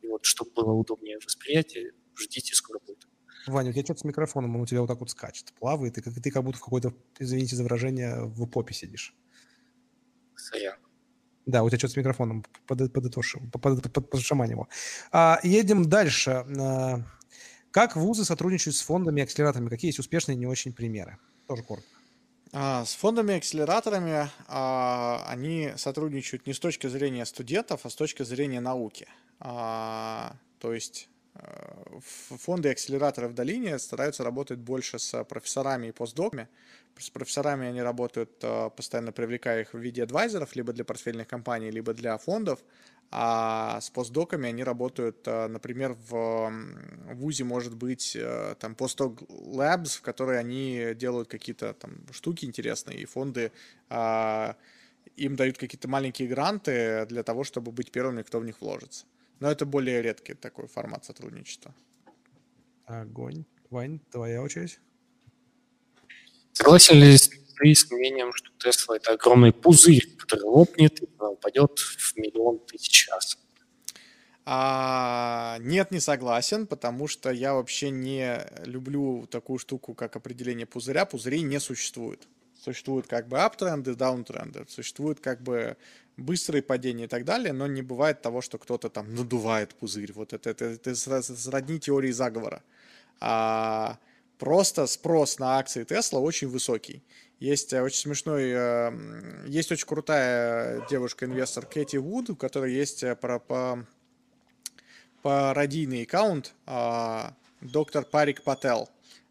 И 0.02 0.08
вот, 0.08 0.24
чтобы 0.24 0.50
было 0.52 0.72
удобнее 0.72 1.18
восприятие, 1.24 1.92
ждите, 2.18 2.54
скоро 2.54 2.78
будет. 2.80 3.06
Ваня, 3.46 3.70
у 3.70 3.72
тебя 3.72 3.84
что-то 3.84 4.00
с 4.00 4.04
микрофоном, 4.04 4.56
он 4.56 4.62
у 4.62 4.66
тебя 4.66 4.80
вот 4.80 4.88
так 4.88 5.00
вот 5.00 5.10
скачет, 5.10 5.52
плавает, 5.54 5.96
и 5.96 6.02
как, 6.02 6.14
ты 6.14 6.30
как 6.30 6.44
будто 6.44 6.58
в 6.58 6.62
какой-то, 6.62 6.94
извините 7.18 7.56
за 7.56 7.62
выражение, 7.62 8.24
в 8.24 8.46
попе 8.46 8.74
сидишь. 8.74 9.14
Сорян. 10.36 10.76
Да, 11.46 11.62
у 11.62 11.68
тебя 11.68 11.78
что-то 11.78 11.94
с 11.94 11.96
микрофоном, 11.96 12.44
под, 12.66 12.92
под, 12.92 12.92
под, 12.92 13.52
под, 13.52 13.92
под, 13.92 14.10
под 14.10 14.20
шамань 14.20 14.50
его. 14.50 14.68
А, 15.10 15.40
едем 15.42 15.88
дальше. 15.88 16.44
Как 17.70 17.94
вузы 17.94 18.24
сотрудничают 18.24 18.76
с 18.76 18.80
фондами 18.80 19.20
и 19.20 19.22
акселераторами? 19.22 19.68
Какие 19.68 19.90
есть 19.90 20.00
успешные 20.00 20.36
не 20.36 20.46
очень 20.46 20.72
примеры? 20.72 21.18
Тоже 21.46 21.62
коротко. 21.62 21.88
А, 22.52 22.84
с 22.84 22.94
фондами 22.94 23.34
и 23.34 23.36
акселераторами 23.36 24.28
а, 24.48 25.24
они 25.28 25.72
сотрудничают 25.76 26.46
не 26.46 26.52
с 26.52 26.58
точки 26.58 26.88
зрения 26.88 27.24
студентов, 27.24 27.82
а 27.84 27.90
с 27.90 27.94
точки 27.94 28.24
зрения 28.24 28.60
науки. 28.60 29.06
А, 29.38 30.34
то 30.58 30.74
есть 30.74 31.08
а, 31.34 32.00
фонды 32.00 32.68
и 32.68 32.72
акселераторы 32.72 33.28
в 33.28 33.34
долине 33.34 33.78
стараются 33.78 34.24
работать 34.24 34.58
больше 34.58 34.98
с 34.98 35.22
профессорами 35.24 35.88
и 35.88 35.92
постдоками. 35.92 36.48
С 36.98 37.08
профессорами 37.08 37.68
они 37.68 37.82
работают, 37.82 38.32
а, 38.42 38.70
постоянно 38.70 39.12
привлекая 39.12 39.60
их 39.60 39.74
в 39.74 39.78
виде 39.78 40.02
адвайзеров, 40.02 40.56
либо 40.56 40.72
для 40.72 40.84
портфельных 40.84 41.28
компаний, 41.28 41.70
либо 41.70 41.94
для 41.94 42.18
фондов. 42.18 42.58
А 43.12 43.80
с 43.80 43.90
постдоками 43.90 44.48
они 44.48 44.62
работают, 44.62 45.26
э, 45.26 45.48
например, 45.48 45.96
в 46.08 46.52
ВУЗе 47.14 47.42
может 47.42 47.74
быть 47.74 48.14
э, 48.14 48.54
там 48.60 48.76
постдок 48.76 49.22
labs, 49.22 49.98
в 49.98 50.02
которые 50.02 50.38
они 50.38 50.94
делают 50.94 51.28
какие-то 51.28 51.74
там 51.74 52.06
штуки 52.12 52.44
интересные, 52.44 53.00
и 53.00 53.04
фонды 53.06 53.50
а, 53.88 54.54
им 55.16 55.34
дают 55.34 55.58
какие-то 55.58 55.88
маленькие 55.88 56.28
гранты 56.28 57.04
для 57.06 57.24
того, 57.24 57.42
чтобы 57.42 57.72
быть 57.72 57.90
первыми, 57.90 58.22
кто 58.22 58.38
в 58.38 58.44
них 58.44 58.60
вложится. 58.60 59.06
Но 59.40 59.50
это 59.50 59.66
более 59.66 60.02
редкий 60.02 60.34
такой 60.34 60.68
формат 60.68 61.04
сотрудничества. 61.04 61.74
Огонь. 62.86 63.44
Вань, 63.70 64.00
твоя 64.10 64.42
очередь. 64.42 64.80
Согласен 66.52 66.96
ли 66.96 67.16
ты 67.60 67.74
с 67.74 67.84
что 67.84 68.50
Тесла 68.58 68.96
это 68.96 69.12
огромный 69.12 69.52
пузырь, 69.52 70.16
который 70.16 70.44
лопнет 70.44 71.02
и 71.02 71.06
упадет 71.18 71.78
в 71.78 72.16
миллион 72.16 72.58
тысяч 72.60 73.08
раз? 73.10 73.38
А, 74.46 75.58
нет, 75.60 75.90
не 75.90 76.00
согласен, 76.00 76.66
потому 76.66 77.06
что 77.06 77.30
я 77.30 77.54
вообще 77.54 77.90
не 77.90 78.40
люблю 78.64 79.26
такую 79.30 79.58
штуку, 79.58 79.94
как 79.94 80.16
определение 80.16 80.66
пузыря. 80.66 81.04
Пузырей 81.04 81.42
не 81.42 81.60
существует. 81.60 82.26
Существуют 82.58 83.06
как 83.06 83.28
бы 83.28 83.38
аптренды, 83.38 83.94
даунтренды, 83.94 84.66
существуют 84.68 85.20
как 85.20 85.42
бы 85.42 85.76
быстрые 86.16 86.62
падения 86.62 87.04
и 87.04 87.08
так 87.08 87.24
далее, 87.24 87.52
но 87.52 87.66
не 87.66 87.80
бывает 87.80 88.22
того, 88.22 88.42
что 88.42 88.58
кто-то 88.58 88.90
там 88.90 89.14
надувает 89.14 89.74
пузырь. 89.74 90.12
Вот 90.12 90.32
это, 90.32 90.50
это, 90.50 90.64
это 90.66 90.94
сродни 90.94 91.78
теории 91.78 92.10
заговора. 92.10 92.62
А, 93.20 93.98
просто 94.38 94.86
спрос 94.86 95.38
на 95.38 95.58
акции 95.58 95.84
Тесла 95.84 96.20
очень 96.20 96.48
высокий. 96.48 97.02
Есть 97.40 97.72
э, 97.72 97.82
очень 97.82 98.00
смешной, 98.00 98.52
э, 98.54 99.44
есть 99.46 99.72
очень 99.72 99.86
крутая 99.86 100.86
девушка-инвестор 100.90 101.64
Кэти 101.64 101.96
Вуд, 101.96 102.28
у 102.28 102.36
которой 102.36 102.74
есть 102.74 103.02
э, 103.02 103.16
про, 103.16 103.38
по, 103.38 103.86
пародийный 105.22 106.02
аккаунт 106.02 106.54
а, 106.66 107.34
доктор 107.62 108.04
Парик 108.04 108.42
Пател 108.42 108.90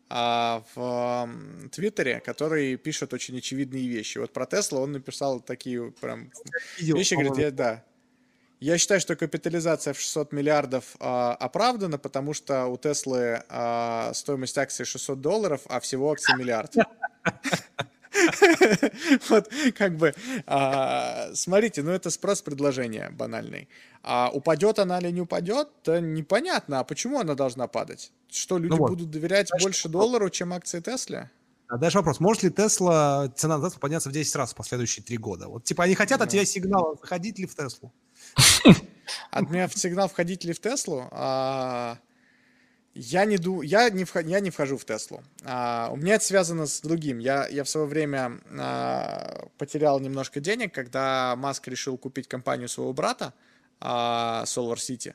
а, 0.09 0.63
в 0.73 1.29
Твиттере, 1.71 2.19
который 2.19 2.77
пишет 2.77 3.13
очень 3.13 3.37
очевидные 3.37 3.87
вещи. 3.87 4.17
Вот 4.17 4.33
про 4.33 4.45
Тесла 4.45 4.79
он 4.79 4.91
написал 4.91 5.39
такие 5.39 5.91
прям 5.91 6.31
Видел, 6.79 6.97
вещи, 6.97 7.13
говорит, 7.13 7.37
я, 7.37 7.51
да, 7.51 7.83
я 8.59 8.77
считаю, 8.77 8.99
что 8.99 9.15
капитализация 9.15 9.93
в 9.93 9.99
600 9.99 10.31
миллиардов 10.31 10.95
а, 10.99 11.35
оправдана, 11.35 11.97
потому 11.97 12.33
что 12.33 12.65
у 12.65 12.77
Теслы 12.77 13.43
а, 13.49 14.11
стоимость 14.13 14.57
акций 14.57 14.85
600 14.85 15.21
долларов, 15.21 15.61
а 15.65 15.79
всего 15.79 16.11
акций 16.11 16.35
миллиард. 16.37 16.73
Вот, 19.29 19.49
как 19.77 19.97
бы, 19.97 20.13
а, 20.45 21.29
смотрите, 21.33 21.83
ну 21.83 21.91
это 21.91 22.09
спрос-предложение 22.09 23.09
банальный. 23.11 23.67
А 24.01 24.29
упадет 24.33 24.79
она 24.79 24.99
или 24.99 25.11
не 25.11 25.21
упадет, 25.21 25.69
то 25.83 25.99
непонятно. 25.99 26.79
А 26.79 26.83
почему 26.83 27.19
она 27.19 27.35
должна 27.35 27.67
падать? 27.67 28.11
Что, 28.29 28.57
люди 28.57 28.71
ну 28.71 28.87
будут 28.87 29.09
доверять 29.09 29.49
больше 29.61 29.89
доллару, 29.89 30.29
чем 30.29 30.53
акции 30.53 30.79
Теслы? 30.79 31.29
А 31.69 31.77
дальше 31.77 31.99
вопрос. 31.99 32.19
Может 32.19 32.43
ли 32.43 32.49
Тесла, 32.49 33.31
цена 33.35 33.59
на 33.59 33.67
Теслу 33.67 33.79
подняться 33.79 34.09
в 34.09 34.11
10 34.11 34.35
раз 34.35 34.53
в 34.53 34.55
последующие 34.55 35.03
три 35.03 35.17
года? 35.17 35.47
Вот, 35.47 35.63
типа, 35.65 35.83
они 35.83 35.93
хотят 35.93 36.19
от 36.19 36.29
тебя 36.29 36.43
сигнала, 36.43 36.95
заходить 36.99 37.37
ли 37.37 37.45
в 37.45 37.55
Теслу? 37.55 37.93
От 39.31 39.49
меня 39.51 39.67
сигнал, 39.69 40.07
входить 40.09 40.43
ли 40.43 40.53
в 40.53 40.59
Теслу? 40.59 41.07
А, 41.11 41.97
я 43.01 43.23
не, 43.23 43.37
ду, 43.37 43.61
я 43.61 43.89
не, 43.89 44.03
вход, 44.03 44.25
я 44.25 44.41
не 44.41 44.49
вхожу 44.49 44.77
в 44.77 44.83
Теслу. 44.83 45.23
А, 45.45 45.89
у 45.91 45.95
меня 45.95 46.15
это 46.15 46.25
связано 46.25 46.65
с 46.65 46.81
другим. 46.81 47.19
Я, 47.19 47.47
я 47.47 47.63
в 47.63 47.69
свое 47.69 47.87
время 47.87 48.41
а, 48.59 49.47
потерял 49.57 50.01
немножко 50.01 50.41
денег, 50.41 50.73
когда 50.73 51.35
Маск 51.37 51.67
решил 51.69 51.97
купить 51.97 52.27
компанию 52.27 52.67
своего 52.67 52.91
брата 52.91 53.33
а, 53.79 54.43
Solar 54.45 54.75
City. 54.75 55.13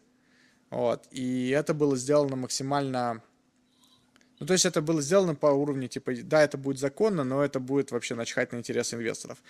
Вот. 0.70 1.06
И 1.10 1.50
это 1.50 1.74
было 1.74 1.94
сделано 1.96 2.36
максимально 2.36 3.22
Ну, 4.40 4.46
то 4.46 4.54
есть 4.54 4.64
это 4.64 4.80
было 4.80 5.02
сделано 5.02 5.34
по 5.34 5.48
уровню, 5.48 5.88
типа, 5.88 6.12
да, 6.22 6.42
это 6.42 6.56
будет 6.56 6.78
законно, 6.78 7.22
но 7.22 7.44
это 7.44 7.60
будет 7.60 7.90
вообще 7.92 8.14
начхать 8.14 8.52
на 8.52 8.56
интерес 8.56 8.94
инвесторов. 8.94 9.42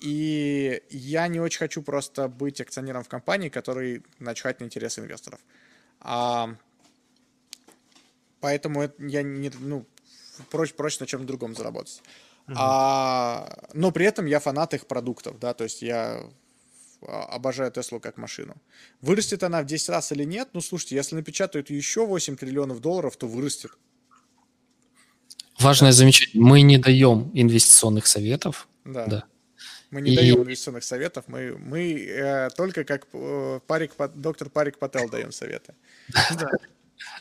И 0.00 0.82
я 0.90 1.26
не 1.28 1.40
очень 1.40 1.58
хочу 1.58 1.82
просто 1.82 2.28
быть 2.28 2.60
акционером 2.60 3.02
в 3.02 3.08
компании, 3.08 3.48
который 3.48 4.02
начхать 4.18 4.60
на 4.60 4.64
интерес 4.64 4.98
инвесторов. 4.98 5.40
А, 6.00 6.54
поэтому 8.40 8.90
я 8.98 9.22
не, 9.22 9.50
ну, 9.60 9.86
проще, 10.50 10.74
проще 10.74 10.98
на 11.00 11.06
чем 11.06 11.26
другом 11.26 11.54
заработать. 11.54 12.02
Uh-huh. 12.48 12.54
А, 12.56 13.68
но 13.74 13.90
при 13.92 14.06
этом 14.06 14.26
я 14.26 14.40
фанат 14.40 14.74
их 14.74 14.86
продуктов, 14.86 15.38
да, 15.38 15.52
то 15.52 15.64
есть 15.64 15.82
я 15.82 16.24
а, 17.06 17.24
обожаю 17.24 17.70
Теслу 17.70 18.00
как 18.00 18.16
машину. 18.16 18.56
Вырастет 19.00 19.42
она 19.42 19.62
в 19.62 19.66
10 19.66 19.88
раз 19.90 20.12
или 20.12 20.24
нет? 20.24 20.48
Ну, 20.52 20.60
слушайте, 20.60 20.96
если 20.96 21.14
напечатают 21.14 21.70
еще 21.70 22.06
8 22.06 22.36
триллионов 22.36 22.80
долларов, 22.80 23.16
то 23.16 23.26
вырастет. 23.26 23.72
Важное 25.58 25.92
замечание. 25.92 26.42
Мы 26.42 26.62
не 26.62 26.78
даем 26.78 27.30
инвестиционных 27.34 28.06
советов. 28.06 28.68
Да. 28.84 29.06
да. 29.06 29.24
Мы 29.90 30.00
не 30.02 30.12
и... 30.12 30.16
даем 30.16 30.42
инвестиционных 30.42 30.84
советов, 30.84 31.24
мы, 31.28 31.56
мы 31.56 31.94
э, 32.00 32.50
только 32.50 32.84
как 32.84 33.06
э, 33.12 33.60
парик, 33.66 33.92
доктор 34.14 34.50
Парик 34.50 34.78
Пател 34.78 35.08
даем 35.08 35.32
советы. 35.32 35.74
Да. 36.38 36.50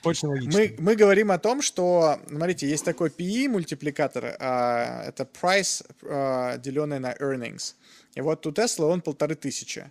Очень 0.03 0.29
логично. 0.29 0.59
Мы, 0.59 0.75
мы 0.79 0.95
говорим 0.95 1.31
о 1.31 1.37
том, 1.37 1.61
что, 1.61 2.19
смотрите, 2.27 2.67
есть 2.67 2.85
такой 2.85 3.09
PE 3.09 3.49
мультипликатор, 3.49 4.25
э, 4.25 5.09
это 5.09 5.27
price, 5.41 5.85
э, 6.01 6.59
деленный 6.59 6.99
на 6.99 7.13
earnings. 7.13 7.75
И 8.15 8.21
вот 8.21 8.45
у 8.45 8.51
Tesla 8.51 8.85
он 8.85 9.01
полторы 9.01 9.35
тысячи. 9.35 9.89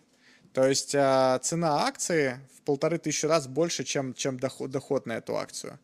То 0.52 0.66
есть 0.66 0.94
э, 0.94 1.38
цена 1.42 1.86
акции 1.86 2.40
в 2.56 2.62
полторы 2.62 2.98
тысячи 2.98 3.26
раз 3.26 3.46
больше, 3.46 3.84
чем, 3.84 4.14
чем 4.14 4.38
доход, 4.38 4.70
доход 4.70 5.06
на 5.06 5.12
эту 5.12 5.36
акцию. 5.36 5.78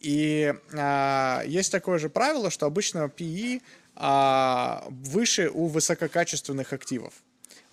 И 0.00 0.52
э, 0.72 1.42
есть 1.46 1.72
такое 1.72 1.98
же 1.98 2.08
правило, 2.08 2.50
что 2.50 2.66
обычно 2.66 3.10
PE 3.16 3.62
э, 3.96 4.90
выше 4.90 5.48
у 5.48 5.66
высококачественных 5.66 6.72
активов. 6.72 7.14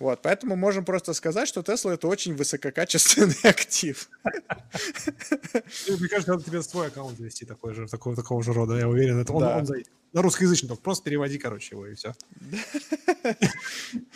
Вот, 0.04 0.20
поэтому 0.20 0.54
можем 0.54 0.84
просто 0.84 1.14
сказать, 1.14 1.48
что 1.48 1.62
Tesla 1.62 1.94
это 1.94 2.08
очень 2.08 2.36
высококачественный 2.36 3.38
актив. 3.42 4.10
Ну, 5.88 5.96
мне 5.96 6.08
кажется, 6.08 6.32
надо 6.32 6.44
тебе 6.44 6.62
свой 6.62 6.88
аккаунт 6.88 7.18
вести 7.18 7.46
такой 7.46 7.72
же, 7.72 7.88
такого, 7.88 8.14
такого 8.14 8.42
же 8.42 8.52
рода, 8.52 8.76
я 8.76 8.86
уверен. 8.86 9.18
Это 9.18 9.32
он, 9.32 9.40
да. 9.40 9.56
он 9.56 9.64
зайдет. 9.64 9.90
На 10.12 10.20
русскоязычный 10.20 10.68
только, 10.68 10.82
просто 10.82 11.04
переводи, 11.04 11.38
короче, 11.38 11.74
его, 11.74 11.86
и 11.86 11.94
все. 11.94 12.14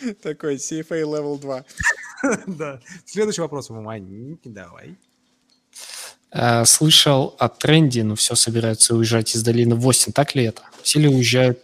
Такой 0.21 0.57
CFA 0.57 1.01
Level 1.01 1.39
2. 1.39 1.65
Да. 2.45 2.79
Следующий 3.05 3.41
вопрос, 3.41 3.71
Маники, 3.71 4.47
давай. 4.47 4.95
Э, 6.31 6.65
слышал 6.65 7.35
о 7.39 7.49
тренде, 7.49 8.03
но 8.03 8.13
все 8.13 8.35
собираются 8.35 8.93
уезжать 8.95 9.35
из 9.35 9.41
долины 9.41 9.73
в 9.73 9.87
Остин. 9.87 10.13
Так 10.13 10.35
ли 10.35 10.43
это? 10.43 10.61
Все 10.83 10.99
ли 10.99 11.07
уезжают 11.07 11.59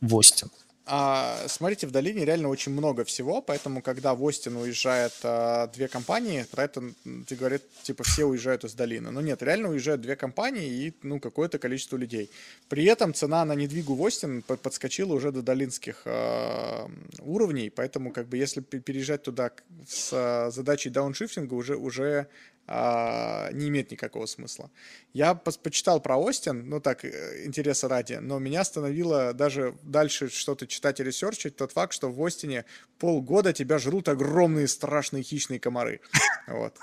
в 0.00 0.16
Остин? 0.16 0.50
А, 0.90 1.36
смотрите, 1.48 1.86
в 1.86 1.90
долине 1.90 2.24
реально 2.24 2.48
очень 2.48 2.72
много 2.72 3.04
всего, 3.04 3.42
поэтому 3.42 3.82
когда 3.82 4.14
в 4.14 4.22
Остин 4.22 4.56
уезжает 4.56 5.12
а, 5.22 5.66
две 5.66 5.86
компании, 5.86 6.46
про 6.50 6.64
это 6.64 6.82
ты 7.26 7.36
говорит, 7.36 7.62
типа, 7.82 8.04
все 8.04 8.24
уезжают 8.24 8.64
из 8.64 8.72
долины. 8.72 9.10
Но 9.10 9.20
нет, 9.20 9.42
реально 9.42 9.68
уезжают 9.68 10.00
две 10.00 10.16
компании 10.16 10.66
и, 10.66 10.94
ну, 11.02 11.20
какое-то 11.20 11.58
количество 11.58 11.98
людей. 11.98 12.30
При 12.70 12.86
этом 12.86 13.12
цена 13.12 13.44
на 13.44 13.52
недвигу 13.52 13.94
в 13.94 14.00
Остин 14.00 14.40
подскочила 14.40 15.12
уже 15.12 15.30
до 15.30 15.42
долинских 15.42 16.02
а, 16.06 16.90
уровней, 17.20 17.68
поэтому, 17.68 18.10
как 18.10 18.26
бы, 18.28 18.38
если 18.38 18.60
переезжать 18.60 19.22
туда 19.24 19.50
с 19.86 20.10
а, 20.14 20.50
задачей 20.50 20.88
дауншифтинга, 20.88 21.52
уже, 21.52 21.76
уже 21.76 22.28
не 22.68 23.68
имеет 23.68 23.90
никакого 23.90 24.26
смысла. 24.26 24.70
Я 25.14 25.34
почитал 25.34 26.00
про 26.00 26.18
Остин, 26.18 26.68
ну 26.68 26.80
так, 26.80 27.04
э, 27.04 27.46
интереса 27.46 27.88
ради, 27.88 28.14
но 28.14 28.38
меня 28.38 28.60
остановило 28.60 29.32
даже 29.32 29.74
дальше 29.82 30.28
что-то 30.28 30.66
читать 30.66 31.00
и 31.00 31.04
ресерчить 31.04 31.56
тот 31.56 31.72
факт, 31.72 31.94
что 31.94 32.10
в 32.10 32.24
Остине 32.24 32.66
полгода 32.98 33.54
тебя 33.54 33.78
жрут 33.78 34.08
огромные 34.08 34.68
страшные 34.68 35.22
хищные 35.22 35.60
комары. 35.60 36.00
Вот. 36.46 36.74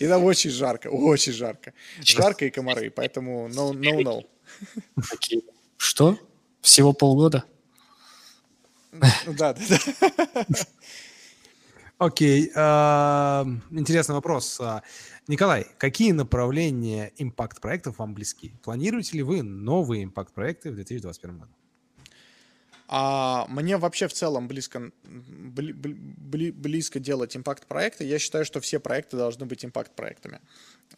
И 0.00 0.06
там 0.06 0.24
очень 0.24 0.50
жарко, 0.50 0.88
очень 0.88 1.32
жарко. 1.32 1.72
Жарко 2.00 2.46
и 2.46 2.50
комары, 2.50 2.90
поэтому 2.90 3.48
no, 3.48 3.72
no, 3.72 4.02
no. 4.02 4.24
Что? 5.76 6.18
Всего 6.60 6.92
полгода? 6.92 7.44
Ну 8.92 9.00
да, 9.36 9.52
да, 9.54 10.44
да. 10.48 10.58
Окей. 12.04 12.50
А, 12.54 13.46
интересный 13.70 14.14
вопрос. 14.14 14.60
А, 14.60 14.82
Николай, 15.26 15.66
какие 15.78 16.12
направления 16.12 17.12
импакт-проектов 17.16 17.98
вам 17.98 18.12
близки? 18.12 18.52
Планируете 18.62 19.16
ли 19.16 19.22
вы 19.22 19.42
новые 19.42 20.04
импакт-проекты 20.04 20.70
в 20.70 20.74
2021 20.74 21.38
году? 21.38 21.52
А, 22.88 23.46
мне 23.48 23.78
вообще 23.78 24.06
в 24.06 24.12
целом 24.12 24.48
близко, 24.48 24.90
бли, 25.02 25.72
бли, 25.72 26.50
близко 26.50 27.00
делать 27.00 27.36
импакт-проекты. 27.38 28.04
Я 28.04 28.18
считаю, 28.18 28.44
что 28.44 28.60
все 28.60 28.78
проекты 28.80 29.16
должны 29.16 29.46
быть 29.46 29.64
импакт-проектами. 29.64 30.40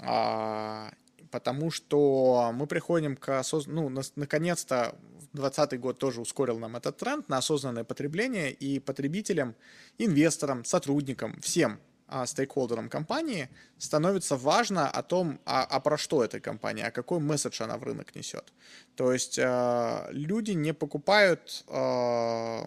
А, 0.00 0.90
потому 1.30 1.70
что 1.70 2.52
мы 2.54 2.66
приходим 2.66 3.16
к 3.16 3.38
осознанному, 3.38 3.88
ну, 3.88 4.02
наконец-то 4.16 4.94
2020 5.32 5.80
год 5.80 5.98
тоже 5.98 6.20
ускорил 6.20 6.58
нам 6.58 6.76
этот 6.76 6.96
тренд 6.96 7.28
на 7.28 7.38
осознанное 7.38 7.84
потребление, 7.84 8.52
и 8.52 8.78
потребителям, 8.80 9.54
инвесторам, 9.98 10.64
сотрудникам, 10.64 11.40
всем 11.40 11.78
а, 12.08 12.26
стейкхолдерам 12.26 12.88
компании 12.88 13.48
становится 13.78 14.36
важно 14.36 14.88
о 14.88 15.02
том, 15.02 15.40
а, 15.44 15.64
а 15.64 15.80
про 15.80 15.98
что 15.98 16.22
эта 16.22 16.40
компания, 16.40 16.86
а 16.86 16.90
какой 16.90 17.18
месседж 17.18 17.62
она 17.62 17.76
в 17.76 17.82
рынок 17.82 18.14
несет. 18.14 18.52
То 18.94 19.12
есть 19.12 19.38
э, 19.38 20.06
люди 20.10 20.52
не 20.52 20.72
покупают 20.72 21.64
э, 21.68 22.60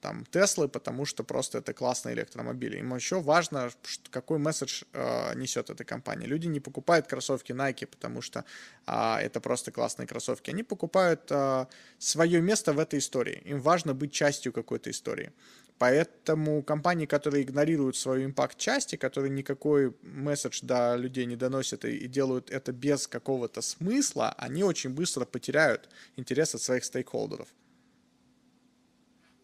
там 0.00 0.24
Теслы, 0.30 0.68
потому 0.68 1.04
что 1.04 1.24
просто 1.24 1.58
это 1.58 1.72
классные 1.72 2.14
электромобили. 2.14 2.78
Им 2.78 2.94
еще 2.94 3.20
важно, 3.20 3.70
какой 4.10 4.38
месседж 4.38 4.84
э, 4.92 5.34
несет 5.34 5.70
эта 5.70 5.84
компания. 5.84 6.26
Люди 6.26 6.46
не 6.46 6.60
покупают 6.60 7.08
кроссовки 7.08 7.52
Nike, 7.52 7.86
потому 7.86 8.22
что 8.22 8.44
э, 8.86 9.16
это 9.22 9.40
просто 9.40 9.72
классные 9.72 10.06
кроссовки. 10.06 10.50
Они 10.50 10.62
покупают 10.62 11.22
э, 11.30 11.66
свое 11.98 12.40
место 12.40 12.72
в 12.72 12.78
этой 12.78 13.00
истории. 13.00 13.42
Им 13.46 13.60
важно 13.60 13.94
быть 13.94 14.12
частью 14.12 14.52
какой-то 14.52 14.90
истории. 14.90 15.32
Поэтому 15.78 16.62
компании, 16.62 17.04
которые 17.04 17.42
игнорируют 17.42 17.96
свою 17.96 18.26
импакт-части, 18.26 18.96
которые 18.96 19.30
никакой 19.30 19.94
месседж 20.02 20.60
до 20.62 20.96
людей 20.96 21.26
не 21.26 21.36
доносят 21.36 21.84
и, 21.84 21.96
и 21.96 22.08
делают 22.08 22.50
это 22.50 22.72
без 22.72 23.06
какого-то 23.06 23.60
смысла, 23.60 24.34
они 24.38 24.64
очень 24.64 24.90
быстро 24.90 25.26
потеряют 25.26 25.90
интерес 26.16 26.54
от 26.54 26.62
своих 26.62 26.84
стейкхолдеров. 26.84 27.48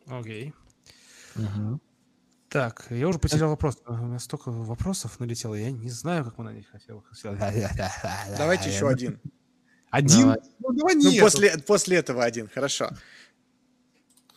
Окей. 0.06 0.54
Okay. 1.36 1.44
Угу. 1.44 1.80
Так, 2.48 2.86
я 2.90 3.08
уже 3.08 3.18
потерял 3.18 3.48
вопрос. 3.48 3.78
У 3.86 3.94
меня 3.94 4.18
столько 4.18 4.50
вопросов 4.50 5.18
налетело, 5.20 5.54
я 5.54 5.70
не 5.70 5.88
знаю, 5.88 6.24
как 6.24 6.38
мы 6.38 6.44
на 6.44 6.52
них 6.52 6.68
хотели. 6.70 6.98
Давайте 8.36 8.70
еще 8.70 8.88
один. 8.90 9.20
Один? 9.90 10.22
Давай. 10.22 10.38
Ну, 10.58 10.72
давай 10.72 10.94
ну, 10.94 11.20
после, 11.20 11.58
после 11.58 11.96
этого 11.98 12.24
один, 12.24 12.48
хорошо. 12.48 12.90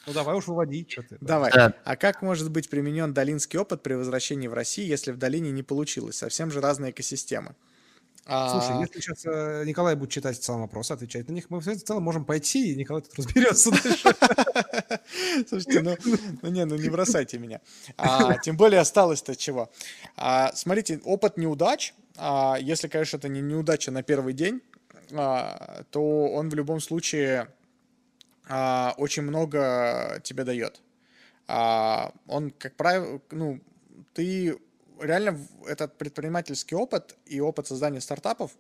Ну 0.08 0.14
давай 0.14 0.36
уж 0.36 0.48
выводи, 0.48 0.86
что 0.90 1.04
ты. 1.04 1.18
Давай. 1.22 1.52
Да. 1.52 1.74
А 1.84 1.96
как 1.96 2.22
может 2.22 2.52
быть 2.52 2.70
применен 2.70 3.14
долинский 3.14 3.58
опыт 3.60 3.82
при 3.84 3.94
возвращении 3.94 4.48
в 4.48 4.54
Россию, 4.54 4.88
если 4.88 5.12
в 5.12 5.18
долине 5.18 5.52
не 5.52 5.64
получилось? 5.64 6.18
Совсем 6.18 6.52
же 6.52 6.62
разные 6.62 6.92
экосистемы. 6.92 7.56
А... 8.28 8.50
Слушай, 8.50 8.82
если 8.82 9.00
сейчас 9.00 9.24
э, 9.26 9.64
Николай 9.66 9.96
будет 9.96 10.10
читать 10.10 10.42
сам 10.42 10.62
вопрос, 10.62 10.90
отвечать 10.90 11.28
на 11.30 11.34
них, 11.34 11.50
мы 11.50 11.60
в 11.60 11.64
целом 11.64 12.02
можем 12.02 12.26
пойти, 12.26 12.72
и 12.72 12.76
Николай 12.76 13.04
тут 13.04 13.14
разберется 13.16 13.70
дальше. 13.70 14.16
Слушайте, 15.48 15.82
ну, 15.82 15.96
ну 16.42 16.50
не, 16.50 16.66
ну 16.66 16.76
не 16.76 16.90
бросайте 16.90 17.38
меня. 17.38 17.62
А, 17.98 18.36
тем 18.40 18.58
более 18.58 18.80
осталось-то 18.80 19.36
чего. 19.36 19.70
А, 20.16 20.52
смотрите, 20.56 21.00
опыт 21.04 21.38
неудач, 21.38 21.94
а, 22.18 22.58
если, 22.60 22.88
конечно, 22.88 23.18
это 23.18 23.30
не 23.30 23.42
неудача 23.42 23.92
на 23.92 24.02
первый 24.02 24.34
день, 24.34 24.62
а, 25.12 25.84
то 25.92 26.28
он 26.30 26.50
в 26.50 26.56
любом 26.56 26.80
случае 26.80 27.50
а, 28.48 28.94
очень 28.98 29.24
много 29.24 30.20
тебе 30.24 30.44
дает. 30.44 30.82
А, 31.48 32.14
он, 32.28 32.52
как 32.52 32.76
правило, 32.76 33.22
ну, 33.32 33.60
ты 34.14 34.58
реально 35.00 35.40
этот 35.68 35.98
предпринимательский 35.98 36.76
опыт 36.76 37.16
и 37.26 37.40
опыт 37.40 37.68
создания 37.68 38.02
стартапов, 38.02 38.52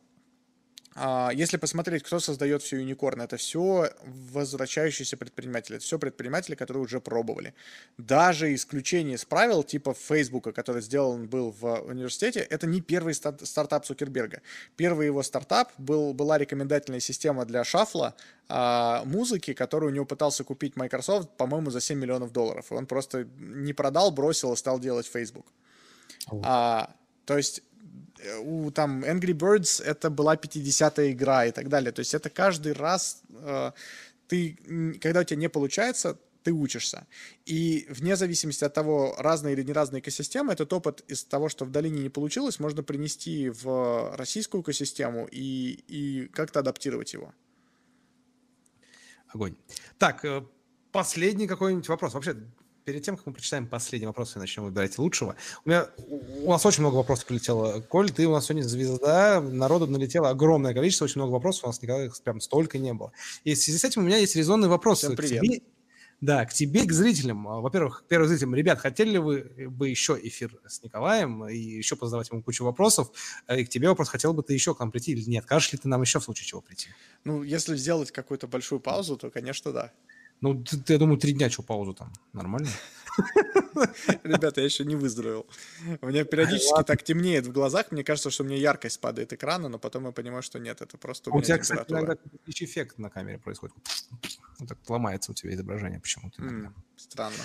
если 1.33 1.57
посмотреть, 1.57 2.03
кто 2.03 2.21
создает 2.21 2.63
все 2.63 2.77
юникорн, 2.77 3.21
это 3.21 3.35
все 3.35 3.89
возвращающиеся 4.05 5.17
предприниматели, 5.17 5.75
это 5.75 5.85
все 5.85 5.99
предприниматели, 5.99 6.55
которые 6.55 6.83
уже 6.83 7.01
пробовали. 7.01 7.53
Даже 7.97 8.53
исключение 8.53 9.15
из 9.15 9.25
правил 9.25 9.63
типа 9.63 9.93
Фейсбука, 9.93 10.53
который 10.53 10.81
сделан 10.81 11.27
был 11.27 11.51
в 11.51 11.81
университете, 11.81 12.39
это 12.39 12.65
не 12.65 12.79
первый 12.79 13.13
стартап 13.13 13.85
Цукерберга. 13.85 14.41
Первый 14.77 15.07
его 15.07 15.21
стартап 15.21 15.73
был, 15.77 16.13
была 16.13 16.37
рекомендательная 16.37 17.01
система 17.01 17.45
для 17.45 17.65
шафла 17.65 18.15
а, 18.47 19.03
музыки, 19.05 19.53
которую 19.53 19.91
у 19.91 19.95
него 19.95 20.05
пытался 20.05 20.45
купить 20.45 20.77
Microsoft, 20.77 21.29
по-моему, 21.35 21.71
за 21.71 21.81
7 21.81 21.99
миллионов 21.99 22.31
долларов. 22.31 22.71
И 22.71 22.73
он 22.73 22.85
просто 22.85 23.27
не 23.37 23.73
продал, 23.73 24.11
бросил 24.11 24.53
и 24.53 24.55
стал 24.55 24.79
делать 24.79 25.07
Facebook. 25.07 25.45
А, 26.43 26.95
то 27.25 27.37
есть 27.37 27.63
у 28.41 28.71
там 28.71 29.03
Angry 29.03 29.33
Birds 29.33 29.83
это 29.83 30.09
была 30.09 30.35
50-я 30.35 31.11
игра 31.11 31.45
и 31.45 31.51
так 31.51 31.69
далее. 31.69 31.91
То 31.91 31.99
есть 31.99 32.13
это 32.13 32.29
каждый 32.29 32.73
раз 32.73 33.21
э, 33.29 33.71
ты, 34.27 34.57
когда 35.01 35.21
у 35.21 35.23
тебя 35.23 35.39
не 35.39 35.49
получается, 35.49 36.17
ты 36.43 36.51
учишься. 36.51 37.07
И 37.45 37.87
вне 37.89 38.15
зависимости 38.15 38.63
от 38.63 38.73
того, 38.73 39.15
разные 39.17 39.53
или 39.53 39.63
не 39.63 39.73
разные 39.73 39.99
экосистемы, 39.99 40.53
этот 40.53 40.71
опыт 40.73 41.03
из 41.07 41.23
того, 41.23 41.49
что 41.49 41.65
в 41.65 41.71
долине 41.71 42.03
не 42.03 42.09
получилось, 42.09 42.59
можно 42.59 42.83
принести 42.83 43.49
в 43.49 44.15
российскую 44.15 44.61
экосистему 44.61 45.27
и, 45.31 45.83
и 45.87 46.27
как-то 46.27 46.59
адаптировать 46.59 47.13
его. 47.13 47.33
Огонь. 49.27 49.55
Так, 49.97 50.23
э, 50.23 50.45
последний 50.91 51.47
какой-нибудь 51.47 51.89
вопрос. 51.89 52.13
Вообще, 52.13 52.35
перед 52.85 53.03
тем, 53.03 53.17
как 53.17 53.25
мы 53.25 53.33
прочитаем 53.33 53.67
последний 53.67 54.05
вопрос 54.05 54.35
и 54.35 54.39
начнем 54.39 54.63
выбирать 54.63 54.97
лучшего, 54.97 55.35
у 55.65 55.69
меня 55.69 55.89
у 56.43 56.51
нас 56.51 56.65
очень 56.65 56.81
много 56.81 56.95
вопросов 56.95 57.25
прилетело. 57.25 57.81
Коль, 57.81 58.11
ты 58.11 58.27
у 58.27 58.31
нас 58.31 58.45
сегодня 58.45 58.63
звезда, 58.63 59.41
народу 59.41 59.87
налетело 59.87 60.29
огромное 60.29 60.73
количество, 60.73 61.05
очень 61.05 61.19
много 61.19 61.31
вопросов, 61.31 61.65
у 61.65 61.67
нас 61.67 61.81
никогда 61.81 62.05
их 62.05 62.21
прям 62.21 62.39
столько 62.39 62.77
не 62.77 62.93
было. 62.93 63.11
И 63.43 63.55
в 63.55 63.57
связи 63.57 63.79
с 63.79 63.83
этим 63.83 64.03
у 64.03 64.05
меня 64.05 64.17
есть 64.17 64.35
резонный 64.35 64.69
вопрос 64.69 64.99
Всем 64.99 65.15
привет. 65.15 65.41
к 65.41 65.45
тебе. 65.45 65.61
Да, 66.21 66.45
к 66.45 66.53
тебе, 66.53 66.85
к 66.85 66.93
зрителям. 66.93 67.47
А, 67.47 67.59
во-первых, 67.59 68.05
первым 68.07 68.29
зрителям, 68.29 68.55
ребят, 68.55 68.79
хотели 68.79 69.11
ли 69.11 69.17
вы 69.17 69.67
бы 69.69 69.89
еще 69.89 70.17
эфир 70.21 70.57
с 70.65 70.81
Николаем 70.81 71.45
и 71.47 71.57
еще 71.57 71.97
позадавать 71.97 72.29
ему 72.29 72.41
кучу 72.41 72.63
вопросов? 72.63 73.11
Э, 73.47 73.59
и 73.59 73.65
к 73.65 73.69
тебе 73.69 73.89
вопрос, 73.89 74.07
хотел 74.07 74.33
бы 74.33 74.41
ты 74.41 74.53
еще 74.53 74.73
к 74.73 74.79
нам 74.79 74.91
прийти 74.91 75.11
или 75.11 75.29
нет? 75.29 75.43
Откажешь 75.43 75.73
ли 75.73 75.77
ты 75.77 75.89
нам 75.89 76.01
еще 76.01 76.19
в 76.19 76.23
случае 76.23 76.47
чего 76.47 76.61
прийти? 76.61 76.87
Ну, 77.25 77.43
если 77.43 77.75
сделать 77.75 78.11
какую-то 78.11 78.47
большую 78.47 78.79
паузу, 78.79 79.17
то, 79.17 79.29
конечно, 79.29 79.73
да. 79.73 79.91
Ну, 80.41 80.63
я 80.87 80.97
думаю, 80.97 81.17
три 81.17 81.33
дня, 81.33 81.49
что 81.49 81.63
паузу 81.63 81.93
там? 81.93 82.11
Нормально? 82.33 82.69
Ребята, 84.23 84.61
я 84.61 84.65
еще 84.65 84.85
не 84.85 84.95
выздоровел. 84.95 85.45
У 86.01 86.07
меня 86.07 86.25
периодически 86.25 86.83
так 86.83 87.03
темнеет 87.03 87.47
в 87.47 87.51
глазах. 87.51 87.91
Мне 87.91 88.03
кажется, 88.03 88.29
что 88.29 88.43
у 88.43 88.45
меня 88.45 88.57
яркость 88.57 88.99
падает 88.99 89.33
экрана, 89.33 89.69
но 89.69 89.79
потом 89.79 90.05
я 90.05 90.11
понимаю, 90.11 90.43
что 90.43 90.59
нет, 90.59 90.81
это 90.81 90.97
просто 90.97 91.31
у, 91.31 91.37
у 91.37 91.41
тебя, 91.41 91.57
кстати, 91.57 91.91
иногда 91.91 92.17
эффект 92.47 92.97
на 92.97 93.09
камере 93.09 93.39
происходит. 93.39 93.75
Вот 94.59 94.69
так 94.69 94.77
ломается 94.87 95.31
у 95.31 95.35
тебя 95.35 95.53
изображение 95.53 95.99
почему-то. 95.99 96.41
Странно. 96.97 97.37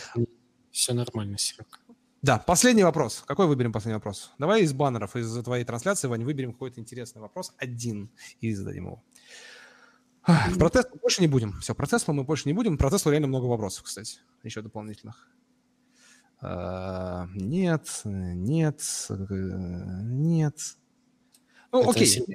Все 0.70 0.92
нормально, 0.92 1.38
Серег. 1.38 1.80
Да, 2.22 2.38
последний 2.38 2.84
вопрос. 2.84 3.24
Какой 3.26 3.46
выберем 3.46 3.72
последний 3.72 3.94
вопрос? 3.94 4.30
Давай 4.38 4.62
из 4.62 4.74
баннеров, 4.74 5.16
из 5.16 5.42
твоей 5.42 5.64
трансляции, 5.64 6.06
Вань, 6.06 6.22
выберем 6.22 6.52
какой-то 6.52 6.78
интересный 6.78 7.22
вопрос. 7.22 7.54
Один 7.56 8.10
и 8.42 8.52
зададим 8.52 8.84
его. 8.86 9.02
Про 10.22 10.70
Теслу 10.70 10.98
больше 11.00 11.20
не 11.22 11.28
будем. 11.28 11.58
Все, 11.60 11.74
про 11.74 11.86
Теслу 11.86 12.14
мы 12.14 12.24
больше 12.24 12.48
не 12.48 12.52
будем. 12.52 12.78
Про 12.78 12.90
Теслу 12.90 13.10
реально 13.10 13.28
много 13.28 13.46
вопросов, 13.46 13.84
кстати, 13.84 14.18
еще 14.42 14.62
дополнительных. 14.62 15.28
А, 16.42 17.26
нет, 17.34 17.88
нет, 18.04 18.80
нет. 19.08 20.58
Ну, 21.72 21.80
Это 21.80 21.90
окей. 21.90 22.26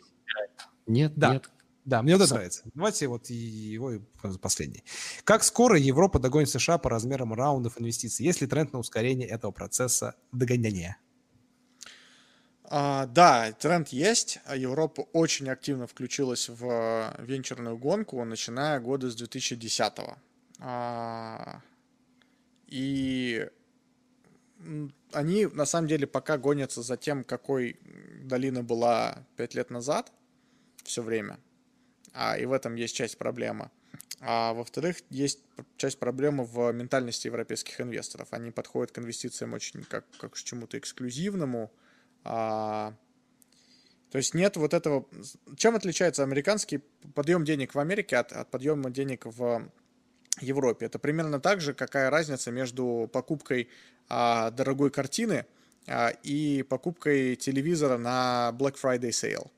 Нет, 0.88 1.14
да. 1.16 1.34
нет. 1.34 1.50
Да, 1.86 2.02
мне 2.02 2.16
вот 2.16 2.24
это 2.24 2.34
нравится. 2.34 2.64
Давайте 2.74 3.08
вот 3.08 3.30
его 3.30 3.92
последний. 4.42 4.84
Как 5.24 5.44
скоро 5.44 5.78
Европа 5.78 6.18
догонит 6.18 6.50
США 6.50 6.80
по 6.80 6.90
размерам 6.90 7.34
раундов 7.34 7.80
инвестиций? 7.80 8.26
Есть 8.26 8.42
ли 8.42 8.48
тренд 8.48 8.74
на 8.74 8.80
ускорение 8.80 9.28
этого 9.28 9.52
процесса 9.52 10.16
догоняния? 10.32 10.98
А, 12.70 13.06
да, 13.06 13.52
тренд 13.54 13.90
есть. 13.90 14.40
Европа 14.54 15.02
очень 15.14 15.50
активно 15.50 15.88
включилась 15.88 16.50
в 16.50 17.16
венчурную 17.20 17.78
гонку, 17.78 18.24
начиная 18.24 18.80
года 18.80 19.10
с 19.10 19.16
2010 19.16 19.94
а, 20.60 21.62
И 22.68 23.48
они, 25.12 25.46
на 25.46 25.66
самом 25.66 25.88
деле, 25.88 26.08
пока 26.08 26.38
гонятся 26.38 26.82
за 26.82 26.98
тем, 26.98 27.24
какой 27.24 27.80
долина 28.24 28.64
была 28.64 29.26
5 29.38 29.56
лет 29.56 29.70
назад, 29.70 30.12
все 30.84 31.02
время. 31.04 31.40
А, 32.14 32.38
и 32.38 32.46
в 32.46 32.54
этом 32.54 32.76
есть 32.76 32.96
часть 32.96 33.18
проблемы. 33.18 33.70
А 34.22 34.54
во-вторых, 34.54 34.98
есть 35.10 35.40
часть 35.78 36.00
проблемы 36.00 36.46
в 36.46 36.72
ментальности 36.72 37.28
европейских 37.28 37.80
инвесторов. 37.80 38.30
Они 38.32 38.50
подходят 38.50 38.92
к 38.92 38.98
инвестициям 38.98 39.54
очень 39.54 39.84
как, 39.84 40.06
как 40.18 40.34
к 40.34 40.38
чему-то 40.38 40.80
эксклюзивному, 40.80 41.72
а, 42.26 42.94
то 44.12 44.18
есть 44.18 44.34
нет 44.34 44.58
вот 44.58 44.74
этого... 44.74 45.06
Чем 45.58 45.76
отличается 45.76 46.24
американский 46.24 46.80
подъем 47.14 47.44
денег 47.44 47.76
в 47.76 47.80
Америке 47.80 48.18
от, 48.18 48.32
от 48.32 48.50
подъема 48.50 48.90
денег 48.90 49.26
в 49.26 49.70
Европе? 50.42 50.86
Это 50.88 51.00
примерно 51.00 51.40
так 51.40 51.62
же, 51.62 51.74
какая 51.74 52.10
разница 52.10 52.52
между 52.52 53.10
покупкой 53.12 53.70
а, 54.10 54.52
дорогой 54.52 54.90
картины 54.90 55.46
а, 55.88 56.10
и 56.24 56.64
покупкой 56.64 57.36
телевизора 57.36 57.98
на 57.98 58.52
Black 58.58 58.76
Friday 58.82 59.10
Sale. 59.10 59.50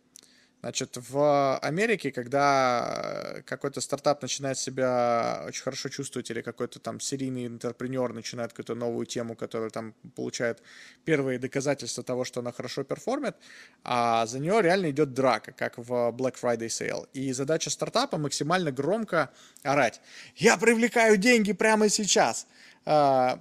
Значит, 0.61 0.97
в 0.97 1.59
Америке, 1.59 2.11
когда 2.11 3.41
какой-то 3.45 3.79
стартап 3.79 4.23
начинает 4.23 4.57
себя 4.57 5.43
очень 5.45 5.61
хорошо 5.61 5.89
чувствовать, 5.89 6.31
или 6.31 6.41
какой-то 6.41 6.79
там 6.79 6.99
серийный 6.99 7.45
интерпренер 7.45 8.11
начинает 8.13 8.51
какую-то 8.51 8.73
новую 8.73 9.05
тему, 9.05 9.35
которая 9.35 9.69
там 9.69 9.93
получает 10.15 10.63
первые 11.05 11.37
доказательства 11.37 12.03
того, 12.03 12.25
что 12.25 12.39
она 12.39 12.51
хорошо 12.51 12.83
перформит, 12.83 13.35
а 13.83 14.25
за 14.25 14.39
нее 14.39 14.61
реально 14.63 14.89
идет 14.89 15.13
драка, 15.13 15.51
как 15.51 15.77
в 15.77 15.91
Black 16.17 16.35
Friday 16.41 16.67
Sale. 16.67 17.07
И 17.13 17.31
задача 17.33 17.69
стартапа 17.69 18.17
максимально 18.17 18.71
громко 18.71 19.29
орать. 19.61 20.01
Я 20.35 20.57
привлекаю 20.57 21.17
деньги 21.17 21.53
прямо 21.53 21.87
сейчас. 21.87 22.47
А, 22.85 23.39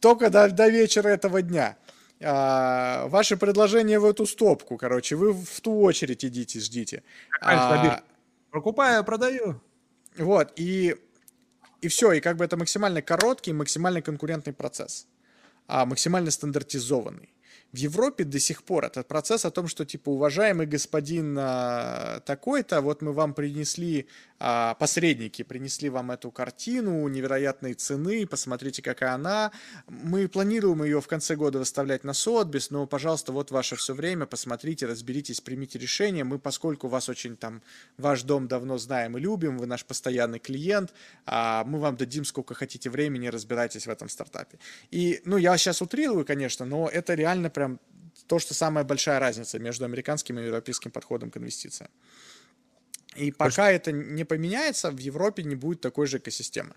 только 0.00 0.28
до, 0.28 0.50
до 0.50 0.68
вечера 0.68 1.08
этого 1.08 1.40
дня 1.40 1.78
а, 2.20 3.06
ваше 3.08 3.36
предложение 3.36 3.98
в 3.98 4.04
эту 4.04 4.26
стопку, 4.26 4.76
короче, 4.76 5.16
вы 5.16 5.32
в 5.32 5.60
ту 5.60 5.80
очередь 5.80 6.24
идите, 6.24 6.60
ждите. 6.60 7.02
А, 7.40 8.02
Покупаю, 8.50 9.04
продаю. 9.04 9.60
Вот, 10.16 10.52
и, 10.56 10.96
и 11.80 11.88
все, 11.88 12.12
и 12.12 12.20
как 12.20 12.36
бы 12.36 12.44
это 12.44 12.56
максимально 12.56 13.02
короткий, 13.02 13.52
максимально 13.52 14.02
конкурентный 14.02 14.52
процесс, 14.52 15.06
а 15.66 15.84
максимально 15.84 16.30
стандартизованный 16.30 17.28
в 17.72 17.76
Европе 17.76 18.24
до 18.24 18.38
сих 18.38 18.62
пор 18.62 18.86
этот 18.86 19.08
процесс 19.08 19.44
о 19.44 19.50
том, 19.50 19.68
что 19.68 19.84
типа 19.84 20.08
уважаемый 20.10 20.66
господин 20.66 21.36
а, 21.38 22.20
такой-то, 22.20 22.80
вот 22.80 23.02
мы 23.02 23.12
вам 23.12 23.34
принесли 23.34 24.06
а, 24.40 24.74
посредники, 24.74 25.42
принесли 25.42 25.90
вам 25.90 26.10
эту 26.10 26.30
картину 26.30 27.06
невероятной 27.08 27.74
цены, 27.74 28.26
посмотрите, 28.26 28.82
какая 28.82 29.14
она. 29.14 29.52
Мы 29.88 30.28
планируем 30.28 30.82
ее 30.84 31.00
в 31.00 31.08
конце 31.08 31.36
года 31.36 31.58
выставлять 31.58 32.04
на 32.04 32.14
Сотбис, 32.14 32.70
но, 32.70 32.86
пожалуйста, 32.86 33.32
вот 33.32 33.50
ваше 33.50 33.76
все 33.76 33.94
время, 33.94 34.26
посмотрите, 34.26 34.86
разберитесь, 34.86 35.40
примите 35.40 35.78
решение. 35.78 36.24
Мы, 36.24 36.38
поскольку 36.38 36.88
вас 36.88 37.08
очень 37.08 37.36
там, 37.36 37.62
ваш 37.98 38.22
дом 38.22 38.48
давно 38.48 38.78
знаем 38.78 39.18
и 39.18 39.20
любим, 39.20 39.58
вы 39.58 39.66
наш 39.66 39.84
постоянный 39.84 40.38
клиент, 40.38 40.94
а, 41.26 41.64
мы 41.64 41.80
вам 41.80 41.96
дадим 41.96 42.24
сколько 42.24 42.54
хотите 42.54 42.88
времени, 42.88 43.26
разбирайтесь 43.26 43.86
в 43.86 43.90
этом 43.90 44.08
стартапе. 44.08 44.58
И, 44.90 45.20
ну, 45.24 45.36
я 45.36 45.58
сейчас 45.58 45.82
утрирую, 45.82 46.24
конечно, 46.24 46.64
но 46.64 46.88
это 46.88 47.14
реально 47.14 47.50
прям 47.58 47.80
то, 48.26 48.38
что 48.38 48.54
самая 48.54 48.84
большая 48.84 49.18
разница 49.18 49.58
между 49.58 49.84
американским 49.84 50.38
и 50.38 50.44
европейским 50.44 50.90
подходом 50.90 51.30
к 51.30 51.36
инвестициям. 51.36 51.90
И 53.16 53.32
пока 53.32 53.70
это 53.70 53.90
не 53.92 54.24
поменяется, 54.24 54.90
в 54.90 54.98
Европе 54.98 55.42
не 55.42 55.56
будет 55.56 55.80
такой 55.80 56.06
же 56.06 56.18
экосистемы. 56.18 56.74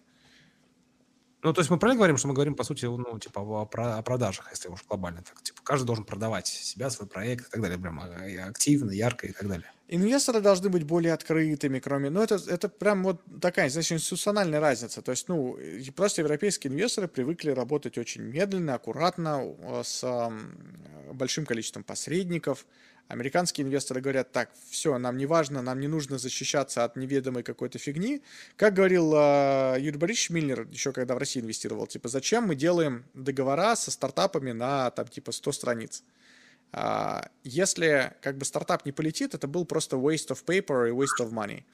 Ну, 1.43 1.53
то 1.53 1.61
есть 1.61 1.71
мы 1.71 1.79
правильно 1.79 1.97
говорим, 1.97 2.17
что 2.17 2.27
мы 2.27 2.33
говорим, 2.33 2.55
по 2.55 2.63
сути, 2.63 2.85
ну, 2.85 3.19
типа 3.19 3.39
о, 3.39 3.61
о 3.63 4.01
продажах, 4.01 4.47
если 4.51 4.69
уж 4.69 4.83
глобально 4.87 5.23
так. 5.23 5.41
Типа 5.41 5.61
каждый 5.63 5.85
должен 5.85 6.05
продавать 6.05 6.47
себя, 6.47 6.89
свой 6.89 7.07
проект 7.07 7.47
и 7.47 7.51
так 7.51 7.61
далее, 7.61 7.79
прям 7.79 7.99
а, 7.99 8.49
активно, 8.49 8.91
ярко 8.91 9.27
и 9.27 9.31
так 9.31 9.47
далее. 9.47 9.71
Инвесторы 9.87 10.39
должны 10.39 10.69
быть 10.69 10.83
более 10.83 11.13
открытыми, 11.13 11.79
кроме... 11.79 12.09
Ну, 12.09 12.21
это, 12.21 12.35
это 12.47 12.69
прям 12.69 13.03
вот 13.03 13.21
такая, 13.41 13.69
значит, 13.69 13.93
институциональная 13.93 14.59
разница. 14.59 15.01
То 15.01 15.11
есть, 15.11 15.27
ну, 15.27 15.57
просто 15.95 16.21
европейские 16.21 16.71
инвесторы 16.71 17.07
привыкли 17.07 17.51
работать 17.51 17.97
очень 17.97 18.21
медленно, 18.21 18.75
аккуратно, 18.75 19.55
с 19.83 20.03
большим 21.13 21.45
количеством 21.45 21.83
посредников, 21.83 22.65
Американские 23.11 23.67
инвесторы 23.67 23.99
говорят, 23.99 24.31
так, 24.31 24.51
все, 24.69 24.97
нам 24.97 25.17
не 25.17 25.25
важно, 25.25 25.61
нам 25.61 25.81
не 25.81 25.87
нужно 25.87 26.17
защищаться 26.17 26.85
от 26.85 26.95
неведомой 26.95 27.43
какой-то 27.43 27.77
фигни. 27.77 28.21
Как 28.55 28.73
говорил 28.73 29.13
э, 29.13 29.75
Юрий 29.79 29.97
Борисович 29.97 30.29
Миллер, 30.29 30.67
еще 30.71 30.93
когда 30.93 31.15
в 31.15 31.17
России 31.17 31.41
инвестировал, 31.41 31.87
типа, 31.87 32.07
зачем 32.07 32.45
мы 32.45 32.55
делаем 32.55 33.03
договора 33.13 33.75
со 33.75 33.91
стартапами 33.91 34.53
на, 34.53 34.91
там, 34.91 35.07
типа, 35.07 35.33
100 35.33 35.51
страниц? 35.51 36.03
Uh, 36.71 37.29
если 37.43 38.13
как 38.21 38.37
бы 38.37 38.45
стартап 38.45 38.85
не 38.85 38.93
полетит, 38.93 39.33
это 39.33 39.45
был 39.45 39.65
просто 39.65 39.97
waste 39.97 40.29
of 40.29 40.45
paper 40.45 40.87
и 40.87 40.91
waste 40.93 41.19
of 41.19 41.33
money. 41.33 41.65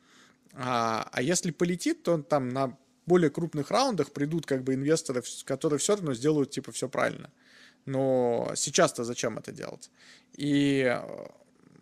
Uh, 0.53 1.07
а 1.11 1.21
если 1.21 1.51
полетит, 1.51 2.01
то 2.01 2.17
там 2.17 2.49
на 2.49 2.75
более 3.05 3.29
крупных 3.29 3.69
раундах 3.69 4.11
придут 4.11 4.47
как 4.47 4.63
бы 4.63 4.73
инвесторы, 4.73 5.21
которые 5.45 5.77
все 5.77 5.97
равно 5.97 6.15
сделают 6.15 6.49
типа 6.49 6.71
все 6.71 6.89
правильно. 6.89 7.29
Но 7.87 8.51
сейчас-то 8.55 9.03
зачем 9.05 9.37
это 9.37 9.51
делать? 9.53 9.89
И 10.33 10.81
э, 10.81 11.27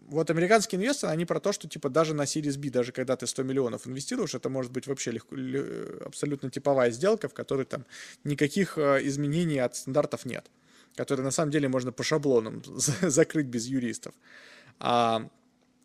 вот 0.08 0.30
американские 0.30 0.80
инвесторы, 0.80 1.12
они 1.12 1.26
про 1.26 1.40
то, 1.40 1.52
что 1.52 1.68
типа 1.68 1.90
даже 1.90 2.14
на 2.14 2.24
Series 2.24 2.60
B, 2.60 2.70
даже 2.70 2.92
когда 2.92 3.16
ты 3.16 3.26
100 3.26 3.42
миллионов 3.44 3.88
инвестируешь, 3.88 4.36
это 4.36 4.50
может 4.50 4.72
быть 4.72 4.86
вообще 4.86 5.12
легко, 5.12 5.36
абсолютно 6.06 6.52
типовая 6.52 6.92
сделка, 6.92 7.28
в 7.28 7.34
которой 7.34 7.66
там 7.66 7.86
никаких 8.24 8.78
э, 8.78 9.00
изменений 9.04 9.58
от 9.58 9.76
стандартов 9.76 10.26
нет. 10.26 10.46
которые 10.96 11.24
на 11.24 11.32
самом 11.32 11.52
деле 11.52 11.68
можно 11.68 11.92
по 11.92 12.04
шаблонам 12.04 12.62
закрыть 13.02 13.48
без 13.48 13.66
юристов. 13.66 14.14
А, 14.80 15.28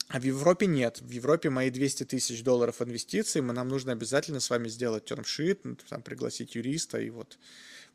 а 0.08 0.20
в 0.20 0.24
Европе 0.24 0.66
нет. 0.66 1.00
В 1.00 1.10
Европе 1.10 1.48
мои 1.48 1.70
200 1.70 2.04
тысяч 2.04 2.42
долларов 2.42 2.82
инвестиций, 2.82 3.40
мы, 3.40 3.54
нам 3.54 3.68
нужно 3.68 3.92
обязательно 3.92 4.40
с 4.40 4.50
вами 4.50 4.68
сделать 4.68 5.06
термшит, 5.06 5.62
там, 5.88 6.02
пригласить 6.02 6.56
юриста, 6.56 7.00
и 7.00 7.08
вот. 7.08 7.38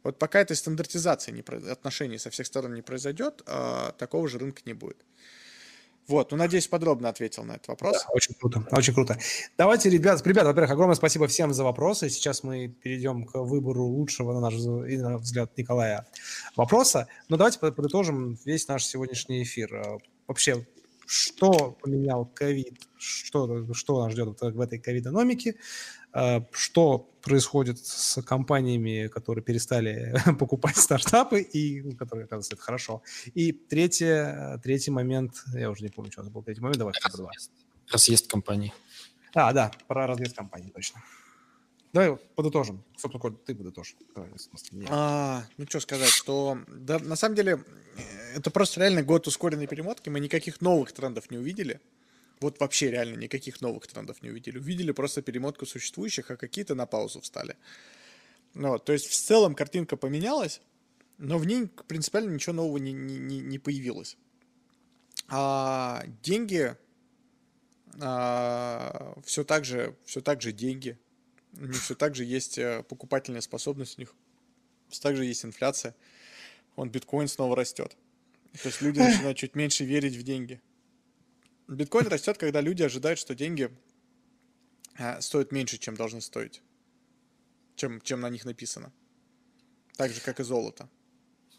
Вот 0.05 0.19
пока 0.19 0.39
этой 0.39 0.55
стандартизации 0.55 1.31
не, 1.31 1.41
отношений 1.71 2.19
со 2.19 2.29
всех 2.29 2.45
сторон 2.45 2.75
не 2.75 2.83
произойдет, 2.83 3.41
а, 3.47 3.91
такого 3.93 4.27
же 4.27 4.37
рынка 4.37 4.61
не 4.65 4.73
будет. 4.73 5.03
Вот, 6.07 6.29
ну, 6.29 6.37
надеюсь, 6.37 6.67
подробно 6.67 7.09
ответил 7.09 7.43
на 7.43 7.53
этот 7.53 7.67
вопрос. 7.69 8.03
Да, 8.03 8.09
очень 8.13 8.35
круто, 8.35 8.63
очень 8.69 8.93
круто. 8.93 9.17
Давайте, 9.57 9.89
ребят, 9.89 10.25
ребят, 10.27 10.45
во-первых, 10.45 10.69
огромное 10.69 10.95
спасибо 10.95 11.25
всем 11.25 11.51
за 11.55 11.63
вопросы. 11.63 12.09
Сейчас 12.09 12.43
мы 12.43 12.67
перейдем 12.67 13.25
к 13.25 13.39
выбору 13.39 13.85
лучшего, 13.85 14.33
на 14.33 14.41
наш 14.41 14.53
взгляд, 14.53 15.57
Николая 15.57 16.05
вопроса. 16.55 17.07
Но 17.27 17.37
давайте 17.37 17.57
подытожим 17.57 18.37
весь 18.45 18.67
наш 18.67 18.85
сегодняшний 18.85 19.41
эфир. 19.41 19.73
Э, 19.73 19.97
вообще, 20.27 20.67
что 21.07 21.75
поменял 21.81 22.25
ковид, 22.25 22.79
что, 22.97 23.73
что 23.73 24.03
нас 24.03 24.11
ждет 24.13 24.39
в 24.39 24.61
этой 24.61 24.77
ковидономике, 24.77 25.51
э, 25.51 25.55
что 26.51 27.09
происходит 27.21 27.83
с 27.85 28.21
компаниями, 28.21 29.07
которые 29.07 29.43
перестали 29.43 30.15
покупать 30.39 30.77
стартапы, 30.77 31.41
и 31.41 31.93
которые, 31.95 32.25
оказывается, 32.25 32.53
это 32.53 32.61
хорошо. 32.61 33.01
И 33.33 33.51
третье, 33.51 34.59
третий 34.63 34.91
момент, 34.91 35.43
я 35.53 35.69
уже 35.69 35.83
не 35.83 35.89
помню, 35.89 36.11
что 36.11 36.21
это 36.21 36.31
был 36.31 36.43
третий 36.43 36.61
момент, 36.61 36.77
давай 36.77 36.93
разъезд, 37.03 37.51
разъезд 37.91 38.27
компании. 38.27 38.73
А, 39.33 39.51
да, 39.51 39.71
про 39.87 40.07
разъезд 40.07 40.35
компании, 40.35 40.69
точно. 40.69 41.01
Давай 41.91 42.17
подытожим. 42.35 42.83
Собственно, 42.97 43.21
Коль, 43.21 43.35
ты 43.37 43.55
подытожь. 43.55 43.95
Давай, 44.13 44.29
а, 44.89 45.43
ну, 45.57 45.65
что 45.67 45.79
сказать, 45.79 46.09
что 46.09 46.57
да, 46.67 46.99
на 46.99 47.15
самом 47.15 47.35
деле 47.35 47.63
это 48.35 48.51
просто 48.51 48.81
реально 48.81 49.01
год 49.01 49.27
ускоренной 49.27 49.65
перемотки. 49.65 50.09
Мы 50.09 50.19
никаких 50.19 50.59
новых 50.59 50.91
трендов 50.91 51.31
не 51.31 51.37
увидели. 51.37 51.79
Вот 52.39 52.59
вообще 52.59 52.91
реально 52.91 53.17
никаких 53.17 53.61
новых 53.61 53.87
трендов 53.87 54.21
не 54.21 54.29
увидели. 54.29 54.57
Увидели 54.57 54.91
просто 54.91 55.21
перемотку 55.21 55.65
существующих, 55.65 56.31
а 56.31 56.37
какие-то 56.37 56.75
на 56.75 56.85
паузу 56.85 57.21
встали. 57.21 57.55
Ну, 58.53 58.69
вот, 58.69 58.85
то 58.85 58.93
есть 58.93 59.07
в 59.07 59.13
целом 59.13 59.55
картинка 59.55 59.97
поменялась, 59.97 60.61
но 61.17 61.37
в 61.37 61.45
ней 61.45 61.67
принципиально 61.87 62.31
ничего 62.31 62.53
нового 62.53 62.77
не, 62.77 62.93
не, 62.93 63.39
не 63.39 63.59
появилось. 63.59 64.17
А 65.27 66.03
деньги 66.23 66.75
а, 68.01 69.17
все 69.23 69.43
так 69.43 69.65
же, 69.65 69.95
все 70.05 70.21
так 70.21 70.41
же 70.41 70.51
деньги. 70.51 70.97
Все 71.71 71.95
так 71.95 72.15
же 72.15 72.25
есть 72.25 72.57
э, 72.57 72.83
покупательная 72.83 73.39
способность, 73.39 73.97
у 73.97 74.01
них 74.01 74.13
все 74.89 75.01
так 75.01 75.15
же 75.15 75.23
есть 75.23 75.45
инфляция. 75.45 75.95
Он 76.75 76.89
биткоин 76.89 77.29
снова 77.29 77.55
растет. 77.55 77.95
То 78.61 78.67
есть 78.67 78.81
люди 78.81 78.99
начинают 78.99 79.37
чуть 79.37 79.55
меньше 79.55 79.85
верить 79.85 80.15
в 80.15 80.23
деньги. 80.23 80.61
Биткоин 81.67 82.07
растет, 82.07 82.37
когда 82.37 82.61
люди 82.61 82.83
ожидают, 82.83 83.19
что 83.19 83.33
деньги 83.33 83.71
а, 84.97 85.19
стоят 85.21 85.51
меньше, 85.51 85.77
чем 85.77 85.95
должны 85.95 86.21
стоить, 86.21 86.61
чем, 87.75 88.01
чем 88.01 88.21
на 88.21 88.29
них 88.29 88.45
написано. 88.45 88.93
Так 89.97 90.11
же, 90.11 90.21
как 90.21 90.39
и 90.39 90.43
золото. 90.43 90.89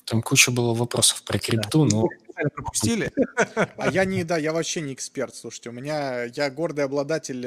Там 0.06 0.22
куча 0.22 0.52
было 0.52 0.72
вопросов 0.72 1.22
про 1.24 1.38
крипту, 1.38 1.86
да. 1.86 1.96
но... 1.96 2.08
Пропустили? 2.54 3.10
А 3.76 3.90
я 3.90 4.04
не, 4.04 4.22
да, 4.22 4.36
я 4.36 4.52
вообще 4.52 4.82
не 4.82 4.92
эксперт, 4.92 5.34
слушайте. 5.34 5.70
У 5.70 5.72
меня, 5.72 6.24
я 6.24 6.50
гордый 6.50 6.84
обладатель 6.84 7.42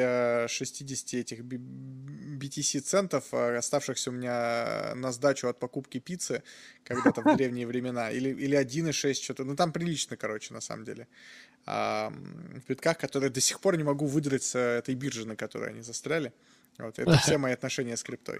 60 0.48 1.14
э, 1.14 1.20
этих 1.20 1.40
BTC 1.42 2.80
центов, 2.82 3.26
э, 3.32 3.58
оставшихся 3.58 4.10
у 4.10 4.14
меня 4.14 4.94
на 4.96 5.12
сдачу 5.12 5.48
от 5.48 5.60
покупки 5.60 6.00
пиццы 6.00 6.44
когда-то 6.84 7.22
в 7.22 7.24
древние 7.38 7.68
времена. 7.68 8.12
Или, 8.12 8.30
или 8.30 8.58
1,6 8.58 9.14
что-то. 9.14 9.44
Ну, 9.44 9.56
там 9.56 9.72
прилично, 9.72 10.18
короче, 10.18 10.54
на 10.54 10.62
самом 10.62 10.86
деле 10.86 11.08
в 11.66 12.62
битках, 12.68 12.98
которые 12.98 13.30
до 13.30 13.42
сих 13.42 13.60
пор 13.60 13.78
не 13.78 13.84
могу 13.84 14.08
выдрать 14.08 14.44
с 14.44 14.58
этой 14.58 14.96
биржи, 14.96 15.28
на 15.28 15.36
которой 15.36 15.70
они 15.70 15.82
застряли. 15.82 16.34
Вот, 16.80 16.98
это 16.98 17.18
все 17.24 17.38
мои 17.38 17.54
отношения 17.54 17.96
с 17.96 18.04
криптой. 18.04 18.40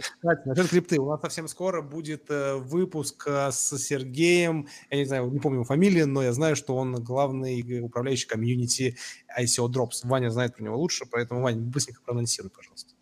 Кстати, 0.00 0.46
насчет 0.46 0.68
крипты. 0.68 0.98
У 0.98 1.08
нас 1.10 1.20
совсем 1.20 1.48
скоро 1.48 1.82
будет 1.82 2.30
э, 2.30 2.56
выпуск 2.56 3.24
э, 3.26 3.50
с 3.50 3.76
Сергеем. 3.78 4.68
Я 4.90 4.96
не 4.98 5.04
знаю, 5.04 5.30
не 5.30 5.38
помню 5.38 5.58
его 5.58 5.64
фамилию, 5.64 6.06
но 6.08 6.22
я 6.22 6.32
знаю, 6.32 6.56
что 6.56 6.76
он 6.76 6.94
главный 6.94 7.62
управляющий 7.82 8.26
комьюнити 8.26 8.96
ICO 9.38 9.68
Drops. 9.68 10.04
Ваня 10.04 10.30
знает 10.30 10.56
про 10.56 10.64
него 10.64 10.78
лучше, 10.78 11.04
поэтому, 11.10 11.42
Ваня, 11.42 11.60
быстренько 11.60 12.02
проанонсируй, 12.02 12.50
пожалуйста. 12.50 12.94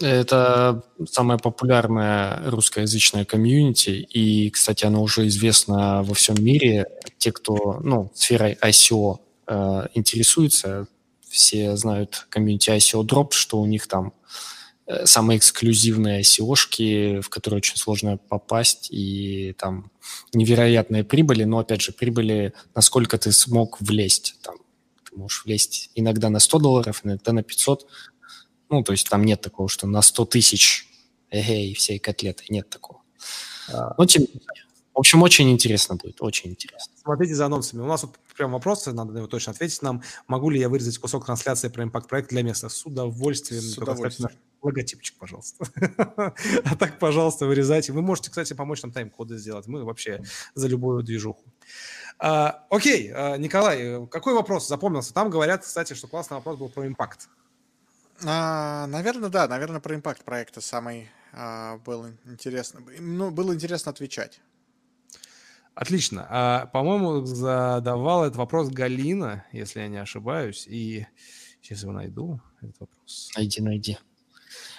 Это 0.00 0.82
самая 1.08 1.38
популярная 1.38 2.50
русскоязычная 2.50 3.24
комьюнити, 3.24 3.90
и, 3.90 4.50
кстати, 4.50 4.84
оно 4.84 5.02
уже 5.02 5.26
известно 5.28 6.02
во 6.02 6.14
всем 6.14 6.36
мире. 6.40 6.86
Те, 7.18 7.30
кто 7.30 7.80
ну, 7.80 8.10
сферой 8.14 8.58
ICO 8.60 9.18
э, 9.46 9.86
интересуется, 9.94 10.88
все 11.28 11.76
знают 11.76 12.26
комьюнити 12.28 12.70
ICO 12.70 13.02
Drop, 13.02 13.28
что 13.30 13.60
у 13.60 13.66
них 13.66 13.86
там 13.86 14.12
самые 15.04 15.38
эксклюзивные 15.38 16.20
ICO-шки, 16.20 17.20
в 17.20 17.28
которые 17.28 17.58
очень 17.58 17.76
сложно 17.76 18.18
попасть, 18.18 18.88
и 18.90 19.54
там 19.58 19.90
невероятные 20.32 21.04
прибыли, 21.04 21.44
но, 21.44 21.58
опять 21.58 21.80
же, 21.80 21.92
прибыли, 21.92 22.52
насколько 22.74 23.16
ты 23.18 23.32
смог 23.32 23.80
влезть. 23.80 24.36
Там, 24.42 24.56
ты 25.08 25.16
можешь 25.16 25.44
влезть 25.44 25.90
иногда 25.94 26.28
на 26.28 26.38
100 26.38 26.58
долларов, 26.58 27.00
иногда 27.04 27.32
на 27.32 27.42
500, 27.42 27.86
ну, 28.70 28.82
то 28.82 28.92
есть 28.92 29.08
там 29.08 29.24
нет 29.24 29.40
такого, 29.40 29.68
что 29.68 29.86
на 29.86 30.02
100 30.02 30.24
тысяч 30.26 30.88
эгей, 31.30 31.74
всей 31.74 31.98
котлеты, 31.98 32.44
нет 32.48 32.68
такого. 32.68 33.00
А... 33.72 33.94
Но 33.96 34.06
тем 34.06 34.26
в 34.94 35.00
общем, 35.00 35.22
очень 35.22 35.50
интересно 35.50 35.96
будет, 35.96 36.22
очень 36.22 36.50
интересно. 36.50 36.94
Смотрите 37.02 37.34
за 37.34 37.46
анонсами. 37.46 37.80
У 37.80 37.86
нас 37.86 38.04
вот 38.04 38.14
прям 38.36 38.52
вопросы, 38.52 38.92
надо 38.92 39.12
на 39.12 39.18
него 39.18 39.26
точно 39.26 39.50
ответить 39.50 39.82
нам. 39.82 40.04
Могу 40.28 40.50
ли 40.50 40.60
я 40.60 40.68
вырезать 40.68 40.98
кусок 40.98 41.26
трансляции 41.26 41.68
про 41.68 41.82
импакт-проект 41.82 42.30
для 42.30 42.42
места? 42.42 42.68
С 42.68 42.86
удовольствием. 42.86 43.60
С 43.60 43.76
удовольствием. 43.76 44.30
Логотипчик, 44.64 45.18
пожалуйста. 45.18 45.66
а 46.64 46.76
так, 46.76 46.98
пожалуйста, 46.98 47.44
вырезайте. 47.44 47.92
Вы 47.92 48.00
можете, 48.00 48.30
кстати, 48.30 48.54
помочь 48.54 48.82
нам 48.82 48.92
тайм-коды 48.92 49.36
сделать. 49.36 49.66
Мы 49.66 49.84
вообще 49.84 50.22
за 50.54 50.68
любую 50.68 51.02
движуху. 51.02 51.44
А, 52.18 52.64
окей, 52.70 53.12
а, 53.14 53.36
Николай, 53.36 54.06
какой 54.08 54.32
вопрос 54.32 54.66
запомнился? 54.66 55.12
Там 55.12 55.28
говорят, 55.28 55.62
кстати, 55.62 55.92
что 55.92 56.08
классный 56.08 56.38
вопрос 56.38 56.56
был 56.56 56.70
про 56.70 56.86
импакт. 56.86 57.28
А, 58.24 58.86
наверное, 58.86 59.28
да. 59.28 59.46
Наверное, 59.48 59.80
про 59.80 59.94
импакт 59.94 60.24
проекта 60.24 60.62
самый 60.62 61.10
а, 61.34 61.76
был 61.84 62.06
интересно. 62.24 62.80
Ну, 62.98 63.30
было 63.30 63.54
интересно 63.54 63.90
отвечать. 63.90 64.40
Отлично. 65.74 66.26
А, 66.30 66.66
по-моему, 66.66 67.26
задавал 67.26 68.24
этот 68.24 68.36
вопрос 68.36 68.70
Галина, 68.70 69.44
если 69.52 69.80
я 69.80 69.88
не 69.88 69.98
ошибаюсь. 69.98 70.66
И 70.66 71.06
сейчас 71.60 71.82
его 71.82 71.92
найду, 71.92 72.40
этот 72.62 72.80
вопрос. 72.80 73.30
Найди, 73.36 73.60
найди. 73.60 73.98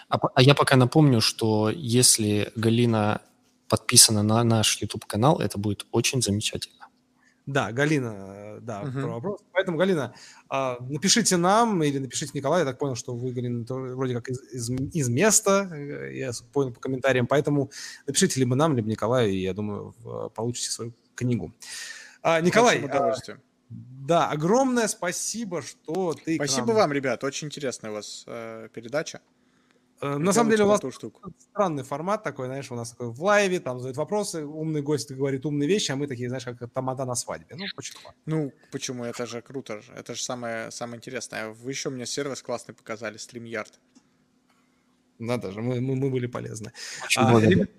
А, 0.10 0.20
а 0.36 0.42
я 0.42 0.56
пока 0.56 0.76
напомню, 0.76 1.22
что 1.22 1.70
если 1.70 2.52
Галина 2.56 3.22
подписана 3.68 4.24
на 4.24 4.44
наш 4.44 4.82
YouTube-канал, 4.82 5.40
это 5.40 5.58
будет 5.58 5.86
очень 5.92 6.22
замечательно. 6.22 6.86
Да, 7.46 7.72
Галина, 7.72 8.58
да, 8.62 8.82
про 8.82 9.08
вопрос. 9.08 9.42
Поэтому, 9.52 9.78
Галина, 9.78 10.16
а, 10.50 10.78
напишите 10.80 11.38
нам 11.38 11.84
или 11.84 12.00
напишите 12.00 12.32
Николаю. 12.34 12.66
Я 12.66 12.72
так 12.72 12.80
понял, 12.80 12.96
что 12.96 13.16
вы, 13.16 13.32
Галина, 13.32 13.66
вроде 13.68 14.16
как 14.16 14.30
из, 14.30 14.40
из, 14.52 14.70
из 14.70 15.10
места, 15.10 15.70
э, 15.72 16.16
я 16.16 16.32
понял 16.52 16.74
по 16.74 16.80
комментариям. 16.80 17.28
Поэтому 17.28 17.70
напишите 18.08 18.40
либо 18.40 18.56
нам, 18.56 18.76
либо 18.76 18.90
Николаю, 18.90 19.32
и 19.32 19.38
я 19.38 19.54
думаю, 19.54 19.94
получите 20.34 20.72
свою 20.72 20.94
книгу. 21.14 21.54
А, 22.24 22.42
Николай, 22.42 22.84
а, 22.84 23.16
да, 23.70 24.30
огромное 24.30 24.88
спасибо, 24.88 25.62
что 25.62 26.14
ты... 26.14 26.36
Спасибо 26.36 26.68
нам... 26.68 26.76
вам, 26.78 26.94
ребят, 26.94 27.24
очень 27.24 27.48
интересная 27.48 27.92
у 27.92 27.96
вас 27.96 28.24
э, 28.26 28.70
передача. 28.74 29.22
Э, 30.02 30.18
на 30.18 30.34
самом 30.34 30.52
деле 30.52 30.64
у 30.64 30.68
нас 30.68 30.82
штуку. 30.94 31.34
странный 31.52 31.84
формат 31.84 32.24
такой, 32.24 32.48
знаешь, 32.48 32.72
у 32.72 32.76
нас 32.76 32.92
такой 32.92 33.08
в 33.08 33.24
лайве, 33.24 33.60
там 33.60 33.80
задают 33.80 33.98
вопросы, 33.98 34.46
умный 34.46 34.82
гость 34.82 35.12
говорит 35.12 35.46
умные 35.46 35.70
вещи, 35.70 35.92
а 35.92 35.96
мы 35.96 36.08
такие, 36.08 36.28
знаешь, 36.28 36.44
как 36.44 36.70
тамада 36.72 37.06
на 37.06 37.16
свадьбе. 37.16 37.56
Ну, 37.56 37.66
почему? 37.76 38.00
Ну, 38.26 38.52
почему? 38.72 39.06
Это 39.06 39.26
же 39.26 39.42
круто. 39.42 39.82
Это 39.96 40.14
же 40.14 40.22
самое, 40.22 40.72
самое 40.72 40.98
интересное. 40.98 41.50
Вы 41.50 41.72
еще 41.72 41.90
мне 41.90 42.06
сервис 42.06 42.42
классный 42.42 42.76
показали, 42.76 43.18
StreamYard. 43.18 43.72
Надо 45.20 45.52
же, 45.52 45.62
мы, 45.62 45.80
мы, 45.80 45.96
мы 45.96 46.10
были 46.10 46.28
полезны. 46.28 46.72
Очень 47.06 47.22
а, 47.22 47.40
ребят, 47.40 47.70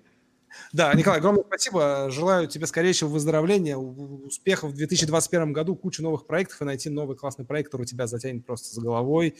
да, 0.71 0.93
Николай, 0.93 1.19
огромное 1.19 1.43
спасибо. 1.43 2.09
Желаю 2.09 2.47
тебе 2.47 2.65
скорейшего 2.67 3.09
выздоровления, 3.09 3.77
успехов 3.77 4.71
в 4.71 4.75
2021 4.75 5.53
году, 5.53 5.75
кучу 5.75 6.03
новых 6.03 6.25
проектов 6.25 6.61
и 6.61 6.65
найти 6.65 6.89
новый 6.89 7.15
классный 7.15 7.45
проект, 7.45 7.71
который 7.71 7.85
тебя 7.85 8.07
затянет 8.07 8.45
просто 8.45 8.73
за 8.73 8.81
головой, 8.81 9.35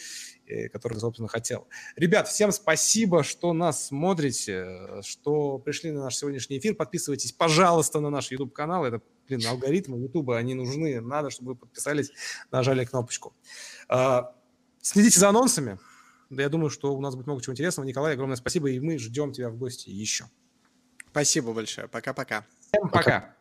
э, 0.45 0.69
который 0.69 0.99
собственно, 0.99 1.27
хотел. 1.27 1.67
Ребят, 1.95 2.27
всем 2.27 2.51
спасибо, 2.51 3.23
что 3.23 3.53
нас 3.53 3.87
смотрите, 3.87 5.01
что 5.01 5.57
пришли 5.59 5.91
на 5.91 6.03
наш 6.03 6.15
сегодняшний 6.15 6.59
эфир. 6.59 6.75
Подписывайтесь, 6.75 7.31
пожалуйста, 7.31 7.99
на 7.99 8.09
наш 8.09 8.31
YouTube-канал. 8.31 8.85
Это, 8.85 9.01
блин, 9.27 9.45
алгоритмы 9.47 9.99
YouTube, 9.99 10.31
они 10.31 10.53
нужны. 10.53 11.01
Надо, 11.01 11.29
чтобы 11.29 11.51
вы 11.51 11.55
подписались, 11.55 12.11
нажали 12.51 12.85
кнопочку. 12.85 13.33
А, 13.87 14.33
следите 14.81 15.19
за 15.19 15.29
анонсами. 15.29 15.79
Да, 16.29 16.43
я 16.43 16.49
думаю, 16.49 16.69
что 16.69 16.93
у 16.93 17.01
нас 17.01 17.15
будет 17.15 17.27
много 17.27 17.41
чего 17.41 17.53
интересного. 17.53 17.85
Николай, 17.85 18.13
огромное 18.13 18.35
спасибо, 18.35 18.69
и 18.69 18.79
мы 18.79 18.97
ждем 18.97 19.31
тебя 19.31 19.49
в 19.49 19.57
гости 19.57 19.89
еще. 19.89 20.25
Спасибо 21.11 21.53
большое. 21.53 21.87
Пока-пока. 21.87 22.45
Всем 22.71 22.89
пока. 22.89 23.03
пока. 23.03 23.35